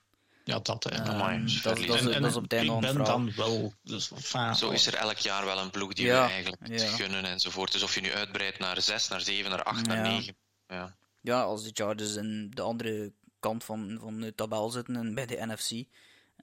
Ja, 0.44 0.58
dat, 0.58 0.84
hè. 0.84 0.90
Um, 0.90 1.46
dat, 1.62 1.76
dat, 1.76 1.86
dat, 1.86 1.98
en, 1.98 2.22
dat 2.22 2.30
is 2.30 2.36
op 2.36 2.42
het 2.42 2.52
einde 2.52 2.74
Ik 2.74 2.80
ben 2.80 3.04
dan 3.04 3.32
wel... 3.36 3.72
Dus, 3.82 4.10
Zo 4.54 4.70
is 4.70 4.86
er 4.86 4.94
elk 4.94 5.18
jaar 5.18 5.44
wel 5.44 5.58
een 5.58 5.70
ploeg 5.70 5.92
die 5.92 6.06
ja, 6.06 6.24
we 6.26 6.32
eigenlijk 6.32 6.78
ja. 6.78 6.88
gunnen 6.88 7.24
enzovoort. 7.24 7.72
Dus 7.72 7.82
of 7.82 7.94
je 7.94 8.00
nu 8.00 8.12
uitbreidt 8.12 8.58
naar 8.58 8.82
6, 8.82 9.08
naar 9.08 9.20
7, 9.20 9.50
naar 9.50 9.62
8, 9.62 9.86
naar 9.86 10.02
9. 10.02 10.36
Ja. 10.68 10.96
ja, 11.20 11.42
als 11.42 11.62
de 11.62 11.70
Chargers 11.72 12.14
in 12.14 12.50
de 12.54 12.62
andere 12.62 13.12
kant 13.40 13.64
van, 13.64 13.98
van 14.00 14.20
de 14.20 14.34
tabel 14.34 14.70
zitten 14.70 14.96
en 14.96 15.14
bij 15.14 15.26
de 15.26 15.46
NFC 15.46 15.86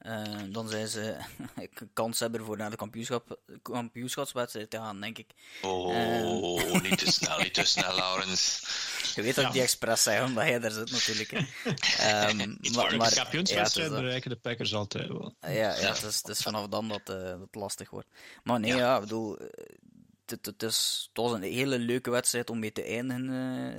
uh, 0.02 0.24
dan 0.50 0.70
zijn 0.70 0.88
ze 0.88 1.18
kanshebber 1.94 2.46
voor 2.46 2.58
naar 2.58 2.70
de 2.70 2.76
kampioenschap, 2.76 3.40
kampioenschapswedstrijd 3.62 4.70
te 4.70 4.78
gaan, 4.78 5.02
denk 5.02 5.18
ik. 5.18 5.32
Oh, 5.62 5.94
uh, 5.94 6.82
niet 6.82 6.98
te 6.98 7.12
snel, 7.12 7.40
niet 7.40 7.54
te 7.54 7.64
snel, 7.74 7.96
Laurens. 7.96 8.64
Je 9.16 9.22
weet 9.22 9.36
dat 9.36 9.46
ja. 9.46 9.52
die 9.52 9.62
expres 9.62 10.04
zeg, 10.04 10.24
omdat 10.24 10.48
jij 10.48 10.60
daar 10.60 10.72
zit 10.72 10.92
natuurlijk. 10.92 11.32
um, 11.32 12.58
maar, 12.76 12.98
maar, 12.98 13.10
de 13.10 13.16
kampioenswedstrijd 13.16 13.92
ja, 13.92 13.96
bereiken 13.96 14.30
de 14.30 14.36
Packers 14.36 14.74
altijd 14.74 15.08
wel. 15.08 15.36
Ja, 15.42 15.50
ja 15.50 15.74
het, 15.74 16.04
is, 16.04 16.18
het 16.18 16.28
is 16.28 16.42
vanaf 16.42 16.68
dan 16.68 16.88
dat 16.88 17.10
uh, 17.10 17.40
het 17.40 17.56
lastig 17.56 17.90
wordt. 17.90 18.08
Maar 18.44 18.60
nee, 18.60 18.76
ja, 18.76 18.96
ik 18.96 19.02
bedoel, 19.02 19.38
het, 20.26 20.46
het, 20.46 20.64
is, 20.64 21.10
het 21.14 21.24
was 21.24 21.32
een 21.32 21.42
hele 21.42 21.80
leuke 21.80 22.10
wedstrijd 22.10 22.50
om 22.50 22.60
mee 22.60 22.72
te 22.72 22.84
eindigen 22.84 23.30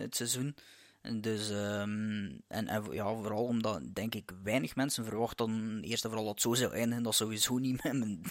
het 0.01 0.17
seizoen. 0.17 0.57
Dus, 1.03 1.51
um, 1.51 2.41
en, 2.49 2.69
en, 2.69 2.85
ja, 2.91 3.15
vooral 3.15 3.45
omdat, 3.45 3.95
denk 3.95 4.15
ik, 4.15 4.31
weinig 4.43 4.77
mensen 4.77 5.05
verwachten 5.05 5.81
eerst 5.83 6.05
en 6.05 6.11
vooral 6.11 6.27
dat 6.27 6.35
het 6.35 6.43
zo 6.43 6.55
zou 6.55 6.73
eindigen. 6.73 7.03
Dat 7.03 7.15
sowieso 7.15 7.59
niet 7.59 7.83
met 7.83 7.93
een, 7.93 8.25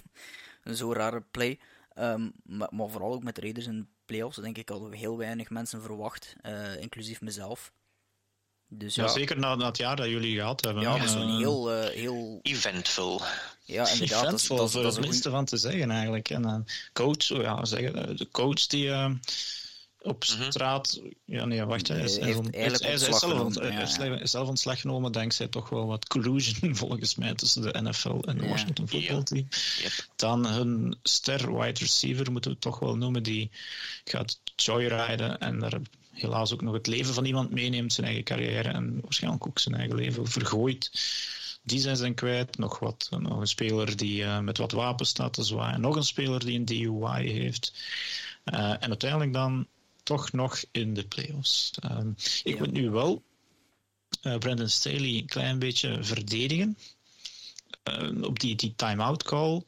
een 0.63 0.75
zo 0.75 0.93
rare 0.93 1.23
play. 1.31 1.59
Um, 1.99 2.31
maar, 2.43 2.67
maar, 2.71 2.89
vooral 2.89 3.13
ook 3.13 3.23
met 3.23 3.35
de 3.35 3.41
Raiders 3.41 3.65
in 3.65 3.79
de 3.79 3.85
playoffs, 4.05 4.37
denk 4.37 4.57
ik, 4.57 4.69
hadden 4.69 4.89
we 4.89 4.97
heel 4.97 5.17
weinig 5.17 5.49
mensen 5.49 5.81
verwacht, 5.81 6.35
uh, 6.45 6.81
inclusief 6.81 7.21
mezelf. 7.21 7.71
Dus, 8.69 8.95
ja, 8.95 9.03
ja, 9.03 9.09
zeker 9.09 9.39
na, 9.39 9.55
na 9.55 9.65
het 9.65 9.77
jaar 9.77 9.95
dat 9.95 10.07
jullie 10.07 10.35
gehad 10.35 10.65
hebben. 10.65 10.83
Ja, 10.83 10.97
dat 10.97 11.07
is 11.07 11.13
een 11.13 11.37
heel, 11.37 11.73
uh, 11.73 11.89
heel... 11.89 12.39
Eventvol. 12.41 13.21
Ja, 13.63 13.89
inderdaad. 13.89 14.25
Eventvol, 14.25 14.57
dat, 14.57 14.71
dat, 14.71 14.81
dat 14.81 14.91
is 14.91 14.97
het 14.97 15.05
minste 15.05 15.29
van 15.29 15.45
te 15.45 15.57
zeggen 15.57 15.91
eigenlijk. 15.91 16.29
En 16.29 16.43
een 16.43 16.65
coach, 16.93 17.31
oh 17.31 17.41
ja, 17.41 17.65
zeggen, 17.65 18.17
de 18.17 18.29
coach 18.31 18.65
die... 18.65 18.91
Op 20.01 20.25
mhm. 20.27 20.49
straat. 20.51 21.01
Ja, 21.25 21.45
nee, 21.45 21.65
wacht. 21.65 21.87
Hij 21.87 22.03
is, 22.03 22.17
hij, 22.17 22.29
is, 22.29 22.79
hij, 22.81 22.97
zelf, 22.97 23.55
ja. 23.55 24.25
zelf 24.25 24.47
ontslag 24.47 24.81
genomen 24.81 25.11
dankzij 25.11 25.47
toch 25.47 25.69
wel 25.69 25.85
wat 25.85 26.07
collusion 26.07 26.75
volgens 26.75 27.15
mij 27.15 27.33
tussen 27.33 27.61
de 27.61 27.81
NFL 27.81 28.19
en 28.19 28.37
de 28.37 28.43
ja. 28.43 28.49
Washington 28.49 28.87
Football 28.87 29.23
Team. 29.23 29.47
Yep. 29.81 30.07
Dan 30.15 30.45
hun 30.45 30.97
ster 31.03 31.59
wide 31.59 31.79
receiver, 31.79 32.31
moeten 32.31 32.51
we 32.51 32.57
het 32.57 32.65
toch 32.65 32.79
wel 32.79 32.97
noemen, 32.97 33.23
die 33.23 33.49
gaat 34.03 34.39
joyriden 34.55 35.39
en 35.39 35.59
daar 35.59 35.79
helaas 36.11 36.53
ook 36.53 36.61
nog 36.61 36.73
het 36.73 36.87
leven 36.87 37.13
van 37.13 37.25
iemand 37.25 37.51
meeneemt, 37.51 37.93
zijn 37.93 38.05
eigen 38.05 38.23
carrière 38.23 38.69
en 38.69 38.99
waarschijnlijk 39.01 39.47
ook 39.47 39.59
zijn 39.59 39.75
eigen 39.75 39.95
leven 39.95 40.27
vergooit. 40.27 40.91
Die 41.63 41.79
zijn 41.79 41.97
zijn 41.97 42.13
kwijt. 42.13 42.57
Nog, 42.57 42.79
wat, 42.79 43.09
nog 43.19 43.39
een 43.39 43.47
speler 43.47 43.97
die 43.97 44.21
uh, 44.21 44.39
met 44.39 44.57
wat 44.57 44.71
wapens 44.71 45.09
staat 45.09 45.33
te 45.33 45.43
zwaaien. 45.43 45.81
Nog 45.81 45.95
een 45.95 46.03
speler 46.03 46.45
die 46.45 46.59
een 46.59 46.65
DUI 46.65 47.31
heeft. 47.31 47.73
Uh, 48.45 48.59
en 48.59 48.87
uiteindelijk 48.87 49.33
dan 49.33 49.67
toch 50.07 50.31
nog 50.31 50.63
in 50.71 50.93
de 50.93 51.03
playoffs. 51.03 51.71
Um, 51.91 52.15
ik 52.43 52.53
ja. 52.53 52.57
moet 52.57 52.71
nu 52.71 52.89
wel 52.89 53.23
uh, 54.23 54.37
Brandon 54.37 54.69
Staley 54.69 55.17
een 55.17 55.25
klein 55.25 55.59
beetje 55.59 56.03
verdedigen 56.03 56.77
uh, 57.83 58.23
op 58.23 58.39
die, 58.39 58.55
die 58.55 58.73
time-out 58.75 59.23
call. 59.23 59.63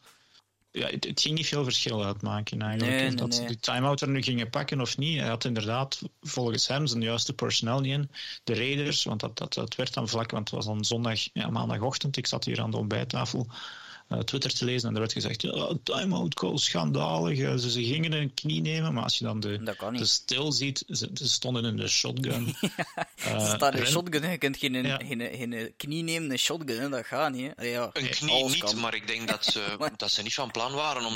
ja, 0.71 0.87
het, 0.87 1.21
ging 1.21 1.35
niet 1.35 1.47
veel 1.47 1.63
verschil 1.63 2.05
uitmaken 2.05 2.61
eigenlijk. 2.61 2.99
Nee, 3.01 3.15
dat 3.15 3.35
ze 3.35 3.45
die 3.45 3.59
time-out 3.59 4.01
er 4.01 4.09
nu 4.09 4.21
gingen 4.21 4.49
pakken 4.49 4.81
of 4.81 4.97
niet. 4.97 5.19
Hij 5.19 5.27
had 5.27 5.45
inderdaad 5.45 6.01
volgens 6.21 6.67
hem 6.67 6.87
zijn 6.87 7.01
juiste 7.01 7.33
personeel 7.33 7.79
niet 7.79 7.93
in. 7.93 8.11
De 8.43 8.55
Raiders, 8.55 9.03
want 9.03 9.19
dat, 9.19 9.37
dat, 9.37 9.53
dat 9.53 9.75
werd 9.75 9.93
dan 9.93 10.09
vlak, 10.09 10.31
want 10.31 10.49
het 10.49 10.57
was 10.57 10.65
dan 10.65 10.85
zondag, 10.85 11.19
ja, 11.33 11.49
maandagochtend. 11.49 12.17
Ik 12.17 12.27
zat 12.27 12.45
hier 12.45 12.61
aan 12.61 12.71
de 12.71 12.77
ontbijttafel. 12.77 13.47
Eh, 14.09 14.19
Twitter 14.19 14.53
te 14.53 14.65
lezen 14.65 14.87
en 14.87 14.93
er 14.93 14.99
werd 14.99 15.13
gezegd, 15.13 15.41
ja, 15.41 15.73
time-out 15.83 16.33
call, 16.33 16.57
schandalig. 16.57 17.37
Ze, 17.37 17.71
ze 17.71 17.83
gingen 17.83 18.11
een 18.11 18.33
knie 18.33 18.61
nemen, 18.61 18.93
maar 18.93 19.03
als 19.03 19.17
je 19.17 19.23
dan 19.23 19.39
de, 19.39 19.73
de 19.91 20.05
stil 20.05 20.51
ziet, 20.51 20.83
ze, 20.87 21.09
ze, 21.13 21.27
stonden 21.27 21.65
in 21.65 21.77
de 21.77 21.87
shotgun. 21.87 22.45
ja, 23.15 23.39
ze 23.39 23.53
staan 23.55 23.73
in 23.73 23.79
de 23.79 23.85
shotgun, 23.85 24.31
je 24.31 24.37
kunt 24.37 24.57
geen, 24.57 24.73
ja. 24.73 24.99
geen, 25.05 25.21
geen, 25.21 25.73
knie 25.77 26.03
nemen, 26.03 26.31
een 26.31 26.39
shotgun, 26.39 26.91
dat 26.91 27.05
gaat 27.05 27.31
niet. 27.31 27.51
Hè. 27.55 27.65
Ja, 27.65 27.89
een 27.93 28.09
knie 28.09 28.45
niet, 28.45 28.75
maar 28.75 28.95
ik 28.95 29.07
denk 29.07 29.27
dat 29.27 29.45
ze, 29.45 29.77
dat 29.97 30.11
ze 30.11 30.21
niet 30.21 30.33
van 30.33 30.51
plan 30.51 30.73
waren 30.73 31.05
om, 31.05 31.15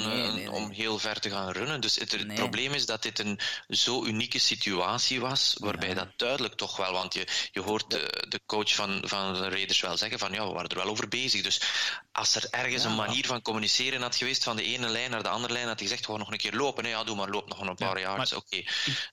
om 0.49 0.71
heel 0.71 0.99
ver 0.99 1.19
te 1.19 1.29
gaan 1.29 1.51
runnen. 1.51 1.81
Dus 1.81 1.95
het, 1.95 2.11
het 2.11 2.33
probleem 2.33 2.73
is 2.73 2.85
dat 2.85 3.03
dit 3.03 3.19
een 3.19 3.39
zo 3.69 4.05
unieke 4.05 4.39
situatie 4.39 5.19
was, 5.19 5.55
waarbij 5.59 5.93
dat 5.93 6.07
duidelijk 6.15 6.55
toch 6.55 6.77
wel, 6.77 6.91
want 6.93 7.13
je, 7.13 7.27
je 7.51 7.61
hoort 7.61 7.89
de, 7.89 8.25
de 8.29 8.41
coach 8.45 8.75
van, 8.75 9.01
van 9.05 9.33
de 9.33 9.49
Raiders 9.49 9.81
wel 9.81 9.97
zeggen 9.97 10.19
van 10.19 10.31
ja, 10.31 10.47
we 10.47 10.53
waren 10.53 10.69
er 10.69 10.77
wel 10.77 10.89
over 10.89 11.07
bezig. 11.07 11.41
Dus 11.41 11.61
als 12.13 12.35
er 12.35 12.47
ergens 12.49 12.83
een 12.83 12.95
manier 12.95 13.25
van 13.25 13.41
communiceren 13.41 14.01
had 14.01 14.15
geweest 14.15 14.43
van 14.43 14.55
de 14.55 14.63
ene 14.63 14.87
lijn 14.87 15.11
naar 15.11 15.23
de 15.23 15.29
andere 15.29 15.53
lijn, 15.53 15.67
had 15.67 15.79
hij 15.79 15.87
gezegd, 15.87 16.07
we 16.07 16.17
nog 16.17 16.31
een 16.31 16.37
keer 16.37 16.53
lopen. 16.53 16.87
Ja, 16.87 17.03
doe 17.03 17.15
maar, 17.15 17.29
loop 17.29 17.49
nog 17.49 17.59
een 17.59 17.75
paar 17.75 17.99
jaar. 17.99 18.31
Oké, 18.35 18.63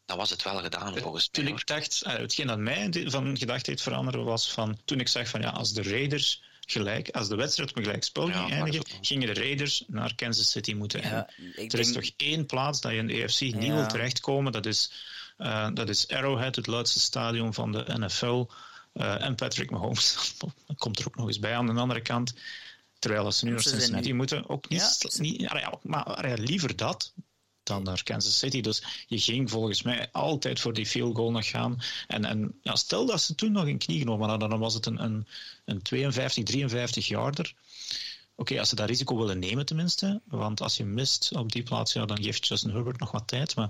dan 0.06 0.16
was 0.16 0.30
het 0.30 0.42
wel 0.42 0.58
gedaan 0.58 0.96
volgens 0.96 1.28
mij. 1.32 1.44
Toen 1.44 1.54
ik 1.54 1.66
dacht, 1.66 2.02
uh, 2.06 2.12
hetgeen 2.12 2.46
dat 2.46 2.58
mij 2.58 2.88
van 3.06 3.38
gedacht 3.38 3.66
heeft 3.66 3.82
veranderen 3.82 4.24
was 4.24 4.52
van, 4.52 4.78
toen 4.84 5.00
ik 5.00 5.08
zag 5.08 5.28
van 5.28 5.40
ja, 5.40 5.48
als 5.50 5.72
de 5.72 5.82
Raiders 5.82 6.42
gelijk, 6.60 7.10
als 7.10 7.28
de 7.28 7.36
wedstrijd 7.36 7.70
op 7.70 7.76
een 7.76 7.82
gelijk 7.82 8.04
spel 8.04 8.26
ging 8.26 8.50
eindigen, 8.50 8.84
gingen 9.00 9.34
de 9.34 9.40
Raiders 9.40 9.84
naar 9.86 10.14
Kansas 10.14 10.50
City 10.50 10.72
moeten. 10.72 11.02
Ja, 11.02 11.28
er 11.54 11.78
is 11.78 11.92
toch 11.92 12.10
één 12.16 12.46
plaats 12.46 12.80
dat 12.80 12.92
je 12.92 12.98
in 12.98 13.06
de 13.06 13.22
AFC 13.22 13.40
niet 13.40 13.72
wil 13.72 13.86
terechtkomen, 13.86 14.52
dat 14.52 14.66
is, 14.66 14.92
uh, 15.38 15.68
dat 15.74 15.88
is 15.88 16.08
Arrowhead, 16.08 16.56
het 16.56 16.66
luidste 16.66 17.00
stadion 17.00 17.54
van 17.54 17.72
de 17.72 17.84
NFL. 17.86 18.46
Uh, 18.94 19.14
eh, 19.14 19.24
en 19.24 19.34
Patrick 19.34 19.70
Mahomes 19.70 20.34
komt 20.78 20.98
er 20.98 21.06
ook 21.06 21.16
nog 21.16 21.26
eens 21.26 21.38
bij 21.38 21.56
aan 21.56 21.66
de 21.66 21.72
andere 21.72 22.02
kant. 22.02 22.34
Terwijl 23.00 23.32
ze 23.32 23.44
nu 23.44 23.50
naar 23.50 23.60
Cincinnati 23.60 24.06
niet... 24.06 24.14
moeten, 24.14 24.48
ook 24.48 24.68
niet, 24.68 24.96
ja. 24.98 25.22
niet 25.22 25.40
ja, 25.40 25.78
maar 25.82 26.38
liever 26.38 26.76
dat 26.76 27.12
dan 27.62 27.82
naar 27.82 28.02
Kansas 28.02 28.38
City. 28.38 28.60
Dus 28.60 28.82
je 29.06 29.18
ging 29.18 29.50
volgens 29.50 29.82
mij 29.82 30.08
altijd 30.12 30.60
voor 30.60 30.72
die 30.72 30.86
field 30.86 31.16
goal 31.16 31.30
nog 31.30 31.48
gaan. 31.48 31.80
En, 32.06 32.24
en 32.24 32.58
ja, 32.62 32.76
stel 32.76 33.06
dat 33.06 33.22
ze 33.22 33.34
toen 33.34 33.52
nog 33.52 33.66
een 33.66 33.78
knie 33.78 33.98
genomen 33.98 34.28
hadden, 34.28 34.50
dan 34.50 34.58
was 34.58 34.74
het 34.74 34.86
een, 34.86 35.02
een, 35.04 35.26
een 35.64 35.82
52, 35.82 36.44
53 36.44 37.08
yarder. 37.08 37.54
Oké, 38.34 38.58
als 38.58 38.68
ze 38.68 38.74
dat 38.74 38.88
risico 38.88 39.16
willen 39.16 39.38
nemen 39.38 39.66
tenminste, 39.66 40.20
want 40.24 40.60
als 40.60 40.76
je 40.76 40.84
mist 40.84 41.32
op 41.36 41.52
die 41.52 41.62
plaats, 41.62 41.92
ja, 41.92 42.04
dan 42.04 42.22
geeft 42.22 42.46
Justin 42.46 42.70
Herbert 42.70 43.00
nog 43.00 43.10
wat 43.10 43.28
tijd. 43.28 43.56
Maar 43.56 43.68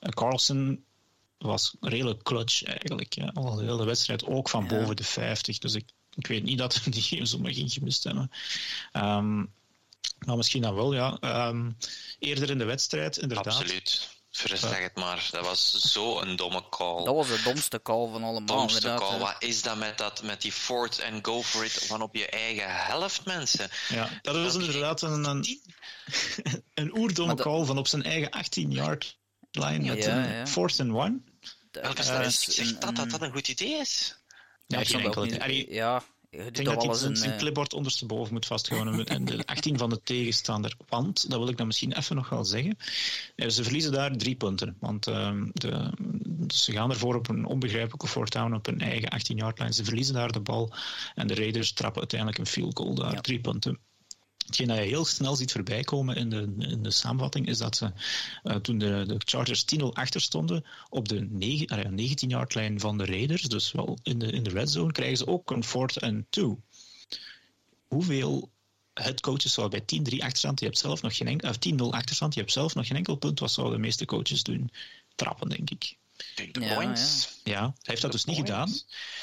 uh, 0.00 0.08
Carlson 0.08 0.84
was 1.38 1.74
redelijk 1.80 2.22
clutch 2.22 2.64
eigenlijk. 2.64 3.14
Ja. 3.14 3.30
Al 3.34 3.54
de 3.54 3.62
hele 3.62 3.84
wedstrijd 3.84 4.24
ook 4.24 4.48
van 4.48 4.66
boven 4.66 4.96
de 4.96 5.04
50. 5.04 5.58
Dus 5.58 5.74
ik, 5.74 5.88
ik 6.16 6.26
weet 6.26 6.42
niet 6.42 6.58
dat 6.58 6.82
we 6.82 6.90
die 7.10 7.26
zomaar 7.26 7.52
ging 7.52 7.72
gemist 7.72 8.04
hebben. 8.04 8.30
Um, 8.92 9.52
maar 10.26 10.36
misschien 10.36 10.62
dan 10.62 10.74
wel, 10.74 10.94
ja. 10.94 11.18
Um, 11.48 11.76
eerder 12.18 12.50
in 12.50 12.58
de 12.58 12.64
wedstrijd, 12.64 13.16
inderdaad. 13.16 13.46
Absoluut. 13.46 14.18
Zeg 14.30 14.78
het 14.78 14.94
maar, 14.94 15.28
dat 15.30 15.44
was 15.44 15.70
zo 15.70 16.20
een 16.20 16.36
domme 16.36 16.68
call. 16.68 17.04
Dat 17.04 17.14
was 17.14 17.28
de 17.28 17.40
domste 17.44 17.82
call 17.82 18.10
van 18.10 18.22
allemaal. 18.22 18.56
Domste 18.58 18.94
call. 18.94 19.18
Wat 19.18 19.36
is 19.38 19.62
dat 19.62 19.76
met, 19.76 19.98
dat 19.98 20.22
met 20.22 20.42
die 20.42 20.52
fourth 20.52 21.02
and 21.02 21.26
go 21.26 21.42
for 21.42 21.64
it 21.64 21.72
van 21.72 22.02
op 22.02 22.14
je 22.14 22.26
eigen 22.26 22.74
helft, 22.74 23.24
mensen? 23.24 23.68
Ja, 23.88 24.08
dat 24.22 24.34
was 24.34 24.54
inderdaad 24.54 25.02
een, 25.02 25.24
een, 25.24 25.62
een 26.74 26.98
oerdomme 26.98 27.34
call 27.34 27.64
van 27.64 27.78
op 27.78 27.88
zijn 27.88 28.02
eigen 28.02 28.30
18-yard 28.44 29.18
line 29.50 29.94
met 29.94 30.04
ja, 30.04 30.26
een 30.26 30.48
fourth 30.48 30.80
and 30.80 30.90
one. 30.90 31.20
Welke 31.70 32.02
statistiek 32.02 32.54
zegt 32.54 32.80
dat, 32.80 32.96
dat 32.96 33.10
dat 33.10 33.22
een 33.22 33.32
goed 33.32 33.48
idee 33.48 33.78
is? 33.78 34.19
Ja, 34.70 34.84
geen 34.84 35.00
enkel 35.00 35.26
idee. 35.26 35.72
Ja, 35.74 36.02
ik 36.30 36.54
denk 36.54 36.68
dat 36.68 36.84
hij 36.84 36.94
zijn, 36.94 37.16
zijn 37.16 37.38
clipboard 37.38 37.72
ondersteboven 37.72 38.32
moet 38.32 38.46
vasthouden 38.46 39.06
en 39.06 39.24
de 39.24 39.46
18 39.46 39.78
van 39.82 39.90
de 39.90 40.02
tegenstander. 40.02 40.76
Want, 40.88 41.30
dat 41.30 41.38
wil 41.38 41.48
ik 41.48 41.56
dan 41.56 41.66
misschien 41.66 41.92
even 41.92 42.16
nog 42.16 42.28
wel 42.28 42.44
zeggen, 42.44 42.76
eh, 43.36 43.48
ze 43.48 43.62
verliezen 43.62 43.92
daar 43.92 44.16
drie 44.16 44.34
punten. 44.34 44.76
Want 44.80 45.08
uh, 45.08 45.42
de, 45.52 45.92
ze 46.48 46.72
gaan 46.72 46.90
ervoor 46.90 47.14
op 47.14 47.28
een 47.28 47.44
onbegrijpelijke 47.44 48.06
voortouw 48.06 48.54
op 48.54 48.66
hun 48.66 48.80
eigen 48.80 49.12
18-yard 49.20 49.58
line. 49.58 49.72
Ze 49.72 49.84
verliezen 49.84 50.14
daar 50.14 50.32
de 50.32 50.40
bal 50.40 50.72
en 51.14 51.26
de 51.26 51.34
Raiders 51.34 51.72
trappen 51.72 52.00
uiteindelijk 52.00 52.38
een 52.38 52.46
field 52.46 52.78
goal 52.78 52.94
daar. 52.94 53.20
Drie 53.20 53.40
punten. 53.40 53.78
Hetgeen 54.50 54.68
dat 54.68 54.76
je 54.76 54.90
heel 54.90 55.04
snel 55.04 55.36
ziet 55.36 55.52
voorbij 55.52 55.84
komen 55.84 56.16
in 56.16 56.30
de, 56.30 56.54
in 56.58 56.82
de 56.82 56.90
samenvatting 56.90 57.46
is 57.46 57.58
dat 57.58 57.76
ze 57.76 57.92
uh, 58.44 58.56
toen 58.56 58.78
de, 58.78 59.04
de 59.06 59.20
Chargers 59.24 59.64
10-0 59.76 59.82
achter 59.92 60.20
stonden 60.20 60.64
op 60.88 61.08
de 61.08 61.28
19-yard-lijn 61.28 62.80
van 62.80 62.98
de 62.98 63.06
Raiders, 63.06 63.42
dus 63.42 63.72
wel 63.72 63.98
in 64.02 64.18
de, 64.18 64.26
in 64.26 64.42
de 64.42 64.50
red 64.50 64.70
zone, 64.70 64.92
krijgen 64.92 65.16
ze 65.16 65.26
ook 65.26 65.50
een 65.50 65.64
fourth 65.64 66.00
and 66.00 66.24
two. 66.30 66.60
Hoeveel 67.88 68.50
headcoaches 68.94 69.52
zouden 69.52 69.82
bij 69.86 69.98
10-3 69.98 70.16
achterstand, 70.16 70.60
je 70.60 70.66
hebt 70.66 70.78
zelf 70.78 71.02
nog 71.02 71.16
geen 71.16 71.28
enkel, 71.28 71.48
of 71.48 71.56
10-0 71.56 71.76
achterstand, 71.76 72.34
je 72.34 72.40
hebt 72.40 72.52
zelf 72.52 72.74
nog 72.74 72.86
geen 72.86 72.96
enkel 72.96 73.16
punt, 73.16 73.40
wat 73.40 73.52
zouden 73.52 73.76
de 73.76 73.82
meeste 73.82 74.04
coaches 74.04 74.42
doen? 74.42 74.70
Trappen, 75.14 75.48
denk 75.48 75.70
ik. 75.70 75.96
De 76.52 76.60
ja, 76.60 76.74
points. 76.74 77.28
Ja. 77.44 77.52
ja, 77.52 77.60
hij 77.60 77.74
heeft 77.82 78.02
dat 78.02 78.12
dus 78.12 78.24
niet 78.24 78.36
gedaan. 78.36 78.72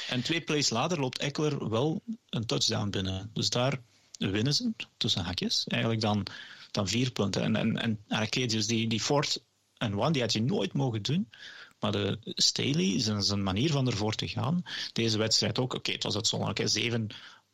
En 0.10 0.22
twee 0.22 0.42
plays 0.42 0.70
later 0.70 1.00
loopt 1.00 1.18
Eckler 1.18 1.70
wel 1.70 2.02
een 2.30 2.46
touchdown 2.46 2.90
binnen. 2.90 3.30
Dus 3.34 3.50
daar 3.50 3.80
winnen 4.18 4.54
ze, 4.54 4.74
tussen 4.98 5.24
hakjes, 5.24 5.68
eigenlijk 5.68 6.02
dan, 6.02 6.26
dan 6.72 6.88
vier 6.88 7.12
punten. 7.12 7.42
En, 7.42 7.56
en, 7.56 7.78
en 7.78 8.04
Arcadius, 8.08 8.68
die, 8.68 8.88
die 8.88 9.02
Fort 9.02 9.44
en 9.78 10.00
One, 10.00 10.12
die 10.12 10.22
had 10.22 10.34
je 10.34 10.42
nooit 10.42 10.74
mogen 10.74 11.02
doen. 11.02 11.30
Maar 11.80 11.92
de 11.92 12.20
Staley, 12.24 13.00
zijn, 13.00 13.24
zijn 13.24 13.44
manier 13.44 13.72
van 13.72 13.88
ervoor 13.88 14.16
te 14.16 14.28
gaan, 14.28 14.64
deze 14.94 15.18
wedstrijd 15.18 15.60
ook, 15.60 15.74
oké, 15.74 15.92
het 15.92 16.04
was 16.04 16.16
uitzonderlijk, 16.16 16.60
okay, 16.60 16.72
zeven 16.72 17.08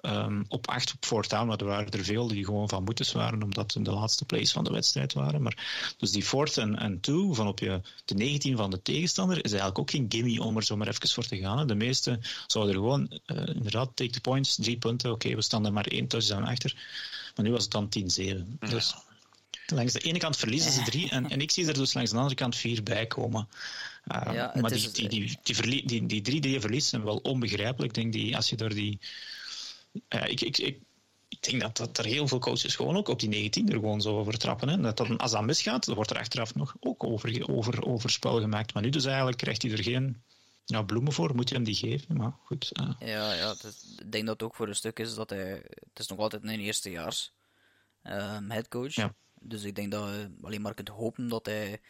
um, 0.06 0.46
op 0.48 0.68
acht 0.68 0.94
op 0.94 1.06
voortaan, 1.06 1.48
maar 1.48 1.58
er 1.58 1.66
waren 1.66 1.92
er 1.92 2.04
veel 2.04 2.28
die 2.28 2.46
gewoon 2.46 2.70
van 2.70 2.84
moetes 2.84 3.12
waren, 3.12 3.44
omdat 3.44 3.72
ze 3.72 3.82
de 3.82 3.92
laatste 3.92 4.26
plays 4.26 4.52
van 4.52 4.64
de 4.64 4.72
wedstrijd 4.72 5.14
waren. 5.14 5.42
Maar, 5.42 5.94
dus 5.98 6.12
die 6.12 6.24
fourth 6.24 6.58
en, 6.58 6.98
two 7.02 7.34
van 7.34 7.48
op 7.48 7.60
je, 7.60 7.82
de 8.06 8.16
19 8.16 8.58
van 8.58 8.72
de 8.72 8.82
tegenstander 8.82 9.38
is 9.38 9.52
eigenlijk 9.52 9.80
ook 9.80 9.92
geen 9.92 10.06
gimme 10.10 10.44
om 10.44 10.58
er 10.58 10.64
zo 10.64 10.76
maar 10.76 10.88
even 10.88 11.10
voor 11.10 11.26
te 11.26 11.38
gaan. 11.38 11.68
De 11.68 11.76
meeste 11.76 12.20
zouden 12.48 12.74
er 12.76 12.80
gewoon, 12.82 13.20
uh, 13.26 13.56
inderdaad, 13.56 13.96
take 13.96 14.12
the 14.12 14.22
points, 14.22 14.56
drie 14.56 14.78
punten, 14.78 15.12
oké, 15.12 15.36
we 15.36 15.42
staan 15.42 15.66
er 15.66 15.74
maar 15.74 15.88
één 15.88 16.08
touchdown 16.08 16.44
achter. 16.44 16.76
Maar 17.36 17.46
nu 17.46 17.52
was 17.52 17.64
het 17.64 17.72
dan 17.72 17.90
10-7. 18.60 18.70
Dus 18.70 18.96
langs 19.68 19.94
de 19.94 20.00
ene 20.00 20.20
kant 20.20 20.38
verliezen 20.38 20.72
ze 20.72 20.84
drie 20.84 21.10
en, 21.10 21.30
en 21.30 21.42
ik 21.42 21.52
zie 21.52 21.68
er 21.68 21.74
dus 21.74 21.94
langs 21.94 22.12
de 22.12 22.18
andere 22.18 22.36
kant 22.36 22.56
vier 22.56 22.84
bij 22.84 23.06
komen. 23.06 23.48
Uh, 24.12 24.34
ja, 24.34 24.54
maar 24.62 24.72
die, 24.72 24.92
die, 24.92 25.10
die, 25.10 25.38
die, 25.44 25.86
die, 25.86 26.06
die, 26.06 26.22
drie 26.22 26.42
die 26.42 26.52
je 26.52 26.60
verliest 26.60 26.90
zijn 26.90 27.04
wel 27.04 27.18
onbegrijpelijk. 27.18 27.98
Ik 27.98 28.04
denk 28.04 28.14
die, 28.14 28.36
als 28.36 28.50
je 28.50 28.56
door 28.56 28.74
die 28.74 29.00
ja, 30.10 30.24
ik, 30.26 30.42
ik, 30.42 30.58
ik, 30.58 30.80
ik, 31.28 31.44
denk 31.44 31.62
dat, 31.62 31.78
dat 31.78 31.98
er 31.98 32.06
heel 32.06 32.28
veel 32.28 32.40
coaches 32.40 32.76
gewoon 32.76 32.96
ook 32.96 33.08
op 33.08 33.20
die 33.20 33.30
19 33.30 33.68
er 33.68 33.74
gewoon 33.74 34.02
zo 34.02 34.18
over 34.18 34.38
trappen. 34.38 34.70
Hè. 34.70 34.82
Dat, 34.82 34.98
dat 34.98 35.18
als 35.18 35.32
dat 35.32 35.44
misgaat, 35.44 35.86
dan 35.86 35.96
wordt 35.96 36.12
er 36.12 36.18
achteraf 36.18 36.56
nog 36.56 36.76
ook 36.80 37.04
over, 37.04 37.50
over, 37.50 37.86
over 37.86 38.10
spel 38.10 38.40
gemaakt. 38.40 38.74
Maar 38.74 38.84
nu 38.84 38.90
dus 38.90 39.06
eigenlijk 39.06 39.38
krijgt 39.38 39.62
hij 39.62 39.72
er 39.72 39.84
geen 39.84 40.24
ja, 40.66 40.82
bloemen 40.82 41.14
voor, 41.14 41.36
moet 41.36 41.50
je 41.50 41.56
hem 41.56 41.64
die 41.64 41.76
geven. 41.76 42.18
Maar 42.18 42.36
goed. 42.44 42.70
Uh. 42.74 42.94
Ja, 43.00 43.34
ja 43.34 43.56
ik 43.98 44.12
denk 44.12 44.26
dat 44.26 44.40
het 44.40 44.44
ook 44.44 44.56
voor 44.56 44.68
een 44.68 44.76
stuk 44.76 45.00
is 45.00 45.16
dat 45.16 45.30
hij... 45.30 45.50
Het 45.50 46.00
is 46.00 46.08
nog 46.08 46.20
altijd 46.20 46.44
een 46.44 46.60
eerstejaars 46.60 47.34
uh, 48.04 48.38
headcoach. 48.48 48.94
Ja. 48.94 49.16
Dus 49.40 49.64
ik 49.64 49.76
denk 49.76 49.92
dat 49.92 50.10
je 50.10 50.32
alleen 50.42 50.62
maar 50.62 50.74
kunt 50.74 50.88
hopen 50.88 51.28
dat 51.28 51.46
hij 51.46 51.82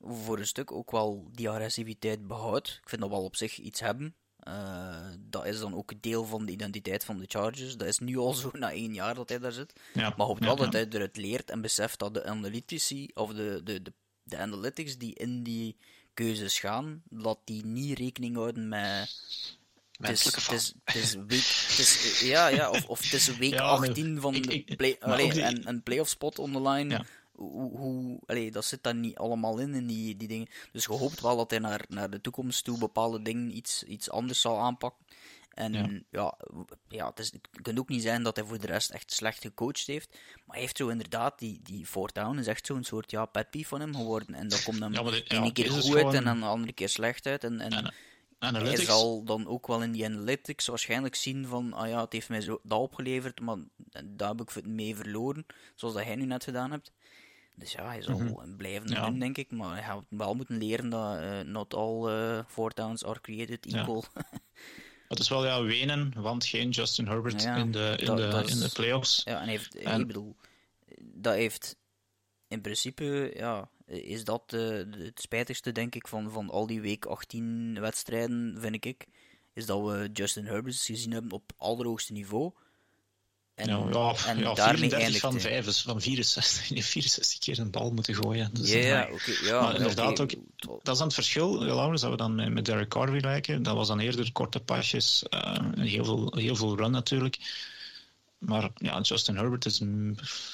voor 0.00 0.38
een 0.38 0.46
stuk 0.46 0.72
ook 0.72 0.90
wel 0.90 1.28
die 1.32 1.50
agressiviteit 1.50 2.26
behoudt. 2.26 2.78
Ik 2.82 2.88
vind 2.88 3.00
dat 3.00 3.10
wel 3.10 3.24
op 3.24 3.36
zich 3.36 3.58
iets 3.58 3.80
hebben. 3.80 4.14
Uh, 4.48 4.96
dat 5.18 5.46
is 5.46 5.58
dan 5.58 5.74
ook 5.74 5.92
deel 6.00 6.24
van 6.24 6.46
de 6.46 6.52
identiteit 6.52 7.04
van 7.04 7.18
de 7.18 7.24
Chargers. 7.28 7.76
Dat 7.76 7.88
is 7.88 7.98
nu 7.98 8.16
al 8.16 8.32
zo 8.32 8.50
na 8.58 8.70
één 8.70 8.94
jaar 8.94 9.14
dat 9.14 9.28
hij 9.28 9.38
daar 9.38 9.52
zit. 9.52 9.72
Ja, 9.92 10.14
maar 10.16 10.26
hoopt 10.26 10.44
wel 10.44 10.56
dat 10.56 10.72
hij 10.72 10.86
eruit 10.90 11.16
leert 11.16 11.50
en 11.50 11.60
beseft 11.60 11.98
dat 11.98 12.14
de 12.14 12.24
analytici, 12.24 13.10
of 13.14 13.32
de, 13.32 13.60
de, 13.64 13.82
de, 13.82 13.92
de 14.22 14.38
analytics 14.38 14.98
die 14.98 15.14
in 15.14 15.42
die 15.42 15.76
keuzes 16.14 16.58
gaan, 16.58 17.02
dat 17.08 17.38
die 17.44 17.64
niet 17.64 17.98
rekening 17.98 18.36
houden 18.36 18.68
met 18.68 19.14
het 19.98 20.10
is, 20.94 21.14
week, 21.26 22.18
ja, 22.20 22.46
ja, 22.46 22.70
of, 22.70 22.86
of 22.86 23.02
het 23.02 23.12
is 23.12 23.36
week 23.36 23.52
ja, 23.52 23.62
18 23.62 24.20
van 24.20 24.32
de 24.32 24.64
play, 24.76 24.96
allee, 25.00 25.32
die... 25.32 25.42
en 25.42 25.68
een 25.68 25.82
playoff 25.82 26.10
spot 26.10 26.38
on 26.38 26.52
the 26.52 26.62
line. 26.62 26.94
Ja 26.94 27.04
hoe, 27.34 27.76
hoe 27.78 28.20
allee, 28.26 28.50
dat 28.50 28.64
zit 28.64 28.82
dan 28.82 29.00
niet 29.00 29.16
allemaal 29.16 29.58
in, 29.58 29.74
in 29.74 29.86
die, 29.86 30.16
die 30.16 30.28
dingen. 30.28 30.48
Dus 30.72 30.84
je 30.84 30.92
hoopt 30.92 31.20
wel 31.20 31.36
dat 31.36 31.50
hij 31.50 31.58
naar, 31.58 31.84
naar 31.88 32.10
de 32.10 32.20
toekomst 32.20 32.64
toe 32.64 32.78
bepaalde 32.78 33.22
dingen 33.22 33.56
iets, 33.56 33.82
iets 33.82 34.10
anders 34.10 34.40
zal 34.40 34.60
aanpakken. 34.60 35.04
En 35.54 36.06
ja, 36.10 36.38
ja, 36.88 37.08
het, 37.08 37.18
is, 37.18 37.32
het 37.32 37.62
kan 37.62 37.78
ook 37.78 37.88
niet 37.88 38.02
zijn 38.02 38.22
dat 38.22 38.36
hij 38.36 38.44
voor 38.44 38.58
de 38.58 38.66
rest 38.66 38.90
echt 38.90 39.12
slecht 39.12 39.40
gecoacht 39.40 39.86
heeft. 39.86 40.10
Maar 40.12 40.56
hij 40.56 40.60
heeft 40.60 40.76
zo 40.76 40.88
inderdaad, 40.88 41.38
die, 41.38 41.60
die 41.62 41.86
Down 42.12 42.38
is 42.38 42.46
echt 42.46 42.66
zo'n 42.66 42.84
soort 42.84 43.10
ja, 43.10 43.26
pet 43.26 43.46
van 43.50 43.80
hem 43.80 43.94
geworden. 43.94 44.34
En 44.34 44.48
dan 44.48 44.62
komt 44.64 44.80
hem 44.80 44.92
ja, 44.92 45.02
de, 45.02 45.22
ja, 45.24 45.50
keer 45.50 45.70
goed 45.70 45.96
uit 45.96 46.14
en 46.14 46.24
dan 46.24 46.40
de 46.40 46.46
andere 46.46 46.72
keer 46.72 46.88
slecht 46.88 47.26
uit. 47.26 47.44
En, 47.44 47.60
en, 47.60 47.92
hij 48.38 48.76
zal 48.76 49.24
dan 49.24 49.46
ook 49.46 49.66
wel 49.66 49.82
in 49.82 49.92
die 49.92 50.04
analytics 50.04 50.66
waarschijnlijk 50.66 51.14
zien 51.14 51.46
van, 51.46 51.72
ah 51.72 51.88
ja, 51.88 52.00
het 52.00 52.12
heeft 52.12 52.28
mij 52.28 52.40
zo, 52.40 52.60
dat 52.62 52.78
opgeleverd, 52.78 53.40
maar 53.40 53.56
daar 54.04 54.28
heb 54.28 54.40
ik 54.40 54.66
mee 54.66 54.96
verloren, 54.96 55.46
zoals 55.74 55.94
dat 55.94 56.04
jij 56.04 56.16
nu 56.16 56.24
net 56.24 56.44
gedaan 56.44 56.70
hebt. 56.70 56.92
Dus 57.54 57.72
ja, 57.72 57.86
hij 57.86 58.02
zal 58.02 58.18
mm 58.18 58.56
blijven 58.56 58.88
ja. 58.88 59.06
doen, 59.06 59.18
denk 59.18 59.36
ik, 59.38 59.50
maar 59.50 59.74
hij 59.74 59.82
gaat 59.82 60.04
wel 60.08 60.34
moeten 60.34 60.58
leren 60.58 60.88
dat 60.88 61.20
uh, 61.20 61.40
not 61.40 61.74
all 61.74 62.10
uh, 62.10 62.40
four 62.46 62.74
downs 62.74 63.04
are 63.04 63.20
created 63.20 63.66
equal. 63.66 64.04
Het 65.08 65.18
is 65.18 65.28
wel 65.28 65.44
ja, 65.44 65.62
wenen, 65.62 66.12
want 66.16 66.44
geen 66.44 66.70
Justin 66.70 67.06
Herbert 67.06 67.44
in, 67.44 67.70
de, 67.72 67.94
in, 67.98 68.16
de, 68.16 68.44
in 68.46 68.58
de 68.60 68.70
playoffs. 68.72 69.22
Ja, 69.24 69.40
en, 69.40 69.48
heeft, 69.48 69.74
en... 69.74 70.00
ik 70.00 70.06
bedoel, 70.06 70.36
dat 70.98 71.34
heeft 71.34 71.76
in 72.48 72.60
principe, 72.60 73.32
ja, 73.36 73.68
is 73.86 74.24
dat 74.24 74.50
het 74.50 75.20
spijtigste, 75.20 75.72
denk 75.72 75.94
ik, 75.94 76.08
van, 76.08 76.30
van 76.30 76.50
al 76.50 76.66
die 76.66 76.80
week 76.80 77.04
18 77.04 77.80
wedstrijden, 77.80 78.56
vind 78.60 78.84
ik. 78.84 79.06
Is 79.52 79.66
dat 79.66 79.80
we 79.82 80.10
Justin 80.12 80.46
Herbert 80.46 80.76
gezien 80.76 81.12
hebben 81.12 81.32
op 81.32 81.52
allerhoogste 81.56 82.12
niveau. 82.12 82.52
En, 83.54 83.68
ja, 83.68 83.86
ja, 83.92 84.14
en 84.26 84.38
ja, 84.38 84.54
daarmee 84.54 84.90
34 84.90 85.20
van 85.20 85.40
5 85.40 85.66
is 85.66 85.82
van 85.82 86.00
64, 86.00 86.66
64 86.84 87.38
keer 87.44 87.58
een 87.58 87.70
bal 87.70 87.90
moeten 87.90 88.14
gooien. 88.14 88.50
Dus 88.52 88.72
ja, 88.72 89.08
maar 89.50 89.76
inderdaad 89.76 90.20
ook, 90.20 90.30
dat 90.56 90.92
is 90.92 90.98
dan 90.98 91.06
het 91.06 91.14
verschil, 91.14 91.62
Laurens, 91.62 92.00
dat 92.00 92.10
we 92.10 92.16
dan 92.16 92.34
met, 92.34 92.52
met 92.52 92.64
Derek 92.64 92.88
Carr 92.88 93.20
lijken. 93.20 93.62
Dat 93.62 93.74
was 93.74 93.88
dan 93.88 93.98
eerder 93.98 94.32
korte 94.32 94.60
pasjes, 94.60 95.24
uh, 95.30 95.58
heel, 95.74 96.04
veel, 96.04 96.34
heel 96.36 96.56
veel 96.56 96.76
run 96.76 96.90
natuurlijk. 96.90 97.38
Maar 98.38 98.70
ja, 98.74 99.00
Justin 99.00 99.36
Herbert 99.36 99.64
is 99.64 99.82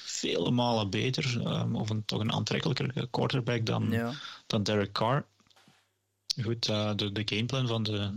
vele 0.05 0.51
malen 0.51 0.90
beter, 0.90 1.46
um, 1.46 1.76
of 1.76 1.90
een, 1.90 2.05
toch 2.05 2.20
een 2.20 2.32
aantrekkelijker 2.32 3.09
quarterback 3.11 3.66
dan, 3.66 3.90
ja. 3.90 4.12
dan 4.46 4.62
Derek 4.62 4.92
Carr. 4.92 5.24
Goed, 6.42 6.68
uh, 6.68 6.92
de, 6.96 7.12
de 7.12 7.22
gameplan 7.24 7.66
van 7.66 7.82
de, 7.82 8.12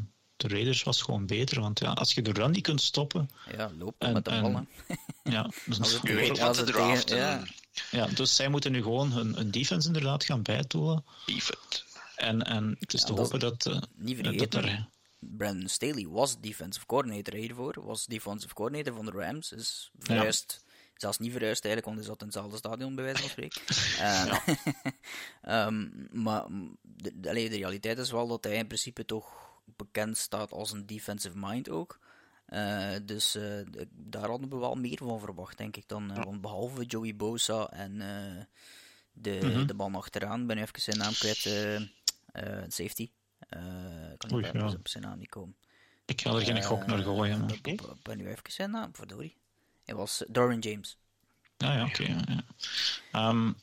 de 0.48 0.56
Raiders 0.56 0.84
was 0.84 1.02
gewoon 1.02 1.26
beter. 1.26 1.62
Want 1.62 1.80
ja, 1.80 1.92
als 1.92 2.14
je 2.14 2.22
de 2.22 2.32
run 2.32 2.52
niet 2.52 2.64
kunt 2.64 2.82
stoppen. 2.82 3.30
Ja, 3.56 3.72
lopen 3.78 4.14
met 4.14 4.26
de 4.26 4.42
ballen. 4.42 4.68
Ja, 5.24 5.50
dus 5.66 6.00
je 6.04 6.14
weet 6.14 6.40
wat 6.40 6.56
de 6.56 6.64
draft. 6.64 7.10
Ja. 7.10 7.44
ja, 7.92 8.08
dus 8.08 8.36
zij 8.36 8.48
moeten 8.50 8.72
nu 8.72 8.82
gewoon 8.82 9.12
hun, 9.12 9.36
hun 9.36 9.52
defense 9.52 9.88
inderdaad 9.88 10.24
gaan 10.24 10.42
bijtoelen. 10.42 11.06
Defense. 11.26 11.82
En, 12.16 12.42
en 12.42 12.76
het 12.80 12.94
is 12.94 13.02
ja, 13.02 13.08
te 13.08 13.14
hopen 13.14 13.40
dat. 13.40 13.66
Uh, 13.66 13.82
niet 13.96 14.16
vergeten, 14.16 14.50
dat 14.50 14.64
er, 14.64 14.88
Brandon 15.20 15.68
Staley 15.68 16.08
was 16.08 16.40
defensive 16.40 16.86
coordinator 16.86 17.34
hiervoor. 17.34 17.82
Was 17.84 18.06
defensive 18.06 18.54
coordinator 18.54 18.96
van 18.96 19.06
de 19.06 19.12
Rams. 19.12 19.52
Is 19.52 19.92
verhuisd. 20.00 20.64
Ja. 20.66 20.72
Zelfs 20.98 21.18
niet 21.18 21.32
verhuisd 21.32 21.66
eigenlijk, 21.66 21.86
want 21.86 21.98
hij 21.98 22.08
zat 22.08 22.20
in 22.22 22.26
hetzelfde 22.26 22.58
stadion, 22.58 22.96
bij 22.96 23.04
wijze 23.04 23.22
van 23.22 23.30
spreken. 23.30 23.62
uh, 25.46 25.66
um, 25.66 26.08
maar 26.24 26.46
de, 26.82 27.20
de, 27.20 27.32
de 27.32 27.48
realiteit 27.48 27.98
is 27.98 28.12
wel 28.12 28.28
dat 28.28 28.44
hij 28.44 28.56
in 28.56 28.68
principe 28.68 29.06
toch 29.06 29.43
bekend 29.66 30.18
staat 30.18 30.52
als 30.52 30.72
een 30.72 30.86
defensive 30.86 31.38
mind 31.38 31.70
ook. 31.70 32.00
Uh, 32.50 32.96
dus 33.04 33.36
uh, 33.36 33.66
daar 33.90 34.30
hadden 34.30 34.50
we 34.50 34.58
wel 34.58 34.76
meer 34.76 34.98
van 34.98 35.20
verwacht, 35.20 35.58
denk 35.58 35.78
ik 35.78 35.88
dan. 35.88 36.12
Uh, 36.12 36.24
want 36.24 36.42
behalve 36.42 36.86
Joey 36.86 37.16
Bosa 37.16 37.70
en 37.70 37.98
de, 39.14 39.40
mm 39.44 39.52
-hmm. 39.52 39.68
de 39.68 39.74
man 39.74 39.96
achteraan, 39.96 40.48
ben 40.48 40.58
ik 40.58 40.64
even 40.64 40.82
zijn 40.82 40.98
naam 40.98 41.14
kwijt. 41.14 41.38
safety. 42.74 43.10
kan 44.18 44.38
niet 44.38 44.52
ja. 44.54 44.66
op 44.66 44.88
zijn 44.88 45.04
naam 45.04 45.20
niet 45.20 45.30
komen. 45.30 45.56
Ik 46.06 46.22
ga 46.22 46.34
er 46.34 46.42
geen 46.42 46.64
gok 46.64 46.86
naar 46.86 46.98
gooien. 46.98 47.50
Ik 47.62 47.82
ben 48.04 48.18
nu 48.18 48.28
even 48.28 48.52
zijn 48.52 48.72
naam, 48.72 48.96
verdorie. 48.96 49.36
Hij 49.86 49.96
was 49.96 50.24
Darwin 50.28 50.60
James. 50.60 50.98
Ah 51.58 51.74
ja, 51.74 51.86
oké. 51.86 52.02
Okay, 52.02 52.16
ja, 52.16 52.44
ja. 53.12 53.30
Um, 53.30 53.56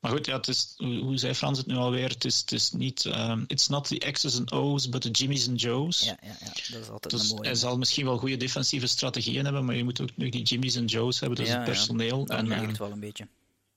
maar 0.00 0.10
goed, 0.10 0.26
ja, 0.26 0.36
het 0.36 0.48
is, 0.48 0.74
hoe 0.76 1.18
zei 1.18 1.34
Frans 1.34 1.58
het 1.58 1.66
nu 1.66 1.74
alweer? 1.74 2.08
Het 2.08 2.24
is, 2.24 2.40
het 2.40 2.52
is 2.52 2.70
niet... 2.70 3.04
Um, 3.04 3.44
it's 3.46 3.68
not 3.68 3.88
the 3.88 4.10
X's 4.10 4.38
and 4.38 4.52
O's, 4.52 4.88
but 4.88 5.00
the 5.00 5.10
Jimmy's 5.10 5.48
and 5.48 5.60
Joe's. 5.60 6.00
Ja, 6.00 6.16
ja, 6.22 6.36
ja. 6.40 6.46
dat 6.46 6.80
is 6.80 6.88
altijd 6.88 7.10
dus 7.12 7.22
een 7.22 7.36
mooie. 7.36 7.48
Hij 7.48 7.56
zal 7.56 7.78
misschien 7.78 8.04
wel 8.04 8.18
goede 8.18 8.36
defensieve 8.36 8.86
strategieën 8.86 9.44
hebben, 9.44 9.64
maar 9.64 9.76
je 9.76 9.84
moet 9.84 10.00
ook 10.00 10.16
nog 10.16 10.30
die 10.30 10.42
Jimmy's 10.42 10.76
and 10.76 10.90
Joe's 10.90 11.20
hebben, 11.20 11.38
dus 11.38 11.48
ja, 11.48 11.54
het 11.54 11.64
personeel. 11.64 12.18
Ja, 12.18 12.24
dat 12.24 12.38
en, 12.38 12.48
lijkt 12.48 12.78
wel 12.78 12.90
een 12.90 13.00
beetje. 13.00 13.28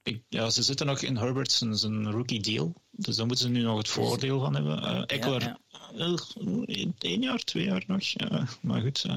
Ik, 0.04 0.22
ja, 0.30 0.50
ze 0.50 0.64
zitten 0.64 0.86
nog 0.86 1.02
in 1.02 1.18
Herbert's 1.18 1.58
zijn 1.58 2.12
rookie 2.12 2.42
deal, 2.42 2.74
dus 2.92 3.16
daar 3.16 3.26
moeten 3.26 3.46
ze 3.46 3.52
nu 3.52 3.62
nog 3.62 3.78
het 3.78 3.88
voordeel 3.88 4.40
van 4.40 4.54
hebben. 4.54 4.84
Uh, 4.84 5.02
Eckler, 5.06 5.42
ja, 5.42 5.60
ja. 5.96 6.18
één 7.00 7.22
jaar, 7.22 7.40
twee 7.40 7.66
jaar 7.66 7.84
nog. 7.88 8.04
Maar 8.62 8.82
goed. 8.82 9.04
Uh, 9.08 9.14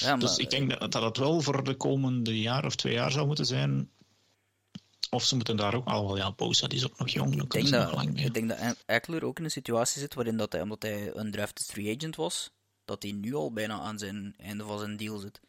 ja, 0.00 0.08
maar, 0.08 0.18
dus 0.18 0.36
ik 0.36 0.50
denk 0.50 0.80
dat, 0.80 0.92
dat 0.92 1.16
wel 1.16 1.40
voor 1.40 1.64
de 1.64 1.74
komende 1.74 2.40
jaar 2.40 2.64
of 2.64 2.74
twee 2.74 2.92
jaar 2.92 3.12
zou 3.12 3.26
moeten 3.26 3.46
zijn 3.46 3.88
of 5.10 5.24
ze 5.24 5.36
moeten 5.36 5.56
daar 5.56 5.74
ook 5.74 5.86
al 5.86 6.06
wel, 6.06 6.16
ja, 6.16 6.32
Bosa 6.32 6.66
die 6.66 6.78
is 6.78 6.84
ook 6.84 6.98
nog 6.98 7.08
jong. 7.08 7.42
Ik 7.42 7.50
denk, 7.50 7.68
dat, 7.70 8.02
ik 8.14 8.34
denk 8.34 8.48
dat 8.48 8.76
Eckler 8.86 9.24
ook 9.24 9.38
in 9.38 9.44
een 9.44 9.50
situatie 9.50 10.00
zit 10.00 10.14
waarin 10.14 10.36
dat 10.36 10.52
hij, 10.52 10.60
omdat 10.60 10.82
hij 10.82 11.10
een 11.14 11.30
drafted 11.30 11.66
free 11.66 11.96
agent 11.96 12.16
was, 12.16 12.50
dat 12.84 13.02
hij 13.02 13.12
nu 13.12 13.34
al 13.34 13.52
bijna 13.52 13.80
aan 13.80 13.98
zijn 13.98 14.34
einde 14.38 14.64
van 14.64 14.78
zijn 14.78 14.96
deal 14.96 15.18
zit. 15.18 15.40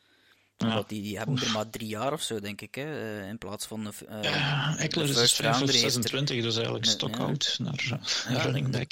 Ja. 0.57 0.83
die, 0.87 1.01
die 1.01 1.17
hebben 1.17 1.41
er 1.41 1.51
maar 1.51 1.69
drie 1.69 1.87
jaar 1.87 2.13
of 2.13 2.21
zo, 2.21 2.39
denk 2.39 2.61
ik, 2.61 2.75
hè, 2.75 3.19
eh, 3.21 3.27
in 3.27 3.37
plaats 3.37 3.65
van... 3.65 3.93
Uh, 4.09 4.23
ja, 4.23 4.77
Eckler 4.77 5.09
is 5.21 5.33
5 5.33 5.61
of 5.61 5.71
26, 5.71 6.41
dus 6.41 6.55
eigenlijk 6.55 6.85
stock-out 6.85 7.55
naar, 7.59 7.99
naar 8.29 8.41
running 8.43 8.71
back. 8.71 8.91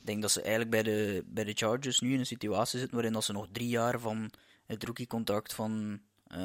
Ik 0.00 0.10
denk 0.10 0.22
dat 0.22 0.30
ze 0.30 0.40
eigenlijk 0.40 0.70
bij 0.70 0.82
de, 0.82 1.24
bij 1.26 1.44
de 1.44 1.52
Chargers 1.54 2.00
nu 2.00 2.12
in 2.12 2.18
een 2.18 2.26
situatie 2.26 2.78
zitten 2.78 2.96
waarin 2.96 3.12
dat 3.14 3.24
ze 3.24 3.32
nog 3.32 3.46
drie 3.52 3.68
jaar 3.68 4.00
van 4.00 4.30
het 4.66 4.84
rookie-contract 4.84 5.54
van 5.54 6.00
uh, 6.28 6.38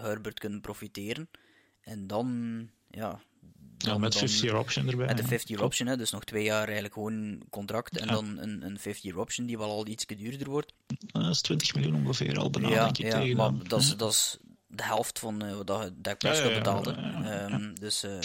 Herbert 0.00 0.38
kunnen 0.38 0.60
profiteren. 0.60 1.28
En 1.80 2.06
dan 2.06 2.70
ja, 2.94 3.20
ja, 3.84 3.98
met 3.98 4.16
50-year 4.16 4.58
option 4.58 4.88
erbij. 4.88 5.06
Met 5.06 5.16
de 5.16 5.40
50-year 5.40 5.62
option, 5.62 5.88
hè, 5.88 5.96
dus 5.96 6.10
nog 6.10 6.24
twee 6.24 6.44
jaar 6.44 6.64
eigenlijk 6.64 6.94
gewoon 6.94 7.42
contract. 7.50 7.98
En 7.98 8.06
dan 8.06 8.38
een, 8.38 8.62
een 8.62 8.78
50-year 8.78 9.18
option 9.18 9.46
die 9.46 9.58
wel 9.58 9.70
al 9.70 9.86
iets 9.86 10.06
duurder 10.06 10.50
wordt. 10.50 10.72
Dat 11.06 11.30
is 11.30 11.40
20 11.40 11.74
miljoen 11.74 11.94
ongeveer 11.94 12.38
al 12.38 12.50
bijna, 12.50 12.68
ja, 12.68 12.84
ja, 12.84 12.90
tegen 12.90 13.36
maar 13.36 13.52
dat 13.68 13.80
is, 13.80 13.96
dat 13.96 14.10
is 14.10 14.38
de 14.66 14.82
helft 14.82 15.18
van 15.18 15.44
uh, 15.44 15.56
wat 15.56 15.90
Dak 15.94 16.18
Prescott 16.18 16.54
betaalde. 16.54 16.96
Um, 17.50 17.74
dus 17.74 18.04
uh, 18.04 18.20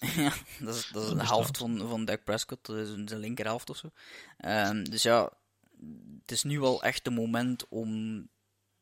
ja, 0.24 0.32
dat 0.60 0.74
is, 0.74 0.90
dat 0.92 1.04
is 1.04 1.10
de 1.10 1.26
helft 1.26 1.56
van, 1.56 1.78
van 1.88 2.04
Dak 2.04 2.24
Prescott, 2.24 2.66
dus 2.66 2.88
zijn 2.88 3.20
linkerhelft 3.20 3.70
of 3.70 3.76
zo. 3.76 3.90
Um, 4.44 4.90
dus 4.90 5.02
ja, 5.02 5.32
het 6.20 6.32
is 6.32 6.42
nu 6.42 6.60
wel 6.60 6.82
echt 6.82 7.04
de 7.04 7.10
moment 7.10 7.68
om 7.68 8.22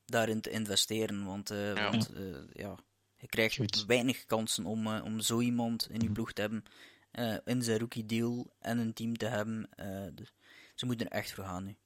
daarin 0.04 0.40
te 0.40 0.50
investeren. 0.50 1.24
Want, 1.24 1.52
uh, 1.52 1.90
want 1.90 2.10
ja 2.52 2.76
je 3.16 3.26
krijgt 3.26 3.86
weinig 3.86 4.24
kansen 4.24 4.64
om, 4.64 4.86
uh, 4.86 5.04
om 5.04 5.20
zo 5.20 5.40
iemand 5.40 5.88
in 5.90 6.00
je 6.00 6.04
mhm. 6.04 6.12
ploeg 6.12 6.32
te 6.32 6.40
hebben, 6.40 6.64
uh, 7.12 7.36
in 7.44 7.62
zijn 7.62 7.78
rookie 7.78 8.06
deal 8.06 8.52
en 8.60 8.78
een 8.78 8.92
team 8.92 9.16
te 9.16 9.26
hebben. 9.26 9.68
Uh, 9.80 10.06
dus 10.14 10.32
ze 10.74 10.86
moeten 10.86 11.08
er 11.08 11.18
echt 11.18 11.32
voor 11.32 11.44
gaan 11.44 11.64
nu. 11.64 11.76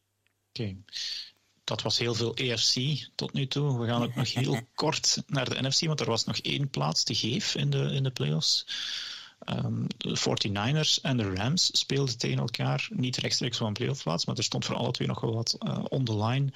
Oké. 0.49 0.61
Okay. 0.61 0.77
Dat 1.65 1.83
was 1.83 1.99
heel 1.99 2.15
veel 2.15 2.35
EFC 2.35 3.07
tot 3.15 3.33
nu 3.33 3.47
toe. 3.47 3.79
We 3.79 3.87
gaan 3.87 4.03
ook 4.03 4.15
nog 4.15 4.35
heel 4.35 4.61
kort 4.75 5.23
naar 5.27 5.49
de 5.49 5.63
NFC, 5.63 5.87
want 5.87 6.01
er 6.01 6.07
was 6.07 6.25
nog 6.25 6.39
één 6.39 6.71
plaats 6.71 7.05
te 7.05 7.15
geven 7.15 7.61
in 7.61 7.71
de, 7.71 7.93
in 7.93 8.03
de 8.03 8.11
playoffs. 8.11 8.67
Um, 9.49 9.87
de 9.97 10.19
49ers 10.19 11.01
en 11.03 11.17
de 11.17 11.35
Rams 11.35 11.79
speelden 11.79 12.19
tegen 12.19 12.39
elkaar. 12.39 12.89
Niet 12.93 13.17
rechtstreeks 13.17 13.59
voor 13.59 13.67
een 13.67 13.73
playoffplaats, 13.73 14.25
maar 14.27 14.37
er 14.37 14.45
stond 14.45 14.65
voor 14.65 14.75
alle 14.75 14.91
twee 14.91 15.09
nog 15.09 15.21
wel 15.21 15.35
wat 15.35 15.57
uh, 15.61 15.85
on 15.89 16.05
the 16.05 16.25
line. 16.25 16.53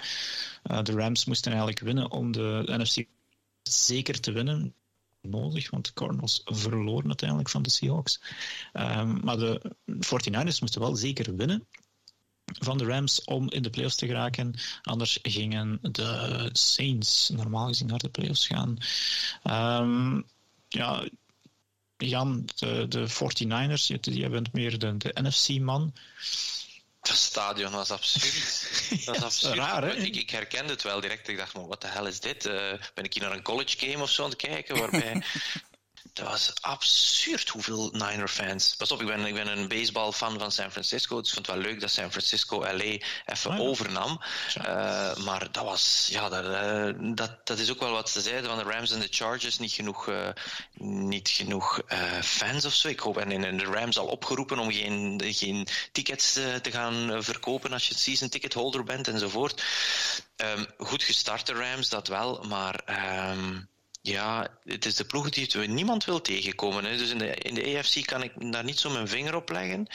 Uh, 0.71 0.83
de 0.83 0.93
Rams 0.93 1.25
moesten 1.25 1.51
eigenlijk 1.51 1.81
winnen 1.81 2.11
om 2.11 2.33
de 2.33 2.63
NFC 2.67 3.07
zeker 3.69 4.21
te 4.21 4.33
winnen 4.33 4.75
nodig, 5.21 5.71
want 5.71 5.85
de 5.87 5.93
Cardinals 5.93 6.41
verloren 6.45 7.07
uiteindelijk 7.07 7.49
van 7.51 7.63
de 7.63 7.71
Seahawks. 7.71 8.21
Um, 8.73 9.21
maar 9.25 9.37
de 9.37 9.61
49ers 9.87 10.61
moesten 10.61 10.81
wel 10.81 10.97
zeker 10.97 11.37
winnen 11.37 11.67
van 12.45 12.79
de 12.79 12.85
Rams 12.85 13.25
om 13.25 13.51
in 13.51 13.63
de 13.63 13.71
playoffs 13.71 13.97
te 13.97 14.07
geraken. 14.07 14.55
Anders 14.83 15.19
gingen 15.23 15.79
de 15.83 16.49
Saints 16.53 17.29
normaal 17.29 17.67
gezien 17.67 17.87
naar 17.87 17.99
de 17.99 18.09
playoffs 18.09 18.47
gaan. 18.47 18.77
Um, 19.83 20.25
ja, 20.69 21.09
Jan, 21.97 22.49
de, 22.55 22.87
de 22.89 23.09
49ers, 23.09 24.01
je 24.01 24.29
bent 24.29 24.53
meer 24.53 24.79
de 24.79 24.97
NFC-man. 25.15 25.93
Het 27.09 27.17
stadion 27.17 27.73
was 27.73 27.91
absurd. 27.91 28.69
Dat 29.05 29.17
was 29.17 29.25
absurd. 29.25 29.55
Raar, 29.55 29.83
hè? 29.83 29.95
Ik, 29.95 30.17
ik, 30.17 30.31
herkende 30.31 30.73
het 30.73 30.83
wel 30.83 31.01
direct. 31.01 31.29
Ik 31.29 31.37
dacht, 31.37 31.53
wat 31.53 31.81
de 31.81 31.87
hel 31.87 32.07
is 32.07 32.21
dit? 32.21 32.47
Uh, 32.47 32.73
ben 32.95 33.05
ik 33.05 33.15
hier 33.15 33.23
naar 33.23 33.33
een 33.33 33.43
college 33.43 33.79
game 33.79 34.03
of 34.03 34.11
zo 34.11 34.25
aan 34.25 34.31
het 34.31 34.39
kijken? 34.39 34.79
Waarbij 34.79 35.23
dat 36.15 36.27
was 36.27 36.53
absurd 36.61 37.49
hoeveel 37.49 37.91
Niner-fans. 37.93 38.75
Pas 38.77 38.93
op, 38.93 39.01
ik 39.01 39.07
ben, 39.07 39.27
ik 39.27 39.35
ben 39.35 39.47
een 39.47 39.69
baseball-fan 39.69 40.39
van 40.39 40.53
San 40.53 40.71
Francisco. 40.71 41.19
Dus 41.21 41.29
ik 41.29 41.35
vond 41.35 41.47
het 41.47 41.57
wel 41.57 41.65
leuk 41.65 41.81
dat 41.81 41.91
San 41.91 42.11
Francisco 42.11 42.61
LA 42.61 42.99
even 43.25 43.51
oh 43.51 43.61
overnam. 43.61 44.21
Uh, 44.59 45.17
maar 45.17 45.53
dat 45.53 45.65
was, 45.65 46.09
ja, 46.11 46.29
dat, 46.29 46.45
uh, 46.45 47.15
dat, 47.15 47.47
dat 47.47 47.59
is 47.59 47.71
ook 47.71 47.81
wel 47.81 47.91
wat 47.91 48.11
ze 48.11 48.21
zeiden 48.21 48.51
van 48.51 48.59
de 48.59 48.71
Rams 48.71 48.91
en 48.91 49.01
de 49.01 49.09
Chargers. 49.11 49.59
Niet 49.59 49.73
genoeg, 49.73 50.09
uh, 50.09 50.29
niet 50.79 51.29
genoeg 51.29 51.81
fans 52.23 52.65
of 52.65 52.75
zo. 52.75 52.89
Ik 52.89 53.01
hoop, 53.01 53.19
en, 53.19 53.45
en 53.45 53.57
de 53.57 53.65
Rams 53.65 53.99
al 53.99 54.07
opgeroepen 54.07 54.59
om 54.59 54.73
geen, 54.73 55.23
geen 55.25 55.67
tickets 55.93 56.33
te 56.33 56.71
gaan 56.71 57.23
verkopen 57.23 57.73
als 57.73 57.89
je 57.89 57.95
season 57.95 58.29
ticket 58.29 58.55
holder 58.55 58.85
bent 58.85 59.09
enzovoort. 59.09 59.63
Um, 60.37 60.67
goed 60.79 61.03
gestarte 61.03 61.53
Rams, 61.53 61.89
dat 61.89 62.09
wel, 62.09 62.45
maar. 62.49 62.81
Um, 63.31 63.73
Ja, 64.07 64.49
het 64.65 64.85
is 64.85 64.95
de 64.95 65.05
ploeg 65.05 65.31
die 65.31 65.59
niemand 65.69 66.05
wil 66.05 66.21
tegenkomen. 66.21 66.85
Hè. 66.85 66.97
Dus 66.97 67.11
in 67.11 67.19
de, 67.19 67.35
in 67.35 67.55
de 67.55 67.79
AFC 67.79 68.07
kan 68.07 68.23
ik 68.23 68.53
daar 68.53 68.65
niet 68.65 68.79
zo 68.79 68.91
mijn 68.91 69.09
vinger 69.09 69.35
op 69.35 69.51
leggen. 69.51 69.87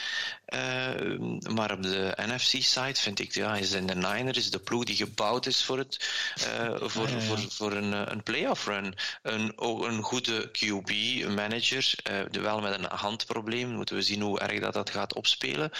Uh, 0.54 1.18
maar 1.54 1.72
op 1.72 1.82
de 1.82 2.16
NFC-side 2.16 2.94
vind 2.94 3.18
ik, 3.18 3.34
ja, 3.34 3.56
is 3.56 3.70
de 3.70 3.80
Niners 3.80 4.50
de 4.50 4.58
ploeg 4.58 4.84
die 4.84 4.96
gebouwd 4.96 5.46
is 5.46 5.64
voor, 5.64 5.78
het, 5.78 6.10
uh, 6.38 6.74
voor, 6.80 7.04
ah, 7.04 7.10
ja, 7.10 7.16
ja. 7.16 7.20
voor, 7.20 7.38
voor 7.38 7.72
een, 7.72 7.92
eh, 7.92 8.02
een 8.04 8.22
playoff 8.22 8.66
run. 8.66 8.94
Een, 9.22 9.52
een 9.56 10.02
goede 10.02 10.50
QB-manager, 10.50 11.94
uh, 12.10 12.42
wel 12.42 12.60
met 12.60 12.78
een 12.78 12.88
handprobleem. 12.90 13.68
Moeten 13.68 13.96
we 13.96 14.02
zien 14.02 14.20
hoe 14.20 14.40
erg 14.40 14.60
dat, 14.60 14.72
dat 14.72 14.90
gaat 14.90 15.14
opspelen. 15.14 15.70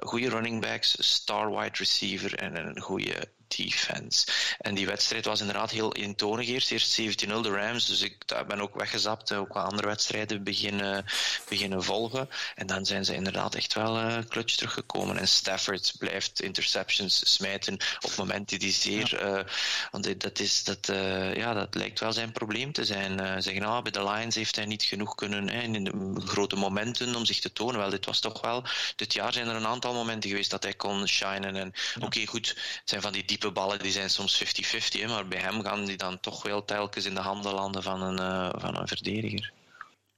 goede 0.00 0.28
running 0.28 0.60
backs, 0.60 0.96
star 0.98 1.50
wide 1.50 1.76
receiver 1.76 2.34
en 2.34 2.56
een 2.56 2.80
goede 2.80 3.28
defense. 3.56 4.26
En 4.58 4.74
die 4.74 4.86
wedstrijd 4.86 5.24
was 5.24 5.40
inderdaad 5.40 5.70
heel 5.70 5.94
eentonig 5.94 6.48
eerst. 6.48 6.70
Eerst 6.70 7.00
17-0 7.00 7.04
de 7.26 7.50
Rams, 7.50 7.86
dus 7.86 8.00
ik 8.00 8.16
ben 8.46 8.60
ook 8.60 8.74
weggezapt. 8.74 9.32
Ook 9.32 9.52
wat 9.52 9.64
andere 9.64 9.86
wedstrijden 9.86 10.42
beginnen, 10.42 11.04
beginnen 11.48 11.84
volgen. 11.84 12.28
En 12.54 12.66
dan 12.66 12.86
zijn 12.86 13.04
ze 13.04 13.14
inderdaad 13.14 13.54
echt 13.54 13.74
wel 13.74 14.00
uh, 14.00 14.18
clutch 14.28 14.54
teruggekomen. 14.54 15.18
En 15.18 15.28
Stafford 15.28 15.94
blijft 15.98 16.42
interceptions 16.42 17.34
smijten 17.34 17.76
op 18.00 18.16
momenten 18.16 18.58
die 18.58 18.72
zeer... 18.72 19.06
Ja. 19.10 19.38
Uh, 19.38 19.44
want 19.90 20.20
dat, 20.20 20.38
is, 20.38 20.64
dat, 20.64 20.88
uh, 20.88 21.34
ja, 21.34 21.52
dat 21.54 21.74
lijkt 21.74 22.00
wel 22.00 22.12
zijn 22.12 22.32
probleem 22.32 22.72
te 22.72 22.84
zijn. 22.84 23.42
Zeggen, 23.42 23.62
nou, 23.62 23.82
bij 23.82 23.92
de 23.92 24.04
Lions 24.04 24.34
heeft 24.34 24.56
hij 24.56 24.64
niet 24.64 24.82
genoeg 24.82 25.14
kunnen 25.14 25.48
hè, 25.48 25.60
in 25.60 25.84
de 25.84 26.20
grote 26.24 26.56
momenten 26.56 27.14
om 27.14 27.24
zich 27.24 27.40
te 27.40 27.52
tonen. 27.52 27.78
Wel, 27.78 27.90
dit 27.90 28.06
was 28.06 28.20
toch 28.20 28.40
wel... 28.40 28.64
Dit 28.96 29.12
jaar 29.12 29.32
zijn 29.32 29.48
er 29.48 29.54
een 29.54 29.66
aantal 29.66 29.94
momenten 29.94 30.30
geweest 30.30 30.50
dat 30.50 30.62
hij 30.62 30.74
kon 30.74 31.08
shinen. 31.08 31.56
En 31.56 31.72
ja. 31.74 31.96
oké, 31.96 32.06
okay, 32.06 32.26
goed, 32.26 32.48
het 32.48 32.82
zijn 32.84 33.02
van 33.02 33.12
die 33.12 33.24
diepe 33.40 33.60
ballen 33.60 33.78
die 33.78 33.92
zijn 33.92 34.10
soms 34.10 34.44
50-50, 34.44 35.06
maar 35.06 35.28
bij 35.28 35.40
hem 35.40 35.62
gaan 35.62 35.84
die 35.84 35.96
dan 35.96 36.20
toch 36.20 36.42
wel 36.42 36.64
telkens 36.64 37.04
in 37.04 37.14
de 37.14 37.20
handen 37.20 37.54
landen 37.54 37.82
van 37.82 38.02
een, 38.02 38.20
uh, 38.20 38.60
van 38.60 38.76
een 38.76 38.88
verdediger. 38.88 39.52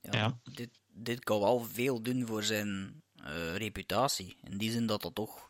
Ja, 0.00 0.10
ja. 0.12 0.38
Dit, 0.52 0.68
dit 0.92 1.24
kan 1.24 1.40
wel 1.40 1.66
veel 1.72 2.02
doen 2.02 2.26
voor 2.26 2.42
zijn 2.42 3.02
uh, 3.16 3.56
reputatie. 3.56 4.36
In 4.44 4.58
die 4.58 4.70
zin 4.70 4.86
dat 4.86 5.02
dat 5.02 5.14
toch... 5.14 5.48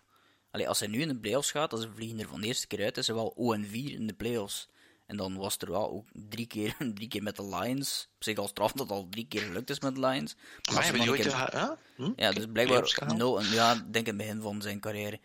Allee, 0.51 0.69
als 0.69 0.79
hij 0.79 0.89
nu 0.89 1.01
in 1.01 1.09
de 1.09 1.17
playoffs 1.17 1.51
gaat, 1.51 1.73
als 1.73 1.81
ze 1.81 1.91
vliegen 1.95 2.21
er 2.21 2.29
van 2.29 2.41
de 2.41 2.47
eerste 2.47 2.67
keer 2.67 2.85
uit, 2.85 2.97
is 2.97 3.07
hij 3.07 3.17
wel 3.17 3.35
O-4 3.37 3.71
in 3.73 4.07
de 4.07 4.15
playoffs. 4.15 4.69
En 5.07 5.17
dan 5.17 5.37
was 5.37 5.57
er 5.59 5.71
wel 5.71 5.91
ook 5.91 6.07
drie 6.13 6.47
keer, 6.47 6.77
drie 6.95 7.09
keer 7.09 7.23
met 7.23 7.37
de 7.37 7.45
Lions. 7.45 8.09
Op 8.15 8.25
zich 8.25 8.39
al 8.39 8.49
straf 8.49 8.73
dat 8.73 8.91
al 8.91 9.07
drie 9.11 9.27
keer 9.29 9.41
gelukt 9.41 9.71
is 9.71 9.81
met 9.81 9.95
de 9.95 10.01
Lions. 10.01 10.35
Maar, 10.35 10.75
maar 10.75 10.85
hebben 10.85 11.01
die 11.01 11.11
ooit... 11.11 11.21
Keer... 11.21 11.77
Hm? 11.97 12.13
Ja, 12.17 12.33
dus 12.33 12.47
blijkbaar... 12.53 13.17
No, 13.17 13.41
ja, 13.41 13.75
denk 13.75 14.07
in 14.07 14.15
het 14.15 14.17
begin 14.17 14.41
van 14.41 14.63
zijn 14.63 14.81
carrière. 14.81 15.21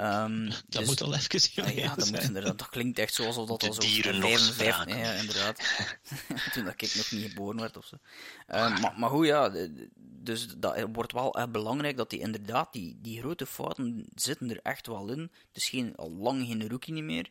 Um, 0.00 0.48
dat 0.48 0.64
dus, 0.68 0.86
moet 0.86 1.00
al 1.00 1.14
even 1.14 1.40
zien. 1.40 1.64
Ah, 1.64 1.74
ja, 1.74 1.94
dat, 1.94 2.10
moet 2.10 2.58
dat 2.58 2.68
klinkt 2.68 2.98
echt 2.98 3.14
zo 3.14 3.26
alsof 3.26 3.48
dat 3.48 3.62
al 3.62 3.72
zo... 3.72 3.80
dieren 3.80 4.18
nog 4.18 4.38
spraken. 4.38 4.98
Ja, 4.98 5.12
inderdaad. 5.12 5.60
Toen 6.52 6.64
dat 6.64 6.82
ik 6.82 6.94
nog 6.94 7.10
niet 7.10 7.30
geboren 7.30 7.60
werd 7.60 7.76
of 7.76 7.86
zo. 7.86 7.96
Um, 7.96 8.80
maar, 8.80 8.94
maar 8.96 9.10
goed, 9.10 9.26
ja, 9.26 9.52
dus 9.96 10.46
dat 10.56 10.84
wordt 10.92 11.12
wel 11.12 11.34
echt 11.34 11.52
belangrijk 11.52 11.96
dat 11.96 12.10
die 12.10 12.20
inderdaad, 12.20 12.72
die, 12.72 12.98
die 13.02 13.20
grote 13.20 13.46
fouten 13.46 14.06
zitten 14.14 14.50
er 14.50 14.60
echt 14.62 14.86
wel 14.86 15.08
in. 15.08 15.20
Het 15.20 15.56
is 15.56 15.68
geen, 15.68 15.96
al 15.96 16.10
lang 16.10 16.46
geen 16.46 16.68
rookie 16.68 16.92
niet 16.94 17.04
meer. 17.04 17.30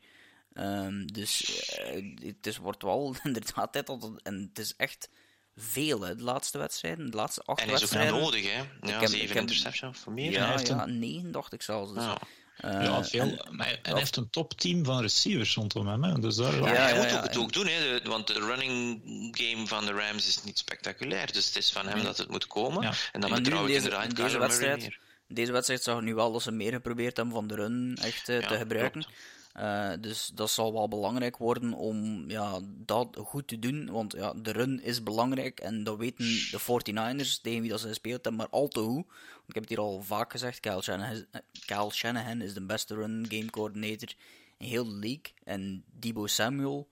Um, 0.54 1.12
dus 1.12 1.62
uh, 1.80 2.16
het 2.26 2.48
is, 2.48 2.58
wordt 2.58 2.84
wel 2.84 3.16
inderdaad 3.24 3.72
tijd 3.72 3.88
dat 3.88 4.02
het, 4.02 4.22
en 4.22 4.50
het 4.50 4.60
is 4.60 4.76
echt 4.76 5.10
veel, 5.56 6.02
hè, 6.02 6.16
de 6.16 6.24
laatste 6.24 6.58
wedstrijden, 6.58 7.12
de 7.12 7.18
laatste 7.18 7.42
acht 7.42 7.66
wedstrijden. 7.66 8.14
En 8.14 8.16
is 8.16 8.26
ook 8.26 8.32
nodig, 8.32 8.54
hè? 8.54 8.90
Ja, 8.92 9.00
heb, 9.00 9.10
zeven 9.10 9.36
interceptions 9.36 10.00
voor 10.00 10.14
meer. 10.14 10.32
Ja, 10.32 10.60
ja, 10.64 10.86
negen 10.86 11.32
dacht 11.32 11.54
ik 11.54 11.62
zelfs. 11.62 11.94
Dus. 11.94 12.04
Ja. 12.04 12.18
Uh, 12.66 12.72
ja, 12.72 13.04
veel. 13.04 13.22
En, 13.22 13.56
maar 13.56 13.80
hij 13.82 14.00
heeft 14.00 14.16
een 14.16 14.30
topteam 14.30 14.86
van 14.86 15.02
receivers 15.02 15.56
rondom 15.56 15.88
hem. 15.88 16.04
Hè. 16.04 16.20
Dus 16.20 16.36
daar, 16.36 16.56
ja, 16.56 16.74
ja, 16.74 16.74
hij 16.74 16.98
moet 16.98 17.18
ook 17.18 17.24
het 17.24 17.38
ook 17.38 17.54
doen, 17.54 17.68
hè, 17.68 18.02
want 18.02 18.28
de 18.28 18.34
running 18.34 19.02
game 19.32 19.68
van 19.68 19.86
de 19.86 19.92
Rams 19.92 20.28
is 20.28 20.44
niet 20.44 20.58
spectaculair. 20.58 21.32
Dus 21.34 21.46
het 21.46 21.56
is 21.56 21.72
van 21.72 21.88
hem 21.88 22.04
dat 22.04 22.18
het 22.18 22.30
moet 22.30 22.48
komen. 22.48 22.94
En 23.12 23.22
dan 23.22 23.34
betrouw 23.34 23.68
ik 23.68 23.76
inderdaad 23.76 24.04
in 24.04 24.16
deze 24.16 24.38
wedstrijd, 24.38 24.98
Deze 25.28 25.52
wedstrijd 25.52 25.84
zag 25.84 26.02
nu 26.02 26.16
wel 26.16 26.32
dat 26.32 26.42
ze 26.42 26.52
meer 26.52 26.72
geprobeerd 26.72 27.18
hebben 27.18 27.36
van 27.36 27.48
de 27.48 27.56
run 27.56 27.98
echt 28.02 28.30
uh, 28.30 28.48
te 28.48 28.58
gebruiken. 28.58 29.02
Klopt. 29.02 29.16
Uh, 29.60 29.90
dus 30.00 30.32
dat 30.34 30.50
zal 30.50 30.74
wel 30.74 30.88
belangrijk 30.88 31.38
worden 31.38 31.74
om 31.74 32.30
ja, 32.30 32.60
dat 32.64 33.08
goed 33.26 33.48
te 33.48 33.60
doen. 33.60 33.90
Want 33.92 34.14
ja, 34.14 34.34
de 34.36 34.52
run 34.52 34.84
is 34.84 35.04
belangrijk. 35.04 35.60
En 35.60 35.84
dat 35.84 35.98
weten 35.98 36.26
de 36.26 36.60
49ers, 36.60 37.42
tegen 37.42 37.62
wie 37.62 37.70
dat 37.70 37.80
ze 37.80 37.88
gespeeld 37.88 38.24
hebben, 38.24 38.36
maar 38.36 38.60
al 38.60 38.68
te 38.68 38.80
hoe. 38.80 39.06
Ik 39.48 39.54
heb 39.54 39.64
het 39.64 39.70
hier 39.70 39.80
al 39.80 40.02
vaak 40.02 40.32
gezegd. 40.32 40.60
Kyle 40.60 40.82
Shanahan, 40.82 41.26
Kyle 41.66 41.92
Shanahan 41.92 42.42
is 42.42 42.54
de 42.54 42.66
beste 42.66 42.96
run 42.96 43.26
game 43.30 43.50
coordinator 43.50 44.14
in 44.58 44.68
heel 44.68 44.86
de 44.86 44.96
league. 44.96 45.34
En 45.44 45.84
Debo 45.92 46.28
Samuel, 46.28 46.90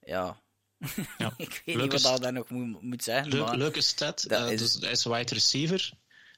ja. 0.00 0.40
ja. 1.18 1.32
ik 1.36 1.62
weet 1.64 1.76
niet 1.76 2.02
wat 2.02 2.16
ik 2.16 2.22
daar 2.22 2.32
nog 2.32 2.48
moet, 2.48 2.82
moet 2.82 3.02
zeggen. 3.02 3.38
Maar 3.38 3.56
leuke 3.56 3.80
stat. 3.80 4.26
Uh, 4.30 4.50
is... 4.52 4.60
Dus 4.60 4.80
hij 4.80 4.90
is 4.90 5.04
wide 5.04 5.34
receiver. 5.34 5.92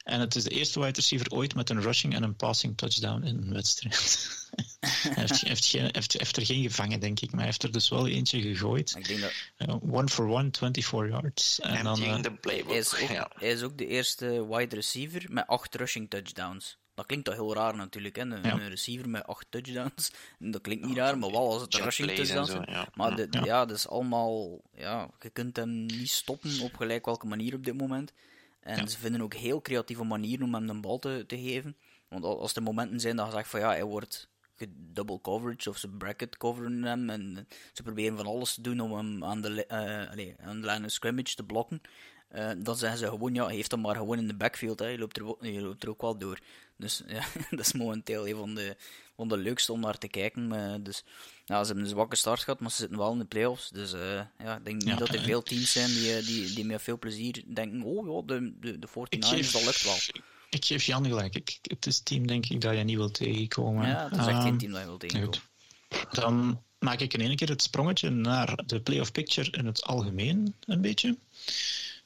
En 0.05 0.21
het 0.21 0.35
is 0.35 0.43
de 0.43 0.51
eerste 0.51 0.81
wide 0.81 0.93
receiver 0.93 1.31
ooit 1.31 1.55
met 1.55 1.71
een 1.71 1.83
rushing 1.83 2.15
en 2.15 2.23
een 2.23 2.37
passing 2.37 2.77
touchdown 2.77 3.23
in 3.23 3.37
een 3.37 3.53
wedstrijd. 3.53 4.29
hij 4.81 5.13
heeft, 5.15 5.41
heeft, 5.41 5.67
geen, 5.67 5.89
heeft, 5.93 6.13
heeft, 6.13 6.37
er 6.37 6.47
geen 6.47 6.63
gevangen, 6.63 7.01
denk 7.01 7.21
ik, 7.21 7.31
maar 7.31 7.39
hij 7.39 7.47
heeft 7.47 7.63
er 7.63 7.73
dus 7.73 7.89
wel 7.89 8.09
eentje 8.09 8.41
gegooid. 8.41 8.95
Ik 8.97 9.09
denk 9.09 9.21
dat... 9.21 9.33
Uh, 9.59 9.95
one 9.95 10.09
for 10.09 10.27
one, 10.27 10.49
24 10.53 11.09
yards. 11.09 11.61
En 11.61 11.85
dan, 11.85 12.03
uh, 12.03 12.23
de 12.23 12.33
playbook. 12.33 12.69
Hij 12.69 12.79
is, 12.79 12.95
ook, 12.95 13.09
ja. 13.09 13.31
hij 13.35 13.51
is 13.51 13.63
ook 13.63 13.79
de 13.79 13.87
eerste 13.87 14.47
wide 14.49 14.75
receiver 14.75 15.27
met 15.29 15.47
acht 15.47 15.75
rushing 15.75 16.11
touchdowns. 16.11 16.79
Dat 16.95 17.07
klinkt 17.07 17.25
toch 17.25 17.35
heel 17.35 17.55
raar 17.55 17.77
natuurlijk, 17.77 18.17
hè? 18.17 18.23
Een, 18.23 18.43
ja. 18.43 18.53
een 18.53 18.69
receiver 18.69 19.09
met 19.09 19.27
acht 19.27 19.47
touchdowns. 19.51 20.13
Dat 20.39 20.61
klinkt 20.61 20.87
niet 20.87 20.97
raar, 20.97 21.19
maar 21.19 21.31
wel 21.31 21.53
als 21.53 21.63
het 21.63 21.75
rushing 21.75 22.11
touchdowns 22.11 22.51
zijn. 22.51 22.67
Ja. 22.71 22.89
Maar 22.95 23.17
de, 23.17 23.27
ja. 23.31 23.45
ja, 23.45 23.67
dat 23.67 23.77
is 23.77 23.89
allemaal... 23.89 24.61
Ja, 24.75 25.11
je 25.21 25.31
kunt 25.31 25.57
hem 25.57 25.87
niet 25.87 26.11
stoppen 26.11 26.61
op 26.61 26.77
gelijk 26.77 27.05
welke 27.05 27.27
manier 27.27 27.55
op 27.55 27.65
dit 27.65 27.77
moment. 27.77 28.13
En 28.61 28.89
ze 28.89 28.99
vinden 28.99 29.21
ook 29.21 29.35
heel 29.35 29.63
creatieve 29.63 30.05
manieren 30.05 30.47
om 30.47 30.55
hem 30.55 30.67
de 30.67 30.81
bal 30.81 30.99
te, 30.99 31.25
te 31.27 31.39
geven. 31.39 31.77
Want 32.09 32.25
als 32.25 32.55
er 32.55 32.63
momenten 32.63 33.01
zijn 33.01 33.17
dat 33.17 33.27
je 33.27 33.33
zegt 33.33 33.49
van 33.49 33.61
ja, 33.61 33.69
hij 33.69 33.85
wordt 33.85 34.29
double 34.69 35.21
coverage 35.21 35.69
of 35.69 35.77
ze 35.77 35.89
bracket 35.89 36.37
coveren 36.37 36.83
hem 36.83 37.11
en 37.11 37.47
ze 37.73 37.83
proberen 37.83 38.17
van 38.17 38.27
alles 38.27 38.55
te 38.55 38.61
doen 38.61 38.81
om 38.81 38.93
hem 38.93 39.25
aan 39.25 39.41
de, 39.41 39.67
uh, 39.69 40.11
allez, 40.11 40.35
aan 40.39 40.61
de 40.61 40.67
line 40.67 40.85
of 40.85 40.91
scrimmage 40.91 41.35
te 41.35 41.45
blokken. 41.45 41.81
Uh, 42.35 42.51
dan 42.59 42.77
zeggen 42.77 42.99
ze 42.99 43.07
gewoon, 43.07 43.35
ja, 43.35 43.47
heeft 43.47 43.71
hem 43.71 43.81
maar 43.81 43.97
gewoon 43.97 44.19
in 44.19 44.29
de 44.29 44.37
backfield, 44.37 44.79
hè. 44.79 44.87
Je, 44.87 44.99
loopt 44.99 45.19
er, 45.19 45.53
je 45.53 45.61
loopt 45.61 45.83
er 45.83 45.89
ook 45.89 46.01
wel 46.01 46.19
door. 46.19 46.39
Dus 46.81 47.03
ja, 47.09 47.25
dat 47.51 47.61
is 47.61 47.73
momenteel 47.73 48.29
een 48.29 48.37
van 48.37 48.55
de, 48.55 48.77
van 49.17 49.29
de 49.29 49.37
leukste 49.37 49.73
om 49.73 49.81
naar 49.81 49.99
te 49.99 50.09
kijken. 50.09 50.53
Uh, 50.53 50.75
dus 50.81 51.05
ja, 51.45 51.61
ze 51.61 51.67
hebben 51.67 51.85
een 51.85 51.91
zwakke 51.91 52.17
start 52.17 52.41
gehad, 52.41 52.61
maar 52.61 52.71
ze 52.71 52.77
zitten 52.77 52.99
wel 52.99 53.13
in 53.13 53.19
de 53.19 53.25
playoffs. 53.25 53.71
Dus 53.71 53.95
uh, 53.95 54.21
ja, 54.39 54.57
ik 54.57 54.65
denk 54.65 54.77
niet 54.77 54.85
ja, 54.85 54.97
dat 54.97 55.09
er 55.09 55.21
veel 55.21 55.43
teams 55.43 55.73
zijn 55.73 55.91
die, 55.91 56.23
die, 56.23 56.55
die 56.55 56.65
met 56.65 56.83
veel 56.83 56.99
plezier 56.99 57.43
denken, 57.47 57.83
oh 57.83 58.07
ja, 58.07 58.35
de, 58.35 58.53
de, 58.61 58.79
de 58.79 58.89
49ers, 58.89 59.53
dat 59.53 59.65
lukt 59.65 59.83
wel. 59.83 59.97
Ik 60.51 60.65
geef 60.65 60.85
Jan 60.85 61.05
gelijk. 61.05 61.35
Ik, 61.35 61.59
het 61.63 61.87
is 61.87 62.01
team, 62.01 62.27
denk 62.27 62.47
ik, 62.47 62.61
dat 62.61 62.77
je 62.77 62.83
niet 62.83 62.97
wilt 62.97 63.15
tegenkomen. 63.15 63.89
Ja, 63.89 64.09
het 64.11 64.21
is 64.21 64.27
echt 64.27 64.43
geen 64.43 64.59
team 64.59 64.73
dat 64.73 64.81
je 64.81 64.87
wilt 64.87 65.01
tegenkomen. 65.01 65.39
Dan 66.11 66.63
maak 66.79 67.01
ik 67.01 67.15
in 67.15 67.21
één 67.21 67.37
keer 67.37 67.49
het 67.49 67.63
sprongetje 67.63 68.11
naar 68.11 68.63
de 68.67 68.81
playoff 68.81 69.13
picture 69.13 69.51
in 69.51 69.67
het 69.67 69.83
algemeen, 69.83 70.55
een 70.61 70.81
beetje. 70.81 71.19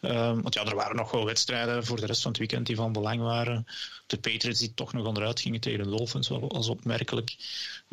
Um, 0.04 0.42
want 0.42 0.54
ja, 0.54 0.64
er 0.64 0.74
waren 0.74 0.96
nog 0.96 1.10
wel 1.10 1.24
wedstrijden 1.24 1.84
voor 1.84 2.00
de 2.00 2.06
rest 2.06 2.22
van 2.22 2.30
het 2.30 2.40
weekend 2.40 2.66
die 2.66 2.76
van 2.76 2.92
belang 2.92 3.20
waren. 3.20 3.66
De 4.06 4.18
Patriots 4.18 4.58
die 4.58 4.74
toch 4.74 4.92
nog 4.92 5.06
onderuit 5.06 5.40
gingen 5.40 5.60
tegen 5.60 5.84
de 5.84 5.90
Dolphins, 5.90 6.28
was 6.28 6.68
opmerkelijk. 6.68 7.36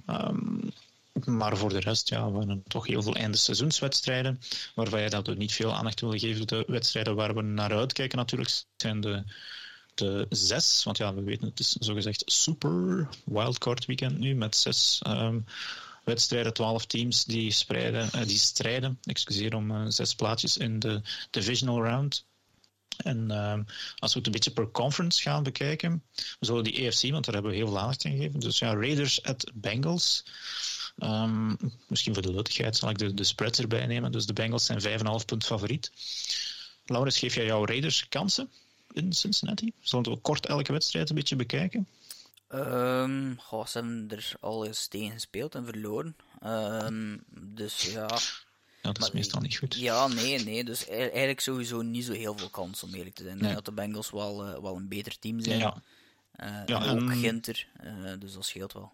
Um, 0.07 0.71
maar 1.25 1.57
voor 1.57 1.69
de 1.69 1.79
rest 1.79 2.09
ja, 2.09 2.31
waren 2.31 2.63
toch 2.67 2.87
heel 2.87 3.01
veel 3.01 3.15
einde 3.15 3.37
seizoenswedstrijden, 3.37 4.39
waarvan 4.75 5.01
je 5.01 5.09
dat 5.09 5.37
niet 5.37 5.53
veel 5.53 5.73
aandacht 5.73 6.01
wil 6.01 6.19
geven. 6.19 6.47
De 6.47 6.63
wedstrijden 6.67 7.15
waar 7.15 7.35
we 7.35 7.41
naar 7.41 7.77
uitkijken 7.77 8.17
natuurlijk 8.17 8.63
zijn 8.75 9.01
de, 9.01 9.23
de 9.93 10.25
zes, 10.29 10.83
want 10.83 10.97
ja, 10.97 11.13
we 11.13 11.23
weten 11.23 11.47
het 11.47 11.59
is 11.59 11.71
zogezegd 11.71 12.23
super 12.25 13.09
wildcard 13.25 13.85
weekend 13.85 14.19
nu, 14.19 14.35
met 14.35 14.55
zes 14.55 15.01
um, 15.07 15.45
wedstrijden, 16.03 16.53
twaalf 16.53 16.85
teams 16.85 17.25
die, 17.25 17.55
uh, 17.67 18.11
die 18.25 18.37
strijden 18.37 18.99
excuseer, 19.03 19.55
om 19.55 19.71
uh, 19.71 19.85
zes 19.87 20.15
plaatjes 20.15 20.57
in 20.57 20.79
de 20.79 21.01
divisional 21.29 21.83
round. 21.83 22.25
En 22.97 23.31
um, 23.31 23.65
als 23.99 24.13
we 24.13 24.17
het 24.17 24.27
een 24.27 24.33
beetje 24.33 24.51
per 24.51 24.71
conference 24.71 25.21
gaan 25.21 25.43
bekijken, 25.43 26.03
we 26.15 26.45
zullen 26.45 26.63
die 26.63 26.87
AFC, 26.87 27.09
want 27.09 27.25
daar 27.25 27.33
hebben 27.33 27.51
we 27.51 27.57
heel 27.57 27.67
veel 27.67 27.79
aandacht 27.79 28.05
aan 28.05 28.11
gegeven. 28.11 28.39
Dus 28.39 28.59
ja, 28.59 28.73
Raiders 28.73 29.23
at 29.23 29.51
Bengals. 29.53 30.23
Um, 30.97 31.57
misschien 31.87 32.13
voor 32.13 32.23
de 32.23 32.31
leutigheid 32.31 32.77
zal 32.77 32.89
ik 32.89 32.97
de, 32.97 33.13
de 33.13 33.23
spreads 33.23 33.59
erbij 33.59 33.85
nemen. 33.85 34.11
Dus 34.11 34.25
de 34.25 34.33
Bengals 34.33 34.65
zijn 34.65 34.99
5,5 34.99 35.25
punt 35.25 35.45
favoriet. 35.45 35.91
Laurens, 36.85 37.17
geef 37.17 37.35
jij 37.35 37.45
jouw 37.45 37.65
Raiders 37.65 38.07
kansen 38.09 38.49
in 38.91 39.13
Cincinnati? 39.13 39.71
Zullen 39.79 40.11
we 40.11 40.17
kort 40.17 40.45
elke 40.45 40.71
wedstrijd 40.71 41.09
een 41.09 41.15
beetje 41.15 41.35
bekijken? 41.35 41.87
Um, 42.53 43.39
goh, 43.39 43.65
ze 43.65 43.77
hebben 43.77 44.09
er 44.09 44.33
al 44.39 44.65
eens 44.65 44.87
tegen 44.87 45.11
gespeeld 45.11 45.55
en 45.55 45.65
verloren. 45.65 46.15
Um, 46.45 47.23
dus 47.31 47.81
ja. 47.81 48.07
Ja, 48.81 48.91
dat 48.91 49.01
is 49.01 49.11
meestal 49.11 49.41
niet 49.41 49.57
goed. 49.57 49.75
Ja, 49.75 50.07
nee, 50.07 50.43
nee. 50.43 50.63
Dus 50.63 50.87
e- 50.87 50.91
eigenlijk 50.91 51.39
sowieso 51.39 51.81
niet 51.81 52.05
zo 52.05 52.13
heel 52.13 52.37
veel 52.37 52.49
kans 52.49 52.83
om 52.83 52.93
eerlijk 52.93 53.15
te 53.15 53.23
zijn. 53.23 53.37
Nee. 53.37 53.53
Dat 53.53 53.65
de 53.65 53.71
Bengals 53.71 54.09
wel, 54.09 54.47
uh, 54.47 54.59
wel 54.59 54.75
een 54.75 54.87
beter 54.87 55.19
team 55.19 55.39
zijn. 55.39 55.59
Ja. 55.59 55.81
Uh, 56.43 56.61
ja 56.65 56.85
en 56.85 57.03
ook 57.03 57.11
Ginter, 57.13 57.67
uh, 57.83 58.13
dus 58.19 58.33
dat 58.33 58.45
scheelt 58.45 58.73
wel. 58.73 58.93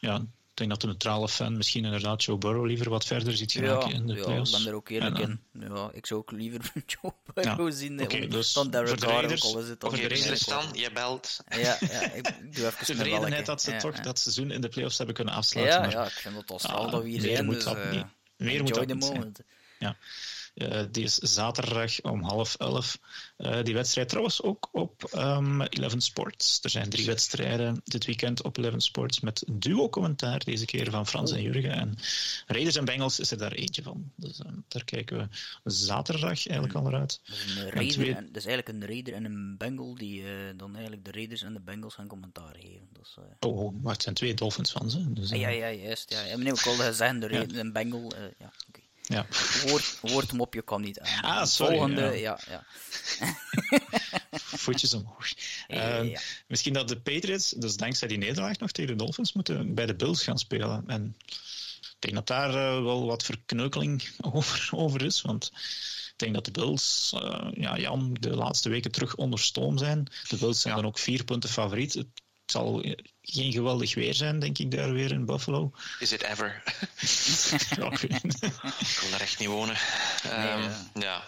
Ja, 0.00 0.24
denk 0.58 0.70
dat 0.70 0.80
de 0.80 0.86
neutrale 0.86 1.28
fan 1.28 1.56
misschien 1.56 1.84
inderdaad 1.84 2.24
Joe 2.24 2.38
Burrow 2.38 2.66
liever 2.66 2.90
wat 2.90 3.04
verder 3.04 3.36
ziet 3.36 3.52
geraken 3.52 3.88
ja, 3.88 3.94
in 3.94 4.06
de 4.06 4.14
ja, 4.14 4.24
playoffs. 4.24 4.52
ik 4.52 4.58
ben 4.58 4.66
er 4.66 4.74
ook 4.74 4.88
eerlijk 4.88 5.18
in. 5.18 5.40
Ja, 5.52 5.90
ik 5.92 6.06
zou 6.06 6.20
ook 6.20 6.30
liever 6.30 6.60
Joe 7.02 7.12
Burrow 7.34 7.72
zien 7.72 8.02
okay, 8.02 8.28
dus 8.28 8.52
dan 8.52 8.70
Derek 8.70 9.00
Carr, 9.00 9.40
al 9.40 9.58
is 9.58 9.68
het 9.68 9.84
okay, 9.84 10.08
dan, 10.46 10.64
je 10.72 10.90
belt. 10.92 11.36
Ja, 11.48 11.78
ja 11.90 12.12
ik 12.12 12.54
doe 12.54 12.66
even 12.66 12.78
De 12.78 12.84
tevredenheid 12.84 13.46
dat 13.46 13.62
ze 13.62 13.76
toch 13.76 14.00
dat 14.00 14.18
seizoen 14.18 14.50
in 14.50 14.60
de 14.60 14.68
playoffs 14.68 14.96
hebben 14.96 15.14
kunnen 15.14 15.34
afsluiten. 15.34 15.76
Ja, 15.76 15.86
maar, 15.86 15.90
ja 15.90 16.04
ik 16.04 16.12
vind 16.12 16.36
het 16.36 16.50
al 16.50 16.58
straf 16.58 16.90
dat 16.90 17.02
we 17.02 17.08
hier 17.08 17.20
zijn, 17.20 17.48
dus 17.48 17.66
uh, 17.66 18.02
meer 18.36 18.60
enjoy 18.60 18.78
moet 18.78 18.88
the 18.88 18.94
moment. 18.94 19.40
Ja. 19.78 19.96
Uh, 20.58 20.82
die 20.90 21.04
is 21.04 21.14
zaterdag 21.14 22.00
om 22.00 22.22
half 22.22 22.54
elf. 22.54 22.98
Uh, 23.38 23.62
die 23.62 23.74
wedstrijd 23.74 24.08
trouwens 24.08 24.42
ook 24.42 24.68
op 24.72 25.10
um, 25.14 25.62
Eleven 25.62 26.00
Sports. 26.00 26.58
Er 26.62 26.70
zijn 26.70 26.88
drie 26.88 27.06
wedstrijden 27.06 27.80
dit 27.84 28.04
weekend 28.04 28.42
op 28.42 28.56
Eleven 28.56 28.80
Sports 28.80 29.20
met 29.20 29.44
duo-commentaar, 29.50 30.44
deze 30.44 30.64
keer 30.64 30.90
van 30.90 31.06
Frans 31.06 31.32
en 31.32 31.42
Jurgen. 31.42 31.70
En 31.70 31.98
Raiders 32.46 32.76
en 32.76 32.84
Bengals 32.84 33.20
is 33.20 33.30
er 33.30 33.38
daar 33.38 33.52
eentje 33.52 33.82
van. 33.82 34.12
Dus 34.14 34.40
uh, 34.40 34.46
daar 34.68 34.84
kijken 34.84 35.30
we 35.62 35.70
zaterdag 35.70 36.46
eigenlijk 36.46 36.74
al 36.74 36.82
naar 36.82 37.00
uit. 37.00 37.20
Dat 37.24 37.82
is, 37.82 37.92
twee... 37.92 38.14
eigenlijk 38.32 38.68
een 38.68 38.86
Raider 38.86 39.14
en 39.14 39.24
een 39.24 39.56
Bengal 39.56 39.94
die 39.94 40.24
dan 40.56 40.72
eigenlijk 40.72 41.04
de 41.04 41.12
Raiders 41.12 41.42
en 41.42 41.52
de 41.52 41.60
Bengals 41.60 41.94
gaan 41.94 42.06
commentaar 42.06 42.54
geven. 42.60 42.88
Dus, 42.92 43.16
oh, 43.40 43.58
oh, 43.58 43.82
maar 43.82 43.92
het 43.92 44.02
zijn 44.02 44.14
twee 44.14 44.34
Dolphins 44.34 44.70
van 44.70 44.90
ze. 44.90 45.12
Dus, 45.12 45.30
ja, 45.30 45.48
ja, 45.48 45.70
juist. 45.70 46.10
Ja. 46.10 46.36
Meneer, 46.36 46.52
ik 46.52 46.60
wilde 46.60 46.92
zeggen, 46.92 47.20
de 47.20 47.28
Raider 47.28 47.58
en 47.58 47.72
Bengal. 47.72 48.12
ja. 48.38 48.52
Ja. 49.08 49.26
Woord, 49.66 49.98
woordmopje 50.00 50.62
kwam 50.62 50.80
niet 50.80 51.00
aan. 51.00 51.22
Ah, 51.22 51.46
sorry. 51.46 51.76
Volgende, 51.76 52.02
ja. 52.02 52.38
ja, 52.48 52.64
ja. 53.18 53.36
Voetjes 54.38 54.94
omhoog. 54.94 55.26
Ja, 55.66 56.02
uh, 56.02 56.16
misschien 56.46 56.72
dat 56.72 56.88
de 56.88 57.00
Patriots, 57.00 57.50
dus 57.50 57.76
dankzij 57.76 58.08
die 58.08 58.18
nederlaag 58.18 58.58
nog 58.58 58.70
tegen 58.70 58.96
de 58.96 59.04
Dolphins, 59.04 59.32
moeten 59.32 59.74
bij 59.74 59.86
de 59.86 59.94
Bills 59.94 60.22
gaan 60.22 60.38
spelen. 60.38 60.84
En 60.86 61.16
ik 61.80 61.96
denk 61.98 62.14
dat 62.14 62.26
daar 62.26 62.48
uh, 62.48 62.82
wel 62.84 63.06
wat 63.06 63.24
verkneukeling 63.24 64.08
over, 64.34 64.68
over 64.72 65.02
is. 65.02 65.22
Want 65.22 65.50
ik 66.12 66.14
denk 66.16 66.34
dat 66.34 66.44
de 66.44 66.50
Bills, 66.50 67.12
uh, 67.14 67.48
ja, 67.54 67.78
Jan, 67.78 68.16
de 68.20 68.36
laatste 68.36 68.68
weken 68.68 68.90
terug 68.90 69.14
onder 69.14 69.38
stoom 69.38 69.78
zijn. 69.78 70.06
De 70.28 70.36
Bills 70.36 70.60
zijn 70.60 70.74
dan 70.74 70.86
ook 70.86 70.98
vier 70.98 71.24
punten 71.24 71.50
favoriet. 71.50 71.94
Het 71.94 72.06
zal 72.50 72.82
geen 73.22 73.52
geweldig 73.52 73.94
weer 73.94 74.14
zijn, 74.14 74.38
denk 74.38 74.58
ik, 74.58 74.70
daar 74.70 74.92
weer 74.92 75.12
in 75.12 75.24
Buffalo. 75.24 75.72
Is 75.98 76.12
it 76.12 76.22
ever? 76.22 76.62
ja, 77.76 77.90
ik, 77.90 78.02
ik 78.02 78.98
wil 79.00 79.10
daar 79.10 79.20
echt 79.20 79.38
niet 79.38 79.48
wonen. 79.48 79.76
Um, 80.26 80.60
nee, 80.94 81.04
ja. 81.04 81.24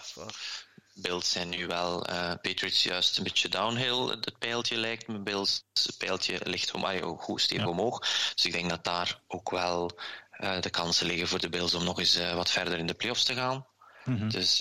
Bills 0.93 1.31
zijn 1.31 1.49
nu 1.49 1.67
wel, 1.67 2.09
uh, 2.09 2.33
Patriots 2.41 2.83
juist 2.83 3.17
een 3.17 3.23
beetje 3.23 3.49
downhill, 3.49 4.07
het 4.07 4.37
pijltje 4.39 4.77
lijkt 4.77 5.07
me. 5.07 5.19
Bills, 5.19 5.63
het 5.73 5.97
pijltje 5.97 6.39
ligt 6.43 6.73
om, 6.73 6.85
goed 7.17 7.41
stevig 7.41 7.63
ja. 7.63 7.69
omhoog. 7.69 7.99
Dus 8.35 8.45
ik 8.45 8.51
denk 8.51 8.69
dat 8.69 8.83
daar 8.83 9.19
ook 9.27 9.49
wel 9.49 9.91
uh, 10.39 10.59
de 10.59 10.69
kansen 10.69 11.07
liggen 11.07 11.27
voor 11.27 11.39
de 11.39 11.49
Bills 11.49 11.73
om 11.73 11.83
nog 11.83 11.99
eens 11.99 12.17
uh, 12.17 12.33
wat 12.33 12.51
verder 12.51 12.77
in 12.77 12.87
de 12.87 12.93
playoffs 12.93 13.23
te 13.23 13.33
gaan. 13.33 13.65
Mm 14.05 14.17
-hmm. 14.17 14.29
Dus 14.29 14.57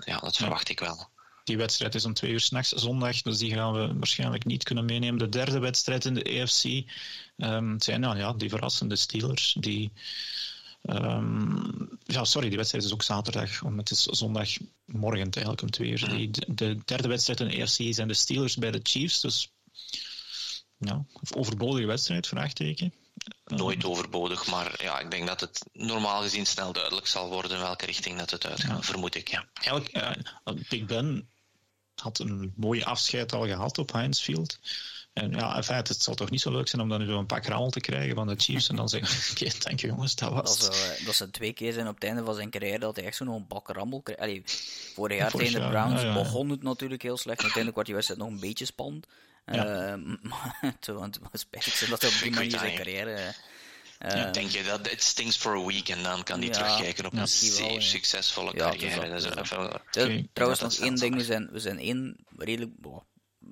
ja, 0.00 0.18
dat 0.20 0.36
verwacht 0.36 0.68
ik 0.68 0.80
wel. 0.80 1.08
Die 1.44 1.56
wedstrijd 1.56 1.94
is 1.94 2.04
om 2.04 2.14
twee 2.14 2.30
uur 2.30 2.40
s'nachts 2.40 2.72
zondag, 2.72 3.22
dus 3.22 3.38
die 3.38 3.54
gaan 3.54 3.72
we 3.72 3.94
waarschijnlijk 3.94 4.44
niet 4.44 4.62
kunnen 4.62 4.84
meenemen. 4.84 5.18
De 5.18 5.28
derde 5.28 5.58
wedstrijd 5.58 6.04
in 6.04 6.14
de 6.14 6.22
EFC 6.22 6.64
um, 7.36 7.80
zijn 7.80 8.00
nou, 8.00 8.18
ja, 8.18 8.32
die 8.32 8.48
verrassende 8.48 8.96
Steelers. 8.96 9.56
Die, 9.60 9.92
um, 10.82 11.98
ja, 12.06 12.24
sorry, 12.24 12.48
die 12.48 12.56
wedstrijd 12.56 12.84
is 12.84 12.92
ook 12.92 13.02
zaterdag. 13.02 13.62
Om, 13.62 13.78
het 13.78 13.90
is 13.90 14.02
zondagmorgen 14.02 15.30
eigenlijk 15.30 15.62
om 15.62 15.70
twee 15.70 15.90
uur. 15.90 16.08
Die, 16.08 16.30
de 16.46 16.78
derde 16.84 17.08
wedstrijd 17.08 17.40
in 17.40 17.48
de 17.48 17.56
EFC 17.56 17.94
zijn 17.94 18.08
de 18.08 18.14
Steelers 18.14 18.56
bij 18.56 18.70
de 18.70 18.80
Chiefs. 18.82 19.20
Dus 19.20 19.52
ja, 20.78 21.04
overbodige 21.34 21.86
wedstrijd, 21.86 22.26
vraagteken. 22.26 22.92
Nooit 23.44 23.84
overbodig, 23.84 24.46
maar 24.46 24.82
ja, 24.82 24.98
ik 24.98 25.10
denk 25.10 25.26
dat 25.26 25.40
het 25.40 25.66
normaal 25.72 26.22
gezien 26.22 26.46
snel 26.46 26.72
duidelijk 26.72 27.06
zal 27.06 27.28
worden 27.28 27.58
welke 27.58 27.86
richting 27.86 28.18
dat 28.18 28.30
het 28.30 28.46
uitgaat, 28.46 28.76
ja. 28.76 28.82
vermoed 28.82 29.14
ik. 29.14 29.28
Ja. 29.28 29.48
Eigenlijk, 29.52 29.96
uh, 29.96 30.54
Big 30.68 30.84
Ben 30.84 31.28
had 31.94 32.18
een 32.18 32.52
mooie 32.56 32.84
afscheid 32.84 33.32
al 33.32 33.46
gehad 33.46 33.78
op 33.78 33.92
Heinz 33.92 34.20
Field. 34.20 34.58
En 35.12 35.30
ja, 35.30 35.56
in 35.56 35.62
feite, 35.62 35.92
het 35.92 36.02
zal 36.02 36.14
toch 36.14 36.30
niet 36.30 36.40
zo 36.40 36.50
leuk 36.50 36.68
zijn 36.68 36.82
om 36.82 36.88
dan 36.88 37.06
nu 37.06 37.12
een 37.12 37.26
pak 37.26 37.46
rammel 37.46 37.70
te 37.70 37.80
krijgen 37.80 38.14
van 38.14 38.26
de 38.26 38.34
Chiefs 38.36 38.68
en 38.68 38.76
dan 38.76 38.88
zeggen, 38.88 39.18
oké, 39.32 39.44
okay, 39.44 39.60
dank 39.60 39.80
je 39.80 39.86
jongens, 39.86 40.14
dat 40.14 40.32
was 40.32 40.58
dat, 40.58 40.74
zou, 40.74 41.04
dat 41.04 41.14
ze 41.14 41.30
twee 41.30 41.52
keer 41.52 41.72
zijn 41.72 41.88
op 41.88 41.94
het 41.94 42.04
einde 42.04 42.24
van 42.24 42.34
zijn 42.34 42.50
carrière 42.50 42.78
dat 42.78 42.96
hij 42.96 43.04
echt 43.04 43.16
zo'n 43.16 43.46
bak 43.48 43.68
rammel 43.68 44.00
kreeg. 44.00 44.16
Allee, 44.16 44.42
vorig 44.94 45.18
jaar 45.18 45.30
tegen 45.30 45.60
de 45.60 45.68
Browns 45.68 46.00
ja, 46.00 46.06
ja. 46.06 46.14
begon 46.14 46.50
het 46.50 46.62
natuurlijk 46.62 47.02
heel 47.02 47.16
slecht. 47.16 47.42
Uiteindelijk 47.42 47.74
wordt 47.74 47.88
die 47.88 47.94
wedstrijd 47.94 48.22
nog 48.22 48.30
een 48.30 48.48
beetje 48.48 48.64
spannend. 48.64 49.06
Ja. 49.46 49.64
Uh, 49.96 50.22
maar 50.22 50.78
want 50.84 51.18
het 51.30 51.40
spijtig 51.40 51.76
zijn 51.76 51.90
dat 51.90 52.00
hij 52.00 52.10
op 52.10 52.18
die 52.22 52.30
manier 52.30 52.58
zijn 52.58 52.76
carrière... 52.76 53.34
Uh, 54.02 54.10
ja, 54.10 54.30
denk 54.30 54.50
je 54.50 54.62
dat 54.62 54.90
het 54.90 55.02
stings 55.02 55.36
for 55.36 55.56
a 55.56 55.64
week 55.66 55.88
en 55.88 56.02
dan 56.02 56.22
kan 56.22 56.38
hij 56.38 56.48
ja, 56.48 56.52
terugkijken 56.52 57.06
op 57.06 57.12
een 57.12 57.28
zeer 57.28 57.68
wel, 57.68 57.80
succesvolle 57.80 58.54
carrière. 58.54 59.08
Dat 59.08 59.24
is 59.24 59.52
okay, 59.52 60.28
trouwens, 60.32 60.60
nog 60.60 60.74
één 60.74 60.94
ding, 60.94 61.14
we 61.14 61.24
zijn, 61.24 61.48
we 61.50 61.58
zijn 61.58 61.78
één 61.78 62.16
redelijk... 62.36 62.72
Oh, 62.82 63.02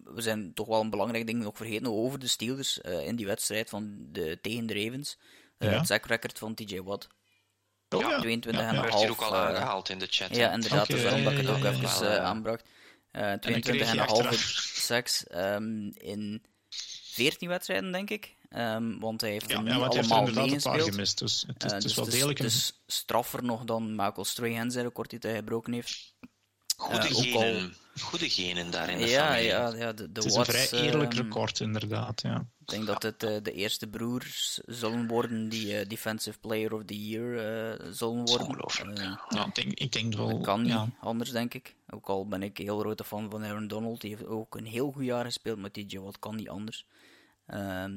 we 0.05 0.23
zijn 0.23 0.55
toch 0.55 0.67
wel 0.67 0.81
een 0.81 0.91
belangrijk 0.91 1.27
ding 1.27 1.43
nog 1.43 1.57
vergeten 1.57 1.87
over 1.87 2.19
de 2.19 2.27
Steelers 2.27 2.79
uh, 2.83 3.07
in 3.07 3.17
die 3.17 3.27
wedstrijd 3.27 3.69
van 3.69 3.97
de, 4.13 4.39
tegen 4.43 4.67
de 4.67 4.85
Ravens. 4.85 5.19
Uh, 5.59 5.71
ja. 5.71 5.79
Het 5.79 5.87
sack-record 5.87 6.39
van 6.39 6.55
TJ 6.55 6.81
Watt. 6.81 7.09
Oh, 7.89 8.01
ja. 8.01 8.21
22 8.21 8.63
ja, 8.63 8.69
en 8.69 8.75
half. 8.75 8.91
werd 8.91 9.01
hier 9.01 9.11
ook 9.11 9.21
al 9.21 9.37
aangehaald 9.37 9.89
in 9.89 9.99
de 9.99 10.07
chat. 10.11 10.37
Ja, 10.37 10.53
inderdaad. 10.53 10.83
Okay, 10.83 10.97
dus 10.97 11.05
daarom 11.05 11.25
dat 11.25 11.33
ik 11.33 11.39
het 11.39 11.49
ook 11.49 11.63
ja, 11.63 11.71
even 11.71 12.07
uh, 12.07 12.17
aanbracht. 12.17 12.65
Uh, 13.13 13.33
22 13.33 13.93
en, 13.93 13.99
en 13.99 14.07
halve 14.07 14.39
sacks 14.75 15.25
um, 15.35 15.91
in 15.95 16.43
14 16.69 17.49
wedstrijden, 17.49 17.93
denk 17.93 18.11
ik. 18.11 18.37
Um, 18.51 19.01
want 19.01 19.21
hij 19.21 19.31
heeft 19.31 19.51
ja, 19.51 19.61
niet 19.61 19.69
ja, 19.69 19.75
allemaal 19.75 20.27
heeft 20.27 20.35
meegespeeld. 20.35 20.89
gemist, 20.89 21.19
dus 21.19 21.45
het 21.47 21.65
is, 21.65 21.73
uh, 21.73 21.77
dus 21.77 21.85
is 21.85 21.95
wel 21.95 22.05
degelijk. 22.05 22.39
Het 22.39 22.47
is 22.47 22.83
straffer 22.87 23.45
nog 23.45 23.65
dan 23.65 23.91
Michael 23.91 24.25
Strahan 24.25 24.71
zijn 24.71 24.85
record 24.85 25.11
die 25.11 25.19
hij 25.23 25.35
gebroken 25.35 25.73
heeft. 25.73 26.15
Goede, 26.79 27.09
uh, 27.09 27.15
genen, 27.15 27.65
al... 27.65 28.01
goede 28.01 28.31
genen 28.31 28.71
daar 28.71 28.91
in 28.91 28.99
de 28.99 29.07
ja, 29.07 29.27
familie. 29.27 29.49
Ja, 29.49 29.75
ja, 29.75 29.93
de, 29.93 30.13
de 30.13 30.21
het 30.21 30.25
is 30.25 30.37
Watts, 30.37 30.55
een 30.55 30.55
vrij 30.55 30.81
eerlijk 30.81 31.15
um, 31.15 31.23
record, 31.23 31.61
inderdaad. 31.61 32.23
Ja. 32.23 32.47
Ik 32.61 32.69
denk 32.69 32.87
dat 32.87 33.03
het 33.03 33.23
uh, 33.23 33.37
de 33.43 33.53
eerste 33.53 33.87
broers 33.87 34.61
zullen 34.67 35.07
worden 35.07 35.49
die 35.49 35.81
uh, 35.81 35.89
Defensive 35.89 36.39
Player 36.39 36.75
of 36.75 36.85
the 36.85 37.07
Year 37.07 37.27
uh, 37.29 37.93
zullen 37.93 38.25
worden. 38.25 38.47
Ongelooflijk. 38.47 38.99
ja, 39.29 39.47
ik, 39.47 39.55
denk, 39.55 39.79
ik 39.79 39.93
denk 39.93 40.15
wel. 40.15 40.29
Dat 40.29 40.41
kan 40.41 40.63
niet 40.63 40.73
ja. 40.73 40.89
anders, 41.01 41.31
denk 41.31 41.55
ik. 41.55 41.75
Ook 41.91 42.07
al 42.07 42.27
ben 42.27 42.43
ik 42.43 42.59
een 42.59 42.65
heel 42.65 42.79
grote 42.79 43.05
fan 43.05 43.31
van 43.31 43.45
Aaron 43.45 43.69
Donald. 43.69 44.01
Die 44.01 44.11
heeft 44.11 44.27
ook 44.27 44.57
een 44.57 44.67
heel 44.67 44.91
goed 44.91 45.05
jaar 45.05 45.25
gespeeld 45.25 45.59
met 45.59 45.75
DJ 45.75 45.99
Watt. 45.99 46.19
Kan 46.19 46.37
niet 46.37 46.49
anders. 46.49 46.87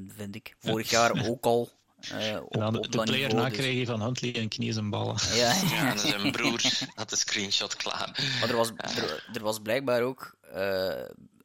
vind 0.08 0.36
ik. 0.36 0.56
Vorig 0.60 0.90
jaar 0.90 1.28
ook 1.28 1.46
al. 1.46 1.70
Uh, 2.14 2.42
op, 2.44 2.54
en 2.54 2.60
dan 2.60 2.78
op 2.78 2.92
de 2.92 3.02
player 3.02 3.36
na 3.36 3.50
dus. 3.50 3.58
kreeg 3.58 3.78
je 3.78 3.86
van 3.86 4.02
Huntley 4.02 4.36
en 4.36 4.48
knieën 4.48 4.78
en 4.78 4.90
ballen. 4.90 5.16
Ja, 5.34 5.54
Ja, 5.70 5.92
en 5.92 6.00
zijn 6.10 6.32
broer 6.32 6.62
had 6.96 7.10
de 7.10 7.16
screenshot 7.16 7.76
klaar. 7.76 8.38
Maar 8.40 8.50
er 8.50 8.56
was, 8.56 8.70
er, 8.78 9.30
er 9.34 9.42
was 9.42 9.60
blijkbaar 9.60 10.02
ook, 10.02 10.36
uh, 10.56 10.94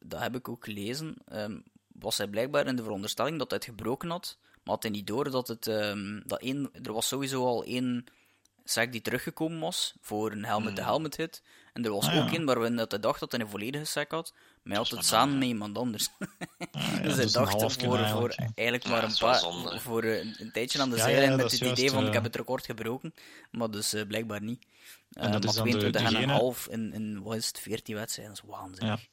dat 0.00 0.20
heb 0.20 0.36
ik 0.36 0.48
ook 0.48 0.64
gelezen, 0.64 1.16
um, 1.32 1.62
was 1.92 2.16
hij 2.16 2.26
blijkbaar 2.26 2.66
in 2.66 2.76
de 2.76 2.82
veronderstelling 2.82 3.38
dat 3.38 3.50
hij 3.50 3.58
het 3.58 3.68
gebroken 3.68 4.10
had, 4.10 4.36
maar 4.64 4.74
had 4.74 4.82
hij 4.82 4.92
niet 4.92 5.06
door 5.06 5.30
dat 5.30 5.48
het, 5.48 5.66
um, 5.66 6.22
dat 6.26 6.40
één, 6.40 6.70
er 6.82 6.92
was 6.92 7.08
sowieso 7.08 7.44
al 7.44 7.64
één 7.64 8.04
sack 8.64 8.92
die 8.92 9.00
teruggekomen 9.00 9.60
was 9.60 9.94
voor 10.00 10.32
een 10.32 10.44
helmet-to-helmet 10.44 11.16
hit. 11.16 11.42
En 11.72 11.84
er 11.84 11.90
was 11.90 12.06
Ah, 12.06 12.14
ja. 12.14 12.22
ook 12.22 12.32
één 12.32 12.44
waarin 12.44 12.76
dat 12.76 12.90
hij 12.90 13.00
dacht 13.00 13.20
dat 13.20 13.32
hij 13.32 13.40
een 13.40 13.48
volledige 13.48 13.84
sack 13.84 14.10
had, 14.10 14.32
had 14.74 14.88
het 14.88 15.04
samen 15.04 15.38
met 15.38 15.48
iemand 15.48 15.78
anders. 15.78 16.08
Ah, 16.72 16.90
dus 16.90 16.96
ja, 16.96 17.02
dat 17.02 17.18
is 17.18 17.24
een 17.24 17.32
dacht 17.32 17.82
voor, 17.82 17.98
voor 18.08 18.34
eigenlijk, 18.54 18.88
maar 18.88 19.00
dat 19.00 19.10
een 19.10 19.16
paar, 19.18 19.80
voor 19.80 20.04
een, 20.04 20.34
een 20.38 20.52
tijdje 20.52 20.80
aan 20.80 20.90
de 20.90 20.96
Ja, 20.96 21.02
zijlijn 21.02 21.24
ja, 21.30 21.36
met 21.36 21.40
dat 21.50 21.50
het 21.60 21.60
idee 21.70 21.90
van 21.90 22.02
ik 22.02 22.08
eh, 22.08 22.14
heb 22.14 22.22
het 22.24 22.36
record 22.36 22.64
gebroken, 22.64 23.14
maar 23.50 23.70
dus 23.70 23.94
uh, 23.94 24.06
blijkbaar 24.06 24.42
niet. 24.42 24.66
Uh, 25.10 25.24
En 25.24 25.30
dat 25.32 25.40
maar 25.44 25.50
is 25.50 25.56
dan 25.56 25.64
de- 25.64 25.70
22 25.70 26.00
en 26.00 26.06
een 26.06 26.12
degene- 26.12 26.32
half 26.32 26.66
in, 26.70 26.92
in 26.92 27.22
wat 27.22 27.36
is 27.36 27.46
het, 27.46 27.58
14 27.60 27.94
wedstrijden, 27.94 28.34
dat 28.34 28.44
is 28.44 28.50
waanzinnig. 28.50 29.00
Ja. 29.00 29.08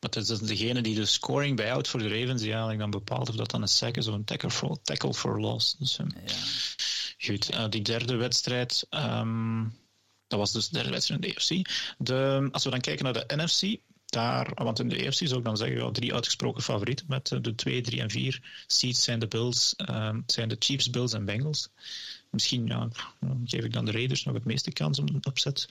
Maar 0.00 0.10
het 0.10 0.16
is 0.16 0.26
dus 0.26 0.38
degene 0.38 0.80
die 0.80 0.94
de 0.94 1.04
scoring 1.04 1.56
bijhoudt 1.56 1.88
voor 1.88 2.00
de 2.00 2.08
Ravens, 2.20 2.40
die 2.40 2.50
eigenlijk 2.50 2.80
dan 2.80 2.90
bepaalt 2.90 3.28
of 3.28 3.34
dat 3.36 3.50
dan 3.50 3.62
een 3.62 3.68
sack 3.68 3.96
is 3.96 4.06
of 4.06 4.14
een 4.14 4.24
tackle 4.24 4.50
for, 4.50 4.82
tackle 4.82 5.14
for 5.14 5.40
loss. 5.40 5.76
Dus, 5.78 5.98
um, 5.98 6.10
Ja. 6.26 6.32
Goed, 7.18 7.54
uh, 7.54 7.68
die 7.68 7.82
derde 7.82 8.16
wedstrijd, 8.16 8.86
um, 8.90 9.78
dat 10.26 10.38
was 10.38 10.52
dus 10.52 10.68
de 10.68 10.74
derde 10.74 10.90
wedstrijd 10.90 11.24
in 11.24 11.28
de 11.30 11.36
AFC. 11.36 11.68
De, 11.98 12.48
als 12.52 12.64
we 12.64 12.70
dan 12.70 12.80
kijken 12.80 13.04
naar 13.04 13.12
de 13.12 13.36
NFC, 13.36 13.80
daar, 14.12 14.50
want 14.54 14.78
in 14.78 14.88
de 14.88 15.06
AFC 15.06 15.18
zou 15.18 15.38
ik 15.38 15.44
dan 15.44 15.56
zeggen, 15.56 15.76
ja, 15.76 15.90
drie 15.90 16.14
uitgesproken 16.14 16.62
favorieten 16.62 17.06
met 17.08 17.30
uh, 17.30 17.38
de 17.42 17.54
2, 17.54 17.80
3 17.80 18.00
en 18.00 18.10
4 18.10 18.64
seeds 18.66 19.04
zijn 19.04 19.18
de 19.18 19.26
Bills, 19.26 19.74
um, 19.90 20.22
zijn 20.26 20.48
de 20.48 20.56
Chiefs, 20.58 20.90
Bills 20.90 21.12
en 21.12 21.24
Bengals. 21.24 21.68
Misschien 22.30 22.66
ja, 22.66 22.88
geef 23.44 23.64
ik 23.64 23.72
dan 23.72 23.84
de 23.84 23.90
Raiders 23.90 24.24
nog 24.24 24.34
het 24.34 24.44
meeste 24.44 24.72
kans 24.72 24.98
om 24.98 25.08
een 25.08 25.26
opzet 25.26 25.68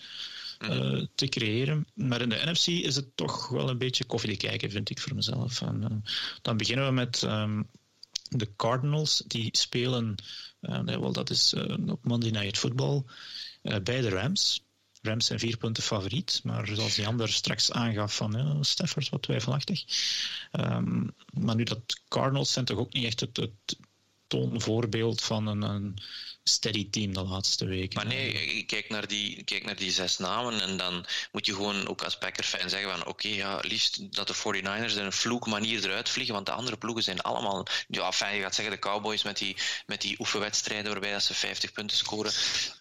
uh, 0.60 1.06
te 1.16 1.28
creëren. 1.28 1.88
Maar 1.94 2.22
in 2.22 2.30
de 2.30 2.42
NFC 2.46 2.68
is 2.68 2.96
het 2.96 3.16
toch 3.16 3.50
wel 3.50 3.70
een 3.70 3.78
beetje 3.78 4.06
koffie 4.06 4.38
kijken, 4.38 4.72
vind 4.72 4.90
ik 4.90 5.00
voor 5.00 5.16
mezelf. 5.16 5.62
En, 5.62 5.82
uh, 5.82 6.12
dan 6.42 6.58
beginnen 6.58 6.86
we 6.86 6.92
met 6.92 7.22
um, 7.22 7.68
de 8.30 8.56
Cardinals. 8.56 9.24
Die 9.28 9.50
spelen, 9.52 10.16
uh, 10.62 10.80
nee, 10.80 11.00
wel, 11.00 11.12
dat 11.12 11.30
is 11.30 11.54
op 11.88 12.06
Monday 12.06 12.30
Night 12.30 12.58
Football, 12.58 13.04
bij 13.62 14.02
de 14.02 14.10
Rams. 14.10 14.64
Rams 15.02 15.26
zijn 15.26 15.40
vier 15.40 15.58
punten 15.58 15.84
favoriet, 15.84 16.42
maar 16.44 16.68
zoals 16.68 16.96
die 16.96 17.08
ander 17.08 17.30
straks 17.30 17.72
aangaf 17.72 18.16
van 18.16 18.66
Stafford 18.66 19.10
wat 19.10 19.22
twijfelachtig. 19.22 19.84
Um, 20.52 21.16
maar 21.34 21.56
nu 21.56 21.64
dat 21.64 22.02
Cardinals 22.08 22.52
zijn 22.52 22.66
toch 22.66 22.78
ook 22.78 22.94
niet 22.94 23.06
echt 23.06 23.20
het, 23.20 23.38
het 23.38 23.78
toonvoorbeeld 24.32 25.22
van 25.22 25.48
een, 25.48 25.62
een 25.62 26.00
steady 26.44 26.90
team 26.90 27.14
de 27.14 27.24
laatste 27.24 27.66
weken. 27.66 27.96
Maar 27.96 28.06
nee, 28.06 28.64
kijk 28.64 28.90
naar, 28.90 29.08
die, 29.08 29.44
kijk 29.44 29.66
naar 29.66 29.76
die 29.76 29.92
zes 29.92 30.18
namen 30.18 30.62
en 30.62 30.78
dan 30.78 31.06
moet 31.32 31.46
je 31.46 31.54
gewoon 31.54 31.88
ook 31.88 32.04
als 32.04 32.18
Packer-fan 32.18 32.70
zeggen 32.70 32.90
van 32.90 33.06
oké, 33.06 33.28
ja, 33.28 33.60
liefst 33.62 34.14
dat 34.16 34.28
de 34.28 34.36
49ers 34.36 34.98
in 34.98 35.06
een 35.06 35.12
vloek 35.12 35.48
manier 35.48 35.86
eruit 35.86 36.10
vliegen, 36.10 36.34
want 36.34 36.46
de 36.46 36.52
andere 36.52 36.78
ploegen 36.78 37.04
zijn 37.04 37.22
allemaal, 37.22 37.68
ja, 37.88 38.12
fijn, 38.12 38.36
je 38.36 38.42
gaat 38.42 38.56
zeggen 38.56 38.74
de 38.74 38.80
Cowboys 38.80 39.24
met 39.24 39.38
die, 39.38 39.58
met 39.86 40.02
die 40.02 40.20
oefenwedstrijden 40.20 40.92
waarbij 40.92 41.12
dat 41.12 41.24
ze 41.24 41.34
50 41.34 41.72
punten 41.72 41.98
scoren. 41.98 42.32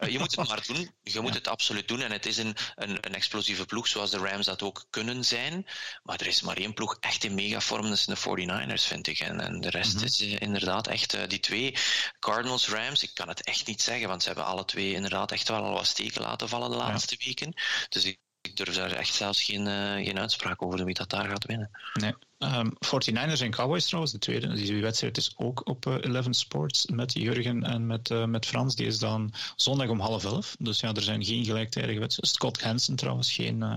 Uh, 0.01 0.09
je 0.09 0.19
moet 0.19 0.37
het 0.37 0.49
maar 0.49 0.65
doen, 0.67 0.91
je 1.03 1.21
moet 1.21 1.35
het 1.35 1.49
absoluut 1.49 1.89
doen 1.89 2.01
en 2.01 2.13
het 2.13 2.27
is 2.27 2.37
een, 2.37 2.57
een, 2.75 2.99
een, 3.01 3.15
explosieve 3.15 3.65
ploeg 3.65 3.89
zoals 3.89 4.11
de 4.11 4.19
Rams 4.19 4.47
dat 4.47 4.63
ook 4.63 4.85
kunnen 4.91 5.25
zijn, 5.25 5.67
maar 6.03 6.21
er 6.21 6.27
is 6.27 6.43
maar 6.43 6.57
één 6.57 6.75
ploeg 6.75 6.97
echt 7.01 7.25
in 7.25 7.35
megavorm, 7.35 7.89
dat 7.89 7.99
zijn 7.99 8.17
de 8.37 8.77
49ers 8.77 8.87
vind 8.87 9.07
ik 9.07 9.19
en, 9.19 9.41
en 9.41 9.61
de 9.61 9.71
rest 9.71 9.93
mm 9.93 9.99
-hmm. 9.99 10.07
is 10.07 10.21
uh, 10.21 10.37
inderdaad 10.39 10.87
echt 10.87 11.15
uh, 11.15 11.23
die 11.41 11.73
twee, 11.73 11.75
Cardinals, 12.19 12.69
Rams, 12.69 13.03
ik 13.03 13.15
kan 13.15 13.29
het 13.29 13.43
echt 13.43 13.67
niet 13.67 13.83
zeggen, 13.83 14.09
want 14.09 14.23
ze 14.23 14.29
hebben 14.29 14.47
alle 14.47 14.65
twee 14.65 14.93
inderdaad 14.93 15.33
echt 15.33 15.49
wel 15.49 15.63
al 15.63 15.73
wat 15.73 15.87
steken 15.87 16.23
laten 16.23 16.49
vallen 16.49 16.71
de 16.71 16.77
laatste 16.77 17.17
ja. 17.19 17.27
weken. 17.27 17.55
Dus 17.89 18.05
ik, 18.05 18.19
ik, 18.41 18.57
durf 18.57 18.75
daar 18.75 18.93
echt 18.93 19.15
zelfs 19.15 19.43
geen, 19.43 19.67
uh, 19.67 19.95
geen 19.95 20.19
uitspraak 20.19 20.63
over 20.63 20.85
wie 20.85 20.95
dat 20.95 21.11
daar 21.11 21.29
gaat 21.29 21.47
winnen. 21.47 21.71
Nee. 21.95 22.15
Um, 22.39 22.73
49ers 22.87 23.41
en 23.41 23.51
Cowboys 23.51 23.87
trouwens, 23.87 24.13
de 24.13 24.19
tweede. 24.19 24.53
Die 24.53 24.83
wedstrijd 24.83 25.17
is 25.17 25.33
ook 25.37 25.69
op 25.69 25.87
uh, 25.87 25.95
Eleven 26.01 26.35
Sports 26.35 26.87
met 26.87 27.13
Jurgen 27.13 27.63
en 27.63 27.87
met, 27.87 28.11
uh, 28.11 28.25
met 28.25 28.47
Frans. 28.47 28.75
Die 28.75 28.87
is 28.87 28.99
dan 28.99 29.33
zondag 29.57 29.89
om 29.89 30.01
half 30.01 30.25
elf. 30.25 30.57
Dus 30.59 30.81
ja, 30.81 30.93
er 30.95 31.03
zijn 31.03 31.25
geen 31.25 31.45
gelijktijdige 31.45 31.99
wedstrijden. 31.99 32.37
Scott 32.37 32.63
Hansen 32.63 32.97
trouwens, 32.97 33.33
geen, 33.33 33.61
uh, 33.61 33.77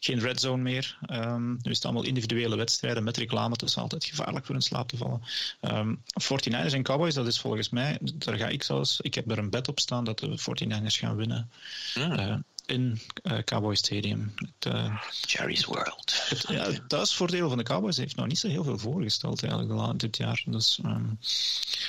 geen 0.00 0.20
red 0.20 0.40
zone 0.40 0.62
meer. 0.62 0.98
Um, 1.10 1.50
nu 1.50 1.70
is 1.70 1.76
het 1.76 1.84
allemaal 1.84 2.04
individuele 2.04 2.56
wedstrijden 2.56 3.04
met 3.04 3.16
reclame. 3.16 3.52
Het 3.52 3.62
is 3.62 3.76
altijd 3.76 4.04
gevaarlijk 4.04 4.46
voor 4.46 4.54
in 4.54 4.62
slaap 4.62 4.88
te 4.88 4.96
vallen. 4.96 5.22
Um, 5.60 6.02
49ers 6.22 6.72
en 6.72 6.82
Cowboys, 6.82 7.14
dat 7.14 7.26
is 7.26 7.40
volgens 7.40 7.68
mij, 7.68 7.98
daar 8.00 8.36
ga 8.36 8.46
ik 8.46 8.62
zelfs, 8.62 9.00
ik 9.00 9.14
heb 9.14 9.30
er 9.30 9.38
een 9.38 9.50
bed 9.50 9.68
op 9.68 9.80
staan 9.80 10.04
dat 10.04 10.18
de 10.18 10.38
49ers 10.38 10.98
gaan 10.98 11.16
winnen. 11.16 11.50
Mm 11.94 12.44
in 12.68 13.00
uh, 13.22 13.38
Cowboy 13.38 13.74
Stadium. 13.74 14.32
Het, 14.34 14.74
uh, 14.74 15.02
Jerry's 15.20 15.64
World. 15.64 16.28
Het, 16.28 16.44
ja, 16.48 16.64
het 16.64 16.88
thuisvoordeel 16.88 17.48
van 17.48 17.58
de 17.58 17.64
Cowboys 17.64 17.96
heeft 17.96 18.16
nog 18.16 18.26
niet 18.26 18.38
zo 18.38 18.48
heel 18.48 18.64
veel 18.64 18.78
voorgesteld 18.78 19.42
eigenlijk 19.42 19.98
dit 19.98 20.16
jaar. 20.16 20.42
Dus, 20.46 20.78
um, 20.84 21.18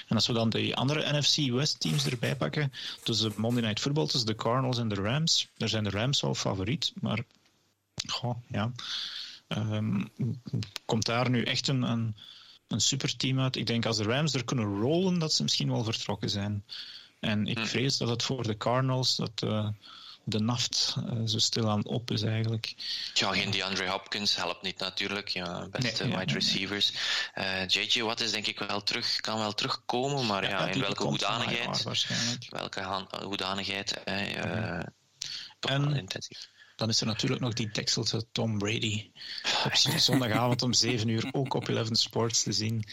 en 0.08 0.16
als 0.16 0.28
we 0.28 0.34
dan 0.34 0.50
de 0.50 0.76
andere 0.76 1.18
NFC 1.18 1.52
West 1.52 1.80
teams 1.80 2.06
erbij 2.06 2.36
pakken, 2.36 2.74
dus 3.04 3.20
de 3.20 3.32
Monday 3.36 3.64
Night 3.64 3.80
Football 3.80 4.08
tussen 4.08 4.28
de 4.28 4.36
Cardinals 4.36 4.78
en 4.78 4.88
de 4.88 4.96
Rams, 4.96 5.48
daar 5.58 5.70
zijn 5.70 5.84
de 5.84 5.90
Rams 5.90 6.24
al 6.24 6.36
favoriet, 6.36 6.92
maar 7.02 7.24
goh, 8.08 8.36
ja, 8.48 8.72
um, 9.48 10.10
komt 10.86 11.06
daar 11.06 11.30
nu 11.30 11.44
echt 11.44 11.68
een, 11.68 11.82
een, 11.82 12.16
een 12.68 12.82
superteam 12.82 13.40
uit? 13.40 13.56
Ik 13.56 13.68
denk 13.68 13.86
als 13.86 13.98
de 13.98 14.04
Rams 14.04 14.34
er 14.34 14.46
kunnen 14.46 14.80
rollen, 14.80 15.20
dat 15.20 15.34
ze 15.34 15.44
misschien 15.44 15.72
wel 15.72 15.84
vertrokken 15.84 16.30
zijn. 16.30 16.64
En 17.20 17.48
ik 17.48 17.60
vrees 17.60 17.98
dat 17.98 18.10
het 18.10 18.24
voor 18.24 18.44
de 18.44 18.58
Cardinals 18.58 19.16
dat 19.16 19.42
uh, 19.44 19.68
de 20.30 20.40
naft 20.40 20.96
uh, 20.98 21.22
zo 21.26 21.40
stilaan 21.40 21.86
op 21.86 22.12
is 22.12 22.22
eigenlijk. 22.22 22.74
Ja, 23.14 23.32
geen 23.32 23.52
DeAndre 23.52 23.90
Hopkins 23.90 24.36
helpt 24.36 24.62
niet 24.62 24.80
natuurlijk. 24.80 25.28
Ja, 25.28 25.68
beste 25.72 26.04
nee, 26.04 26.18
wide 26.18 26.32
ja, 26.32 26.34
receivers. 26.34 26.94
Uh, 27.36 27.68
JJ 27.68 28.02
Watt 28.02 28.22
is 28.22 28.32
denk 28.32 28.48
ik 28.48 28.60
wel 28.60 28.84
terug, 28.84 29.20
kan 29.20 29.38
wel 29.38 29.54
terugkomen, 29.54 30.26
maar 30.26 30.44
ja, 30.44 30.50
ja 30.50 30.68
in 30.68 30.80
welke 30.80 31.04
hoedanigheid? 31.04 31.84
Welke 32.50 33.08
hoedanigheid? 33.24 34.02
Uh, 34.06 34.80
en, 35.60 36.08
dan 36.80 36.90
is 36.90 37.02
er 37.02 37.08
natuurlijk 37.08 37.42
nog 37.42 37.54
die 37.54 37.72
Texelse 37.72 38.26
Tom 38.32 38.58
Brady. 38.58 39.12
Op 39.66 39.76
zondagavond 39.76 40.62
om 40.62 40.74
7 40.88 41.08
uur 41.08 41.30
ook 41.32 41.54
op 41.54 41.68
Eleven 41.68 41.96
Sports 41.96 42.44
te 42.44 42.52
zien. 42.52 42.84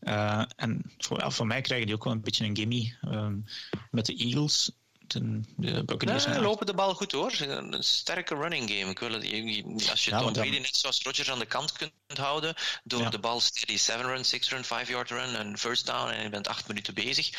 Uh, 0.00 0.44
en 0.56 0.94
voor, 0.98 1.18
ja, 1.18 1.30
voor 1.30 1.46
mij 1.46 1.60
krijgen 1.60 1.86
die 1.86 1.96
ook 1.96 2.04
wel 2.04 2.12
een 2.12 2.20
beetje 2.20 2.44
een 2.44 2.56
gimme. 2.56 2.96
Um, 3.04 3.44
met 3.90 4.06
de 4.06 4.14
Eagles 4.14 4.70
de. 5.12 5.40
Nee, 5.56 6.40
lopen 6.40 6.66
de 6.66 6.74
bal 6.74 6.94
goed 6.94 7.12
hoor. 7.12 7.40
Een 7.40 7.82
sterke 7.82 8.34
running 8.34 8.70
game. 8.70 8.90
Ik 8.90 8.98
wil 8.98 9.12
het, 9.12 9.90
als 9.90 10.04
je 10.04 10.10
ja, 10.10 10.18
Tom 10.18 10.32
Brady 10.32 10.58
net 10.58 10.76
zoals 10.76 11.02
Rodgers 11.02 11.30
aan 11.30 11.38
de 11.38 11.46
kant 11.46 11.72
kunt 11.72 11.92
houden, 12.18 12.54
door 12.84 13.00
ja. 13.00 13.10
de 13.10 13.18
bal 13.18 13.40
steady 13.40 13.76
7 13.76 14.06
run, 14.06 14.24
6 14.24 14.50
run, 14.50 14.64
5 14.64 14.88
yard 14.88 15.10
run 15.10 15.36
en 15.36 15.58
first 15.58 15.86
down 15.86 16.10
en 16.10 16.22
je 16.22 16.28
bent 16.28 16.48
8 16.48 16.68
minuten 16.68 16.94
bezig. 16.94 17.30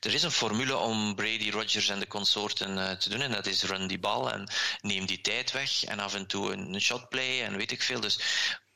Er 0.00 0.14
is 0.14 0.22
een 0.22 0.30
formule 0.30 0.76
om 0.76 1.14
Brady, 1.14 1.50
Rodgers 1.50 1.88
en 1.88 1.98
de 1.98 2.06
consorten 2.06 2.76
uh, 2.76 2.90
te 2.90 3.08
doen 3.08 3.20
en 3.20 3.30
dat 3.30 3.46
is 3.46 3.62
run 3.62 3.86
die 3.86 3.98
bal 3.98 4.32
en 4.32 4.48
neem 4.80 5.06
die 5.06 5.20
tijd 5.20 5.52
weg 5.52 5.84
en 5.84 5.98
af 5.98 6.14
en 6.14 6.26
toe 6.26 6.52
een 6.52 6.80
shot 6.80 7.08
play 7.08 7.42
en 7.42 7.56
weet 7.56 7.72
ik 7.72 7.82
veel. 7.82 8.00
Dus 8.00 8.18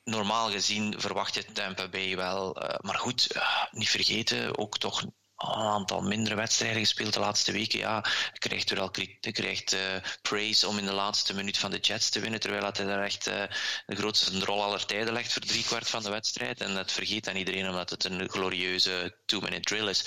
normaal 0.05 0.51
gezien 0.51 0.95
verwacht 1.01 1.35
je 1.35 1.45
Tampa 1.45 1.89
Bay 1.89 2.17
wel. 2.17 2.63
Uh, 2.63 2.75
maar 2.81 2.99
goed, 2.99 3.37
uh, 3.37 3.65
niet 3.71 3.89
vergeten, 3.89 4.59
ook 4.59 4.79
toch 4.79 5.05
een 5.41 5.55
aantal 5.55 6.03
mindere 6.03 6.35
wedstrijden 6.35 6.81
gespeeld 6.81 7.15
de 7.15 7.21
laatste 7.21 7.53
weken. 7.53 7.79
Ja, 7.79 8.05
krijgt 8.33 8.71
wel 8.71 8.91
krijgt 9.21 9.75
uh, 9.75 9.81
praise 10.23 10.69
om 10.69 10.79
in 10.79 10.87
de 10.87 10.93
laatste 10.93 11.35
minuut 11.35 11.59
van 11.59 11.71
de 11.71 11.79
Jets 11.79 12.11
te 12.11 12.21
winnen, 12.21 12.41
terwijl 12.41 12.71
hij 12.73 12.85
daar 12.85 13.05
echt 13.05 13.29
uh, 13.29 13.43
de 13.87 13.97
grootste 13.97 14.45
rol 14.45 14.63
aller 14.63 14.87
tijden 14.87 15.13
legt 15.13 15.33
voor 15.33 15.43
driekwart 15.43 15.89
van 15.91 16.03
de 16.03 16.11
wedstrijd. 16.11 16.61
En 16.61 16.75
dat 16.75 16.93
vergeet 16.93 17.25
dan 17.25 17.37
iedereen 17.37 17.69
omdat 17.69 17.91
het 17.91 18.05
een 18.05 18.29
glorieuze 18.29 19.17
two-minute 19.27 19.75
drill 19.75 19.89
is. 19.89 20.05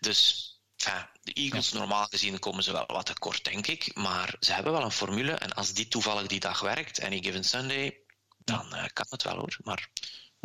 Dus 0.00 0.48
ja, 0.76 1.10
de 1.22 1.32
Eagles, 1.32 1.72
normaal 1.72 2.06
gezien, 2.06 2.38
komen 2.38 2.62
ze 2.62 2.72
wel 2.72 2.86
wat 2.86 3.06
tekort, 3.06 3.44
denk 3.44 3.66
ik. 3.66 3.94
Maar 3.94 4.36
ze 4.40 4.52
hebben 4.52 4.72
wel 4.72 4.82
een 4.82 4.90
formule. 4.90 5.32
En 5.32 5.52
als 5.52 5.72
die 5.72 5.88
toevallig 5.88 6.26
die 6.26 6.40
dag 6.40 6.60
werkt, 6.60 7.02
any 7.02 7.22
given 7.22 7.44
Sunday, 7.44 7.98
dan 8.38 8.74
uh, 8.74 8.84
kan 8.92 9.06
het 9.08 9.22
wel 9.22 9.36
hoor. 9.36 9.56
Maar... 9.62 9.88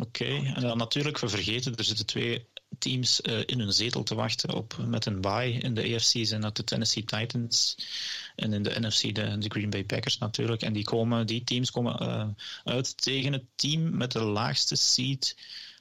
Oké, 0.00 0.24
okay. 0.24 0.52
en 0.54 0.60
dan 0.60 0.78
natuurlijk, 0.78 1.18
we 1.18 1.28
vergeten, 1.28 1.76
er 1.76 1.84
zitten 1.84 2.06
twee 2.06 2.46
teams 2.78 3.20
uh, 3.22 3.40
in 3.46 3.58
hun 3.58 3.72
zetel 3.72 4.02
te 4.02 4.14
wachten 4.14 4.54
op 4.54 4.76
met 4.86 5.06
een 5.06 5.20
bye. 5.20 5.52
In 5.52 5.74
de 5.74 5.94
AFC 5.94 6.14
zijn 6.22 6.40
dat 6.40 6.56
de 6.56 6.64
Tennessee 6.64 7.04
Titans 7.04 7.76
en 8.36 8.52
in 8.52 8.62
de 8.62 8.80
NFC 8.80 9.14
de, 9.14 9.38
de 9.38 9.48
Green 9.48 9.70
Bay 9.70 9.84
Packers 9.84 10.18
natuurlijk. 10.18 10.62
En 10.62 10.72
die, 10.72 10.84
komen, 10.84 11.26
die 11.26 11.44
teams 11.44 11.70
komen 11.70 12.02
uh, 12.02 12.28
uit 12.64 13.02
tegen 13.02 13.32
het 13.32 13.44
team 13.54 13.96
met 13.96 14.12
de 14.12 14.20
laagste 14.22 14.76
seed 14.76 15.36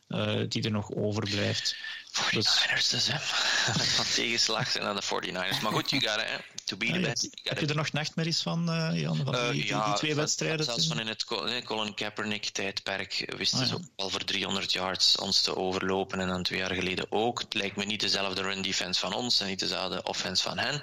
uh, 0.10 0.42
die 0.48 0.64
er 0.64 0.72
nog 0.72 0.92
overblijft. 0.92 1.76
49ers 2.10 2.90
dus, 2.90 3.08
hè. 3.08 3.20
van 3.98 4.06
tegenslag 4.16 4.72
zijn 4.72 4.84
aan 4.84 4.96
de 4.96 5.04
49ers. 5.04 5.62
Maar 5.62 5.72
goed, 5.72 5.90
you 5.90 6.02
gotta, 6.02 6.24
hè. 6.24 6.38
to 6.64 6.78
be 6.78 6.86
the 6.86 7.00
best. 7.00 7.30
Heb 7.44 7.60
je 7.60 7.68
er 7.68 7.76
nog 7.76 7.92
nachtmerries 7.92 8.42
van, 8.42 8.70
uh, 8.70 9.02
Jan? 9.02 9.16
Van 9.16 9.52
die, 9.52 9.64
uh, 9.64 9.68
ja, 9.68 9.86
die, 9.86 9.94
twee 9.94 10.16
wedstrijden? 10.16 10.66
Zelfs 10.66 10.88
van 10.88 11.00
in 11.00 11.08
het 11.08 11.26
Colin 11.64 11.94
Kaepernick-tijdperk 11.94 13.34
wisten 13.38 13.68
ze 13.68 13.76
ook 13.76 13.82
al 13.96 14.10
voor 14.10 14.24
300 14.24 14.72
yards 14.72 15.18
ons 15.18 15.42
te 15.42 15.56
overlopen. 15.56 16.20
En 16.20 16.28
dan 16.28 16.44
twee 16.44 16.60
jaar 16.60 16.76
geleden 16.76 17.12
ook. 17.12 17.40
Het 17.40 17.54
lijkt 17.54 17.76
me 17.76 17.86
niet 17.86 18.00
dezelfde 18.00 18.42
run-defense 18.42 19.00
van 19.00 19.14
ons 19.14 19.40
en 19.40 19.48
niet 19.48 19.60
dezelfde 19.60 20.04
offense 20.04 20.44
van 20.44 20.58
hen. 20.58 20.82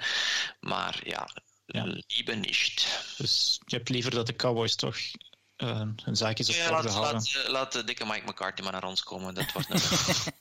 Maar 0.59 0.99
ja, 1.03 1.29
ja. 1.65 1.83
liebe 2.07 2.35
niet. 2.35 2.87
Dus 3.17 3.59
je 3.65 3.75
hebt 3.75 3.89
liever 3.89 4.11
dat 4.11 4.27
de 4.27 4.35
Cowboys 4.35 4.75
toch 4.75 4.97
uh, 5.57 5.81
hun 6.03 6.15
zaakjes 6.15 6.49
op 6.49 6.55
ja, 6.55 6.71
laat, 6.71 6.95
laat, 6.95 7.47
laat, 7.47 7.71
de 7.71 7.83
dikke 7.83 8.05
Mike 8.05 8.25
McCarthy 8.25 8.61
maar 8.61 8.71
naar 8.71 8.83
ons 8.83 9.03
komen. 9.03 9.33
Dat 9.33 9.51
wordt, 9.51 9.69
een, 9.69 9.81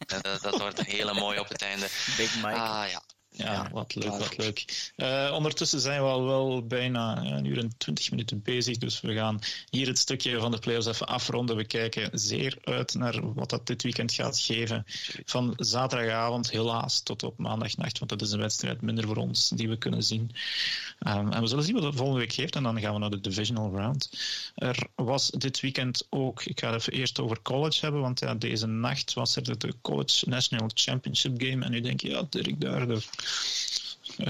dat, 0.07 0.23
dat, 0.43 0.59
wordt 0.59 0.79
een 0.79 0.85
hele 0.85 1.15
mooie 1.15 1.41
op 1.41 1.49
het 1.49 1.63
einde. 1.63 1.89
Big 2.17 2.35
Mike. 2.35 2.49
Ah, 2.49 2.91
ja. 2.91 3.03
Ja, 3.37 3.69
wat 3.73 3.95
leuk, 3.95 4.19
wat 4.19 4.37
leuk. 4.37 4.91
Uh, 4.97 5.31
ondertussen 5.35 5.81
zijn 5.81 6.03
we 6.03 6.09
al 6.09 6.25
wel 6.25 6.67
bijna 6.67 7.25
een 7.25 7.45
uur 7.45 7.59
en 7.59 7.73
twintig 7.79 8.11
minuten 8.11 8.43
bezig, 8.43 8.79
dus 8.79 9.01
we 9.01 9.15
gaan 9.15 9.39
hier 9.71 9.87
het 9.87 9.99
stukje 9.99 10.39
van 10.39 10.51
de 10.51 10.59
playoffs 10.59 10.87
even 10.87 11.07
afronden. 11.07 11.57
We 11.57 11.65
kijken 11.65 12.11
zeer 12.13 12.59
uit 12.65 12.95
naar 12.95 13.33
wat 13.35 13.51
dat 13.51 13.67
dit 13.67 13.83
weekend 13.83 14.13
gaat 14.13 14.39
geven. 14.39 14.85
Van 15.25 15.53
zaterdagavond 15.57 16.51
helaas 16.51 17.01
tot 17.01 17.23
op 17.23 17.39
maandagnacht, 17.39 17.99
want 17.99 18.11
dat 18.11 18.23
is 18.23 18.31
een 18.31 18.41
wedstrijd 18.41 18.81
minder 18.81 19.07
voor 19.07 19.17
ons 19.17 19.49
die 19.49 19.69
we 19.69 19.77
kunnen 19.77 20.03
zien. 20.03 20.31
Um, 21.07 21.33
en 21.33 21.41
we 21.41 21.47
zullen 21.47 21.65
zien 21.65 21.75
wat 21.75 21.83
het 21.83 21.97
volgende 21.97 22.21
week 22.21 22.33
geeft 22.33 22.57
en 22.57 22.63
dan 22.63 22.81
gaan 22.81 22.93
we 22.93 22.99
naar 22.99 23.11
de 23.11 23.21
divisional 23.21 23.71
round. 23.75 24.11
Er 24.55 24.87
was 24.95 25.31
dit 25.31 25.61
weekend 25.61 26.07
ook, 26.11 26.45
ik 26.45 26.61
ga 26.61 26.73
het 26.73 26.81
even 26.81 26.93
eerst 26.93 27.21
over 27.21 27.43
college 27.43 27.81
hebben, 27.81 28.01
want 28.01 28.21
ja, 28.21 28.35
deze 28.35 28.67
nacht 28.67 29.13
was 29.13 29.37
er 29.37 29.59
de 29.59 29.75
College 29.83 30.29
National 30.29 30.71
Championship 30.75 31.43
Game 31.43 31.65
en 31.65 31.71
nu 31.71 31.81
denk 31.81 32.01
je, 32.01 32.09
ja, 32.09 32.27
Dirk 32.31 32.61
daar, 32.61 32.87
de 32.87 33.03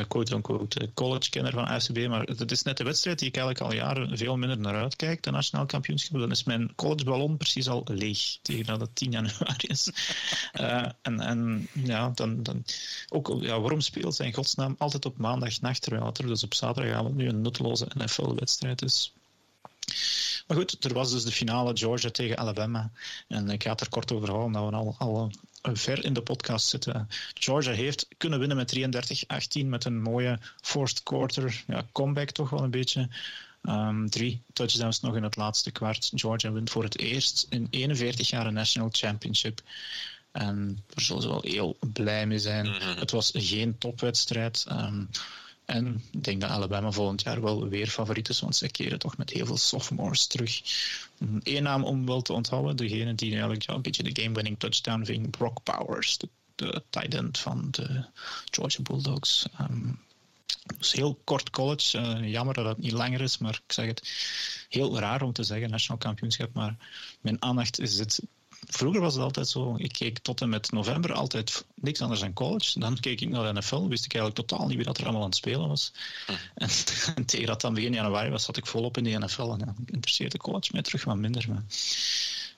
quote-unquote 0.08 0.90
college-kenner 0.94 1.52
van 1.52 1.64
ACB, 1.64 2.08
maar 2.08 2.22
het 2.22 2.50
is 2.50 2.62
net 2.62 2.76
de 2.76 2.84
wedstrijd 2.84 3.18
die 3.18 3.28
ik 3.28 3.36
eigenlijk 3.36 3.66
al 3.66 3.78
jaren 3.78 4.18
veel 4.18 4.36
minder 4.36 4.58
naar 4.58 4.82
uitkijk, 4.82 5.22
de 5.22 5.30
nationaal 5.30 5.66
kampioenschap. 5.66 6.20
Dan 6.20 6.30
is 6.30 6.44
mijn 6.44 6.72
collegeballon 6.74 7.36
precies 7.36 7.68
al 7.68 7.84
leeg, 7.86 8.38
tegen 8.42 8.64
dat 8.64 8.80
het 8.80 8.94
10 8.94 9.10
januari 9.10 9.66
is. 9.68 9.90
Uh, 10.60 10.86
en, 11.02 11.20
en 11.20 11.68
ja, 11.72 12.10
dan, 12.14 12.42
dan 12.42 12.64
ook, 13.08 13.36
ja, 13.40 13.60
waarom 13.60 13.80
speelt 13.80 14.14
zijn 14.14 14.34
godsnaam 14.34 14.74
altijd 14.78 15.04
op 15.04 15.18
maandagnacht, 15.18 15.82
terwijl 15.82 16.12
er 16.12 16.26
dus 16.26 16.42
op 16.42 16.54
zaterdagavond 16.54 17.14
nu 17.14 17.28
een 17.28 17.42
nutteloze 17.42 17.86
NFL-wedstrijd 17.94 18.82
is? 18.82 19.12
Maar 20.46 20.56
goed, 20.56 20.84
er 20.84 20.94
was 20.94 21.10
dus 21.10 21.24
de 21.24 21.32
finale 21.32 21.76
Georgia 21.76 22.10
tegen 22.10 22.38
Alabama. 22.38 22.90
En 23.28 23.50
ik 23.50 23.62
ga 23.62 23.70
het 23.70 23.80
er 23.80 23.88
kort 23.88 24.12
over 24.12 24.28
houden, 24.28 24.46
omdat 24.46 24.84
we 24.84 24.98
al, 24.98 25.30
al 25.60 25.74
ver 25.74 26.04
in 26.04 26.12
de 26.12 26.22
podcast 26.22 26.68
zitten. 26.68 27.08
Georgia 27.34 27.72
heeft 27.72 28.08
kunnen 28.16 28.38
winnen 28.38 28.56
met 28.56 28.76
33-18 29.62 29.66
met 29.66 29.84
een 29.84 30.02
mooie 30.02 30.38
fourth 30.60 31.02
quarter 31.02 31.64
ja, 31.66 31.86
comeback 31.92 32.30
toch 32.30 32.50
wel 32.50 32.62
een 32.62 32.70
beetje. 32.70 33.08
Um, 33.62 34.10
drie 34.10 34.42
touchdowns 34.52 35.00
nog 35.00 35.16
in 35.16 35.22
het 35.22 35.36
laatste 35.36 35.70
kwart. 35.70 36.10
Georgia 36.14 36.52
wint 36.52 36.70
voor 36.70 36.82
het 36.82 36.98
eerst 36.98 37.46
in 37.48 37.66
41 37.70 38.28
jaar 38.28 38.46
een 38.46 38.54
national 38.54 38.88
championship. 38.92 39.60
En 40.32 40.82
daar 40.86 41.04
zullen 41.04 41.22
ze 41.22 41.28
wel 41.28 41.42
heel 41.42 41.76
blij 41.92 42.26
mee 42.26 42.38
zijn. 42.38 42.66
Mhm. 42.66 42.98
Het 42.98 43.10
was 43.10 43.30
geen 43.34 43.78
topwedstrijd. 43.78 44.64
Ehm, 44.68 45.04
en 45.66 46.02
ik 46.12 46.24
denk 46.24 46.40
dat 46.40 46.50
Alabama 46.50 46.90
volgend 46.90 47.22
jaar 47.22 47.42
wel 47.42 47.68
weer 47.68 47.86
favoriet 47.86 48.28
is, 48.28 48.40
want 48.40 48.56
ze 48.56 48.68
keren 48.68 48.98
toch 48.98 49.16
met 49.16 49.30
heel 49.30 49.46
veel 49.46 49.56
sophomores 49.56 50.26
terug. 50.26 50.62
Eén 51.42 51.62
naam 51.62 51.84
om 51.84 52.06
wel 52.06 52.22
te 52.22 52.32
onthouden, 52.32 52.76
degene 52.76 53.14
die 53.14 53.30
eigenlijk 53.30 53.62
ja, 53.62 53.74
een 53.74 53.82
beetje 53.82 54.02
de 54.02 54.22
game-winning 54.22 54.58
touchdown 54.58 55.04
ving, 55.04 55.30
Brock 55.30 55.62
Powers, 55.62 56.18
de, 56.18 56.28
de 56.54 56.82
tight 56.90 57.14
end 57.14 57.38
van 57.38 57.68
de 57.70 58.04
Georgia 58.50 58.82
Bulldogs. 58.82 59.46
Um, 59.60 59.98
heel 60.78 61.18
kort 61.24 61.50
college. 61.50 61.98
Uh, 61.98 62.30
jammer 62.30 62.54
dat 62.54 62.66
het 62.66 62.78
niet 62.78 62.92
langer 62.92 63.20
is, 63.20 63.38
maar 63.38 63.60
ik 63.66 63.72
zeg 63.72 63.86
het 63.86 64.12
heel 64.68 64.98
raar 64.98 65.22
om 65.22 65.32
te 65.32 65.42
zeggen, 65.42 65.70
nationaal 65.70 65.98
kampioenschap. 65.98 66.52
Maar 66.52 66.76
mijn 67.20 67.42
aandacht 67.42 67.80
is 67.80 67.98
het 67.98 68.22
Vroeger 68.68 69.00
was 69.00 69.14
het 69.14 69.22
altijd 69.22 69.48
zo, 69.48 69.74
ik 69.76 69.92
keek 69.92 70.18
tot 70.18 70.40
en 70.40 70.48
met 70.48 70.72
november 70.72 71.12
altijd 71.12 71.64
niks 71.74 72.00
anders 72.00 72.20
dan 72.20 72.32
college. 72.32 72.78
Dan 72.78 73.00
keek 73.00 73.20
ik 73.20 73.28
naar 73.28 73.52
de 73.52 73.58
NFL, 73.60 73.88
wist 73.88 74.04
ik 74.04 74.14
eigenlijk 74.14 74.48
totaal 74.48 74.66
niet 74.66 74.76
wie 74.76 74.84
dat 74.84 74.98
er 74.98 75.02
allemaal 75.04 75.22
aan 75.22 75.28
het 75.28 75.36
spelen 75.36 75.68
was. 75.68 75.92
Hm. 76.26 76.32
En, 76.54 76.68
en, 77.16 77.24
tegen 77.24 77.46
dat 77.46 77.60
dan 77.60 77.74
begin 77.74 77.92
januari 77.92 78.30
was, 78.30 78.44
zat 78.44 78.56
ik 78.56 78.66
volop 78.66 78.96
in 78.96 79.04
de 79.04 79.18
NFL. 79.18 79.50
En 79.50 79.58
ja, 79.58 79.74
interesseerde 79.86 80.38
college 80.38 80.70
mij 80.72 80.82
terug 80.82 81.04
wat 81.04 81.16
minder. 81.16 81.44
Maar 81.48 81.64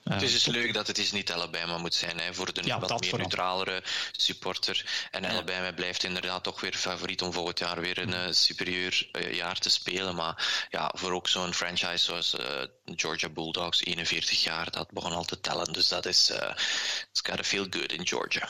het 0.03 0.21
is 0.21 0.31
dus 0.31 0.45
leuk 0.45 0.73
dat 0.73 0.87
het 0.87 0.97
is 0.97 1.11
niet 1.11 1.31
Alabama 1.31 1.77
moet 1.77 1.93
zijn 1.93 2.19
hè, 2.19 2.33
voor 2.33 2.53
de 2.53 2.77
wat 2.79 3.01
meer 3.01 3.17
neutralere 3.17 3.83
supporter. 4.11 5.07
En 5.11 5.25
Alabama 5.25 5.71
blijft 5.71 6.03
inderdaad 6.03 6.43
toch 6.43 6.61
weer 6.61 6.73
favoriet 6.73 7.21
om 7.21 7.33
volgend 7.33 7.59
jaar 7.59 7.81
weer 7.81 7.97
een 7.97 8.27
uh, 8.27 8.31
superieur 8.31 9.09
uh, 9.11 9.33
jaar 9.33 9.57
te 9.57 9.69
spelen. 9.69 10.15
Maar 10.15 10.67
ja, 10.69 10.91
voor 10.95 11.11
ook 11.11 11.27
zo'n 11.27 11.53
franchise 11.53 11.97
zoals 11.97 12.35
Georgia 12.85 13.29
Bulldogs, 13.29 13.83
41 13.83 14.43
jaar, 14.43 14.71
dat 14.71 14.91
begon 14.91 15.11
al 15.11 15.25
te 15.25 15.39
tellen. 15.39 15.73
Dus 15.73 15.87
dat 15.87 16.05
is, 16.05 16.31
it's 17.11 17.21
gotta 17.23 17.43
feel 17.43 17.67
good 17.69 17.91
in 17.91 18.07
Georgia. 18.07 18.49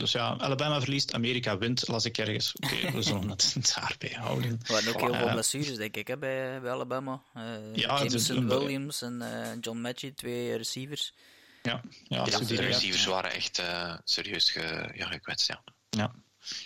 Dus 0.00 0.12
ja, 0.12 0.36
Alabama 0.38 0.80
verliest, 0.80 1.14
Amerika 1.14 1.58
wint, 1.58 1.88
las 1.88 2.04
ik 2.04 2.18
ergens. 2.18 2.52
Oké, 2.60 2.74
okay, 2.74 2.92
we 2.96 3.02
zullen 3.02 3.28
het 3.28 3.56
daarbij 3.74 4.16
houden. 4.18 4.60
We 4.66 4.72
hadden 4.72 4.94
ook 4.94 5.00
heel 5.00 5.14
veel 5.14 5.30
blessures, 5.30 5.76
denk 5.76 5.96
ik, 5.96 6.06
hè, 6.06 6.18
bij, 6.18 6.60
bij 6.60 6.70
Alabama. 6.70 7.22
Uh, 7.36 7.42
ja, 7.74 7.98
Jameson 7.98 8.48
Williams 8.48 9.02
en 9.02 9.22
uh, 9.22 9.48
John 9.60 9.78
Matchy, 9.78 10.12
twee 10.14 10.56
receivers. 10.56 11.12
Ja, 11.62 11.80
ja, 12.04 12.24
ja 12.24 12.38
de 12.38 12.54
receivers 12.54 13.04
waren 13.04 13.32
echt 13.32 13.60
uh, 13.60 13.94
serieus 14.04 14.50
ge, 14.50 14.90
ja, 14.94 15.06
gekwetst, 15.06 15.48
ja. 15.48 15.62
Ja. 15.90 16.12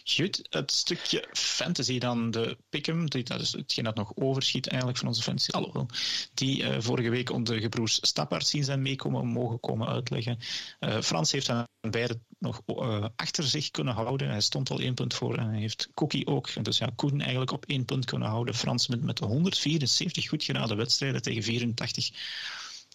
Goed, 0.04 0.46
het 0.50 0.72
stukje 0.72 1.28
fantasy 1.32 1.98
dan, 1.98 2.30
de 2.30 2.56
Pick'em, 2.68 3.10
dat 3.10 3.40
is 3.40 3.52
hetgeen 3.52 3.84
dat 3.84 3.94
nog 3.94 4.12
overschiet 4.14 4.68
eigenlijk 4.68 4.98
van 4.98 5.08
onze 5.08 5.22
fantasy, 5.22 5.50
alhoewel, 5.50 5.88
die 6.34 6.62
uh, 6.62 6.76
vorige 6.78 7.10
week 7.10 7.30
onze 7.30 7.60
gebroers 7.60 7.98
Stappaard 8.02 8.46
zien 8.46 8.64
zijn 8.64 8.82
meekomen, 8.82 9.26
mogen 9.26 9.60
komen 9.60 9.88
uitleggen. 9.88 10.38
Uh, 10.80 11.00
Frans 11.00 11.32
heeft 11.32 11.48
aan 11.48 11.66
beide 11.80 12.20
nog 12.38 12.62
uh, 12.66 13.04
achter 13.16 13.44
zich 13.44 13.70
kunnen 13.70 13.94
houden. 13.94 14.28
Hij 14.28 14.40
stond 14.40 14.70
al 14.70 14.80
één 14.80 14.94
punt 14.94 15.14
voor 15.14 15.38
en 15.38 15.48
hij 15.48 15.60
heeft 15.60 15.88
Cookie 15.94 16.26
ook. 16.26 16.64
Dus 16.64 16.78
ja, 16.78 16.90
Koen 16.96 17.20
eigenlijk 17.20 17.52
op 17.52 17.64
één 17.66 17.84
punt 17.84 18.04
kunnen 18.04 18.28
houden. 18.28 18.54
Frans 18.54 18.88
met, 18.88 19.02
met 19.02 19.18
174 19.18 20.28
goed 20.28 20.44
geraden 20.44 20.76
wedstrijden 20.76 21.22
tegen 21.22 21.42
84 21.42 22.10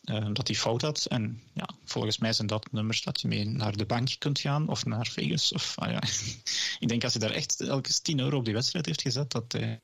uh, 0.09 0.27
dat 0.33 0.47
hij 0.47 0.55
fout 0.55 0.81
had. 0.81 1.05
En 1.05 1.41
ja, 1.53 1.69
volgens 1.85 2.17
mij 2.17 2.33
zijn 2.33 2.47
dat 2.47 2.71
nummers 2.71 3.03
dat 3.03 3.21
je 3.21 3.27
mee 3.27 3.45
naar 3.45 3.77
de 3.77 3.85
bank 3.85 4.15
kunt 4.17 4.39
gaan 4.39 4.67
of 4.67 4.85
naar 4.85 5.07
Vegas. 5.07 5.53
Of, 5.53 5.73
ah, 5.77 5.91
ja. 5.91 6.01
ik 6.83 6.87
denk 6.87 7.03
als 7.03 7.13
hij 7.13 7.27
daar 7.27 7.35
echt 7.37 7.61
elke 7.61 8.01
10 8.01 8.19
euro 8.19 8.37
op 8.37 8.45
die 8.45 8.53
wedstrijd 8.53 8.85
heeft 8.85 9.01
gezet, 9.01 9.31
dat 9.31 9.51
hij 9.51 9.81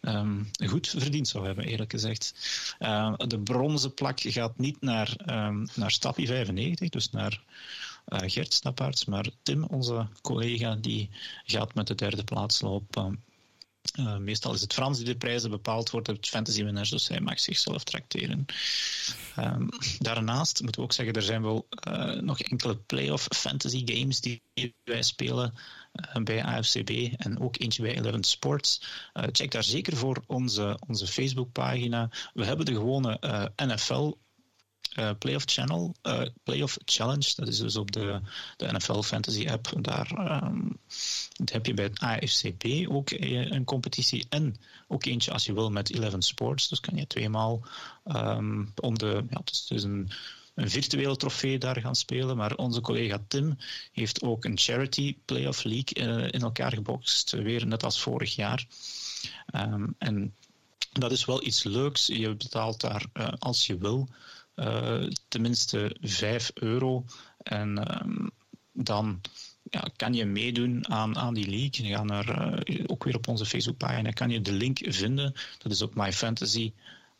um, 0.00 0.50
goed 0.66 0.88
verdiend 0.88 1.28
zou 1.28 1.46
hebben, 1.46 1.64
eerlijk 1.64 1.90
gezegd. 1.90 2.34
Uh, 2.78 3.14
de 3.16 3.38
bronzen 3.38 3.94
plak 3.94 4.20
gaat 4.20 4.58
niet 4.58 4.80
naar, 4.80 5.16
um, 5.26 5.66
naar 5.74 5.90
Stappie 5.90 6.26
95, 6.26 6.88
dus 6.88 7.10
naar 7.10 7.42
uh, 8.08 8.18
Gert 8.24 8.54
Stappaerts, 8.54 9.04
maar 9.04 9.26
Tim, 9.42 9.64
onze 9.64 10.08
collega, 10.22 10.74
die 10.74 11.10
gaat 11.44 11.74
met 11.74 11.86
de 11.86 11.94
derde 11.94 12.24
plaats 12.24 12.60
lopen. 12.60 13.24
Uh, 13.98 14.16
meestal 14.16 14.54
is 14.54 14.60
het 14.60 14.72
Frans 14.72 14.96
die 14.96 15.06
de 15.06 15.16
prijzen 15.16 15.50
bepaald 15.50 15.90
wordt, 15.90 16.06
het 16.06 16.28
fantasy 16.28 16.64
winners, 16.64 16.90
dus 16.90 17.08
hij 17.08 17.20
mag 17.20 17.40
zichzelf 17.40 17.84
tracteren. 17.84 18.46
Um, 19.38 19.68
daarnaast 19.98 20.62
moeten 20.62 20.80
we 20.80 20.86
ook 20.86 20.92
zeggen, 20.92 21.14
er 21.14 21.22
zijn 21.22 21.42
wel 21.42 21.68
uh, 21.88 22.12
nog 22.12 22.40
enkele 22.40 22.76
playoff 22.76 23.28
fantasy 23.34 23.82
games 23.84 24.20
die 24.20 24.42
wij 24.84 25.02
spelen 25.02 25.54
uh, 25.92 26.22
bij 26.22 26.44
AFCB 26.44 26.90
en 27.16 27.40
ook 27.40 27.60
eentje 27.60 27.82
bij 27.82 27.96
Eleven 27.96 28.24
Sports. 28.24 28.82
check 29.32 29.50
daar 29.50 29.64
zeker 29.64 29.96
voor 29.96 30.22
onze, 30.26 30.78
onze 30.86 31.06
Facebookpagina. 31.06 32.10
We 32.34 32.44
hebben 32.44 32.66
de 32.66 32.72
gewone 32.72 33.18
NFL 33.56 34.12
uh, 34.98 35.10
Playoff 35.18 35.44
Channel, 35.46 35.94
uh, 36.02 36.22
Playoff 36.42 36.78
Challenge. 36.84 37.32
Dat 37.36 37.48
is 37.48 37.58
dus 37.58 37.76
op 37.76 37.92
de, 37.92 38.20
de 38.56 38.72
NFL 38.72 39.00
Fantasy 39.00 39.48
app. 39.48 39.72
Daar 39.80 40.40
um, 40.42 40.78
heb 41.44 41.66
je 41.66 41.74
bij 41.74 41.84
het 41.84 42.00
AFCB 42.00 42.64
ook 42.88 43.10
eh, 43.10 43.50
een 43.50 43.64
competitie. 43.64 44.26
En 44.28 44.56
ook 44.88 45.04
eentje 45.04 45.32
als 45.32 45.44
je 45.44 45.54
wil 45.54 45.70
met 45.70 45.94
Eleven 45.94 46.22
Sports. 46.22 46.68
Dus 46.68 46.80
kan 46.80 46.96
je 46.96 47.06
tweemaal 47.06 47.62
um, 48.04 48.72
om 48.80 48.98
de. 48.98 49.24
Ja, 49.30 49.38
het 49.38 49.50
is 49.50 49.66
dus 49.66 49.82
een, 49.82 50.10
een 50.54 50.70
virtuele 50.70 51.16
trofee 51.16 51.58
daar 51.58 51.80
gaan 51.80 51.96
spelen. 51.96 52.36
Maar 52.36 52.54
onze 52.54 52.80
collega 52.80 53.22
Tim 53.28 53.56
heeft 53.92 54.22
ook 54.22 54.44
een 54.44 54.58
Charity 54.58 55.16
Playoff 55.24 55.64
League 55.64 56.30
in 56.30 56.40
elkaar 56.40 56.72
gebokst. 56.72 57.30
Weer 57.30 57.66
net 57.66 57.82
als 57.82 58.00
vorig 58.00 58.34
jaar. 58.34 58.66
Um, 59.54 59.94
en 59.98 60.34
dat 60.92 61.12
is 61.12 61.24
wel 61.24 61.44
iets 61.44 61.62
leuks. 61.62 62.06
Je 62.06 62.34
betaalt 62.34 62.80
daar 62.80 63.04
als 63.38 63.66
je 63.66 63.78
wil 63.78 64.08
tenminste 65.28 65.96
5 66.00 66.50
euro. 66.54 67.04
En 67.38 68.00
um, 68.02 68.30
dan 68.72 69.20
ja, 69.62 69.88
kan 69.96 70.14
je 70.14 70.24
meedoen 70.24 70.88
aan, 70.88 71.16
aan 71.16 71.34
die 71.34 71.48
league. 71.48 71.86
Je 71.86 71.94
gaat 71.94 72.04
naar, 72.04 72.54
uh, 72.68 72.84
ook 72.86 73.04
weer 73.04 73.16
op 73.16 73.28
onze 73.28 73.46
Facebookpagina 73.46 74.10
kan 74.10 74.30
je 74.30 74.40
de 74.40 74.52
link 74.52 74.78
vinden. 74.82 75.34
Dat 75.58 75.72
is 75.72 75.82
op 75.82 75.94
My 75.94 76.12
Fantasy 76.12 76.72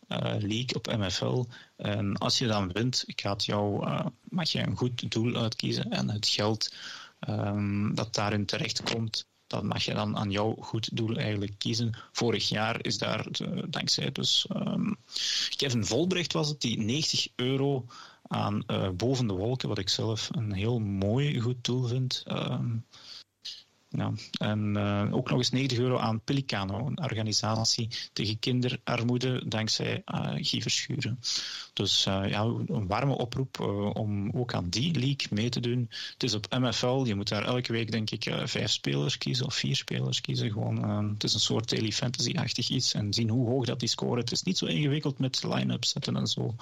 uh, 0.09 0.19
League 0.39 0.75
op 0.75 0.97
MFL. 0.97 1.45
En 1.77 2.17
als 2.17 2.39
je 2.39 2.47
dan 2.47 2.73
wint, 2.73 3.05
gaat 3.07 3.45
jou, 3.45 3.89
mag 4.23 4.51
je 4.51 4.61
een 4.61 4.77
goed 4.77 5.11
doel 5.11 5.37
uitkiezen. 5.37 5.91
En 5.91 6.11
het 6.11 6.29
geld 6.29 6.75
um, 7.29 7.95
dat 7.95 8.15
daarin 8.15 8.47
terecht 8.47 8.83
komt, 8.83 9.29
dat 9.57 9.65
mag 9.65 9.85
je 9.85 9.95
dan 9.95 10.17
aan 10.17 10.31
jouw 10.31 10.57
goed 10.61 10.97
doel 10.97 11.17
eigenlijk 11.17 11.53
kiezen. 11.59 11.95
Vorig 12.13 12.49
jaar 12.49 12.85
is 12.85 12.99
daar, 12.99 13.27
uh, 13.43 13.63
dankzij 13.69 14.13
dus 14.13 14.47
um, 14.57 14.97
Kevin 15.57 15.85
Volbrecht 15.85 16.33
was 16.33 16.49
het, 16.49 16.61
die 16.61 16.79
90 16.79 17.29
euro 17.37 17.85
aan 18.29 18.63
uh, 18.67 18.89
Boven 18.91 19.27
de 19.27 19.33
Wolken, 19.35 19.69
wat 19.69 19.79
ik 19.79 19.89
zelf 19.89 20.29
een 20.33 20.53
heel 20.53 20.79
mooi 20.79 21.41
goed 21.41 21.65
doel 21.65 21.85
vind, 21.85 22.25
um, 22.29 22.85
ja. 23.89 24.13
En 24.39 24.77
uh, 24.77 25.15
ook 25.15 25.29
nog 25.29 25.39
eens 25.39 25.51
90 25.51 25.79
euro 25.79 25.99
aan 25.99 26.21
Pelicano, 26.21 26.87
een 26.87 27.03
organisatie 27.03 27.89
tegen 28.13 28.39
kinderarmoede 28.39 29.43
dankzij 29.49 30.03
uh, 30.15 30.31
Guy 30.35 30.63
Verschuren. 30.63 31.21
Dus 31.73 32.07
uh, 32.07 32.29
ja, 32.29 32.43
een 32.67 32.87
warme 32.87 33.17
oproep 33.17 33.61
om 33.95 34.31
ook 34.31 34.55
aan 34.55 34.69
die 34.69 34.93
league 34.93 35.27
mee 35.31 35.49
te 35.49 35.61
doen. 35.61 35.87
Het 36.13 36.23
is 36.23 36.35
op 36.35 36.47
MFL, 36.59 37.05
je 37.05 37.15
moet 37.15 37.29
daar 37.29 37.45
elke 37.45 37.73
week 37.73 37.91
denk 37.91 38.11
ik 38.11 38.33
vijf 38.45 38.71
spelers 38.71 39.19
kiezen 39.19 39.47
of 39.47 39.55
vier 39.55 39.77
spelers 39.77 40.21
kiezen. 40.21 40.51
Gewoon, 40.51 41.09
het 41.13 41.25
is 41.25 41.35
een 41.35 41.41
soort 41.41 41.71
daily 41.71 41.93
fantasy-achtig 41.93 42.69
iets 42.69 42.95
en 42.95 43.15
zien 43.15 43.29
hoe 43.29 43.49
hoog 43.49 43.65
dat 43.65 43.81
die 43.81 43.89
scoren. 43.89 44.19
Het 44.19 44.33
is 44.33 44.43
niet 44.43 44.59
zo 44.59 44.67
ingewikkeld 44.67 45.19
met 45.19 45.43
line-ups 45.43 45.91
zetten 45.91 46.17
en 46.17 46.27
zo 46.27 46.55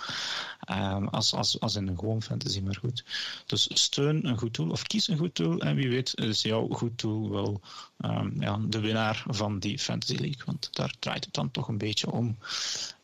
als, 1.10 1.34
als, 1.34 1.60
als 1.60 1.74
in 1.74 1.88
een 1.88 1.98
gewoon 1.98 2.22
fantasy, 2.22 2.60
maar 2.60 2.76
goed. 2.76 3.04
Dus 3.46 3.68
steun 3.72 4.28
een 4.28 4.38
goed 4.38 4.54
doel 4.54 4.70
of 4.70 4.82
kies 4.82 5.08
een 5.08 5.18
goed 5.18 5.36
doel 5.36 5.60
en 5.60 5.76
wie 5.76 5.88
weet 5.88 6.20
is 6.20 6.42
jouw 6.42 6.68
goed 6.68 7.00
doel 7.00 7.23
wel 7.30 7.60
um, 7.98 8.42
ja, 8.42 8.58
de 8.68 8.80
winnaar 8.80 9.24
van 9.26 9.58
die 9.58 9.78
Fantasy 9.78 10.14
League. 10.14 10.42
Want 10.44 10.68
daar 10.72 10.94
draait 10.98 11.24
het 11.24 11.34
dan 11.34 11.50
toch 11.50 11.68
een 11.68 11.78
beetje 11.78 12.10
om. 12.10 12.38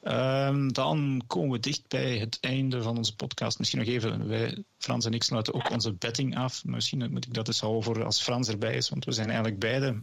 Um, 0.02 0.72
dan 0.72 1.22
komen 1.26 1.50
we 1.50 1.60
dicht 1.60 1.88
bij 1.88 2.18
het 2.18 2.38
einde 2.40 2.82
van 2.82 2.96
onze 2.96 3.16
podcast. 3.16 3.58
Misschien 3.58 3.80
nog 3.80 3.88
even, 3.88 4.28
wij, 4.28 4.64
Frans 4.78 5.04
en 5.04 5.14
ik 5.14 5.22
sluiten 5.22 5.54
ook 5.54 5.70
onze 5.70 5.92
betting 5.92 6.36
af. 6.36 6.64
Misschien 6.64 7.10
moet 7.10 7.26
ik 7.26 7.34
dat 7.34 7.48
eens 7.48 7.60
houden 7.60 7.82
voor 7.82 8.04
als 8.04 8.22
Frans 8.22 8.48
erbij 8.48 8.76
is, 8.76 8.88
want 8.88 9.04
we 9.04 9.12
zijn 9.12 9.28
eigenlijk 9.28 9.58
beide 9.58 10.02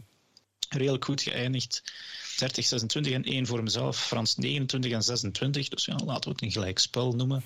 redelijk 0.68 1.04
goed 1.04 1.22
geëindigd. 1.22 1.92
30, 2.38 2.66
26 2.66 3.12
en 3.12 3.24
1 3.24 3.46
voor 3.46 3.62
mezelf. 3.62 4.06
Frans 4.06 4.36
29 4.36 4.92
en 4.92 5.02
26. 5.02 5.68
Dus 5.68 5.84
ja, 5.84 5.96
laten 6.04 6.24
we 6.24 6.30
het 6.30 6.42
een 6.42 6.50
gelijk 6.50 6.78
spel 6.78 7.12
noemen. 7.12 7.44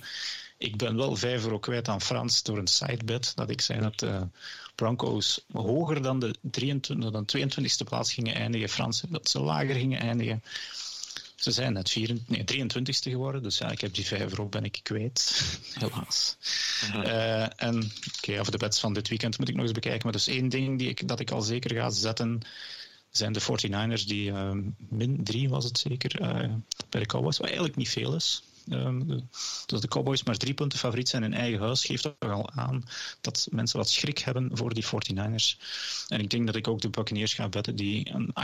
Ik 0.58 0.76
ben 0.76 0.96
wel 0.96 1.16
5 1.16 1.44
euro 1.44 1.58
kwijt 1.58 1.88
aan 1.88 2.00
Frans 2.00 2.42
door 2.42 2.58
een 2.58 2.66
sidebet. 2.66 3.32
Dat 3.34 3.50
ik 3.50 3.60
zei 3.60 3.80
dat 3.80 3.98
de 3.98 4.26
Broncos 4.74 5.44
hoger 5.52 6.02
dan 6.02 6.18
de 6.18 6.34
23, 6.40 7.10
dan 7.10 7.28
22e 7.36 7.88
plaats 7.88 8.12
gingen 8.12 8.34
eindigen. 8.34 8.68
Frans 8.68 9.02
dat 9.08 9.30
ze 9.30 9.40
lager 9.40 9.74
gingen 9.74 10.00
eindigen. 10.00 10.42
Ze 11.36 11.50
zijn 11.50 11.72
net 11.72 11.90
24, 11.90 12.46
nee, 12.46 12.66
23ste 12.66 13.10
geworden, 13.10 13.42
dus 13.42 13.58
ja, 13.58 13.70
ik 13.70 13.80
heb 13.80 13.94
die 13.94 14.06
5 14.06 14.30
euro 14.30 14.46
ben 14.46 14.64
ik 14.64 14.80
kwijt, 14.82 15.42
helaas. 15.78 16.36
Uh, 16.94 17.42
en 17.42 17.76
oké, 17.76 18.18
okay, 18.18 18.38
over 18.38 18.52
de 18.52 18.58
bets 18.58 18.80
van 18.80 18.92
dit 18.92 19.08
weekend 19.08 19.38
moet 19.38 19.48
ik 19.48 19.54
nog 19.54 19.64
eens 19.64 19.72
bekijken. 19.72 20.00
Maar 20.02 20.12
dus 20.12 20.26
één 20.26 20.48
ding 20.48 20.78
die 20.78 20.88
ik, 20.88 21.08
dat 21.08 21.20
ik 21.20 21.30
al 21.30 21.42
zeker 21.42 21.74
ga 21.74 21.90
zetten, 21.90 22.40
zijn 23.12 23.32
de 23.32 23.40
49ers 23.40 24.06
die 24.06 24.30
uh, 24.30 24.50
min 24.88 25.24
3 25.24 25.48
was 25.48 25.64
het 25.64 25.78
zeker 25.78 26.18
bij 26.88 27.00
de 27.00 27.06
Cowboys, 27.06 27.36
wat 27.36 27.46
eigenlijk 27.46 27.76
niet 27.76 27.88
veel 27.88 28.14
is. 28.14 28.42
Um, 28.70 29.08
de, 29.08 29.22
dus 29.66 29.80
de 29.80 29.88
Cowboys 29.88 30.22
maar 30.22 30.36
drie 30.36 30.54
punten 30.54 30.78
favoriet 30.78 31.08
zijn 31.08 31.22
in 31.22 31.34
eigen 31.34 31.60
huis, 31.60 31.84
geeft 31.84 32.02
toch 32.02 32.30
al 32.30 32.50
aan 32.50 32.84
dat 33.20 33.46
mensen 33.50 33.78
wat 33.78 33.90
schrik 33.90 34.18
hebben 34.18 34.50
voor 34.56 34.74
die 34.74 34.84
49ers. 34.84 35.62
En 36.08 36.20
ik 36.20 36.30
denk 36.30 36.46
dat 36.46 36.54
ik 36.56 36.68
ook 36.68 36.80
de 36.80 36.90
Buccaneers 36.90 37.34
ga 37.34 37.48
betten, 37.48 37.76
die 37.76 38.10
een 38.10 38.34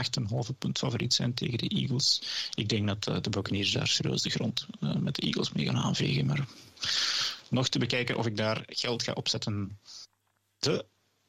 8,5 0.51 0.57
punt 0.57 0.77
favoriet 0.77 1.13
zijn 1.13 1.33
tegen 1.33 1.57
de 1.57 1.67
Eagles. 1.67 2.21
Ik 2.53 2.69
denk 2.69 2.87
dat 2.87 3.07
uh, 3.07 3.21
de 3.21 3.29
Buccaneers 3.29 3.71
daar 3.71 3.87
serieus 3.87 4.21
de 4.21 4.29
grond 4.29 4.65
uh, 4.79 4.95
met 4.95 5.15
de 5.15 5.21
Eagles 5.21 5.51
mee 5.51 5.65
gaan 5.65 5.77
aanvegen. 5.77 6.25
Maar 6.25 6.47
nog 7.49 7.67
te 7.67 7.79
bekijken 7.79 8.17
of 8.17 8.25
ik 8.25 8.37
daar 8.37 8.63
geld 8.65 9.03
ga 9.03 9.11
opzetten. 9.11 9.79
De 10.59 10.85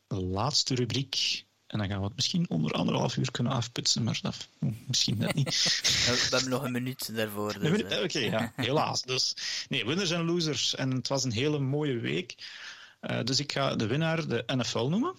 laatste 0.09 0.75
rubriek 0.75 1.45
en 1.71 1.79
dan 1.79 1.89
gaan 1.89 1.99
we 1.99 2.05
het 2.05 2.17
misschien 2.17 2.49
onder 2.49 2.73
anderhalf 2.73 3.17
uur 3.17 3.31
kunnen 3.31 3.53
afputsen, 3.53 4.03
maar 4.03 4.19
dat 4.23 4.49
misschien 4.87 5.19
net 5.19 5.35
niet. 5.35 5.47
we 6.07 6.27
hebben 6.31 6.51
nog 6.51 6.63
een 6.63 6.73
minuut 6.73 7.15
daarvoor. 7.15 7.59
Dus, 7.59 7.83
Oké, 7.83 8.03
okay, 8.03 8.25
ja, 8.25 8.53
helaas. 8.57 9.03
Dus, 9.03 9.35
nee, 9.69 9.87
winners 9.87 10.11
en 10.11 10.25
losers. 10.25 10.75
En 10.75 10.91
het 10.91 11.09
was 11.09 11.25
een 11.25 11.33
hele 11.33 11.59
mooie 11.59 11.99
week. 11.99 12.35
Uh, 13.01 13.23
dus 13.25 13.41
ik 13.41 13.53
ga 13.53 13.77
de 13.77 13.87
winnaar 13.87 14.29
de 14.29 14.45
NFL 14.47 14.87
noemen. 14.87 15.15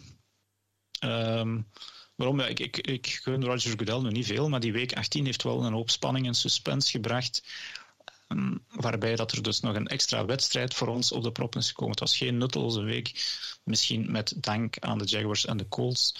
Um, 1.03 1.67
waarom? 2.15 2.39
Ja, 2.39 2.47
ik, 2.47 2.59
ik, 2.59 2.77
ik 2.77 3.07
gun 3.07 3.43
Roger 3.43 3.77
Goodell 3.77 3.99
nu 3.99 4.09
niet 4.09 4.25
veel, 4.25 4.49
maar 4.49 4.59
die 4.59 4.73
week 4.73 4.93
18 4.93 5.25
heeft 5.25 5.43
wel 5.43 5.63
een 5.63 5.73
hoop 5.73 5.89
spanning 5.89 6.27
en 6.27 6.35
suspense 6.35 6.91
gebracht. 6.91 7.43
Um, 8.27 8.65
waarbij 8.69 9.15
dat 9.15 9.31
er 9.31 9.43
dus 9.43 9.59
nog 9.59 9.75
een 9.75 9.87
extra 9.87 10.25
wedstrijd 10.25 10.73
voor 10.73 10.87
ons 10.87 11.11
op 11.11 11.23
de 11.23 11.31
prop 11.31 11.55
is 11.55 11.67
gekomen. 11.67 11.91
Het 11.91 11.99
was 11.99 12.17
geen 12.17 12.37
nutteloze 12.37 12.81
week, 12.81 13.11
misschien 13.63 14.11
met 14.11 14.33
dank 14.37 14.79
aan 14.79 14.97
de 14.97 15.05
Jaguars 15.05 15.45
en 15.45 15.57
de 15.57 15.67
Colts 15.67 16.15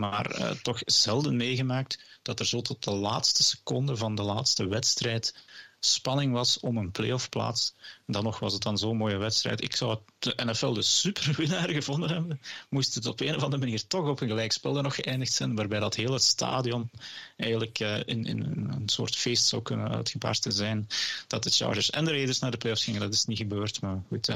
maar 0.00 0.38
uh, 0.38 0.50
toch 0.50 0.80
zelden 0.84 1.36
meegemaakt 1.36 2.18
dat 2.22 2.40
er 2.40 2.46
zo 2.46 2.60
tot 2.60 2.84
de 2.84 2.90
laatste 2.90 3.42
seconde 3.42 3.96
van 3.96 4.14
de 4.14 4.22
laatste 4.22 4.68
wedstrijd 4.68 5.34
spanning 5.80 6.32
was 6.32 6.60
om 6.60 6.76
een 6.76 6.90
playoff-plaats. 6.90 7.74
Dan 8.06 8.24
nog 8.24 8.38
was 8.38 8.52
het 8.52 8.62
dan 8.62 8.78
zo'n 8.78 8.96
mooie 8.96 9.16
wedstrijd. 9.16 9.62
Ik 9.62 9.76
zou 9.76 9.98
de 10.18 10.34
NFL 10.36 10.72
de 10.72 10.82
superwinnaar 10.82 11.68
gevonden 11.80 12.10
hebben. 12.10 12.40
Moest 12.68 12.94
het 12.94 13.06
op 13.06 13.20
een 13.20 13.36
of 13.36 13.42
andere 13.42 13.62
manier 13.62 13.86
toch 13.86 14.08
op 14.08 14.20
een 14.20 14.28
gelijkspel 14.28 14.72
nog 14.72 14.94
geëindigd 14.94 15.32
zijn, 15.32 15.56
waarbij 15.56 15.80
dat 15.80 15.94
hele 15.94 16.18
stadion 16.18 16.90
eigenlijk 17.36 17.80
uh, 17.80 17.96
in, 17.96 18.24
in, 18.24 18.40
een 18.70 18.88
soort 18.88 19.16
feest 19.16 19.44
zou 19.44 19.62
kunnen 19.62 19.88
uitgebarsten 19.88 20.52
zijn. 20.52 20.88
Dat 21.26 21.42
de 21.42 21.50
Chargers 21.50 21.90
en 21.90 22.04
de 22.04 22.10
Raiders 22.10 22.38
naar 22.38 22.50
de 22.50 22.56
playoffs 22.56 22.84
gingen, 22.84 23.00
dat 23.00 23.12
is 23.12 23.24
niet 23.24 23.38
gebeurd. 23.38 23.80
Maar 23.80 24.02
goed, 24.08 24.28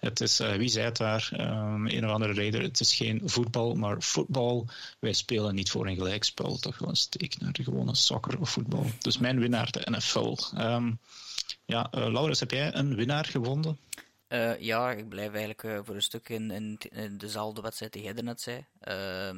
het 0.00 0.20
is, 0.20 0.40
uh, 0.40 0.52
wie 0.52 0.68
zei 0.68 0.84
het 0.84 0.96
daar? 0.96 1.30
Um, 1.32 1.86
een 1.86 2.04
of 2.04 2.10
andere 2.10 2.34
Raider. 2.34 2.62
Het 2.62 2.80
is 2.80 2.94
geen 2.94 3.22
voetbal, 3.24 3.74
maar 3.74 4.02
voetbal. 4.02 4.66
Wij 4.98 5.12
spelen 5.12 5.54
niet 5.54 5.70
voor 5.70 5.86
een 5.86 5.96
gelijkspel. 5.96 6.56
Toch 6.56 6.76
gewoon 6.76 6.96
steek 6.96 7.38
naar 7.38 7.52
de 7.52 7.64
gewone 7.64 7.94
soccer 7.94 8.40
of 8.40 8.50
voetbal. 8.50 8.86
Dus 8.98 9.18
mijn 9.18 9.38
winnaar, 9.38 9.70
de 9.70 9.90
NFL. 9.90 10.36
Um, 10.58 10.79
ja, 11.64 11.90
uh, 11.94 12.12
Laurens, 12.12 12.40
heb 12.40 12.50
jij 12.50 12.74
een 12.74 12.94
winnaar 12.94 13.24
gevonden? 13.24 13.78
Uh, 14.28 14.60
ja, 14.60 14.90
ik 14.90 15.08
blijf 15.08 15.30
eigenlijk 15.30 15.62
uh, 15.62 15.78
voor 15.82 15.94
een 15.94 16.02
stuk 16.02 16.28
in, 16.28 16.50
in, 16.50 16.78
in, 16.90 17.18
dezelfde 17.18 17.60
wedstrijd 17.60 17.92
die 17.92 18.02
jij 18.02 18.12
net 18.12 18.40
zei. 18.40 18.66
Uh, 18.88 19.30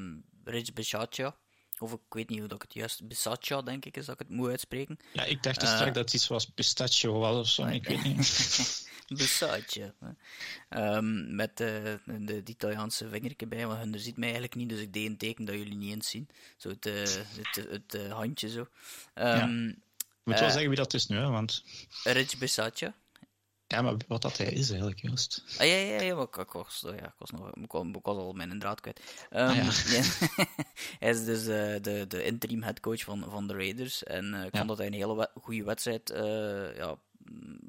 Rich 0.45 0.73
Bisaccia. 0.73 1.37
Of 1.79 1.93
ik 1.93 2.01
weet 2.09 2.29
niet 2.29 2.39
hoe 2.39 2.49
dat 2.49 2.57
ik 2.57 2.63
het 2.63 2.75
juist... 2.75 3.09
Bisaccia, 3.09 3.63
denk 3.63 3.85
ik, 3.85 3.97
is 3.97 4.07
dat 4.07 4.21
ik 4.21 4.27
het 4.27 4.37
moet 4.37 4.49
uitspreken. 4.49 4.99
Ja, 5.13 5.25
ik 5.25 5.43
dacht 5.43 5.57
straks 5.57 5.85
dat 5.85 5.95
het 5.95 6.15
iets 6.15 6.29
was 6.29 6.47
pistachio 6.47 7.19
was 7.19 7.37
of 7.37 7.49
zo. 7.49 7.67
Ik 7.67 7.89
weet 7.89 8.03
niet. 8.05 8.17
Bisaccia. 9.19 9.95
Um, 10.71 11.35
met 11.35 11.57
de, 11.57 11.99
de, 12.05 12.43
Italiaanse 12.45 13.09
vingertje 13.09 13.47
bij, 13.47 13.67
want 13.67 13.79
hun 13.79 13.99
ziet 13.99 14.17
mij 14.17 14.29
eigenlijk 14.29 14.55
niet, 14.55 14.69
dus 14.69 14.81
ik 14.81 14.93
deed 14.93 15.07
een 15.07 15.17
teken 15.17 15.45
dat 15.45 15.55
jullie 15.55 15.77
niet 15.77 15.93
eens 15.93 16.09
zien. 16.09 16.29
Zo 16.57 16.69
het, 16.69 16.85
het, 16.85 17.27
het, 17.37 17.93
het 17.93 18.11
handje 18.11 18.49
zo. 18.49 18.61
Um, 18.61 18.67
ja. 19.15 19.75
Moet 20.25 20.39
wel 20.39 20.51
zeggen 20.51 20.69
wie 20.69 20.79
dat 20.79 20.95
is 20.95 21.07
nu, 21.07 21.17
hè, 21.17 21.31
want... 21.31 21.65
Rich 22.03 22.39
Bisaccia. 22.39 22.95
Ja, 23.73 23.83
maar 23.83 23.97
wat 24.09 24.23
dat 24.23 24.37
hij 24.37 24.53
is 24.53 24.69
eigenlijk, 24.69 25.01
juist. 25.01 25.45
Ah, 25.59 25.67
ja, 25.67 25.75
ja, 25.75 26.01
ja, 26.01 26.15
maar 26.15 26.25
ik, 26.25 26.37
ik, 26.37 26.51
was, 26.51 26.83
ja, 26.87 26.93
ik, 26.93 27.15
was 27.19 27.31
nog, 27.31 27.49
ik, 27.55 27.73
was, 27.73 27.87
ik 27.87 27.99
was 28.03 28.17
al 28.17 28.33
mijn 28.33 28.59
draad 28.59 28.81
kwijt. 28.81 29.01
Um, 29.31 29.49
ah, 29.49 29.57
ja. 29.97 30.03
hij 30.99 31.11
is 31.11 31.25
dus 31.25 31.41
uh, 31.41 31.83
de, 31.83 32.05
de 32.09 32.25
interim 32.25 32.63
headcoach 32.63 33.01
van, 33.01 33.25
van 33.31 33.47
de 33.47 33.55
Raiders. 33.55 34.03
En 34.03 34.25
uh, 34.35 34.45
ik 34.45 34.53
ja. 34.53 34.59
vond 34.59 34.69
dat 34.69 34.79
hij 34.79 34.87
een 34.87 34.93
hele 34.93 35.31
goede 35.41 35.65
wedstrijd 35.65 36.11
uh, 36.11 36.77
ja, 36.77 36.97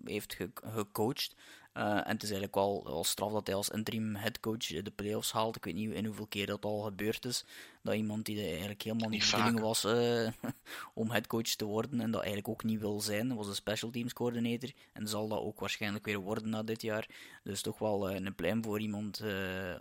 heeft 0.04 0.34
ge 0.34 0.50
gecoacht. 0.54 1.36
Uh, 1.74 1.84
en 1.84 2.08
het 2.08 2.24
is 2.24 2.32
eigenlijk 2.32 2.56
wel, 2.56 2.84
wel 2.84 3.04
straf 3.04 3.32
dat 3.32 3.48
hij 3.48 3.56
als 3.56 3.70
interim 3.70 4.16
headcoach 4.16 4.66
de 4.68 4.92
playoffs 4.96 5.32
haalt. 5.32 5.56
Ik 5.56 5.64
weet 5.64 5.74
niet 5.74 5.92
in 5.92 6.06
hoeveel 6.06 6.28
keer 6.28 6.46
dat 6.46 6.66
al 6.66 6.82
gebeurd 6.82 7.26
is. 7.26 7.46
Dat 7.82 7.96
iemand 7.96 8.26
die 8.26 8.48
eigenlijk 8.48 8.82
helemaal 8.82 9.10
niet 9.10 9.22
de 9.22 9.32
bedoeling 9.32 9.60
was 9.60 9.86
uh, 9.86 10.32
om 10.94 11.12
headcoach 11.12 11.42
te 11.42 11.66
worden 11.66 12.02
en 12.02 12.12
dat 12.12 12.22
eigenlijk 12.22 12.50
ook 12.50 12.64
niet 12.64 12.80
wil 12.80 13.02
zijn, 13.02 13.36
was 13.36 13.48
een 13.48 13.56
special 13.56 13.92
teams 13.92 14.14
coördinator. 14.14 14.72
En 14.94 15.08
zal 15.08 15.28
dat 15.28 15.40
ook 15.40 15.60
waarschijnlijk 15.60 16.06
weer 16.06 16.20
worden 16.20 16.50
na 16.50 16.64
dit 16.64 16.82
jaar. 16.82 17.10
Dus 17.44 17.62
toch 17.62 17.80
wel 17.80 18.10
uh, 18.10 18.16
een 18.16 18.36
plein 18.36 18.64
voor 18.64 18.80
iemand 18.80 19.24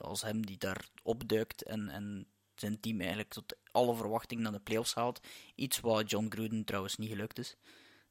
als 0.00 0.22
hem 0.22 0.46
die 0.46 0.58
daar 0.58 0.88
opduikt 1.02 1.62
en, 1.62 1.88
en 1.88 2.26
zijn 2.54 2.80
team 2.80 2.98
eigenlijk 2.98 3.32
tot 3.32 3.56
alle 3.70 3.94
verwachting 3.94 4.40
naar 4.40 4.52
de 4.52 4.60
playoffs 4.60 4.94
haalt. 4.94 5.20
Iets 5.54 5.80
wat 5.80 6.10
John 6.10 6.26
Gruden 6.28 6.64
trouwens 6.64 6.96
niet 6.96 7.10
gelukt 7.10 7.38
is. 7.38 7.56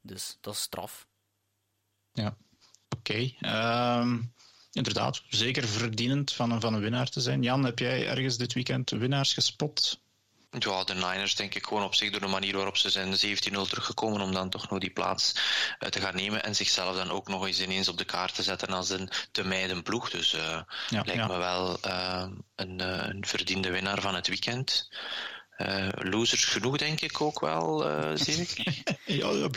Dus 0.01 0.37
dat 0.41 0.53
is 0.53 0.61
straf. 0.61 1.07
Ja, 2.13 2.37
Oké. 2.97 3.33
Okay. 3.39 3.99
Um, 3.99 4.33
inderdaad, 4.71 5.21
zeker 5.29 5.67
verdienend 5.67 6.33
van 6.33 6.51
een, 6.51 6.61
van 6.61 6.73
een 6.73 6.81
winnaar 6.81 7.09
te 7.09 7.21
zijn. 7.21 7.43
Jan, 7.43 7.65
heb 7.65 7.79
jij 7.79 8.07
ergens 8.07 8.37
dit 8.37 8.53
weekend 8.53 8.89
winnaars 8.89 9.33
gespot? 9.33 9.99
Ja, 10.59 10.83
de 10.83 10.93
Niners 10.93 11.35
denk 11.35 11.55
ik 11.55 11.65
gewoon 11.65 11.83
op 11.83 11.95
zich 11.95 12.11
door 12.11 12.19
de 12.19 12.27
manier 12.27 12.55
waarop 12.55 12.77
ze 12.77 12.89
zijn 12.89 13.13
17-0 13.13 13.69
teruggekomen 13.69 14.21
om 14.21 14.33
dan 14.33 14.49
toch 14.49 14.69
nog 14.69 14.79
die 14.79 14.89
plaats 14.89 15.33
uh, 15.79 15.89
te 15.89 15.99
gaan 15.99 16.15
nemen 16.15 16.43
en 16.43 16.55
zichzelf 16.55 16.95
dan 16.95 17.11
ook 17.11 17.27
nog 17.27 17.47
eens 17.47 17.61
ineens 17.61 17.87
op 17.87 17.97
de 17.97 18.05
kaart 18.05 18.35
te 18.35 18.43
zetten 18.43 18.69
als 18.69 18.89
een 18.89 19.09
te 19.31 19.43
mijden 19.43 19.83
ploeg. 19.83 20.09
Dus 20.09 20.33
uh, 20.33 20.41
ja, 20.89 21.01
lijkt 21.05 21.13
ja. 21.13 21.27
me 21.27 21.37
wel 21.37 21.77
uh, 21.85 22.27
een, 22.55 22.79
een 23.09 23.25
verdiende 23.25 23.71
winnaar 23.71 24.01
van 24.01 24.15
het 24.15 24.27
weekend. 24.27 24.89
Uh, 25.67 25.87
losers 25.93 26.45
genoeg, 26.45 26.77
denk 26.77 27.01
ik 27.01 27.21
ook 27.21 27.39
wel, 27.39 27.89
uh, 27.89 28.11
zie 28.13 28.41
ik. 28.41 28.83
ja, 29.05 29.49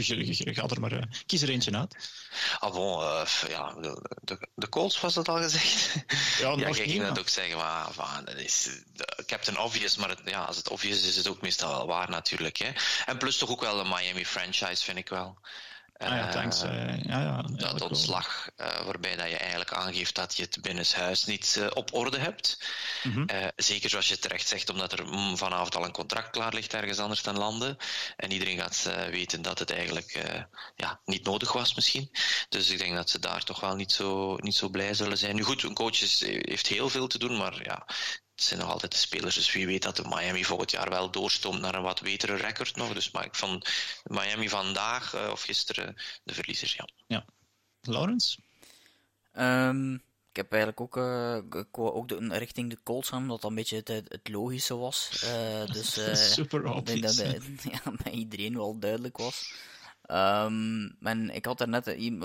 ga 0.52 0.66
er 0.68 0.81
maar, 0.81 0.93
uh, 0.93 1.02
kies 1.26 1.43
er 1.43 1.48
eentje 1.48 1.76
uit. 1.76 1.97
Ah 2.59 2.72
bon, 2.72 3.01
ja, 3.48 3.74
de, 4.20 4.48
de 4.55 4.68
Colts 4.68 5.01
was 5.01 5.14
dat 5.14 5.28
al 5.28 5.36
gezegd? 5.36 5.93
Ja, 6.40 6.52
ja 6.56 6.66
ik 6.66 6.74
ging 6.74 7.02
dat 7.02 7.18
ook 7.18 7.28
zeggen, 7.28 7.56
maar 7.56 7.93
van, 7.93 8.24
dat 8.24 8.36
is 8.36 8.68
Captain 9.26 9.59
Obvious, 9.59 9.97
maar 9.97 10.09
het, 10.09 10.20
ja, 10.24 10.44
als 10.44 10.56
het 10.56 10.68
obvious 10.68 10.98
is, 10.98 11.06
is 11.06 11.16
het 11.16 11.28
ook 11.28 11.40
meestal 11.40 11.70
wel 11.70 11.86
waar 11.86 12.10
natuurlijk. 12.10 12.56
Hè. 12.56 12.72
En 13.06 13.18
plus 13.18 13.36
toch 13.36 13.51
ook 13.51 13.60
wel 13.60 13.82
de 13.82 13.89
Miami 13.89 14.26
franchise, 14.26 14.85
vind 14.85 14.98
ik 14.98 15.09
wel. 15.09 15.39
Ah, 16.05 16.16
ja, 16.16 16.28
thanks. 16.28 16.62
Uh, 16.62 17.05
ja, 17.05 17.20
ja, 17.20 17.43
dat 17.43 17.81
ontslag 17.81 18.48
uh, 18.56 18.81
waarbij 18.85 19.16
dat 19.16 19.28
je 19.28 19.36
eigenlijk 19.36 19.72
aangeeft 19.72 20.14
dat 20.14 20.36
je 20.36 20.43
het 20.43 20.62
binnenshuis 20.62 21.24
niet 21.24 21.56
uh, 21.59 21.66
op 21.74 21.94
orde 21.94 22.18
hebt. 22.18 22.59
Mm 23.02 23.12
-hmm. 23.12 23.51
zeker 23.56 23.90
zoals 23.90 24.09
je 24.09 24.18
terecht 24.18 24.48
zegt, 24.48 24.70
omdat 24.70 24.93
er 24.93 25.06
mm, 25.06 25.36
vanavond 25.36 25.76
al 25.76 25.85
een 25.85 25.93
contract 25.93 26.31
klaar 26.31 26.55
ligt 26.55 26.74
ergens 26.74 26.98
anders 26.98 27.22
dan 27.22 27.39
landen. 27.39 27.76
En 28.16 28.32
iedereen 28.32 28.59
gaat 28.59 28.90
weten 29.10 29.43
dat 29.43 29.59
het 29.59 29.70
eigenlijk 29.70 30.24
ja, 30.76 31.01
niet 31.05 31.24
nodig 31.24 31.52
was 31.52 31.74
misschien. 31.74 32.10
Dus 32.48 32.70
ik 32.70 32.78
denk 32.78 32.94
dat 32.94 33.10
ze 33.10 33.18
daar 33.18 33.44
toch 33.44 33.60
wel 33.60 33.74
niet 33.74 33.93
zo, 33.93 34.36
niet 34.36 34.55
zo 34.55 34.68
blij 34.68 34.94
zullen 34.94 35.18
zijn. 35.18 35.36
Nu 35.36 35.43
goed, 35.43 35.62
een 35.62 35.74
coach 35.74 36.02
is, 36.02 36.20
heeft 36.26 36.66
heel 36.66 36.89
veel 36.89 37.06
te 37.06 37.18
doen, 37.18 37.36
maar 37.36 37.64
ja, 37.64 37.86
het 38.35 38.44
zijn 38.44 38.61
nog 38.61 38.70
altijd 38.70 38.93
de 38.93 38.98
spelers, 38.98 39.35
dus 39.35 39.52
wie 39.52 39.66
weet 39.66 39.82
dat 39.82 39.97
de 39.97 40.09
Miami 40.09 40.44
volgend 40.44 40.70
jaar 40.70 40.90
wel 40.90 41.11
doorstoomt 41.11 41.61
naar 41.61 41.74
een 41.74 41.82
wat 41.82 42.02
betere 42.02 42.36
record 42.36 42.77
nog. 42.77 42.93
Dus 42.93 43.11
maar 43.11 43.24
ik 43.24 43.35
van 43.35 43.62
Miami 44.05 44.48
vandaag 44.48 45.15
uh, 45.15 45.28
of 45.31 45.43
gisteren 45.43 45.97
de 46.24 46.35
verliezers, 46.35 46.74
ja. 46.74 46.89
Ja. 47.06 47.24
Lawrence? 47.82 48.39
Um, 49.32 49.94
ik 50.31 50.36
heb 50.36 50.52
eigenlijk 50.52 50.81
ook, 50.81 50.97
uh, 50.97 51.36
ik 51.36 51.66
wou 51.73 51.93
ook 51.93 52.09
de, 52.09 52.39
richting 52.39 52.70
de 52.70 52.78
Colts 52.82 53.09
gaan, 53.09 53.23
omdat 53.23 53.40
dat 53.40 53.51
een 53.51 53.56
beetje 53.56 53.77
het, 53.77 53.89
het 53.89 54.28
logische 54.28 54.77
was. 54.77 55.23
Uh, 55.24 55.66
dus, 55.66 55.93
Super 56.35 56.66
obvious. 56.66 57.19
Ik 57.19 57.24
denk 57.24 57.62
dat 57.62 57.73
ja, 57.85 57.93
bij 58.02 58.12
iedereen 58.12 58.56
wel 58.56 58.78
duidelijk 58.78 59.16
was. 59.16 59.52
Um, 60.14 60.96
en 61.02 61.30
ik 61.30 61.44
had 61.44 61.60
er 61.60 61.68
net, 61.68 61.86
ik 61.86 62.22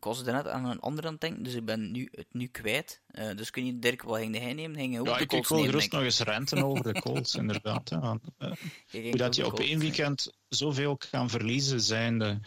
was 0.00 0.26
er 0.26 0.32
net 0.32 0.48
aan 0.48 0.64
een 0.64 0.80
andere 0.80 1.06
aan 1.06 1.12
het 1.12 1.20
denken, 1.20 1.42
dus 1.42 1.54
ik 1.54 1.64
ben 1.64 1.90
nu, 1.90 2.08
het 2.10 2.26
nu 2.32 2.46
kwijt. 2.46 3.00
Uh, 3.12 3.36
dus 3.36 3.50
kun 3.50 3.66
je, 3.66 3.78
Dirk, 3.78 4.02
wat 4.02 4.18
ging 4.18 4.38
hij 4.38 4.52
nemen? 4.52 4.76
Ging 4.76 4.98
ook 4.98 5.06
ja, 5.06 5.16
de 5.16 5.22
ik, 5.22 5.28
Colts 5.28 5.42
ik 5.42 5.48
wil 5.48 5.58
nemen, 5.58 5.72
gerust 5.72 5.92
nog 5.92 6.02
eens 6.02 6.20
renten 6.20 6.64
over 6.64 6.92
de 6.92 7.00
Colts, 7.00 7.34
inderdaad. 7.44 7.90
Ja. 7.90 8.18
Uh, 8.38 8.52
hoe 8.90 9.16
dat 9.16 9.36
je 9.36 9.46
op 9.46 9.60
één 9.60 9.78
weekend 9.78 10.32
zoveel 10.48 10.98
kan 11.10 11.30
verliezen, 11.30 11.80
zijn 11.80 12.18
de, 12.18 12.38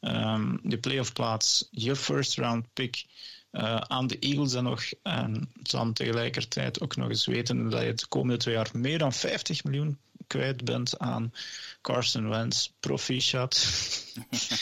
um, 0.00 0.60
de 0.62 0.78
playoff 0.78 1.12
plaats, 1.12 1.68
je 1.70 1.96
first 1.96 2.36
round 2.36 2.66
pick, 2.72 3.04
uh, 3.52 3.76
aan 3.76 4.06
de 4.06 4.18
Eagles 4.18 4.54
en 4.54 4.64
nog, 4.64 4.82
en 5.02 5.50
dan 5.54 5.92
tegelijkertijd 5.92 6.80
ook 6.80 6.96
nog 6.96 7.08
eens 7.08 7.26
weten 7.26 7.70
dat 7.70 7.82
je 7.82 7.94
de 7.94 8.06
komende 8.08 8.36
twee 8.36 8.54
jaar 8.54 8.70
meer 8.72 8.98
dan 8.98 9.12
50 9.12 9.64
miljoen 9.64 9.98
kwijt 10.26 10.64
bent 10.64 10.98
aan 10.98 11.32
Carson 11.80 12.28
Wentz, 12.28 12.68
proficiat. 12.80 13.66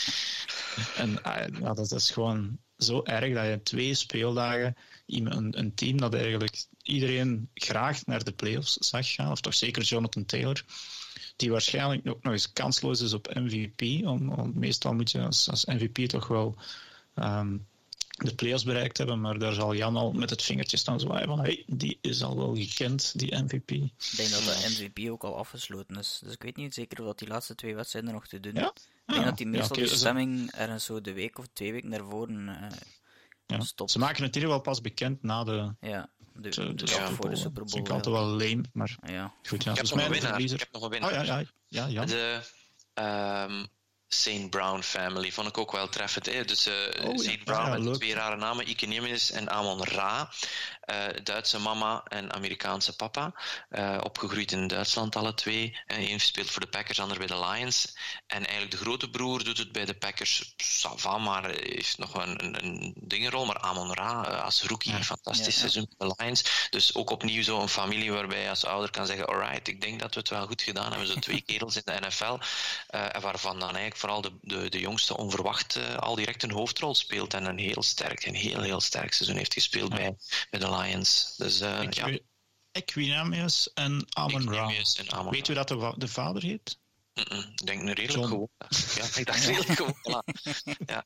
en 1.03 1.23
ah, 1.23 1.75
dat 1.75 1.91
is 1.91 2.11
gewoon 2.11 2.59
zo 2.77 3.03
erg 3.03 3.33
dat 3.33 3.45
je 3.45 3.63
twee 3.63 3.93
speeldagen 3.93 4.75
een, 5.05 5.57
een 5.57 5.73
team 5.73 5.97
dat 5.97 6.13
eigenlijk 6.13 6.65
iedereen 6.81 7.49
graag 7.53 8.05
naar 8.05 8.23
de 8.23 8.31
playoffs 8.31 8.73
zag 8.73 9.13
gaan, 9.13 9.31
of 9.31 9.41
toch 9.41 9.53
zeker 9.53 9.83
Jonathan 9.83 10.25
Taylor, 10.25 10.63
die 11.35 11.51
waarschijnlijk 11.51 12.07
ook 12.07 12.23
nog 12.23 12.33
eens 12.33 12.53
kansloos 12.53 13.01
is 13.01 13.13
op 13.13 13.33
MVP. 13.33 14.05
Om, 14.05 14.31
om 14.31 14.51
meestal 14.55 14.93
moet 14.93 15.11
je 15.11 15.21
als, 15.21 15.49
als 15.49 15.65
MVP 15.65 16.05
toch 16.05 16.27
wel 16.27 16.57
um, 17.15 17.67
de 18.17 18.35
playoffs 18.35 18.63
bereikt 18.63 18.97
hebben, 18.97 19.21
maar 19.21 19.39
daar 19.39 19.53
zal 19.53 19.75
Jan 19.75 19.95
al 19.95 20.11
met 20.11 20.29
het 20.29 20.41
vingertje 20.41 20.77
staan 20.77 20.99
zwaaien 20.99 21.27
van 21.27 21.39
hey, 21.39 21.63
die 21.67 21.97
is 22.01 22.23
al 22.23 22.37
wel 22.37 22.55
gekend, 22.55 23.19
die 23.19 23.35
MVP. 23.35 23.71
Ik 23.71 24.13
denk 24.15 24.29
dat 24.29 24.43
de 24.43 24.67
MVP 24.69 25.09
ook 25.09 25.23
al 25.23 25.37
afgesloten 25.37 25.97
is, 25.97 26.19
dus 26.23 26.33
ik 26.33 26.43
weet 26.43 26.55
niet 26.55 26.73
zeker 26.73 26.99
of 26.99 27.05
dat 27.05 27.19
die 27.19 27.27
laatste 27.27 27.55
twee 27.55 27.75
wedstrijden 27.75 28.13
nog 28.13 28.27
te 28.27 28.39
doen 28.39 28.55
ja? 28.55 28.73
Ik 29.07 29.13
denk 29.13 29.25
dat 29.25 29.37
die 29.37 29.47
meestal 29.47 29.75
ja, 29.75 29.81
okay, 29.81 29.93
de 29.93 29.99
stemming 29.99 30.51
ergens 30.51 30.85
zo 30.85 31.01
de 31.01 31.13
week 31.13 31.39
of 31.39 31.45
twee 31.53 31.71
weken 31.71 31.89
daarvoor 31.89 32.29
uh, 32.29 32.55
ja. 33.45 33.59
stopt. 33.59 33.91
Ze 33.91 33.99
maken 33.99 34.23
het 34.23 34.35
hier 34.35 34.47
wel 34.47 34.61
pas 34.61 34.81
bekend 34.81 35.23
na 35.23 35.43
de... 35.43 35.75
Ja. 35.79 36.09
De, 36.33 36.49
de, 36.49 36.73
de, 36.73 36.85
ja, 36.85 37.09
voor 37.09 37.29
de 37.29 37.35
Super 37.35 37.51
Bowl. 37.51 37.65
Dat 37.65 37.71
vind 37.71 37.89
altijd 37.89 38.15
wel 38.15 38.25
lame, 38.25 38.63
maar 38.73 38.97
ja. 39.05 39.33
goed. 39.43 39.63
Ja. 39.63 39.71
Ik, 39.71 39.77
heb 39.77 39.89
nog 39.89 40.05
een 40.05 40.11
winnaar. 40.11 40.41
ik 40.41 40.59
heb 40.59 40.71
nog 40.71 40.83
een 40.83 40.89
winnaar. 40.89 41.19
Oh, 41.19 41.25
ja, 41.25 41.39
ja, 41.39 41.45
ja, 41.67 41.85
ja. 41.85 42.05
De, 42.05 42.41
um, 43.49 43.67
St. 44.07 44.49
Brown 44.49 44.81
family. 44.81 45.31
Vond 45.31 45.47
ik 45.47 45.57
ook 45.57 45.71
wel 45.71 45.89
treffend. 45.89 46.25
Hè? 46.25 46.45
Dus 46.45 46.67
uh, 46.67 46.73
oh, 47.07 47.17
St. 47.17 47.43
Brown 47.43 47.71
ja, 47.71 47.77
met 47.77 47.93
twee 47.93 48.13
rare 48.13 48.35
namen, 48.35 48.69
Ike 48.69 48.87
en 49.33 49.49
Amon 49.49 49.83
Ra. 49.83 50.29
Uh, 50.87 51.05
Duitse 51.23 51.59
mama 51.59 52.03
en 52.07 52.33
Amerikaanse 52.33 52.95
papa. 52.95 53.33
Uh, 53.69 53.97
opgegroeid 54.03 54.51
in 54.51 54.67
Duitsland 54.67 55.15
alle 55.15 55.33
twee. 55.33 55.77
En 55.85 55.97
één 55.97 56.19
speelt 56.19 56.51
voor 56.51 56.61
de 56.61 56.67
Packers, 56.67 56.99
ander 56.99 57.17
bij 57.17 57.27
de 57.27 57.39
Lions. 57.39 57.95
En 58.27 58.37
eigenlijk 58.37 58.71
de 58.71 58.77
grote 58.77 59.09
broer 59.09 59.43
doet 59.43 59.57
het 59.57 59.71
bij 59.71 59.85
de 59.85 59.93
Packers. 59.93 60.53
Sava, 60.57 61.17
maar 61.17 61.49
heeft 61.49 61.97
nog 61.97 62.13
een, 62.13 62.43
een, 62.43 62.65
een 62.65 62.93
dingenrol. 62.99 63.45
Maar 63.45 63.57
Amon 63.57 63.93
Ra 63.93 64.21
als 64.21 64.63
rookie, 64.63 64.91
ja. 64.91 65.03
fantastisch 65.03 65.59
seizoen 65.59 65.89
bij 65.97 66.07
de 66.07 66.13
Lions. 66.17 66.67
Dus 66.69 66.95
ook 66.95 67.09
opnieuw 67.09 67.43
zo'n 67.43 67.69
familie 67.69 68.11
waarbij 68.11 68.41
je 68.41 68.49
als 68.49 68.65
ouder 68.65 68.91
kan 68.91 69.05
zeggen: 69.05 69.27
alright, 69.27 69.67
ik 69.67 69.81
denk 69.81 69.99
dat 69.99 70.13
we 70.13 70.19
het 70.19 70.29
wel 70.29 70.47
goed 70.47 70.61
gedaan 70.61 70.89
hebben. 70.89 71.07
Zo 71.07 71.19
twee 71.19 71.41
kerels 71.51 71.75
in 71.75 71.81
de 71.85 71.99
NFL. 72.07 72.37
en 72.87 73.21
waarvan 73.21 73.59
dan 73.59 73.69
eigenlijk 73.69 73.97
vooral 73.97 74.21
de, 74.21 74.31
de, 74.41 74.69
de 74.69 74.79
jongste 74.79 75.17
onverwacht 75.17 75.79
al 75.99 76.15
direct 76.15 76.43
een 76.43 76.51
hoofdrol 76.51 76.95
speelt 76.95 77.33
en 77.33 77.45
een 77.45 77.59
heel 77.59 77.83
sterk, 77.83 78.25
een 78.25 78.35
heel, 78.35 78.61
heel 78.61 78.81
sterk 78.81 79.13
seizoen 79.13 79.37
heeft 79.37 79.53
gespeeld 79.53 79.89
bij, 79.89 80.15
bij 80.49 80.59
de 80.59 80.65
Lions. 80.65 80.75
Dus 81.37 81.61
uh, 81.61 81.89
ja. 81.89 82.19
Equinamius 82.71 83.73
en 83.73 84.05
Amon 84.09 84.53
Ra. 84.53 84.71
Weet 85.29 85.47
u 85.47 85.53
dat 85.53 85.67
de, 85.67 85.93
de 85.97 86.07
vader 86.07 86.43
heet? 86.43 86.79
Mm 87.13 87.23
-mm, 87.27 87.51
ik 87.55 87.65
denk 87.65 87.81
nu 87.81 87.91
redelijk 87.91 88.11
John. 88.11 88.27
gewoon. 88.27 88.49
Ja, 88.95 89.19
ik 89.19 89.25
dacht 89.25 89.45
redelijk 89.45 89.71
gewoon. 89.71 89.95
Voilà. 89.95 90.77
Ja. 90.85 91.03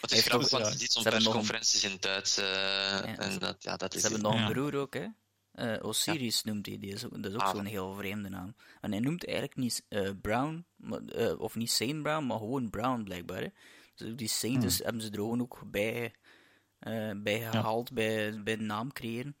Het 0.00 0.12
is 0.12 0.26
grappig, 0.26 0.50
want 0.50 0.72
je 0.72 0.78
ziet 0.78 0.92
zo'n 0.92 1.02
persconferenties 1.02 1.84
in 1.84 1.96
Duits. 2.00 2.38
Uh, 2.38 2.44
ja, 2.44 3.16
en 3.16 3.38
dat, 3.38 3.62
ja, 3.62 3.76
dat 3.76 3.94
is 3.94 4.00
ze 4.00 4.08
hebben 4.08 4.30
nog 4.30 4.40
een 4.40 4.52
broer 4.52 4.74
ook, 4.76 4.94
hè? 4.94 5.06
Uh, 5.54 5.76
Osiris 5.82 6.40
ja. 6.44 6.50
noemt 6.50 6.66
hij, 6.66 6.78
die 6.78 6.92
is 6.92 7.04
ook, 7.04 7.22
dat 7.22 7.32
is 7.32 7.34
ook 7.34 7.42
ah, 7.42 7.54
zo'n 7.54 7.64
heel 7.64 7.94
vreemde 7.94 8.28
naam. 8.28 8.56
En 8.80 8.90
hij 8.90 9.00
noemt 9.00 9.26
eigenlijk 9.26 9.56
niet 9.56 9.84
uh, 9.88 10.10
Brown, 10.20 10.66
maar, 10.76 11.00
uh, 11.02 11.40
of 11.40 11.54
niet 11.54 11.70
Saint 11.70 12.02
Brown, 12.02 12.26
maar 12.26 12.38
gewoon 12.38 12.70
Brown 12.70 13.02
blijkbaar. 13.02 13.40
Hè. 13.40 13.48
Dus 13.94 14.16
die 14.16 14.28
Saint 14.28 14.62
hmm. 14.62 14.84
hebben 14.84 15.02
ze 15.02 15.08
er 15.08 15.14
gewoon 15.14 15.40
ook 15.40 15.62
bij, 15.66 16.14
bij 17.16 17.40
gehaald, 17.40 17.88
ja. 17.88 17.94
bij, 17.94 18.42
bij 18.42 18.56
de 18.56 18.62
naam 18.62 18.92
creëren. 18.92 19.36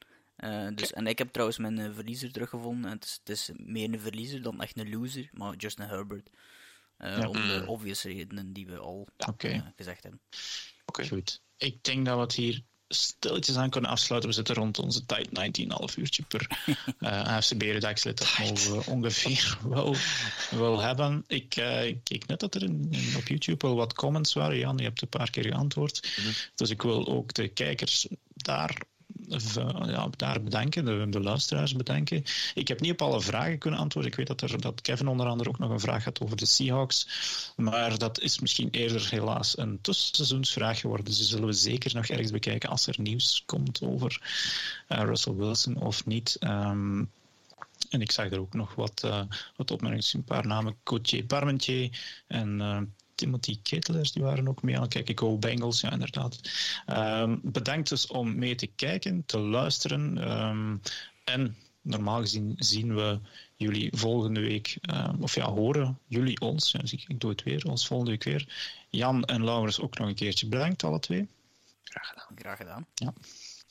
dus, 0.74 0.92
en 0.92 1.06
ik 1.06 1.18
heb 1.18 1.32
trouwens 1.32 1.58
mijn 1.58 1.94
verliezer 1.94 2.32
teruggevonden. 2.32 2.90
En 2.90 2.96
het 2.96 3.04
is, 3.04 3.18
het 3.24 3.28
is, 3.28 3.50
meer 3.56 3.92
een 3.92 4.00
verliezer 4.00 4.42
dan 4.42 4.60
echt 4.60 4.78
een 4.78 4.90
loser, 4.90 5.28
maar 5.32 5.56
Justin 5.56 5.86
Herbert. 5.86 6.30
Ja. 6.98 7.28
Om 7.28 7.32
de 7.32 7.58
hmm. 7.58 7.68
obvious 7.68 8.02
redenen 8.02 8.52
die 8.52 8.66
we 8.66 8.78
al 8.78 9.08
okay. 9.26 9.72
gezegd 9.76 10.02
hebben. 10.02 10.20
Oké. 10.84 11.08
Goed. 11.08 11.42
Ik 11.56 11.82
denk 11.82 12.06
dat 12.06 12.14
we 12.14 12.20
het 12.20 12.34
hier 12.34 12.62
stilletjes 12.94 13.56
aan 13.56 13.70
kunnen 13.70 13.90
afsluiten. 13.90 14.30
We 14.30 14.36
zitten 14.36 14.54
rond 14.54 14.78
onze 14.78 15.06
tijd 15.06 15.28
19,5 15.28 15.94
uurtje 15.96 16.22
per 16.22 16.48
uh, 17.00 17.22
AFCB-redactie. 17.22 18.12
Dat 18.12 18.38
mogen 18.38 18.76
we 18.76 18.90
ongeveer 18.90 19.58
wel, 19.68 19.96
wel 20.50 20.80
hebben. 20.80 21.24
Ik, 21.26 21.56
uh, 21.56 21.86
ik 21.86 22.04
keek 22.04 22.26
net 22.26 22.40
dat 22.40 22.54
er 22.54 22.62
in, 22.62 22.92
op 23.16 23.28
YouTube 23.28 23.66
wel 23.66 23.76
wat 23.76 23.94
comments 23.94 24.32
waren. 24.32 24.58
Jan, 24.58 24.76
je 24.76 24.84
hebt 24.84 25.02
een 25.02 25.08
paar 25.08 25.30
keer 25.30 25.44
geantwoord. 25.44 26.14
Mm 26.16 26.24
-hmm. 26.24 26.32
Dus 26.54 26.70
ik 26.70 26.82
wil 26.82 27.06
ook 27.06 27.34
de 27.34 27.48
kijkers 27.48 28.06
daar 28.34 28.76
ja, 29.86 30.08
daar 30.16 30.42
bedanken, 30.42 30.84
de, 30.84 31.06
de, 31.08 31.20
luisteraars 31.20 31.74
bedanken. 31.74 32.24
Ik 32.54 32.68
heb 32.68 32.80
niet 32.80 32.92
op 32.92 33.02
alle 33.02 33.20
vragen 33.20 33.58
kunnen 33.58 33.80
antwoorden. 33.80 34.10
Ik 34.10 34.16
weet 34.16 34.26
dat, 34.26 34.40
er, 34.40 34.60
dat 34.60 34.80
Kevin 34.80 35.08
onder 35.08 35.26
andere 35.26 35.48
ook 35.48 35.58
nog 35.58 35.70
een 35.70 35.80
vraag 35.80 36.04
had 36.04 36.20
over 36.20 36.36
de 36.36 36.46
Seahawks. 36.46 37.08
Maar 37.56 37.98
dat 37.98 38.20
is 38.20 38.40
misschien 38.40 38.68
eerder 38.70 39.10
helaas 39.10 39.58
een 39.58 39.78
tussenseizoensvraag 39.80 40.80
geworden. 40.80 41.06
Dus 41.06 41.28
zullen 41.28 41.46
we 41.46 41.52
zeker 41.52 41.94
nog 41.94 42.06
ergens 42.06 42.30
bekijken 42.30 42.68
als 42.68 42.86
er 42.86 43.00
nieuws 43.00 43.42
komt 43.46 43.82
over 43.82 44.20
uh, 44.88 45.02
Russell 45.02 45.34
Wilson 45.34 45.76
of 45.76 46.06
niet. 46.06 46.36
Um, 46.40 47.10
en 47.90 48.00
ik 48.00 48.10
zag 48.10 48.30
er 48.30 48.40
ook 48.40 48.54
nog 48.54 48.74
wat, 48.74 49.02
uh, 49.04 49.22
wat 49.56 49.70
opmerkingen, 49.70 50.04
een 50.12 50.24
paar 50.24 50.46
namen. 50.46 50.76
Coach 50.82 51.26
Parmentier 51.26 51.98
en 52.26 52.60
uh, 52.60 52.80
Timothy 53.14 53.58
Ketelers, 53.62 54.12
die 54.12 54.22
waren 54.22 54.48
ook 54.48 54.62
mee 54.62 54.76
aan 54.76 54.82
het 54.82 54.92
kijken. 54.92 55.18
Go 55.18 55.38
Bengals, 55.38 55.80
ja, 55.80 55.92
inderdaad. 55.92 56.38
Um, 56.86 57.40
bedankt 57.42 57.88
dus 57.88 58.06
om 58.06 58.38
mee 58.38 58.54
te 58.54 58.66
kijken, 58.66 59.22
te 59.26 59.38
luisteren. 59.38 60.30
Um, 60.30 60.80
en 61.24 61.56
normaal 61.82 62.20
gezien 62.20 62.54
zien 62.58 62.94
we 62.94 63.18
jullie 63.56 63.96
volgende 63.96 64.40
week, 64.40 64.78
um, 64.94 65.22
of 65.22 65.34
ja, 65.34 65.50
horen 65.50 65.98
jullie 66.06 66.40
ons. 66.40 66.70
Ja, 66.70 66.78
dus 66.78 66.92
ik, 66.92 67.04
ik, 67.06 67.20
doe 67.20 67.30
het 67.30 67.42
weer, 67.42 67.66
ons 67.66 67.86
volgende 67.86 68.12
week 68.12 68.24
weer. 68.24 68.48
Jan 68.90 69.24
en 69.24 69.44
Laurens 69.44 69.80
ook 69.80 69.98
nog 69.98 70.08
een 70.08 70.14
keertje 70.14 70.46
bedankt, 70.46 70.84
alle 70.84 71.00
twee. 71.00 71.28
Graag 71.84 72.08
gedaan. 72.08 72.28
Graag 72.34 72.56
gedaan. 72.56 72.86
Ja. 72.94 73.12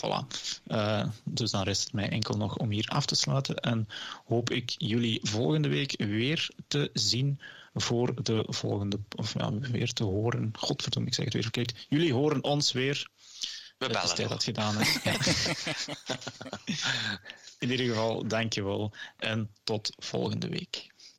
Voilà. 0.03 0.27
Uh, 0.67 1.07
dus 1.23 1.51
dan 1.51 1.63
rest 1.63 1.83
het 1.83 1.93
mij 1.93 2.09
enkel 2.09 2.37
nog 2.37 2.57
om 2.57 2.69
hier 2.69 2.87
af 2.87 3.05
te 3.05 3.15
sluiten. 3.15 3.55
En 3.55 3.87
hoop 4.25 4.49
ik 4.49 4.75
jullie 4.77 5.19
volgende 5.23 5.67
week 5.67 5.95
weer 5.97 6.49
te 6.67 6.89
zien 6.93 7.39
voor 7.73 8.23
de 8.23 8.45
volgende, 8.47 8.99
of 9.15 9.33
ja, 9.33 9.59
weer 9.59 9.93
te 9.93 10.03
horen. 10.03 10.51
Godverdomme, 10.57 11.07
ik 11.07 11.13
zeg 11.13 11.25
het 11.25 11.33
weer 11.33 11.43
verkeerd. 11.43 11.85
Jullie 11.89 12.13
horen 12.13 12.43
ons 12.43 12.71
weer. 12.71 13.07
We 13.77 13.87
bellen. 13.87 14.03
Is 14.03 14.27
dat 14.27 14.43
gedaan 14.43 14.79
is. 14.79 14.99
In 17.59 17.71
ieder 17.71 17.85
geval, 17.85 18.27
dankjewel 18.27 18.93
en 19.17 19.49
tot 19.63 19.93
volgende 19.97 20.49
week. 20.49 20.92